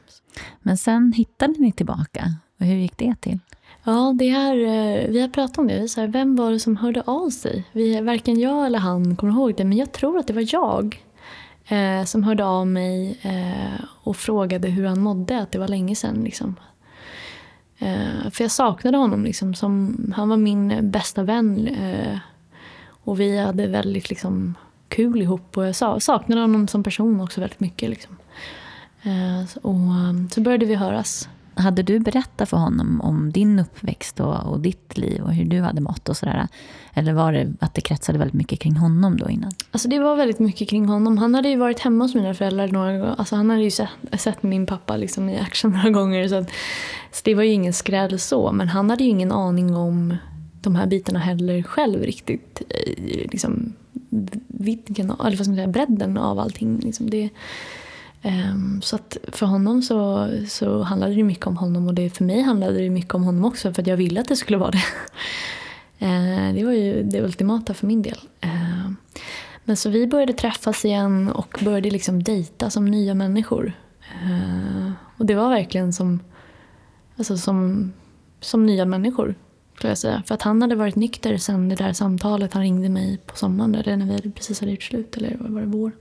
Men 0.62 0.76
sen 0.76 1.12
hittade 1.12 1.54
ni 1.58 1.72
tillbaka. 1.72 2.34
Och 2.60 2.66
hur 2.66 2.76
gick 2.76 2.96
det 2.96 3.14
till? 3.20 3.38
Ja, 3.84 4.14
det 4.18 4.28
här, 4.28 4.56
eh, 4.56 5.08
vi 5.08 5.20
har 5.20 5.28
pratat 5.28 5.58
om 5.58 5.66
det. 5.66 5.88
Så 5.88 6.00
här, 6.00 6.08
vem 6.08 6.36
var 6.36 6.50
det 6.50 6.60
som 6.60 6.76
hörde 6.76 7.02
av 7.02 7.30
sig? 7.30 7.64
Vi, 7.72 8.00
varken 8.00 8.40
jag 8.40 8.66
eller 8.66 8.78
han 8.78 9.16
kommer 9.16 9.32
ihåg 9.32 9.54
det, 9.56 9.64
men 9.64 9.78
jag 9.78 9.92
tror 9.92 10.18
att 10.18 10.26
det 10.26 10.32
var 10.32 10.46
jag 10.52 11.02
eh, 11.68 12.04
som 12.04 12.22
hörde 12.22 12.44
av 12.44 12.66
mig 12.66 13.18
eh, 13.22 13.84
och 14.02 14.16
frågade 14.16 14.68
hur 14.68 14.86
han 14.86 15.00
mådde, 15.00 15.38
att 15.38 15.52
det 15.52 15.58
var 15.58 15.68
länge 15.68 15.96
sedan. 15.96 16.24
Liksom. 16.24 16.56
Eh, 17.78 18.30
för 18.30 18.44
jag 18.44 18.50
saknade 18.50 18.98
honom. 18.98 19.24
Liksom, 19.24 19.54
som, 19.54 19.96
han 20.16 20.28
var 20.28 20.36
min 20.36 20.90
bästa 20.90 21.22
vän 21.22 21.68
eh, 21.68 22.18
och 23.04 23.20
vi 23.20 23.38
hade 23.38 23.66
väldigt 23.66 24.10
liksom, 24.10 24.54
kul 24.88 25.22
ihop. 25.22 25.56
Och 25.56 25.66
jag 25.66 26.02
saknade 26.02 26.40
honom 26.40 26.68
som 26.68 26.82
person 26.82 27.20
också 27.20 27.40
väldigt 27.40 27.60
mycket. 27.60 27.90
Liksom. 27.90 28.16
Eh, 29.02 29.58
och, 29.62 29.74
eh, 29.74 30.28
så 30.30 30.40
började 30.40 30.66
vi 30.66 30.74
höras. 30.74 31.28
Hade 31.54 31.82
du 31.82 31.98
berättat 31.98 32.48
för 32.48 32.56
honom 32.56 33.00
om 33.00 33.32
din 33.32 33.58
uppväxt 33.58 34.20
och, 34.20 34.52
och 34.52 34.60
ditt 34.60 34.98
liv 34.98 35.22
och 35.22 35.34
hur 35.34 35.44
du 35.44 35.60
hade 35.60 35.80
mått 35.80 36.08
och 36.08 36.16
sådär? 36.16 36.48
Eller 36.94 37.12
var 37.12 37.32
det 37.32 37.52
att 37.60 37.74
det 37.74 37.80
kretsade 37.80 38.18
väldigt 38.18 38.34
mycket 38.34 38.60
kring 38.60 38.76
honom 38.76 39.16
då 39.16 39.30
innan? 39.30 39.52
Alltså 39.70 39.88
det 39.88 39.98
var 39.98 40.16
väldigt 40.16 40.38
mycket 40.38 40.68
kring 40.68 40.86
honom. 40.86 41.18
Han 41.18 41.34
hade 41.34 41.48
ju 41.48 41.56
varit 41.56 41.80
hemma 41.80 42.04
hos 42.04 42.14
mina 42.14 42.34
föräldrar 42.34 42.68
några 42.68 42.98
gånger. 42.98 43.14
Alltså 43.18 43.36
han 43.36 43.50
hade 43.50 43.62
ju 43.62 43.70
sett, 43.70 43.88
sett 44.18 44.42
min 44.42 44.66
pappa 44.66 44.96
liksom 44.96 45.28
i 45.28 45.38
action 45.38 45.72
några 45.72 45.90
gånger. 45.90 46.28
Så, 46.28 46.34
att, 46.34 46.50
så 47.12 47.20
det 47.24 47.34
var 47.34 47.42
ju 47.42 47.52
ingen 47.52 47.72
skräll 47.72 48.18
så. 48.18 48.52
Men 48.52 48.68
han 48.68 48.90
hade 48.90 49.04
ju 49.04 49.10
ingen 49.10 49.32
aning 49.32 49.76
om 49.76 50.16
de 50.60 50.76
här 50.76 50.86
bitarna 50.86 51.18
heller 51.18 51.62
själv 51.62 52.02
riktigt. 52.02 52.62
Liksom, 53.06 53.72
vidden, 54.46 55.10
eller 55.10 55.24
vad 55.24 55.34
ska 55.34 55.44
man 55.44 55.56
säga, 55.56 55.66
bredden 55.66 56.18
av 56.18 56.38
allting. 56.38 56.78
Liksom 56.78 57.10
det, 57.10 57.28
Um, 58.24 58.82
så 58.82 58.96
att 58.96 59.16
för 59.28 59.46
honom 59.46 59.82
så, 59.82 60.28
så 60.48 60.82
handlade 60.82 61.14
det 61.14 61.22
mycket 61.22 61.46
om 61.46 61.56
honom 61.56 61.86
och 61.86 61.94
det, 61.94 62.10
för 62.10 62.24
mig 62.24 62.42
handlade 62.42 62.78
det 62.78 62.90
mycket 62.90 63.14
om 63.14 63.24
honom 63.24 63.44
också 63.44 63.72
för 63.72 63.82
att 63.82 63.88
jag 63.88 63.96
ville 63.96 64.20
att 64.20 64.28
det 64.28 64.36
skulle 64.36 64.58
vara 64.58 64.70
det. 64.70 64.84
uh, 66.06 66.54
det 66.54 66.64
var 66.64 66.72
ju 66.72 67.02
det 67.02 67.22
ultimata 67.22 67.74
för 67.74 67.86
min 67.86 68.02
del. 68.02 68.18
Uh, 68.44 68.90
men 69.64 69.76
så 69.76 69.90
vi 69.90 70.06
började 70.06 70.32
träffas 70.32 70.84
igen 70.84 71.28
och 71.28 71.58
började 71.64 71.90
liksom 71.90 72.22
dejta 72.22 72.70
som 72.70 72.84
nya 72.84 73.14
människor. 73.14 73.72
Uh, 74.24 74.90
och 75.16 75.26
det 75.26 75.34
var 75.34 75.50
verkligen 75.50 75.92
som, 75.92 76.20
alltså 77.16 77.36
som, 77.36 77.92
som 78.40 78.66
nya 78.66 78.84
människor. 78.84 79.34
Skulle 79.76 79.90
jag 79.90 79.98
säga. 79.98 80.22
För 80.26 80.34
att 80.34 80.42
han 80.42 80.62
hade 80.62 80.74
varit 80.74 80.96
nykter 80.96 81.36
sen 81.36 81.68
det 81.68 81.74
där 81.74 81.92
samtalet. 81.92 82.52
Han 82.52 82.62
ringde 82.62 82.88
mig 82.88 83.18
på 83.26 83.36
sommaren 83.36 83.72
där 83.72 83.96
när 83.96 84.22
vi 84.22 84.30
precis 84.30 84.60
hade 84.60 84.72
gjort 84.72 84.82
slut. 84.82 85.16
Eller 85.16 85.36
var 85.40 85.60
det 85.60 85.66
våren? 85.66 85.96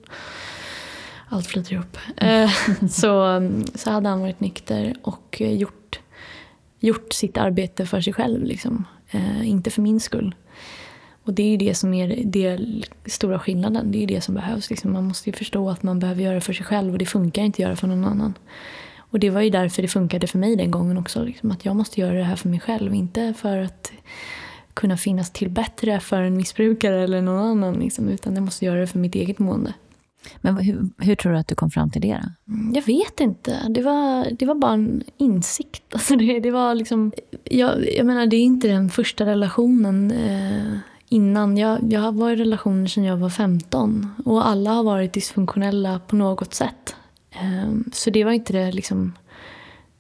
Allt 1.32 1.48
flyter 1.48 1.74
ihop. 1.74 1.98
Mm. 2.18 2.50
så, 2.90 3.42
så 3.76 3.92
hade 3.92 4.10
han 4.10 4.22
varit 4.22 4.40
nykter 4.40 4.94
och 5.02 5.42
gjort, 5.42 6.00
gjort 6.80 7.14
sitt 7.14 7.38
arbete 7.38 7.86
för 7.86 8.02
sig 8.02 8.14
själv. 8.14 8.44
Liksom. 8.44 8.86
Eh, 9.12 9.50
inte 9.50 9.70
för 9.70 9.82
min 9.82 10.00
skull. 10.00 10.36
Och 11.24 11.34
det 11.34 11.44
är 11.44 11.50
ju 11.50 11.58
det 11.58 11.76
som 11.76 11.94
är 11.94 12.24
det 12.26 12.60
stora 13.06 13.40
skillnaden. 13.40 13.92
Det 13.92 13.98
är 13.98 14.00
ju 14.00 14.06
det 14.06 14.22
som 14.22 14.36
behövs. 14.36 14.70
Liksom. 14.70 14.94
Man 14.94 15.04
måste 15.04 15.30
ju 15.30 15.34
förstå 15.36 15.70
att 15.70 15.84
man 15.84 16.00
behöver 16.00 16.24
göra 16.24 16.42
för 16.42 16.54
sig 16.54 16.66
själv 16.66 16.92
och 16.94 16.98
det 16.98 17.06
funkar 17.06 17.42
inte 17.42 17.56
att 17.56 17.60
göra 17.60 17.76
för 17.76 17.88
någon 17.88 18.06
annan. 18.06 18.34
Och 18.98 19.20
det 19.20 19.30
var 19.30 19.42
ju 19.42 19.50
därför 19.50 19.82
det 19.82 19.88
funkade 19.88 20.28
för 20.28 20.38
mig 20.38 20.56
den 20.56 20.72
gången 20.72 20.98
också. 20.98 21.24
Liksom, 21.24 21.52
att 21.52 21.66
jag 21.66 21.76
måste 21.76 22.02
göra 22.02 22.14
det 22.14 22.24
här 22.24 22.36
för 22.36 22.50
mig 22.50 22.60
själv. 22.60 22.94
Inte 22.94 23.34
för 23.38 23.58
att 23.58 23.92
kunna 24.74 24.98
finnas 24.98 25.32
till 25.32 25.50
bättre 25.50 26.00
för 26.00 26.22
en 26.22 26.38
missbrukare 26.38 27.04
eller 27.04 27.22
någon 27.22 27.46
annan. 27.46 27.74
Liksom, 27.74 28.10
utan 28.10 28.34
jag 28.36 28.44
måste 28.44 28.66
göra 28.66 28.80
det 28.80 28.88
för 28.88 29.00
mitt 29.00 29.16
eget 29.16 29.40
mående. 29.40 29.74
Men 30.42 30.58
hur, 30.58 30.90
hur, 30.98 31.16
tror 31.16 31.32
du 31.32 31.38
att 31.38 31.48
du 31.48 31.56
kom 31.56 31.70
fram 31.72 31.90
till 31.90 32.02
det? 32.02 32.20
Då? 32.24 32.54
Mm, 32.54 32.76
jag 32.76 32.82
vet 32.82 33.20
inte. 33.20 33.68
Det 33.70 33.82
var, 33.82 34.28
det 34.32 34.46
var 34.46 34.56
bara 34.56 34.74
en 34.74 35.04
insikt. 35.18 35.84
Alltså 35.94 36.16
det, 36.16 36.40
det 36.40 36.52
var 36.52 36.76
liksom, 36.76 37.12
jag, 37.44 37.94
jag 37.98 38.06
menar, 38.06 38.26
det 38.26 38.36
är 38.36 38.44
inte 38.44 38.68
den 38.68 38.90
första 38.90 39.26
relationen 39.26 40.12
eh, 40.12 40.78
innan. 41.10 41.58
Jag, 41.58 41.94
jag 41.94 42.02
har 42.02 42.12
varit 42.12 42.40
i 42.40 42.42
relationer 42.42 42.88
sedan 42.88 43.04
jag 43.04 43.18
var 43.18 43.30
15 43.30 44.08
och 44.26 44.48
alla 44.48 44.70
har 44.72 44.84
varit 44.84 45.14
dysfunktionella 45.14 46.00
på 46.08 46.16
något 46.16 46.54
sätt. 46.54 46.96
Eh, 47.32 47.74
så 47.94 48.10
det 48.10 48.24
var 48.24 48.32
inte 48.32 48.54
det 48.54 48.72
liksom... 48.72 49.14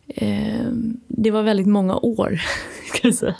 Eh, 0.08 0.68
det 1.08 1.32
var 1.32 1.44
väldigt 1.44 1.68
många 1.68 1.96
år, 1.96 2.42
ska 2.88 3.08
jag 3.08 3.16
säga. 3.16 3.36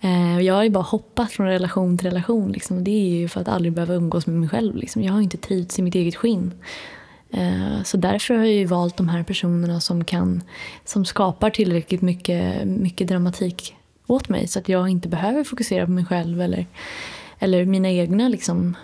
Eh, 0.00 0.40
jag 0.40 0.54
har 0.54 0.62
ju 0.62 0.70
bara 0.70 0.82
hoppat 0.82 1.32
från 1.32 1.46
relation 1.46 1.98
till 1.98 2.06
relation. 2.06 2.52
Liksom. 2.52 2.84
Det 2.84 2.90
är 2.90 3.18
ju 3.20 3.28
för 3.28 3.40
att 3.40 3.48
aldrig 3.48 3.72
behöva 3.72 3.94
umgås 3.94 4.26
med 4.26 4.36
mig 4.36 4.48
själv. 4.48 4.76
Liksom. 4.76 5.02
Jag 5.02 5.12
har 5.12 5.20
inte 5.20 5.36
trivts 5.36 5.78
i 5.78 5.82
mitt 5.82 5.94
eget 5.94 6.16
skinn. 6.16 6.52
Eh, 7.30 7.82
så 7.84 7.96
därför 7.96 8.34
har 8.34 8.44
jag 8.44 8.54
ju 8.54 8.64
valt 8.64 8.96
de 8.96 9.08
här 9.08 9.22
personerna 9.22 9.80
som, 9.80 10.04
kan, 10.04 10.42
som 10.84 11.04
skapar 11.04 11.50
tillräckligt 11.50 12.02
mycket, 12.02 12.68
mycket 12.68 13.08
dramatik 13.08 13.74
åt 14.06 14.28
mig 14.28 14.48
så 14.48 14.58
att 14.58 14.68
jag 14.68 14.88
inte 14.88 15.08
behöver 15.08 15.44
fokusera 15.44 15.86
på 15.86 15.92
mig 15.92 16.04
själv 16.04 16.40
eller, 16.40 16.66
eller 17.38 17.64
mina 17.64 17.90
egna 17.90 18.28
liksom, 18.28 18.76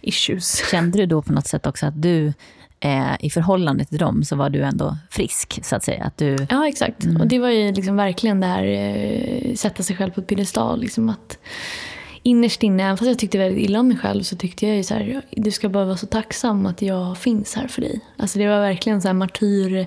issues. 0.00 0.70
Kände 0.70 0.98
du 0.98 1.06
då 1.06 1.22
på 1.22 1.32
något 1.32 1.46
sätt 1.46 1.66
också 1.66 1.86
att 1.86 2.02
du 2.02 2.32
eh, 2.80 3.16
i 3.20 3.30
förhållande 3.30 3.84
till 3.84 3.98
dem 3.98 4.24
så 4.24 4.36
var 4.36 4.50
du 4.50 4.62
ändå 4.62 4.96
frisk, 5.10 5.60
så 5.62 5.76
att 5.76 5.84
säga. 5.84 6.04
Att 6.04 6.16
du... 6.16 6.36
Ja, 6.50 6.68
exakt. 6.68 7.04
Mm. 7.04 7.20
Och 7.20 7.26
det 7.26 7.38
var 7.38 7.50
ju 7.50 7.72
liksom 7.72 7.96
verkligen 7.96 8.40
det 8.40 8.46
här 8.46 8.64
eh, 8.64 9.54
sätta 9.54 9.82
sig 9.82 9.96
själv 9.96 10.10
på 10.10 10.20
ett 10.20 10.26
piedestal. 10.26 10.80
Liksom 10.80 11.08
att 11.08 11.38
innerst 12.22 12.62
inne, 12.62 12.82
även 12.82 12.96
fast 12.96 13.08
jag 13.08 13.18
tyckte 13.18 13.38
väldigt 13.38 13.64
illa 13.64 13.80
om 13.80 13.88
mig 13.88 13.96
själv, 13.96 14.22
så 14.22 14.36
tyckte 14.36 14.66
jag 14.66 14.76
ju 14.76 14.82
så 14.82 14.94
här, 14.94 15.22
du 15.30 15.50
ska 15.50 15.68
bara 15.68 15.84
vara 15.84 15.96
så 15.96 16.06
tacksam 16.06 16.66
att 16.66 16.82
jag 16.82 17.18
finns 17.18 17.54
här 17.54 17.68
för 17.68 17.82
dig. 17.82 18.00
Alltså 18.16 18.38
det 18.38 18.48
var 18.48 18.60
verkligen 18.60 19.02
så 19.02 19.08
här 19.08 19.14
martyr 19.14 19.86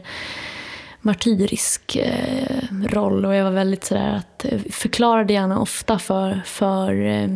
martyrisk 1.01 1.95
eh, 1.95 2.63
roll 2.87 3.25
och 3.25 3.35
jag 3.35 3.43
var 3.43 3.51
väldigt 3.51 3.83
sådär 3.83 4.15
att 4.15 4.45
eh, 4.45 4.59
förklarade 4.71 5.33
gärna 5.33 5.59
ofta 5.59 5.99
för, 5.99 6.41
för, 6.45 7.05
eh, 7.05 7.27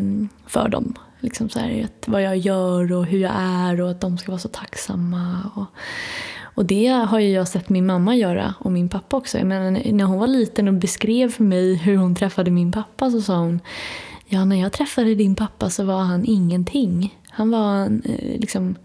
för 0.48 0.70
dem 0.70 0.96
Liksom 1.24 1.50
så 1.50 1.60
här, 1.60 1.88
vad 2.06 2.22
jag 2.22 2.38
gör 2.38 2.94
och 2.94 3.06
hur 3.06 3.20
jag 3.20 3.32
är 3.36 3.82
och 3.82 3.92
att 3.92 4.02
de 4.02 4.18
ska 4.18 4.32
vara 4.32 4.40
så 4.40 4.48
tacksamma. 4.48 5.52
Och, 5.56 5.66
och 6.56 6.66
det 6.66 6.88
har 6.88 7.20
ju 7.20 7.30
jag 7.30 7.48
sett 7.48 7.70
min 7.70 7.86
mamma 7.86 8.16
göra 8.16 8.54
och 8.60 8.72
min 8.72 8.90
pappa 8.90 9.18
också. 9.18 9.38
Jag 9.38 9.48
menar, 9.48 9.94
när 9.94 10.06
hon 10.06 10.20
var 10.20 10.28
liten 10.28 10.68
och 10.68 10.74
beskrev 10.74 11.32
för 11.32 11.44
mig 11.44 11.76
hur 11.76 11.98
hon 11.98 12.16
träffade 12.16 12.52
min 12.52 12.72
pappa 12.72 13.12
så 13.12 13.22
sa 13.22 13.38
hon 13.38 13.60
Ja, 14.26 14.46
när 14.46 14.62
jag 14.62 14.72
träffade 14.72 15.16
din 15.16 15.36
pappa 15.36 15.70
så 15.70 15.84
var 15.84 16.00
han 16.00 16.26
ingenting. 16.26 17.20
Han 17.30 17.52
var 17.52 17.76
en, 17.76 18.02
eh, 18.06 18.40
liksom, 18.40 18.76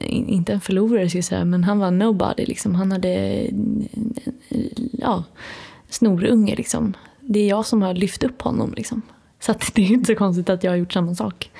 inte 0.00 0.52
en 0.52 0.60
förlorare 0.60 1.08
ska 1.08 1.18
jag 1.18 1.24
säga, 1.24 1.44
men 1.44 1.64
han 1.64 1.78
var 1.78 1.90
nobody. 1.90 2.44
Liksom. 2.44 2.74
Han 2.74 2.92
hade 2.92 3.46
ja, 4.92 5.24
snorunge 5.88 6.54
liksom. 6.54 6.94
Det 7.20 7.40
är 7.40 7.48
jag 7.48 7.66
som 7.66 7.82
har 7.82 7.94
lyft 7.94 8.24
upp 8.24 8.42
honom 8.42 8.74
liksom. 8.76 9.02
Så 9.42 9.54
det 9.74 9.82
är 9.82 9.92
inte 9.92 10.06
så 10.06 10.18
konstigt 10.18 10.50
att 10.50 10.64
jag 10.64 10.70
har 10.70 10.76
gjort 10.76 10.92
samma 10.92 11.14
sak. 11.14 11.50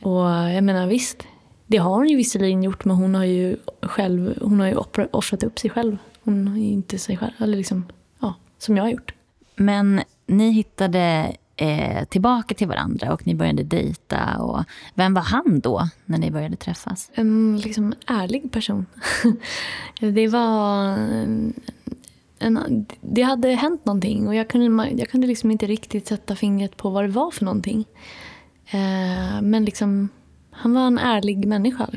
Och 0.00 0.24
jag 0.26 0.64
menar 0.64 0.86
visst, 0.86 1.26
det 1.66 1.76
har 1.76 1.94
hon 1.94 2.08
ju 2.08 2.16
visserligen 2.16 2.62
gjort 2.62 2.84
men 2.84 2.96
hon 2.96 3.14
har 3.14 3.24
ju 3.24 3.56
själv 3.82 4.38
hon 4.42 4.60
har 4.60 4.66
ju 4.66 4.76
offrat 5.10 5.42
upp 5.42 5.58
sig 5.58 5.70
själv. 5.70 5.96
Hon 6.24 6.48
har 6.48 6.56
ju 6.56 6.64
inte 6.64 6.98
sig 6.98 7.16
själv, 7.16 7.32
eller 7.38 7.56
liksom, 7.56 7.86
ja, 8.20 8.34
som 8.58 8.76
jag 8.76 8.84
har 8.84 8.90
gjort. 8.90 9.14
Men 9.56 10.00
ni 10.26 10.50
hittade 10.50 11.36
eh, 11.56 12.04
tillbaka 12.04 12.54
till 12.54 12.68
varandra 12.68 13.12
och 13.12 13.26
ni 13.26 13.34
började 13.34 13.62
dejta. 13.62 14.38
Och 14.38 14.64
vem 14.94 15.14
var 15.14 15.22
han 15.22 15.60
då 15.60 15.88
när 16.04 16.18
ni 16.18 16.30
började 16.30 16.56
träffas? 16.56 17.10
En 17.14 17.60
liksom 17.64 17.94
ärlig 18.06 18.52
person. 18.52 18.86
det 20.00 20.28
var... 20.28 20.98
En, 22.42 22.86
det 23.00 23.22
hade 23.22 23.48
hänt 23.48 23.84
någonting 23.84 24.28
och 24.28 24.34
jag 24.34 24.48
kunde, 24.48 24.90
jag 24.90 25.08
kunde 25.08 25.26
liksom 25.26 25.50
inte 25.50 25.66
riktigt 25.66 26.06
sätta 26.06 26.36
fingret 26.36 26.76
på 26.76 26.90
vad 26.90 27.04
det 27.04 27.08
var 27.08 27.30
för 27.30 27.44
någonting. 27.44 27.84
Eh, 28.70 29.42
men 29.42 29.64
liksom, 29.64 30.08
han 30.50 30.74
var 30.74 30.86
en 30.86 30.98
ärlig 30.98 31.46
människa. 31.46 31.88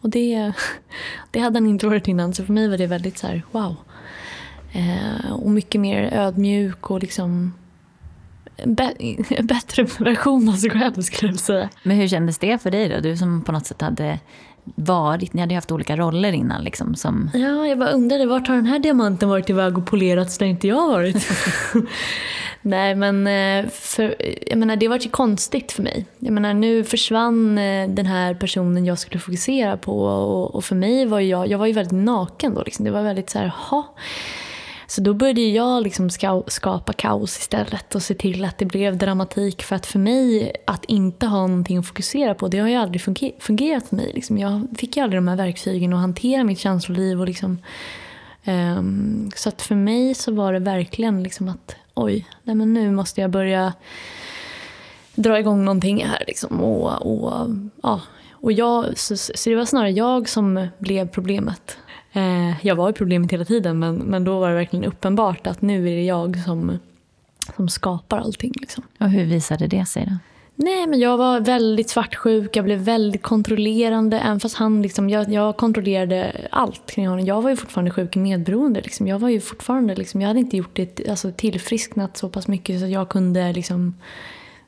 Och 0.00 0.10
det, 0.10 0.52
det 1.30 1.40
hade 1.40 1.56
han 1.56 1.66
inte 1.66 1.86
varit 1.86 2.08
innan, 2.08 2.34
så 2.34 2.44
för 2.44 2.52
mig 2.52 2.68
var 2.68 2.78
det 2.78 2.86
väldigt 2.86 3.18
så 3.18 3.26
här, 3.26 3.42
wow. 3.52 3.76
Eh, 4.72 5.32
och 5.32 5.50
mycket 5.50 5.80
mer 5.80 6.12
ödmjuk 6.12 6.90
och 6.90 7.00
liksom 7.00 7.52
en 8.56 8.74
bättre 9.42 9.82
version 9.98 10.48
av 10.48 10.52
sig 10.52 10.70
själv 10.70 11.02
skulle 11.02 11.30
jag 11.30 11.40
säga. 11.40 11.68
Men 11.82 11.96
hur 11.96 12.08
kändes 12.08 12.38
det 12.38 12.62
för 12.62 12.70
dig 12.70 12.88
då? 12.88 13.00
Du 13.00 13.16
som 13.16 13.42
på 13.42 13.52
något 13.52 13.66
sätt 13.66 13.80
hade 13.80 14.20
varit, 14.74 15.32
ni 15.32 15.40
hade 15.40 15.54
ju 15.54 15.56
haft 15.56 15.72
olika 15.72 15.96
roller 15.96 16.32
innan 16.32 16.64
liksom 16.64 16.94
som... 16.94 17.30
Ja, 17.34 17.66
jag 17.66 17.78
bara 17.78 17.90
undrade 17.90 18.26
vart 18.26 18.48
har 18.48 18.54
den 18.54 18.66
här 18.66 18.78
diamanten 18.78 19.28
varit 19.28 19.50
iväg 19.50 19.78
och 19.78 19.86
polerats 19.86 20.38
där 20.38 20.46
inte 20.46 20.68
jag 20.68 20.76
har 20.76 20.88
varit? 20.88 21.28
Nej 22.62 22.94
men 22.94 23.26
eh, 23.26 23.70
för, 23.70 24.14
jag 24.46 24.58
menar, 24.58 24.76
det 24.76 24.88
var 24.88 24.98
ju 24.98 25.10
konstigt 25.10 25.72
för 25.72 25.82
mig. 25.82 26.06
Jag 26.18 26.32
menar, 26.32 26.54
nu 26.54 26.84
försvann 26.84 27.58
eh, 27.58 27.88
den 27.88 28.06
här 28.06 28.34
personen 28.34 28.84
jag 28.84 28.98
skulle 28.98 29.20
fokusera 29.20 29.76
på 29.76 30.02
och, 30.02 30.54
och 30.54 30.64
för 30.64 30.74
mig 30.74 31.06
var 31.06 31.20
jag, 31.20 31.48
jag 31.48 31.58
var 31.58 31.66
ju 31.66 31.72
väldigt 31.72 32.04
naken 32.04 32.54
då. 32.54 32.62
Liksom. 32.62 32.84
Det 32.84 32.90
var 32.90 33.02
väldigt 33.02 33.30
så 33.30 33.38
här, 33.38 33.52
ha. 33.70 33.94
Så 34.86 35.00
då 35.00 35.14
började 35.14 35.40
jag 35.40 35.82
liksom 35.82 36.10
skapa 36.46 36.92
kaos 36.92 37.38
istället 37.38 37.94
och 37.94 38.02
se 38.02 38.14
till 38.14 38.44
att 38.44 38.58
det 38.58 38.64
blev 38.64 38.98
dramatik. 38.98 39.62
För 39.62 39.76
att 39.76 39.86
för 39.86 39.98
mig, 39.98 40.52
att 40.66 40.84
inte 40.84 41.26
ha 41.26 41.46
någonting 41.46 41.78
att 41.78 41.86
fokusera 41.86 42.34
på, 42.34 42.48
det 42.48 42.58
har 42.58 42.68
ju 42.68 42.74
aldrig 42.74 43.02
fungerat 43.38 43.88
för 43.88 43.96
mig. 43.96 44.12
Liksom. 44.14 44.38
Jag 44.38 44.66
fick 44.78 44.96
ju 44.96 45.02
aldrig 45.02 45.18
de 45.18 45.28
här 45.28 45.36
verktygen 45.36 45.92
att 45.92 46.00
hantera 46.00 46.44
mitt 46.44 46.58
känsloliv. 46.58 47.20
Och 47.20 47.26
liksom, 47.26 47.58
um, 48.44 49.30
så 49.36 49.48
att 49.48 49.62
för 49.62 49.74
mig 49.74 50.14
så 50.14 50.32
var 50.32 50.52
det 50.52 50.58
verkligen 50.58 51.22
liksom 51.22 51.48
att 51.48 51.76
oj, 51.94 52.26
nej 52.42 52.54
men 52.54 52.74
nu 52.74 52.90
måste 52.90 53.20
jag 53.20 53.30
börja 53.30 53.72
dra 55.14 55.38
igång 55.38 55.64
någonting 55.64 56.04
här. 56.04 56.24
Liksom. 56.26 56.60
Och, 56.60 57.06
och, 57.06 57.48
ja. 57.82 58.00
och 58.30 58.52
jag, 58.52 58.98
så, 58.98 59.16
så 59.16 59.50
det 59.50 59.56
var 59.56 59.64
snarare 59.64 59.90
jag 59.90 60.28
som 60.28 60.68
blev 60.78 61.08
problemet. 61.08 61.78
Eh, 62.16 62.66
jag 62.66 62.76
var 62.76 62.88
ju 62.88 62.92
problemet 62.92 63.32
hela 63.32 63.44
tiden 63.44 63.78
men, 63.78 63.96
men 63.96 64.24
då 64.24 64.40
var 64.40 64.48
det 64.48 64.54
verkligen 64.54 64.84
uppenbart 64.84 65.46
att 65.46 65.62
nu 65.62 65.88
är 65.88 65.96
det 65.96 66.04
jag 66.04 66.36
som, 66.44 66.78
som 67.56 67.68
skapar 67.68 68.18
allting. 68.18 68.52
Liksom. 68.60 68.84
Och 69.00 69.10
hur 69.10 69.24
visade 69.24 69.66
det 69.66 69.86
sig 69.86 70.06
då? 70.06 70.16
Nej, 70.58 70.86
men 70.86 71.00
jag 71.00 71.16
var 71.16 71.40
väldigt 71.40 71.90
svartsjuk, 71.90 72.56
jag 72.56 72.64
blev 72.64 72.78
väldigt 72.78 73.22
kontrollerande. 73.22 74.20
Även 74.20 74.40
fast 74.40 74.56
han 74.56 74.82
liksom, 74.82 75.10
jag, 75.10 75.32
jag 75.32 75.56
kontrollerade 75.56 76.48
allt 76.50 76.90
kring 76.90 77.08
honom. 77.08 77.26
Jag 77.26 77.42
var 77.42 77.50
ju 77.50 77.56
fortfarande 77.56 77.90
sjuk 77.90 78.16
i 78.16 78.18
medberoende. 78.18 78.80
Liksom. 78.80 79.06
Jag 79.06 79.18
var 79.18 79.28
ju 79.28 79.40
fortfarande, 79.40 79.94
liksom, 79.94 80.20
jag 80.20 80.28
hade 80.28 80.40
inte 80.40 80.56
gjort 80.56 80.76
det, 80.76 81.08
alltså, 81.08 81.32
tillfrisknat 81.32 82.16
så 82.16 82.28
pass 82.28 82.48
mycket 82.48 82.78
så 82.80 82.84
att 82.84 82.90
jag 82.90 83.08
kunde 83.08 83.52
liksom, 83.52 83.94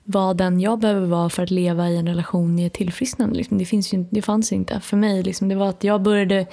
vara 0.04 0.34
den 0.34 0.60
jag 0.60 0.78
behöver 0.78 1.06
vara 1.06 1.30
för 1.30 1.42
att 1.42 1.50
leva 1.50 1.88
i 1.88 1.96
en 1.96 2.08
relation 2.08 2.58
i 2.58 2.64
ett 2.64 2.72
tillfrisknande. 2.72 3.36
Liksom. 3.36 3.58
Det, 3.58 3.64
finns 3.64 3.94
ju, 3.94 4.04
det 4.10 4.22
fanns 4.22 4.52
inte 4.52 4.80
för 4.80 4.96
mig. 4.96 5.22
Liksom. 5.22 5.48
Det 5.48 5.54
var 5.54 5.68
att 5.68 5.84
jag 5.84 6.02
började 6.02 6.46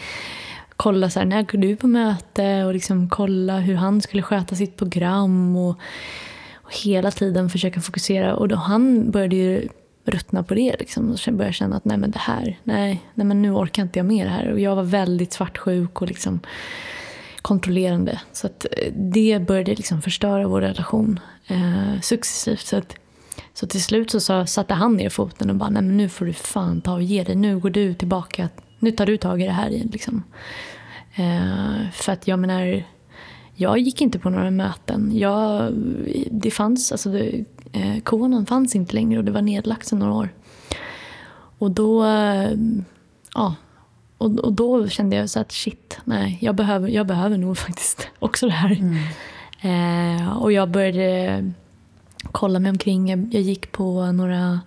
kolla 0.75 1.09
så 1.09 1.19
här, 1.19 1.25
när 1.25 1.43
går 1.43 1.57
du 1.57 1.75
på 1.75 1.87
möte 1.87 2.63
och 2.63 2.73
liksom 2.73 3.09
kolla 3.09 3.59
hur 3.59 3.75
han 3.75 4.01
skulle 4.01 4.23
sköta 4.23 4.55
sitt 4.55 4.77
program 4.77 5.55
och, 5.55 5.79
och 6.53 6.75
hela 6.83 7.11
tiden 7.11 7.49
försöka 7.49 7.81
fokusera. 7.81 8.35
Och 8.35 8.47
då, 8.47 8.55
han 8.55 9.11
började 9.11 9.35
ju 9.35 9.67
ruttna 10.05 10.43
på 10.43 10.53
det 10.53 10.75
liksom, 10.79 11.11
och 11.11 11.33
började 11.33 11.53
känna 11.53 11.77
att 11.77 11.85
nej 11.85 11.97
men 11.97 12.11
det 12.11 12.19
här, 12.19 12.59
nej, 12.63 13.03
nej 13.13 13.27
men 13.27 13.41
nu 13.41 13.51
orkar 13.51 13.83
inte 13.83 13.99
jag 13.99 14.05
med 14.05 14.25
det 14.25 14.31
här. 14.31 14.51
Och 14.51 14.59
jag 14.59 14.75
var 14.75 14.83
väldigt 14.83 15.33
svartsjuk 15.33 16.01
och 16.01 16.07
liksom 16.07 16.39
kontrollerande. 17.41 18.21
Så 18.31 18.47
att 18.47 18.65
eh, 18.71 18.93
det 18.93 19.47
började 19.47 19.75
liksom 19.75 20.01
förstöra 20.01 20.47
vår 20.47 20.61
relation 20.61 21.19
eh, 21.47 22.01
successivt. 22.01 22.65
Så, 22.65 22.77
att, 22.77 22.95
så 23.53 23.67
till 23.67 23.83
slut 23.83 24.11
så 24.11 24.19
sa, 24.19 24.45
satte 24.45 24.73
han 24.73 24.95
ner 24.95 25.09
foten 25.09 25.49
och 25.49 25.55
bara, 25.55 25.69
nej 25.69 25.81
men 25.81 25.97
nu 25.97 26.09
får 26.09 26.25
du 26.25 26.33
fan 26.33 26.81
ta 26.81 26.93
och 26.93 27.03
ge 27.03 27.23
dig. 27.23 27.35
Nu 27.35 27.59
går 27.59 27.69
du 27.69 27.93
tillbaka 27.93 28.49
nu 28.79 28.91
tar 28.91 29.05
du 29.05 29.17
tag 29.17 29.41
i 29.41 29.45
det 29.45 29.51
här. 29.51 29.69
Liksom. 29.69 30.23
Eh, 31.15 31.89
för 31.91 32.11
att 32.11 32.27
jag 32.27 32.39
menar, 32.39 32.83
jag 33.55 33.79
gick 33.79 34.01
inte 34.01 34.19
på 34.19 34.29
några 34.29 34.51
möten. 34.51 35.11
Jag, 35.17 35.73
det 36.31 36.51
fanns, 36.51 36.91
alltså 36.91 37.09
det, 37.09 37.45
eh, 37.71 37.99
konen 38.03 38.45
fanns 38.45 38.75
inte 38.75 38.93
längre 38.93 39.19
och 39.19 39.25
det 39.25 39.31
var 39.31 39.41
nedlagt 39.41 39.87
sedan 39.87 39.99
några 39.99 40.13
år. 40.13 40.29
Och 41.57 41.71
då, 41.71 42.05
eh, 42.05 42.51
ja, 43.33 43.55
och, 44.17 44.39
och 44.39 44.53
då 44.53 44.87
kände 44.87 45.15
jag 45.15 45.29
så 45.29 45.39
att 45.39 45.51
shit, 45.51 45.99
nej, 46.03 46.37
jag 46.41 46.55
behöver, 46.55 46.89
jag 46.89 47.07
behöver 47.07 47.37
nog 47.37 47.57
faktiskt 47.67 48.07
också 48.19 48.45
det 48.45 48.53
här. 48.53 48.71
Mm. 48.71 48.97
Eh, 49.61 50.37
och 50.37 50.51
jag 50.51 50.69
började 50.69 51.51
kolla 52.31 52.59
mig 52.59 52.69
omkring. 52.69 53.09
Jag, 53.09 53.29
jag 53.33 53.41
gick 53.41 53.71
på 53.71 54.11
några 54.11 54.59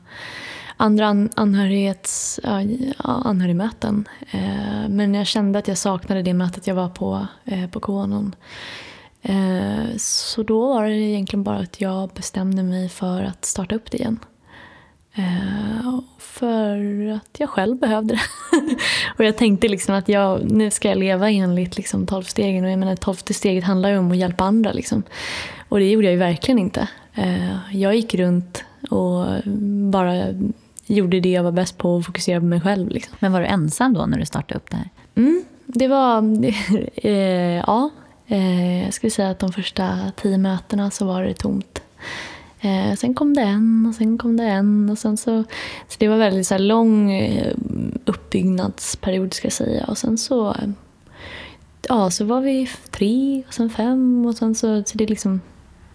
andra 0.80 1.06
an 1.06 1.30
anhörighets, 1.34 2.40
ja, 2.42 2.62
anhörigmöten. 3.04 4.08
Eh, 4.30 4.88
men 4.88 5.14
jag 5.14 5.26
kände 5.26 5.58
att 5.58 5.68
jag 5.68 5.78
saknade 5.78 6.22
det 6.22 6.34
mötet 6.34 6.66
jag 6.66 6.74
var 6.74 6.88
på 6.88 7.26
eh, 7.44 7.66
på 7.70 7.80
Konon. 7.80 8.34
Eh, 9.22 9.96
så 9.96 10.42
då 10.42 10.68
var 10.68 10.84
det 10.84 10.94
egentligen 10.94 11.42
bara 11.42 11.58
att 11.58 11.80
jag 11.80 12.08
bestämde 12.08 12.62
mig 12.62 12.88
för 12.88 13.22
att 13.22 13.44
starta 13.44 13.74
upp 13.74 13.90
det 13.90 13.98
igen. 13.98 14.18
Eh, 15.14 16.00
för 16.18 17.08
att 17.12 17.36
jag 17.38 17.48
själv 17.48 17.78
behövde 17.78 18.14
det. 18.14 18.20
och 19.18 19.24
jag 19.24 19.36
tänkte 19.36 19.68
liksom 19.68 19.94
att 19.94 20.08
jag, 20.08 20.50
nu 20.50 20.70
ska 20.70 20.88
jag 20.88 20.98
leva 20.98 21.30
enligt 21.30 21.76
liksom 21.76 22.06
tolvstegen. 22.06 22.64
Och 22.64 22.70
jag 22.70 22.78
menar 22.78 22.96
tolfte 22.96 23.34
steget 23.34 23.64
handlar 23.64 23.90
ju 23.90 23.98
om 23.98 24.10
att 24.10 24.16
hjälpa 24.16 24.44
andra. 24.44 24.72
Liksom. 24.72 25.02
Och 25.68 25.78
det 25.78 25.90
gjorde 25.90 26.06
jag 26.06 26.12
ju 26.12 26.18
verkligen 26.18 26.58
inte. 26.58 26.88
Eh, 27.14 27.76
jag 27.76 27.96
gick 27.96 28.14
runt 28.14 28.64
och 28.90 29.26
bara 29.90 30.24
gjorde 30.88 31.20
det 31.20 31.30
jag 31.30 31.42
var 31.42 31.52
bäst 31.52 31.78
på 31.78 31.96
och 31.96 32.04
fokuserade 32.04 32.40
på 32.40 32.46
mig 32.46 32.60
själv. 32.60 32.88
Liksom. 32.88 33.16
Men 33.20 33.32
var 33.32 33.40
du 33.40 33.46
ensam 33.46 33.94
då 33.94 34.06
när 34.06 34.18
du 34.18 34.26
startade 34.26 34.58
upp 34.58 34.70
det 34.70 34.76
här? 34.76 34.88
Mm, 35.14 35.44
det 35.66 35.88
var... 35.88 36.22
Eh, 36.94 37.56
ja. 37.66 37.90
Eh, 38.26 38.84
jag 38.84 38.94
skulle 38.94 39.10
säga 39.10 39.30
att 39.30 39.38
de 39.38 39.52
första 39.52 40.12
tio 40.16 40.38
mötena 40.38 40.90
så 40.90 41.06
var 41.06 41.22
det 41.22 41.34
tomt. 41.34 41.82
Eh, 42.60 42.94
sen 42.94 43.14
kom 43.14 43.34
det 43.34 43.42
en 43.42 43.86
och 43.88 43.94
sen 43.94 44.18
kom 44.18 44.36
det 44.36 44.44
en. 44.44 44.90
Och 44.90 44.98
sen 44.98 45.16
så, 45.16 45.44
så 45.88 45.96
det 45.98 46.08
var 46.08 46.16
väldigt 46.16 46.46
så 46.46 46.58
lång 46.58 47.12
eh, 47.12 47.54
uppbyggnadsperiod 48.04 49.34
ska 49.34 49.46
jag 49.46 49.52
säga. 49.52 49.84
Och 49.84 49.98
sen 49.98 50.18
så, 50.18 50.56
ja, 51.88 52.10
så 52.10 52.24
var 52.24 52.40
vi 52.40 52.70
tre 52.90 53.42
och 53.48 53.54
sen 53.54 53.70
fem 53.70 54.26
och 54.26 54.34
sen 54.34 54.54
så, 54.54 54.82
så 54.86 54.98
det 54.98 55.06
liksom 55.06 55.40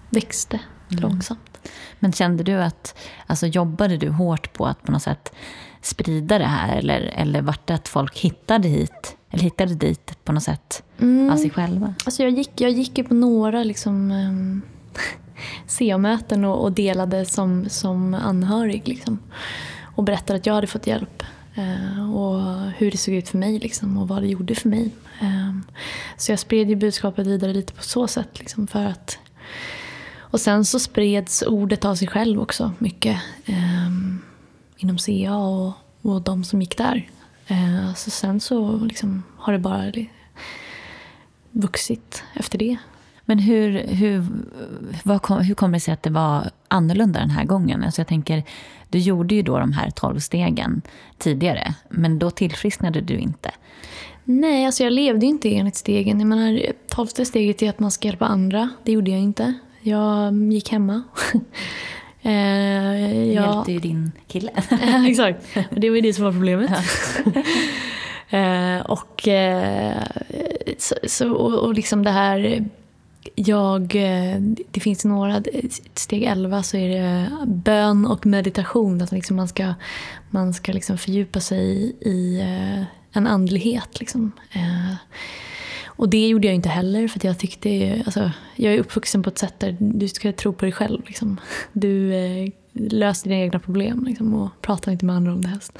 växte 0.09 0.59
mm. 0.91 1.01
långsamt. 1.01 1.52
Men 1.99 2.13
kände 2.13 2.43
du 2.43 2.53
att, 2.53 2.95
alltså 3.27 3.47
jobbade 3.47 3.97
du 3.97 4.09
hårt 4.09 4.53
på 4.53 4.65
att 4.65 4.83
på 4.83 4.91
något 4.91 5.01
sätt 5.01 5.33
sprida 5.81 6.39
det 6.39 6.45
här? 6.45 6.77
Eller, 6.77 7.01
eller 7.01 7.41
vart 7.41 7.67
det 7.67 7.73
att 7.73 7.87
folk 7.87 8.17
hittade 8.17 8.67
hit, 8.67 9.17
eller 9.29 9.43
hittade 9.43 9.75
dit 9.75 10.17
på 10.23 10.31
något 10.31 10.43
sätt 10.43 10.83
mm. 10.99 11.29
av 11.29 11.37
sig 11.37 11.49
själva? 11.49 11.93
Alltså 12.05 12.23
jag 12.23 12.31
gick, 12.31 12.61
jag 12.61 12.71
gick 12.71 13.07
på 13.07 13.13
några 13.13 13.63
liksom, 13.63 14.11
um, 14.11 14.11
ehm, 14.11 14.61
CA-möten 15.67 16.45
och, 16.45 16.63
och, 16.63 16.71
delade 16.71 17.25
som, 17.25 17.69
som 17.69 18.13
anhörig. 18.13 18.87
Liksom. 18.87 19.19
Och 19.95 20.03
berättade 20.03 20.39
att 20.39 20.45
jag 20.45 20.53
hade 20.53 20.67
fått 20.67 20.87
hjälp. 20.87 21.23
Uh, 21.57 22.15
och 22.15 22.41
hur 22.77 22.91
det 22.91 22.97
såg 22.97 23.13
ut 23.13 23.29
för 23.29 23.37
mig 23.37 23.59
liksom, 23.59 23.97
och 23.97 24.07
vad 24.07 24.21
det 24.21 24.27
gjorde 24.27 24.55
för 24.55 24.69
mig. 24.69 24.91
Um, 25.21 25.63
så 26.17 26.31
jag 26.31 26.39
spred 26.39 26.69
ju 26.69 26.75
budskapet 26.75 27.27
vidare 27.27 27.53
lite 27.53 27.73
på 27.73 27.83
så 27.83 28.07
sätt. 28.07 28.39
Liksom, 28.39 28.67
för 28.67 28.85
att 28.85 29.19
och 30.33 30.41
sen 30.41 30.65
så 30.65 30.79
spreds 30.79 31.43
ordet 31.47 31.85
av 31.85 31.95
sig 31.95 32.07
själv 32.07 32.41
också 32.41 32.71
mycket 32.79 33.17
eh, 33.45 33.91
inom 34.77 34.97
CA 34.97 35.35
och, 35.35 35.73
och 36.01 36.21
de 36.21 36.43
som 36.43 36.61
gick 36.61 36.77
där. 36.77 37.09
Eh, 37.47 37.93
så 37.93 38.09
sen 38.09 38.39
så 38.39 38.77
liksom 38.77 39.23
har 39.37 39.53
det 39.53 39.59
bara 39.59 39.91
vuxit 41.51 42.23
efter 42.33 42.57
det. 42.57 42.77
Men 43.25 43.39
hur, 43.39 43.87
hur, 43.87 44.25
kom, 45.19 45.37
hur 45.37 45.55
kommer 45.55 45.73
det 45.73 45.79
sig 45.79 45.93
att 45.93 46.03
det 46.03 46.09
var 46.09 46.49
annorlunda 46.67 47.19
den 47.19 47.29
här 47.29 47.45
gången? 47.45 47.83
Alltså 47.83 48.01
jag 48.01 48.07
tänker, 48.07 48.43
du 48.89 48.99
gjorde 48.99 49.35
ju 49.35 49.41
då 49.41 49.59
de 49.59 49.73
här 49.73 49.89
tolv 49.89 50.19
stegen 50.19 50.81
tidigare, 51.17 51.73
men 51.89 52.19
då 52.19 52.31
tillfrisknade 52.31 53.01
du 53.01 53.17
inte. 53.17 53.51
Nej, 54.23 54.65
alltså 54.65 54.83
jag 54.83 54.93
levde 54.93 55.25
inte 55.25 55.55
enligt 55.55 55.75
stegen. 55.75 56.19
Jag 56.19 56.27
menar, 56.27 56.61
tolfte 56.87 57.25
steget 57.25 57.61
är 57.61 57.69
att 57.69 57.79
man 57.79 57.91
ska 57.91 58.07
hjälpa 58.07 58.25
andra. 58.25 58.69
Det 58.83 58.91
gjorde 58.91 59.11
jag 59.11 59.19
inte. 59.19 59.53
Jag 59.83 60.51
gick 60.53 60.71
hemma. 60.71 61.03
eh, 62.21 62.31
jag... 63.33 63.53
hjälpte 63.53 63.71
ju 63.71 63.79
din 63.79 64.11
kille. 64.27 64.51
exakt, 65.07 65.57
det 65.71 65.89
var 65.89 65.95
ju 65.95 66.01
det 66.01 66.13
som 66.13 66.23
var 66.23 66.31
problemet. 66.31 66.71
eh, 68.29 68.85
och, 68.85 69.27
eh, 69.27 70.03
så, 70.77 70.95
så, 71.03 71.31
och, 71.33 71.53
och 71.53 71.73
liksom 71.73 72.03
det 72.03 72.11
här 72.11 72.69
jag, 73.35 73.95
eh, 73.95 74.39
det 74.71 74.79
finns 74.79 75.05
några, 75.05 75.43
steg 75.93 76.23
11 76.23 76.63
så 76.63 76.77
är 76.77 76.89
det 76.89 77.29
bön 77.45 78.05
och 78.05 78.25
meditation. 78.25 79.01
Att 79.01 79.11
liksom 79.11 79.35
man 79.35 79.47
ska, 79.47 79.73
man 80.29 80.53
ska 80.53 80.71
liksom 80.71 80.97
fördjupa 80.97 81.39
sig 81.39 81.95
i 82.01 82.39
eh, 82.41 82.83
en 83.11 83.27
andlighet. 83.27 83.99
Liksom. 83.99 84.31
Och 85.95 86.09
det 86.09 86.27
gjorde 86.27 86.47
jag 86.47 86.55
inte 86.55 86.69
heller 86.69 87.07
för 87.07 87.25
jag 87.25 87.39
tyckte, 87.39 88.01
alltså, 88.05 88.31
jag 88.55 88.73
är 88.73 88.79
uppvuxen 88.79 89.23
på 89.23 89.29
ett 89.29 89.37
sätt 89.37 89.59
där 89.59 89.77
du 89.79 90.07
ska 90.07 90.31
tro 90.31 90.53
på 90.53 90.65
dig 90.65 90.71
själv. 90.71 91.01
Liksom. 91.07 91.39
Du 91.73 92.13
eh, 92.13 92.49
löser 92.73 93.29
dina 93.29 93.41
egna 93.41 93.59
problem 93.59 94.05
liksom, 94.07 94.33
och 94.33 94.49
pratar 94.61 94.91
inte 94.91 95.05
med 95.05 95.15
andra 95.15 95.31
om 95.31 95.41
det 95.41 95.47
helst. 95.47 95.77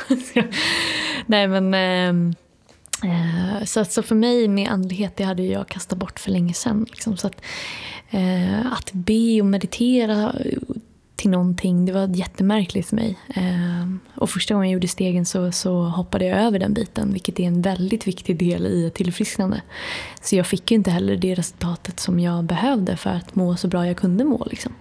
Nej 1.25 1.47
men 1.47 1.73
ehm, 1.73 2.35
Eh, 3.03 3.63
så, 3.65 3.85
så 3.85 4.03
för 4.03 4.15
mig 4.15 4.47
med 4.47 4.69
andlighet, 4.69 5.15
det 5.15 5.23
hade 5.23 5.43
jag 5.43 5.67
kastat 5.67 5.97
bort 5.97 6.19
för 6.19 6.31
länge 6.31 6.53
sedan. 6.53 6.85
Liksom. 6.89 7.17
Så 7.17 7.27
att, 7.27 7.41
eh, 8.09 8.73
att 8.73 8.93
be 8.93 9.41
och 9.41 9.45
meditera 9.45 10.35
till 11.23 11.31
någonting, 11.31 11.85
det 11.85 11.91
var 11.93 12.07
jättemärkligt 12.07 12.89
för 12.89 12.95
mig. 12.95 13.19
Ehm, 13.35 13.99
och 14.15 14.29
första 14.29 14.53
gången 14.53 14.69
jag 14.69 14.73
gjorde 14.73 14.87
stegen 14.87 15.25
så, 15.25 15.51
så 15.51 15.83
hoppade 15.83 16.25
jag 16.25 16.39
över 16.39 16.59
den 16.59 16.73
biten, 16.73 17.13
vilket 17.13 17.39
är 17.39 17.43
en 17.43 17.61
väldigt 17.61 18.07
viktig 18.07 18.37
del 18.37 18.65
i 18.65 18.87
ett 18.87 18.93
tillfrisknande. 18.93 19.61
Så 20.21 20.35
jag 20.35 20.47
fick 20.47 20.71
ju 20.71 20.75
inte 20.75 20.91
heller 20.91 21.15
det 21.15 21.35
resultatet 21.35 21.99
som 21.99 22.19
jag 22.19 22.43
behövde 22.43 22.97
för 22.97 23.09
att 23.09 23.35
må 23.35 23.55
så 23.55 23.67
bra 23.67 23.87
jag 23.87 23.97
kunde 23.97 24.23
må. 24.23 24.47
Liksom. 24.49 24.73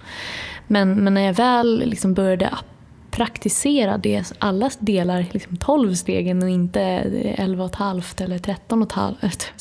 Men, 0.66 0.94
men 0.94 1.14
när 1.14 1.20
jag 1.20 1.34
väl 1.34 1.82
liksom 1.86 2.14
började 2.14 2.50
praktisera 3.12 3.98
det, 3.98 4.32
alla 4.38 4.70
delar, 4.78 5.26
liksom 5.30 5.56
12 5.56 5.94
stegen 5.94 6.42
och 6.42 6.48
inte 6.48 6.80
11 6.80 7.64
och 7.64 7.70
ett 7.70 7.76
halvt 7.76 8.20
eller 8.20 8.38
13 8.38 8.82
och 8.82 8.88
ett 8.88 8.92
halvt. 8.92 9.52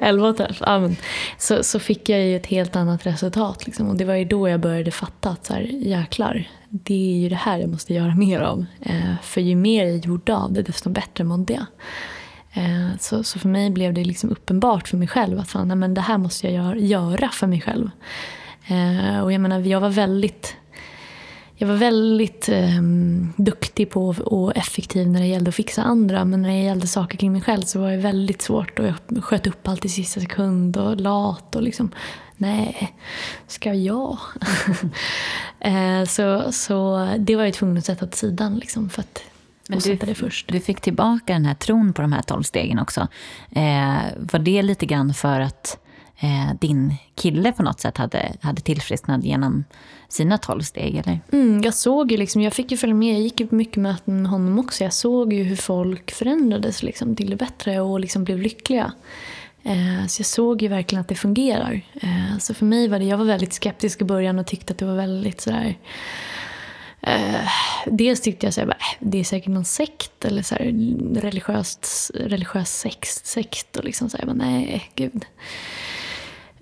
11 0.00 0.32
typ 0.32 0.40
och 0.40 0.40
ett 0.40 0.40
halvt. 0.40 0.60
Ja, 0.60 0.78
men, 0.78 0.96
så, 1.38 1.62
så 1.62 1.78
fick 1.78 2.08
jag 2.08 2.20
ju 2.20 2.36
ett 2.36 2.46
helt 2.46 2.76
annat 2.76 3.06
resultat. 3.06 3.66
Liksom. 3.66 3.88
Och 3.88 3.96
det 3.96 4.04
var 4.04 4.14
ju 4.14 4.24
då 4.24 4.48
jag 4.48 4.60
började 4.60 4.90
fatta 4.90 5.30
att 5.30 5.46
så 5.46 5.54
här, 5.54 5.60
jäklar, 5.60 6.48
det 6.68 7.14
är 7.14 7.20
ju 7.20 7.28
det 7.28 7.36
här 7.36 7.58
jag 7.58 7.70
måste 7.70 7.94
göra 7.94 8.14
mer 8.14 8.40
av. 8.40 8.64
Eh, 8.80 9.14
för 9.22 9.40
ju 9.40 9.56
mer 9.56 9.84
jag 9.84 9.96
gjorde 9.96 10.36
av 10.36 10.52
det, 10.52 10.62
desto 10.62 10.90
bättre 10.90 11.24
mådde 11.24 11.52
jag. 11.52 11.66
Eh, 12.64 12.88
så, 13.00 13.24
så 13.24 13.38
för 13.38 13.48
mig 13.48 13.70
blev 13.70 13.94
det 13.94 14.04
liksom 14.04 14.30
uppenbart 14.30 14.88
för 14.88 14.96
mig 14.96 15.08
själv 15.08 15.38
att 15.38 15.48
fan, 15.48 15.68
nej, 15.68 15.76
men 15.76 15.94
det 15.94 16.00
här 16.00 16.18
måste 16.18 16.46
jag 16.48 16.54
gör, 16.54 16.74
göra 16.74 17.28
för 17.28 17.46
mig 17.46 17.60
själv. 17.60 17.90
Eh, 18.66 19.20
och 19.20 19.32
jag 19.32 19.40
menar, 19.40 19.60
jag 19.60 19.80
var 19.80 19.90
väldigt 19.90 20.56
jag 21.56 21.68
var 21.68 21.74
väldigt 21.74 22.48
eh, 22.48 22.82
duktig 23.36 23.90
på 23.90 24.14
och 24.24 24.56
effektiv 24.56 25.08
när 25.08 25.20
det 25.20 25.26
gällde 25.26 25.48
att 25.48 25.54
fixa 25.54 25.82
andra. 25.82 26.24
Men 26.24 26.42
när 26.42 26.48
det 26.48 26.62
gällde 26.62 26.86
saker 26.86 27.18
kring 27.18 27.32
mig 27.32 27.40
själv 27.40 27.62
så 27.62 27.80
var 27.80 27.90
det 27.90 27.96
väldigt 27.96 28.42
svårt. 28.42 28.78
Och 28.78 28.86
jag 28.86 29.24
sköt 29.24 29.46
upp 29.46 29.68
allt 29.68 29.84
i 29.84 29.88
sista 29.88 30.20
sekund 30.20 30.76
och 30.76 31.00
lat 31.00 31.56
och 31.56 31.62
liksom, 31.62 31.90
nej, 32.36 32.96
ska 33.46 33.74
jag? 33.74 34.18
eh, 35.60 36.04
så, 36.08 36.52
så 36.52 37.08
det 37.18 37.36
var 37.36 37.44
jag 37.44 37.54
tvungen 37.54 37.78
att 37.78 37.84
sätta 37.84 38.04
åt 38.04 38.14
sidan 38.14 38.58
liksom, 38.58 38.90
för 38.90 39.00
att 39.00 39.22
men 39.68 39.78
du, 39.78 39.94
det 39.96 40.14
först. 40.14 40.48
du 40.48 40.60
fick 40.60 40.80
tillbaka 40.80 41.32
den 41.32 41.46
här 41.46 41.54
tron 41.54 41.92
på 41.92 42.02
de 42.02 42.12
här 42.12 42.22
tolv 42.22 42.42
stegen 42.42 42.78
också. 42.78 43.08
Eh, 43.50 43.98
var 44.16 44.38
det 44.38 44.62
lite 44.62 44.86
grann 44.86 45.14
för 45.14 45.40
att 45.40 45.78
eh, 46.22 46.54
din 46.60 46.94
kille 47.14 47.52
på 47.52 47.62
något 47.62 47.80
sätt 47.80 47.96
hade, 47.96 48.32
hade 48.40 48.60
tillfrisknat 48.60 49.24
genom 49.24 49.64
sina 50.08 50.38
tolv 50.38 50.62
steg? 50.62 50.96
Eller? 50.96 51.20
Mm, 51.32 51.62
jag 51.62 51.74
såg 51.74 52.12
ju 52.12 52.16
liksom, 52.16 52.42
jag 52.42 52.52
fick 52.52 52.70
ju 52.70 52.76
följa 52.76 52.94
med, 52.94 53.14
jag 53.14 53.20
gick 53.20 53.40
ju 53.40 53.46
på 53.46 53.54
mycket 53.54 53.76
möten 53.76 54.22
med 54.22 54.30
honom 54.30 54.58
också. 54.58 54.84
Jag 54.84 54.92
såg 54.92 55.32
ju 55.32 55.42
hur 55.42 55.56
folk 55.56 56.10
förändrades 56.10 56.82
liksom, 56.82 57.16
till 57.16 57.30
det 57.30 57.36
bättre 57.36 57.80
och 57.80 58.00
liksom 58.00 58.24
blev 58.24 58.38
lyckliga. 58.38 58.92
Eh, 59.62 60.06
så 60.08 60.20
jag 60.20 60.26
såg 60.26 60.62
ju 60.62 60.68
verkligen 60.68 61.00
att 61.00 61.08
det 61.08 61.14
fungerar. 61.14 61.80
Eh, 61.94 62.38
så 62.38 62.54
för 62.54 62.66
mig 62.66 62.88
var 62.88 62.98
det, 62.98 63.04
jag 63.04 63.18
var 63.18 63.24
väldigt 63.24 63.52
skeptisk 63.52 64.02
i 64.02 64.04
början 64.04 64.38
och 64.38 64.46
tyckte 64.46 64.72
att 64.72 64.78
det 64.78 64.84
var 64.86 64.96
väldigt 64.96 65.40
sådär 65.40 65.76
Eh, 67.06 67.48
dels 67.86 68.20
tyckte 68.20 68.46
jag 68.46 68.50
att 68.50 68.58
äh, 68.58 68.86
det 69.00 69.20
är 69.20 69.24
säkert 69.24 69.48
någon 69.48 69.64
sekt 69.64 70.24
eller 70.24 70.42
så 70.42 70.54
här, 70.54 70.64
religiöst, 71.20 72.10
religiös 72.14 72.78
sekt, 72.78 73.26
sekt 73.26 73.76
och 73.76 73.84
liksom 73.84 74.10
så 74.10 74.16
här, 74.16 74.34
nej, 74.34 74.90
gud. 74.94 75.24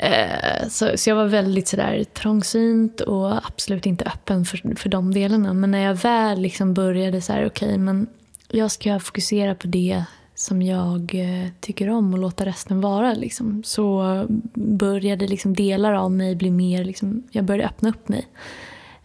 Eh, 0.03 0.69
så, 0.69 0.91
så 0.97 1.11
jag 1.11 1.17
var 1.17 1.27
väldigt 1.27 1.69
sådär 1.69 2.05
trångsynt 2.05 3.01
och 3.01 3.47
absolut 3.47 3.87
inte 3.87 4.05
öppen 4.05 4.45
för, 4.45 4.77
för 4.77 4.89
de 4.89 5.15
delarna. 5.15 5.53
Men 5.53 5.71
när 5.71 5.79
jag 5.79 5.95
väl 5.95 6.41
liksom 6.41 6.75
började 6.75 7.21
så 7.21 7.33
här, 7.33 7.47
okej, 7.47 7.69
okay, 7.69 7.79
men 7.79 8.07
jag 8.49 8.71
ska 8.71 9.01
fokusera 9.01 9.55
på 9.55 9.67
det 9.67 10.05
som 10.35 10.63
jag 10.63 11.15
eh, 11.15 11.49
tycker 11.61 11.91
om 11.91 12.13
och 12.13 12.19
låta 12.19 12.47
resten 12.47 12.81
vara. 12.81 13.15
Liksom. 13.15 13.63
Så 13.65 14.27
började 14.55 15.27
liksom 15.27 15.55
delar 15.55 15.93
av 15.93 16.13
mig 16.13 16.37
bli 16.37 16.51
mer, 16.51 16.85
liksom, 16.85 17.23
jag 17.31 17.45
började 17.45 17.69
öppna 17.69 17.89
upp 17.89 18.09
mig. 18.09 18.27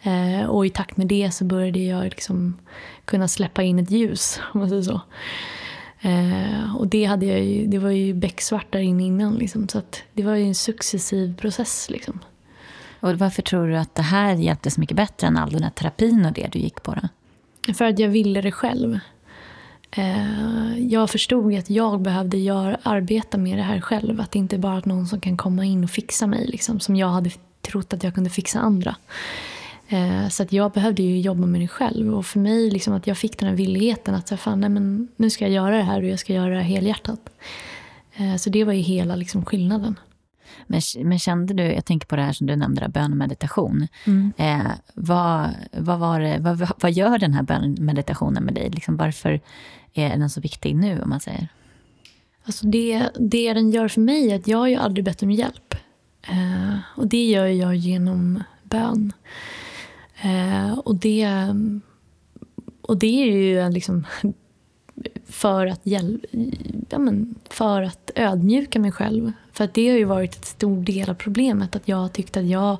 Eh, 0.01 0.45
och 0.45 0.65
i 0.65 0.69
takt 0.69 0.97
med 0.97 1.07
det 1.07 1.31
så 1.33 1.45
började 1.45 1.79
jag 1.79 2.03
liksom 2.03 2.57
kunna 3.05 3.27
släppa 3.27 3.63
in 3.63 3.79
ett 3.79 3.91
ljus, 3.91 4.39
om 4.53 4.59
man 4.59 4.69
säger 4.69 4.81
så. 4.81 5.01
Eh, 6.05 6.75
och 6.75 6.87
det, 6.87 7.05
hade 7.05 7.25
jag 7.25 7.43
ju, 7.43 7.67
det 7.67 7.79
var 7.79 7.89
ju 7.89 8.13
becksvart 8.13 8.71
där 8.71 8.79
inne 8.79 9.03
innan. 9.03 9.35
Liksom, 9.35 9.67
så 9.67 9.81
det 10.13 10.23
var 10.23 10.35
ju 10.35 10.43
en 10.43 10.55
successiv 10.55 11.35
process. 11.35 11.89
Liksom. 11.89 12.19
Och 12.99 13.13
varför 13.13 13.41
tror 13.41 13.67
du 13.67 13.77
att 13.77 13.95
det 13.95 14.01
här 14.01 14.35
hjälpte 14.35 14.71
så 14.71 14.79
mycket 14.79 14.97
bättre 14.97 15.27
än 15.27 15.37
all 15.37 15.51
den 15.51 15.63
här 15.63 15.69
terapin 15.69 16.25
och 16.25 16.33
det 16.33 16.47
du 16.51 16.59
gick 16.59 16.83
på? 16.83 16.93
Då? 16.93 17.73
För 17.73 17.85
att 17.85 17.99
jag 17.99 18.09
ville 18.09 18.41
det 18.41 18.51
själv. 18.51 18.99
Eh, 19.91 20.79
jag 20.79 21.09
förstod 21.09 21.55
att 21.55 21.69
jag 21.69 22.01
behövde 22.01 22.37
göra, 22.37 22.77
arbeta 22.83 23.37
med 23.37 23.57
det 23.57 23.63
här 23.63 23.81
själv. 23.81 24.21
Att 24.21 24.31
det 24.31 24.39
inte 24.39 24.57
bara 24.57 24.77
är 24.77 24.81
någon 24.85 25.07
som 25.07 25.19
kan 25.19 25.37
komma 25.37 25.65
in 25.65 25.83
och 25.83 25.89
fixa 25.89 26.27
mig. 26.27 26.47
Liksom, 26.47 26.79
som 26.79 26.95
jag 26.95 27.07
hade 27.07 27.31
trott 27.61 27.93
att 27.93 28.03
jag 28.03 28.13
kunde 28.15 28.29
fixa 28.29 28.59
andra. 28.59 28.95
Eh, 29.87 30.27
så 30.29 30.43
att 30.43 30.53
jag 30.53 30.71
behövde 30.71 31.03
ju 31.03 31.19
jobba 31.19 31.45
med 31.45 31.61
det 31.61 31.67
själv. 31.67 32.15
Och 32.15 32.25
för 32.25 32.39
mig, 32.39 32.71
liksom, 32.71 32.93
att 32.93 33.07
jag 33.07 33.17
fick 33.17 33.39
den 33.39 33.49
här 33.49 33.55
villigheten 33.55 34.15
att 34.15 34.27
så 34.27 34.37
fan, 34.37 34.59
nej, 34.59 34.69
men 34.69 35.07
nu 35.15 35.29
ska 35.29 35.45
jag 35.45 35.53
göra 35.53 35.77
det 35.77 35.83
här 35.83 36.01
och 36.01 36.07
jag 36.07 36.19
ska 36.19 36.33
göra 36.33 36.55
det 36.55 36.61
helhjärtat. 36.61 37.29
Eh, 38.15 38.35
så 38.35 38.49
det 38.49 38.63
var 38.63 38.73
ju 38.73 38.81
hela 38.81 39.15
liksom, 39.15 39.45
skillnaden. 39.45 39.99
Men, 40.67 40.81
men 41.03 41.19
kände 41.19 41.53
du, 41.53 41.63
jag 41.63 41.85
tänker 41.85 42.07
på 42.07 42.15
det 42.15 42.21
här 42.21 42.33
som 42.33 42.47
du 42.47 42.55
nämnde, 42.55 42.89
bön 42.89 43.11
och 43.11 43.17
meditation. 43.17 43.87
Mm. 44.05 44.33
Eh, 44.37 44.71
vad, 44.93 45.49
vad, 45.71 45.99
var 45.99 46.19
det, 46.19 46.37
vad, 46.39 46.71
vad 46.81 46.91
gör 46.91 47.17
den 47.17 47.33
här 47.33 47.43
bönmeditationen 47.43 48.43
med 48.43 48.53
dig? 48.53 48.69
Liksom, 48.69 48.95
varför 48.95 49.41
är 49.93 50.17
den 50.17 50.29
så 50.29 50.41
viktig 50.41 50.75
nu, 50.75 51.01
om 51.01 51.09
man 51.09 51.19
säger? 51.19 51.47
Alltså 52.45 52.67
det, 52.67 53.09
det 53.19 53.53
den 53.53 53.71
gör 53.71 53.87
för 53.87 54.01
mig 54.01 54.31
är 54.31 54.35
att 54.35 54.47
jag 54.47 54.57
har 54.57 54.67
ju 54.67 54.75
aldrig 54.75 55.05
bett 55.05 55.23
om 55.23 55.31
hjälp. 55.31 55.75
Eh, 56.27 56.77
och 56.95 57.07
det 57.07 57.25
gör 57.25 57.45
jag 57.45 57.75
genom 57.75 58.43
bön. 58.63 59.13
Eh, 60.25 60.79
och, 60.79 60.95
det, 60.95 61.27
och 62.81 62.97
det 62.97 63.23
är 63.23 63.25
ju 63.25 63.69
liksom 63.69 64.05
för 65.25 65.67
att, 65.67 65.81
hjäl- 65.83 66.25
ja, 66.89 66.99
men 66.99 67.35
för 67.49 67.81
att 67.81 68.11
ödmjuka 68.15 68.79
mig 68.79 68.91
själv. 68.91 69.31
För 69.53 69.63
att 69.63 69.73
det 69.73 69.89
har 69.89 69.97
ju 69.97 70.03
varit 70.03 70.35
ett 70.35 70.45
stor 70.45 70.81
del 70.81 71.09
av 71.09 71.13
problemet. 71.13 71.75
Att 71.75 71.87
jag 71.87 71.97
har 71.97 72.07
tyckt 72.07 72.37
att 72.37 72.45
jag 72.45 72.77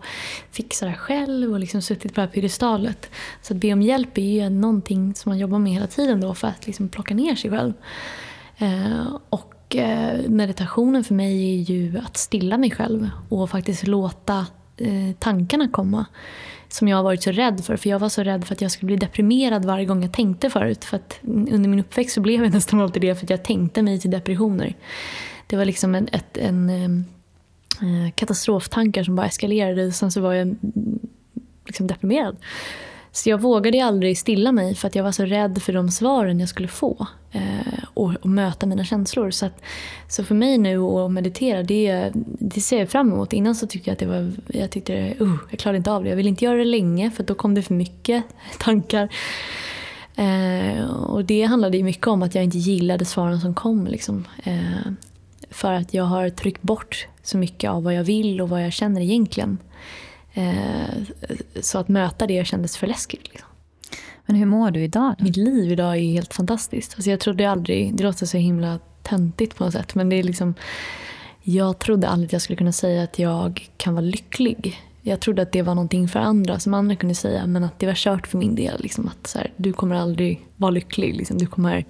fixar 0.52 0.88
det 0.88 0.94
själv 0.94 1.54
och 1.54 1.60
liksom 1.60 1.82
suttit 1.82 2.14
på 2.14 2.22
det 2.22 2.28
här 2.28 2.34
piedestalet. 2.34 3.10
Så 3.42 3.54
att 3.54 3.60
be 3.60 3.74
om 3.74 3.82
hjälp 3.82 4.18
är 4.18 4.44
ju 4.44 4.50
någonting 4.50 5.16
som 5.16 5.30
man 5.30 5.40
jobbar 5.40 5.60
med 5.60 5.74
hela 5.74 5.88
tiden 5.88 6.22
då 6.22 6.34
för 6.34 6.48
att 6.48 6.68
liksom 6.68 6.90
plocka 6.90 7.14
ner 7.14 7.36
sig 7.36 7.52
själv. 7.52 7.74
Eh, 8.58 9.18
och 9.30 9.76
eh, 9.76 10.30
meditationen 10.30 11.04
för 11.04 11.14
mig 11.14 11.54
är 11.54 11.64
ju 11.64 11.98
att 12.06 12.18
stilla 12.18 12.58
mig 12.58 12.72
själv 12.72 13.10
och 13.30 13.50
faktiskt 13.50 13.88
låta 13.88 14.46
eh, 14.78 15.16
tankarna 15.20 15.68
komma 15.68 16.06
som 16.76 16.88
jag 16.88 16.98
har 16.98 17.04
varit 17.04 17.24
så 17.24 17.32
rädd 17.32 17.66
för. 17.66 17.78
För 17.78 17.90
jag 17.90 18.00
var 18.00 18.10
så 18.10 18.24
rädd 18.24 18.46
för 18.46 18.54
att 18.54 18.62
jag 18.62 18.72
skulle 18.72 18.88
bli 18.88 18.96
deprimerad 18.96 19.66
varje 19.66 19.86
gång 19.86 20.02
jag 20.02 20.12
tänkte 20.12 20.50
förut. 20.50 20.86
För 20.86 20.96
att 20.98 21.20
under 21.24 21.70
min 21.70 21.80
uppväxt 21.80 22.14
så 22.14 22.22
blev 22.22 22.44
jag 22.44 22.54
nästan 22.54 22.82
alltid 22.82 23.02
det 23.02 23.16
för 23.16 23.26
att 23.26 23.30
jag 23.30 23.44
tänkte 23.44 23.82
mig 23.82 24.00
till 24.00 24.12
depressioner. 24.12 24.76
Det 25.48 25.58
var 25.58 25.66
liksom 25.66 25.96
en, 25.96 26.08
ett, 26.12 26.38
en 26.38 26.70
eh, 26.70 28.12
katastroftankar 28.16 29.04
som 29.04 29.16
bara 29.16 29.28
eskalerade. 29.28 29.86
och 29.86 29.94
Sen 29.94 30.12
så 30.12 30.22
var 30.22 30.34
jag 30.34 30.42
mm, 30.42 31.00
liksom 31.66 31.88
deprimerad. 31.88 32.38
Så 33.16 33.30
jag 33.30 33.42
vågade 33.42 33.86
aldrig 33.86 34.18
stilla 34.18 34.52
mig 34.52 34.76
för 34.76 34.88
att 34.88 34.96
jag 34.96 35.04
var 35.04 35.12
så 35.12 35.26
rädd 35.26 35.62
för 35.62 35.74
de 35.74 35.92
svaren 35.92 36.40
jag 36.40 36.50
skulle 36.50 36.68
få. 36.68 37.08
Eh, 37.32 37.84
och, 37.94 38.14
och, 38.22 38.30
möta 38.30 38.66
mina 38.66 38.84
känslor. 38.84 39.32
Så, 39.32 39.46
att, 39.46 39.62
så 40.08 40.24
för 40.24 40.36
mig 40.36 40.58
nu 40.58 40.80
att 40.80 41.12
meditera, 41.12 41.64
det, 41.64 42.12
det 42.40 42.62
ser 42.62 42.80
jag 42.80 42.90
fram 42.90 43.12
emot. 43.12 43.34
Innan 43.34 43.56
så 43.56 43.68
tyckte 43.68 43.90
jag 43.90 43.94
att 43.94 44.00
det 44.00 44.06
var, 44.06 44.32
jag 44.48 44.72
tyckte 44.72 45.16
uh, 45.22 45.36
jag 45.50 45.60
klarade 45.60 45.78
inte 45.78 45.92
av 45.92 46.04
det. 46.04 46.10
Jag 46.10 46.16
ville 46.16 46.30
inte 46.30 46.46
göra 46.46 46.58
det 46.58 46.66
länge 46.66 47.12
för 47.12 47.24
då 47.24 47.36
kom 47.36 47.56
det 47.56 47.62
för 47.62 47.74
mycket 47.74 48.24
tankar. 48.60 49.10
Eh, 50.16 50.86
och 50.90 51.26
det 51.26 51.44
handlade 51.44 51.78
ju 51.78 51.84
mycket 51.84 52.08
om 52.08 52.24
att 52.24 52.36
jag 52.36 52.44
inte 52.44 52.58
gillade 52.58 53.06
svaren 53.06 53.42
som 53.42 53.54
kom. 53.54 53.88
Liksom. 53.88 54.28
Eh, 54.44 54.92
för 55.50 55.74
att 55.74 55.94
jag 55.94 56.04
har 56.04 56.30
tryckt 56.30 56.62
bort 56.62 57.08
så 57.24 57.38
mycket 57.38 57.70
av 57.70 57.84
vad 57.84 57.94
jag 57.94 58.04
vill 58.04 58.42
och 58.42 58.50
vad 58.50 58.64
jag 58.64 58.74
känner 58.74 59.02
egentligen. 59.02 59.58
Eh, 60.36 61.04
så 61.62 61.78
att 61.78 61.88
möta 61.88 62.28
det 62.28 62.48
kändes 62.48 62.78
för 62.78 62.88
läskigt. 62.88 63.28
Liksom. 63.30 63.50
Men 64.26 64.36
hur 64.36 64.46
mår 64.46 64.72
du 64.72 64.84
idag? 64.84 65.16
Då? 65.18 65.24
Mitt 65.24 65.38
liv 65.38 65.72
idag 65.72 65.98
är 65.98 66.02
helt 66.02 66.34
fantastiskt. 66.34 66.94
Alltså 66.96 67.10
jag 67.10 67.20
trodde 67.20 67.50
aldrig, 67.50 67.96
det 67.96 68.04
låter 68.04 68.26
så 68.26 68.38
himla 68.38 68.80
töntigt 69.04 69.56
på 69.56 69.64
något 69.64 69.74
sätt, 69.74 69.96
men 69.96 70.10
det 70.10 70.16
är 70.16 70.24
liksom 70.24 70.54
jag 71.48 71.80
trodde 71.80 72.08
aldrig 72.08 72.28
att 72.28 72.34
jag 72.34 72.42
skulle 72.42 72.58
kunna 72.58 72.72
säga 72.72 73.04
att 73.04 73.20
jag 73.20 73.70
kan 73.78 73.94
vara 73.94 74.06
lycklig. 74.06 74.82
Jag 75.02 75.20
trodde 75.20 75.42
att 75.42 75.52
det 75.52 75.62
var 75.62 75.76
någonting 75.76 76.08
för 76.08 76.20
andra 76.20 76.60
som 76.60 76.74
andra 76.74 76.96
kunde 76.96 77.16
säga 77.16 77.46
men 77.46 77.64
att 77.64 77.80
det 77.80 77.86
var 77.86 77.94
kört 77.94 78.28
för 78.28 78.38
min 78.38 78.56
del. 78.56 78.82
Liksom 78.82 79.08
att 79.08 79.28
så 79.28 79.38
här, 79.38 79.52
du 79.58 79.74
kommer 79.74 79.96
aldrig 79.96 80.46
vara 80.56 80.72
lycklig. 80.72 81.16
Liksom. 81.16 81.38
Du, 81.38 81.46
kommer, 81.46 81.86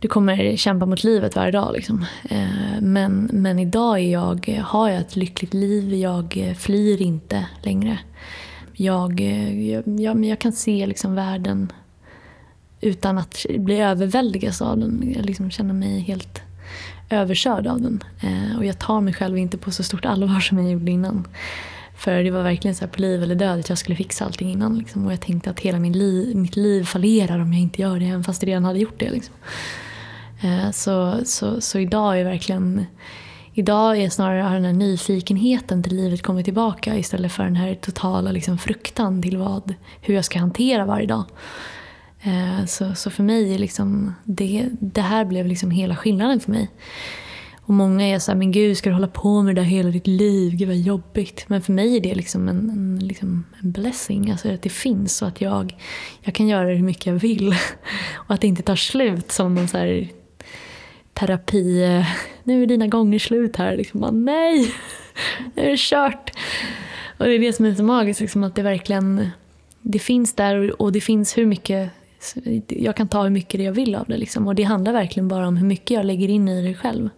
du 0.00 0.08
kommer 0.08 0.56
kämpa 0.56 0.86
mot 0.86 1.04
livet 1.04 1.36
varje 1.36 1.52
dag. 1.52 1.72
Liksom. 1.74 2.06
Eh, 2.30 2.80
men, 2.80 3.30
men 3.32 3.58
idag 3.58 3.98
är 3.98 4.12
jag, 4.12 4.62
har 4.64 4.88
jag 4.88 5.00
ett 5.00 5.16
lyckligt 5.16 5.54
liv. 5.54 5.94
Jag 5.94 6.36
eh, 6.36 6.54
flyr 6.54 7.02
inte 7.02 7.46
längre. 7.62 7.98
Jag, 8.72 9.20
eh, 9.20 9.70
jag, 9.70 9.82
jag, 9.86 10.24
jag 10.24 10.38
kan 10.38 10.52
se 10.52 10.86
liksom 10.86 11.14
världen 11.14 11.72
utan 12.80 13.18
att 13.18 13.46
bli 13.58 13.80
överväldigad 13.80 14.62
av 14.62 14.78
den. 14.78 15.12
Jag 15.16 15.26
liksom 15.26 15.50
känner 15.50 15.74
mig 15.74 16.00
helt 16.00 16.42
överkörd 17.10 17.66
av 17.66 17.80
den. 17.80 18.04
Och 18.58 18.64
jag 18.64 18.78
tar 18.78 19.00
mig 19.00 19.14
själv 19.14 19.38
inte 19.38 19.58
på 19.58 19.70
så 19.70 19.82
stort 19.82 20.04
allvar 20.04 20.40
som 20.40 20.58
jag 20.58 20.72
gjorde 20.72 20.90
innan. 20.90 21.28
För 21.96 22.22
det 22.22 22.30
var 22.30 22.42
verkligen 22.42 22.74
så 22.74 22.86
på 22.88 23.00
liv 23.00 23.22
eller 23.22 23.34
död 23.34 23.60
att 23.60 23.68
jag 23.68 23.78
skulle 23.78 23.96
fixa 23.96 24.24
allting 24.24 24.50
innan. 24.50 24.78
Liksom. 24.78 25.06
Och 25.06 25.12
jag 25.12 25.20
tänkte 25.20 25.50
att 25.50 25.60
hela 25.60 25.78
min 25.78 25.92
li 25.92 26.32
mitt 26.34 26.56
liv 26.56 26.84
fallerar 26.84 27.38
om 27.38 27.52
jag 27.52 27.62
inte 27.62 27.82
gör 27.82 27.98
det, 27.98 28.06
även 28.06 28.24
fast 28.24 28.42
jag 28.42 28.48
redan 28.48 28.64
hade 28.64 28.78
gjort 28.78 28.98
det. 29.00 29.10
Liksom. 29.10 29.34
Eh, 30.40 30.70
så, 30.70 31.20
så, 31.24 31.60
så 31.60 31.78
idag 31.78 32.20
är 32.20 32.24
verkligen 32.24 32.86
Idag 33.58 33.98
är 33.98 34.10
snarare 34.10 34.54
den 34.54 34.64
här 34.64 34.72
nyfikenheten 34.72 35.82
till 35.82 35.96
livet 35.96 36.22
kommit 36.22 36.44
tillbaka 36.44 36.96
istället 36.96 37.32
för 37.32 37.44
den 37.44 37.56
här 37.56 37.74
totala 37.74 38.32
liksom, 38.32 38.58
fruktan 38.58 39.22
till 39.22 39.36
vad, 39.36 39.74
hur 40.00 40.14
jag 40.14 40.24
ska 40.24 40.38
hantera 40.38 40.84
varje 40.84 41.06
dag. 41.06 41.24
Eh, 42.22 42.64
så, 42.66 42.94
så 42.94 43.10
för 43.10 43.22
mig 43.22 43.54
är 43.54 43.58
liksom 43.58 44.14
det, 44.24 44.68
det 44.80 45.00
här 45.00 45.24
blev 45.24 45.46
liksom 45.46 45.70
hela 45.70 45.96
skillnaden 45.96 46.40
för 46.40 46.50
mig. 46.50 46.70
Och 47.68 47.74
många 47.74 48.06
är 48.06 48.18
så 48.18 48.30
här, 48.30 48.38
men 48.38 48.52
gud 48.52 48.76
ska 48.76 48.90
du 48.90 48.94
hålla 48.94 49.08
på 49.08 49.42
med 49.42 49.54
det 49.54 49.60
där 49.60 49.68
hela 49.68 49.90
ditt 49.90 50.06
liv? 50.06 50.56
Gud 50.56 50.68
vad 50.68 50.76
jobbigt. 50.76 51.44
Men 51.48 51.62
för 51.62 51.72
mig 51.72 51.96
är 51.96 52.00
det 52.00 52.14
liksom 52.14 52.48
en, 52.48 52.70
en, 52.70 52.98
liksom 53.08 53.44
en 53.62 53.72
blessing. 53.72 54.30
Alltså 54.30 54.52
att 54.52 54.62
det 54.62 54.68
finns 54.68 55.22
och 55.22 55.28
att 55.28 55.40
jag, 55.40 55.76
jag 56.22 56.34
kan 56.34 56.48
göra 56.48 56.68
det 56.68 56.74
hur 56.74 56.84
mycket 56.84 57.06
jag 57.06 57.14
vill. 57.14 57.48
Och 58.14 58.34
att 58.34 58.40
det 58.40 58.46
inte 58.46 58.62
tar 58.62 58.76
slut 58.76 59.32
som 59.32 59.54
någon 59.54 59.68
så 59.68 59.78
här 59.78 60.08
terapi. 61.18 61.84
Eh, 61.84 62.06
nu 62.44 62.62
är 62.62 62.66
dina 62.66 62.86
gånger 62.86 63.18
slut 63.18 63.56
här. 63.56 63.76
Liksom 63.76 64.00
bara, 64.00 64.10
nej, 64.10 64.74
nu 65.54 65.62
är 65.62 65.70
det 65.70 65.78
kört. 65.78 66.30
Och 67.18 67.24
det 67.24 67.34
är 67.34 67.38
det 67.38 67.52
som 67.52 67.64
är 67.64 67.74
så 67.74 67.82
magiskt, 67.82 68.20
liksom, 68.20 68.44
att 68.44 68.54
det 68.54 68.62
verkligen 68.62 69.30
det 69.82 69.98
finns 69.98 70.34
där 70.34 70.82
och 70.82 70.92
det 70.92 71.00
finns 71.00 71.38
hur 71.38 71.46
mycket 71.46 71.90
jag 72.68 72.96
kan 72.96 73.08
ta 73.08 73.22
hur 73.22 73.30
mycket 73.30 73.60
jag 73.60 73.72
vill 73.72 73.94
av 73.94 74.06
det. 74.08 74.16
Liksom. 74.16 74.48
Och 74.48 74.54
det 74.54 74.62
handlar 74.62 74.92
verkligen 74.92 75.28
bara 75.28 75.48
om 75.48 75.56
hur 75.56 75.66
mycket 75.66 75.90
jag 75.90 76.04
lägger 76.04 76.28
in 76.28 76.48
i 76.48 76.62
det 76.62 76.74
själv. 76.74 77.08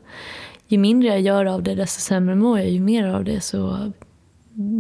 Ju 0.67 0.79
mindre 0.79 1.09
jag 1.09 1.21
gör 1.21 1.45
av 1.45 1.63
det, 1.63 1.75
desto 1.75 2.01
sämre 2.01 2.35
mår 2.35 2.59
jag. 2.59 2.69
Ju 2.69 2.81
mer 2.81 3.07
av 3.07 3.25
det, 3.25 3.41
så 3.41 3.93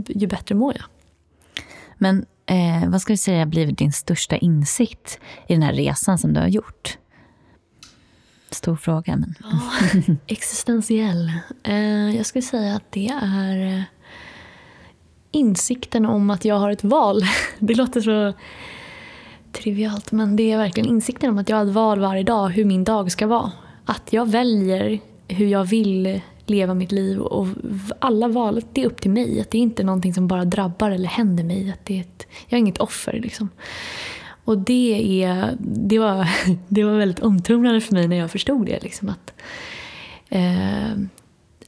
ju 0.09 0.27
bättre 0.27 0.55
mår 0.55 0.75
jag. 0.77 0.85
Men 1.99 2.27
eh, 2.47 2.91
vad 2.91 3.03
ska 3.03 3.13
du 3.13 3.17
säga 3.17 3.39
har 3.39 3.47
blivit 3.47 3.79
din 3.79 3.93
största 3.93 4.37
insikt 4.37 5.19
i 5.49 5.53
den 5.53 5.63
här 5.63 5.73
resan 5.73 6.19
som 6.19 6.33
du 6.33 6.41
har 6.41 6.49
gjort? 6.49 6.99
Stor 8.51 8.77
fråga, 8.77 9.17
men... 9.17 9.35
Ja, 9.43 9.71
existentiell. 10.27 11.33
Eh, 11.63 12.17
jag 12.17 12.27
skulle 12.27 12.43
säga 12.43 12.75
att 12.77 12.93
det 12.93 13.09
är 13.23 13.77
eh, 13.77 13.83
insikten 15.31 16.07
om 16.07 16.31
att 16.31 16.45
jag 16.45 16.55
har 16.55 16.71
ett 16.71 16.85
val. 16.85 17.23
Det 17.59 17.75
låter 17.75 18.01
så 18.01 18.33
trivialt 19.53 20.13
men 20.13 20.37
det 20.37 20.53
är 20.53 20.59
verkligen 20.59 20.89
insikten 20.89 21.31
om 21.31 21.39
att 21.39 21.49
jag 21.49 21.57
har 21.57 21.67
ett 21.67 21.73
val 21.73 22.01
varje 22.01 22.23
dag 22.23 22.49
hur 22.49 22.65
min 22.65 22.85
dag 22.85 23.13
ska 23.13 23.27
vara. 23.27 23.53
Att 23.85 24.13
jag 24.13 24.29
väljer 24.29 25.01
hur 25.29 25.47
jag 25.47 25.65
vill 25.65 26.21
leva 26.47 26.75
mitt 26.75 26.93
liv 26.93 27.21
och 27.21 27.47
alla 27.99 28.29
val, 28.29 28.63
det 28.73 28.83
är 28.83 28.87
upp 28.87 29.01
till 29.01 29.11
mig. 29.11 29.41
Att 29.41 29.51
det 29.51 29.59
är 29.59 29.63
inte 29.63 29.83
någonting 29.83 30.15
som 30.15 30.29
bara 30.29 30.45
drabbar 30.45 30.91
eller 30.91 31.09
händer 31.09 31.45
mig. 31.45 31.71
Att 31.71 31.85
det 31.87 31.97
är 31.97 32.01
ett, 32.01 32.27
jag 32.49 32.57
är 32.57 32.61
inget 32.61 32.79
offer 32.79 33.13
liksom. 33.13 33.49
Och 34.51 34.59
det, 34.59 35.23
är, 35.25 35.57
det, 35.61 35.99
var, 35.99 36.29
det 36.69 36.85
var 36.85 36.99
väldigt 36.99 37.21
omtumlande 37.21 37.81
för 37.81 37.95
mig 37.95 38.09
när 38.09 38.17
jag 38.17 38.31
förstod 38.31 38.67
det. 38.67 38.83
Liksom, 38.83 39.09
att, 39.09 39.33
eh, 40.29 40.91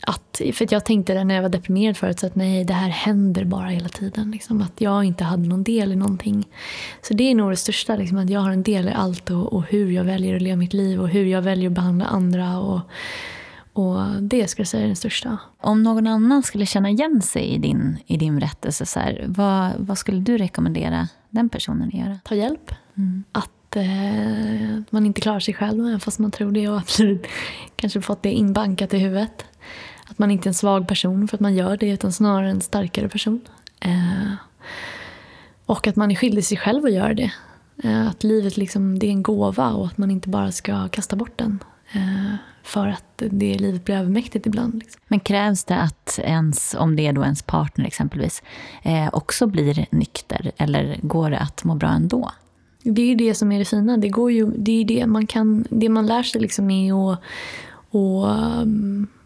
att, 0.01 0.41
för 0.53 0.69
jag 0.71 0.85
tänkte 0.85 1.25
när 1.25 1.35
jag 1.35 1.43
var 1.43 1.49
deprimerad 1.49 1.97
förut 1.97 2.21
så 2.21 2.27
att 2.27 2.35
nej, 2.35 2.65
det 2.65 2.75
här 2.75 2.89
händer 2.89 3.45
bara 3.45 3.69
hela 3.69 3.89
tiden. 3.89 4.31
Liksom, 4.31 4.63
att 4.63 4.81
jag 4.81 5.05
inte 5.05 5.25
hade 5.25 5.49
någon 5.49 5.63
del 5.63 5.93
i 5.93 5.97
någonting. 5.97 6.49
Så 7.03 7.15
det 7.15 7.31
är 7.31 7.35
nog 7.35 7.51
det 7.51 7.57
största, 7.57 7.97
liksom, 7.97 8.19
att 8.19 8.31
jag 8.31 8.41
har 8.41 8.51
en 8.51 8.63
del 8.63 8.89
i 8.89 8.93
allt 8.93 9.31
och, 9.31 9.53
och, 9.53 9.63
hur 9.69 9.91
jag 9.91 10.05
väljer 10.05 10.37
att 10.37 10.43
leva 10.43 10.57
mitt 10.57 10.75
liv 10.75 11.01
och 11.01 11.09
hur 11.09 11.25
jag 11.25 11.43
väljer 11.43 11.71
att 11.71 11.75
behandla 11.75 12.05
andra. 12.05 12.59
Och, 12.59 12.81
och 13.73 14.23
det 14.23 14.49
skulle 14.49 14.61
jag 14.61 14.69
säga 14.69 14.85
är 14.85 14.89
det 14.89 14.97
största. 14.97 15.39
Om 15.61 15.83
någon 15.83 16.07
annan 16.07 16.43
skulle 16.43 16.67
känna 16.67 16.91
igen 16.91 17.23
sig 17.23 17.45
i 17.45 17.59
din, 17.59 17.99
i 18.07 18.17
din 18.17 18.37
berättelse, 18.37 18.87
så 18.87 19.01
här, 19.01 19.25
vad, 19.29 19.73
vad 19.79 19.99
skulle 19.99 20.21
du 20.21 20.39
rekommendera 20.39 21.09
den 21.31 21.49
personen 21.49 21.89
att 21.89 21.95
göra? 21.95 22.19
Ta 22.25 22.35
hjälp. 22.35 22.75
Mm. 22.97 23.25
Att 23.33 23.77
eh, 23.77 24.83
man 24.91 25.07
inte 25.07 25.21
klarar 25.21 25.41
sig 25.41 25.55
själv, 25.55 25.87
även 25.87 26.01
fast 26.01 26.19
man 26.19 26.31
tror 26.31 26.53
det 26.53 26.69
och 26.69 26.79
absolut 26.79 27.27
kanske 27.77 28.01
fått 28.01 28.23
det 28.23 28.33
inbankat 28.33 28.95
i 28.95 28.99
huvudet. 28.99 29.45
Att 30.07 30.19
man 30.19 30.31
inte 30.31 30.47
är 30.47 30.51
en 30.51 30.55
svag 30.55 30.89
person 30.89 31.29
för 31.29 31.37
att 31.37 31.41
man 31.41 31.55
gör 31.55 31.77
det 31.77 31.91
utan 31.91 32.13
snarare 32.13 32.51
en 32.51 32.61
starkare 32.61 33.09
person. 33.09 33.41
Eh, 33.81 34.33
och 35.67 35.87
att 35.87 35.97
man 35.97 36.11
är 36.11 36.15
skyldig 36.15 36.45
sig 36.45 36.57
själv 36.57 36.85
att 36.85 36.93
göra 36.93 37.15
det. 37.15 37.33
Eh, 37.85 38.09
att 38.09 38.25
livet 38.25 38.57
liksom, 38.57 38.99
det 38.99 39.07
är 39.07 39.11
en 39.11 39.23
gåva 39.23 39.71
och 39.71 39.87
att 39.87 39.99
man 39.99 40.11
inte 40.11 40.29
bara 40.29 40.53
ska 40.53 40.89
kasta 40.89 41.17
bort 41.17 41.39
den. 41.39 41.59
För 42.63 42.87
att 42.87 43.23
det 43.31 43.59
livet 43.59 43.85
blir 43.85 43.97
övermäktigt 43.97 44.47
ibland. 44.47 44.75
Liksom. 44.75 45.01
Men 45.09 45.21
krävs 45.21 45.65
det 45.65 45.77
att 45.77 46.19
ens, 46.23 46.75
om 46.79 46.97
det 46.97 47.07
är 47.07 47.13
då 47.13 47.23
ens 47.23 47.43
partner 47.43 47.87
exempelvis, 47.87 48.43
eh, 48.83 49.09
också 49.13 49.47
blir 49.47 49.87
nykter? 49.91 50.53
Eller 50.57 50.99
går 51.03 51.31
det 51.31 51.39
att 51.39 51.65
må 51.65 51.75
bra 51.75 51.89
ändå? 51.89 52.33
Det 52.83 53.03
är 53.03 53.07
ju 53.07 53.15
det 53.15 53.35
som 53.35 53.53
är 53.53 53.59
det 53.59 53.65
fina. 53.65 53.97
Det, 53.97 54.09
går 54.09 54.33
ju, 54.33 54.47
det, 54.57 54.81
är 54.81 54.85
det, 54.85 55.07
man 55.07 55.27
kan, 55.27 55.65
det 55.71 55.89
man 55.89 56.07
lär 56.07 56.23
sig 56.23 56.41
liksom 56.41 56.71
är 56.71 56.93
att 56.93 57.19
och, 57.91 58.27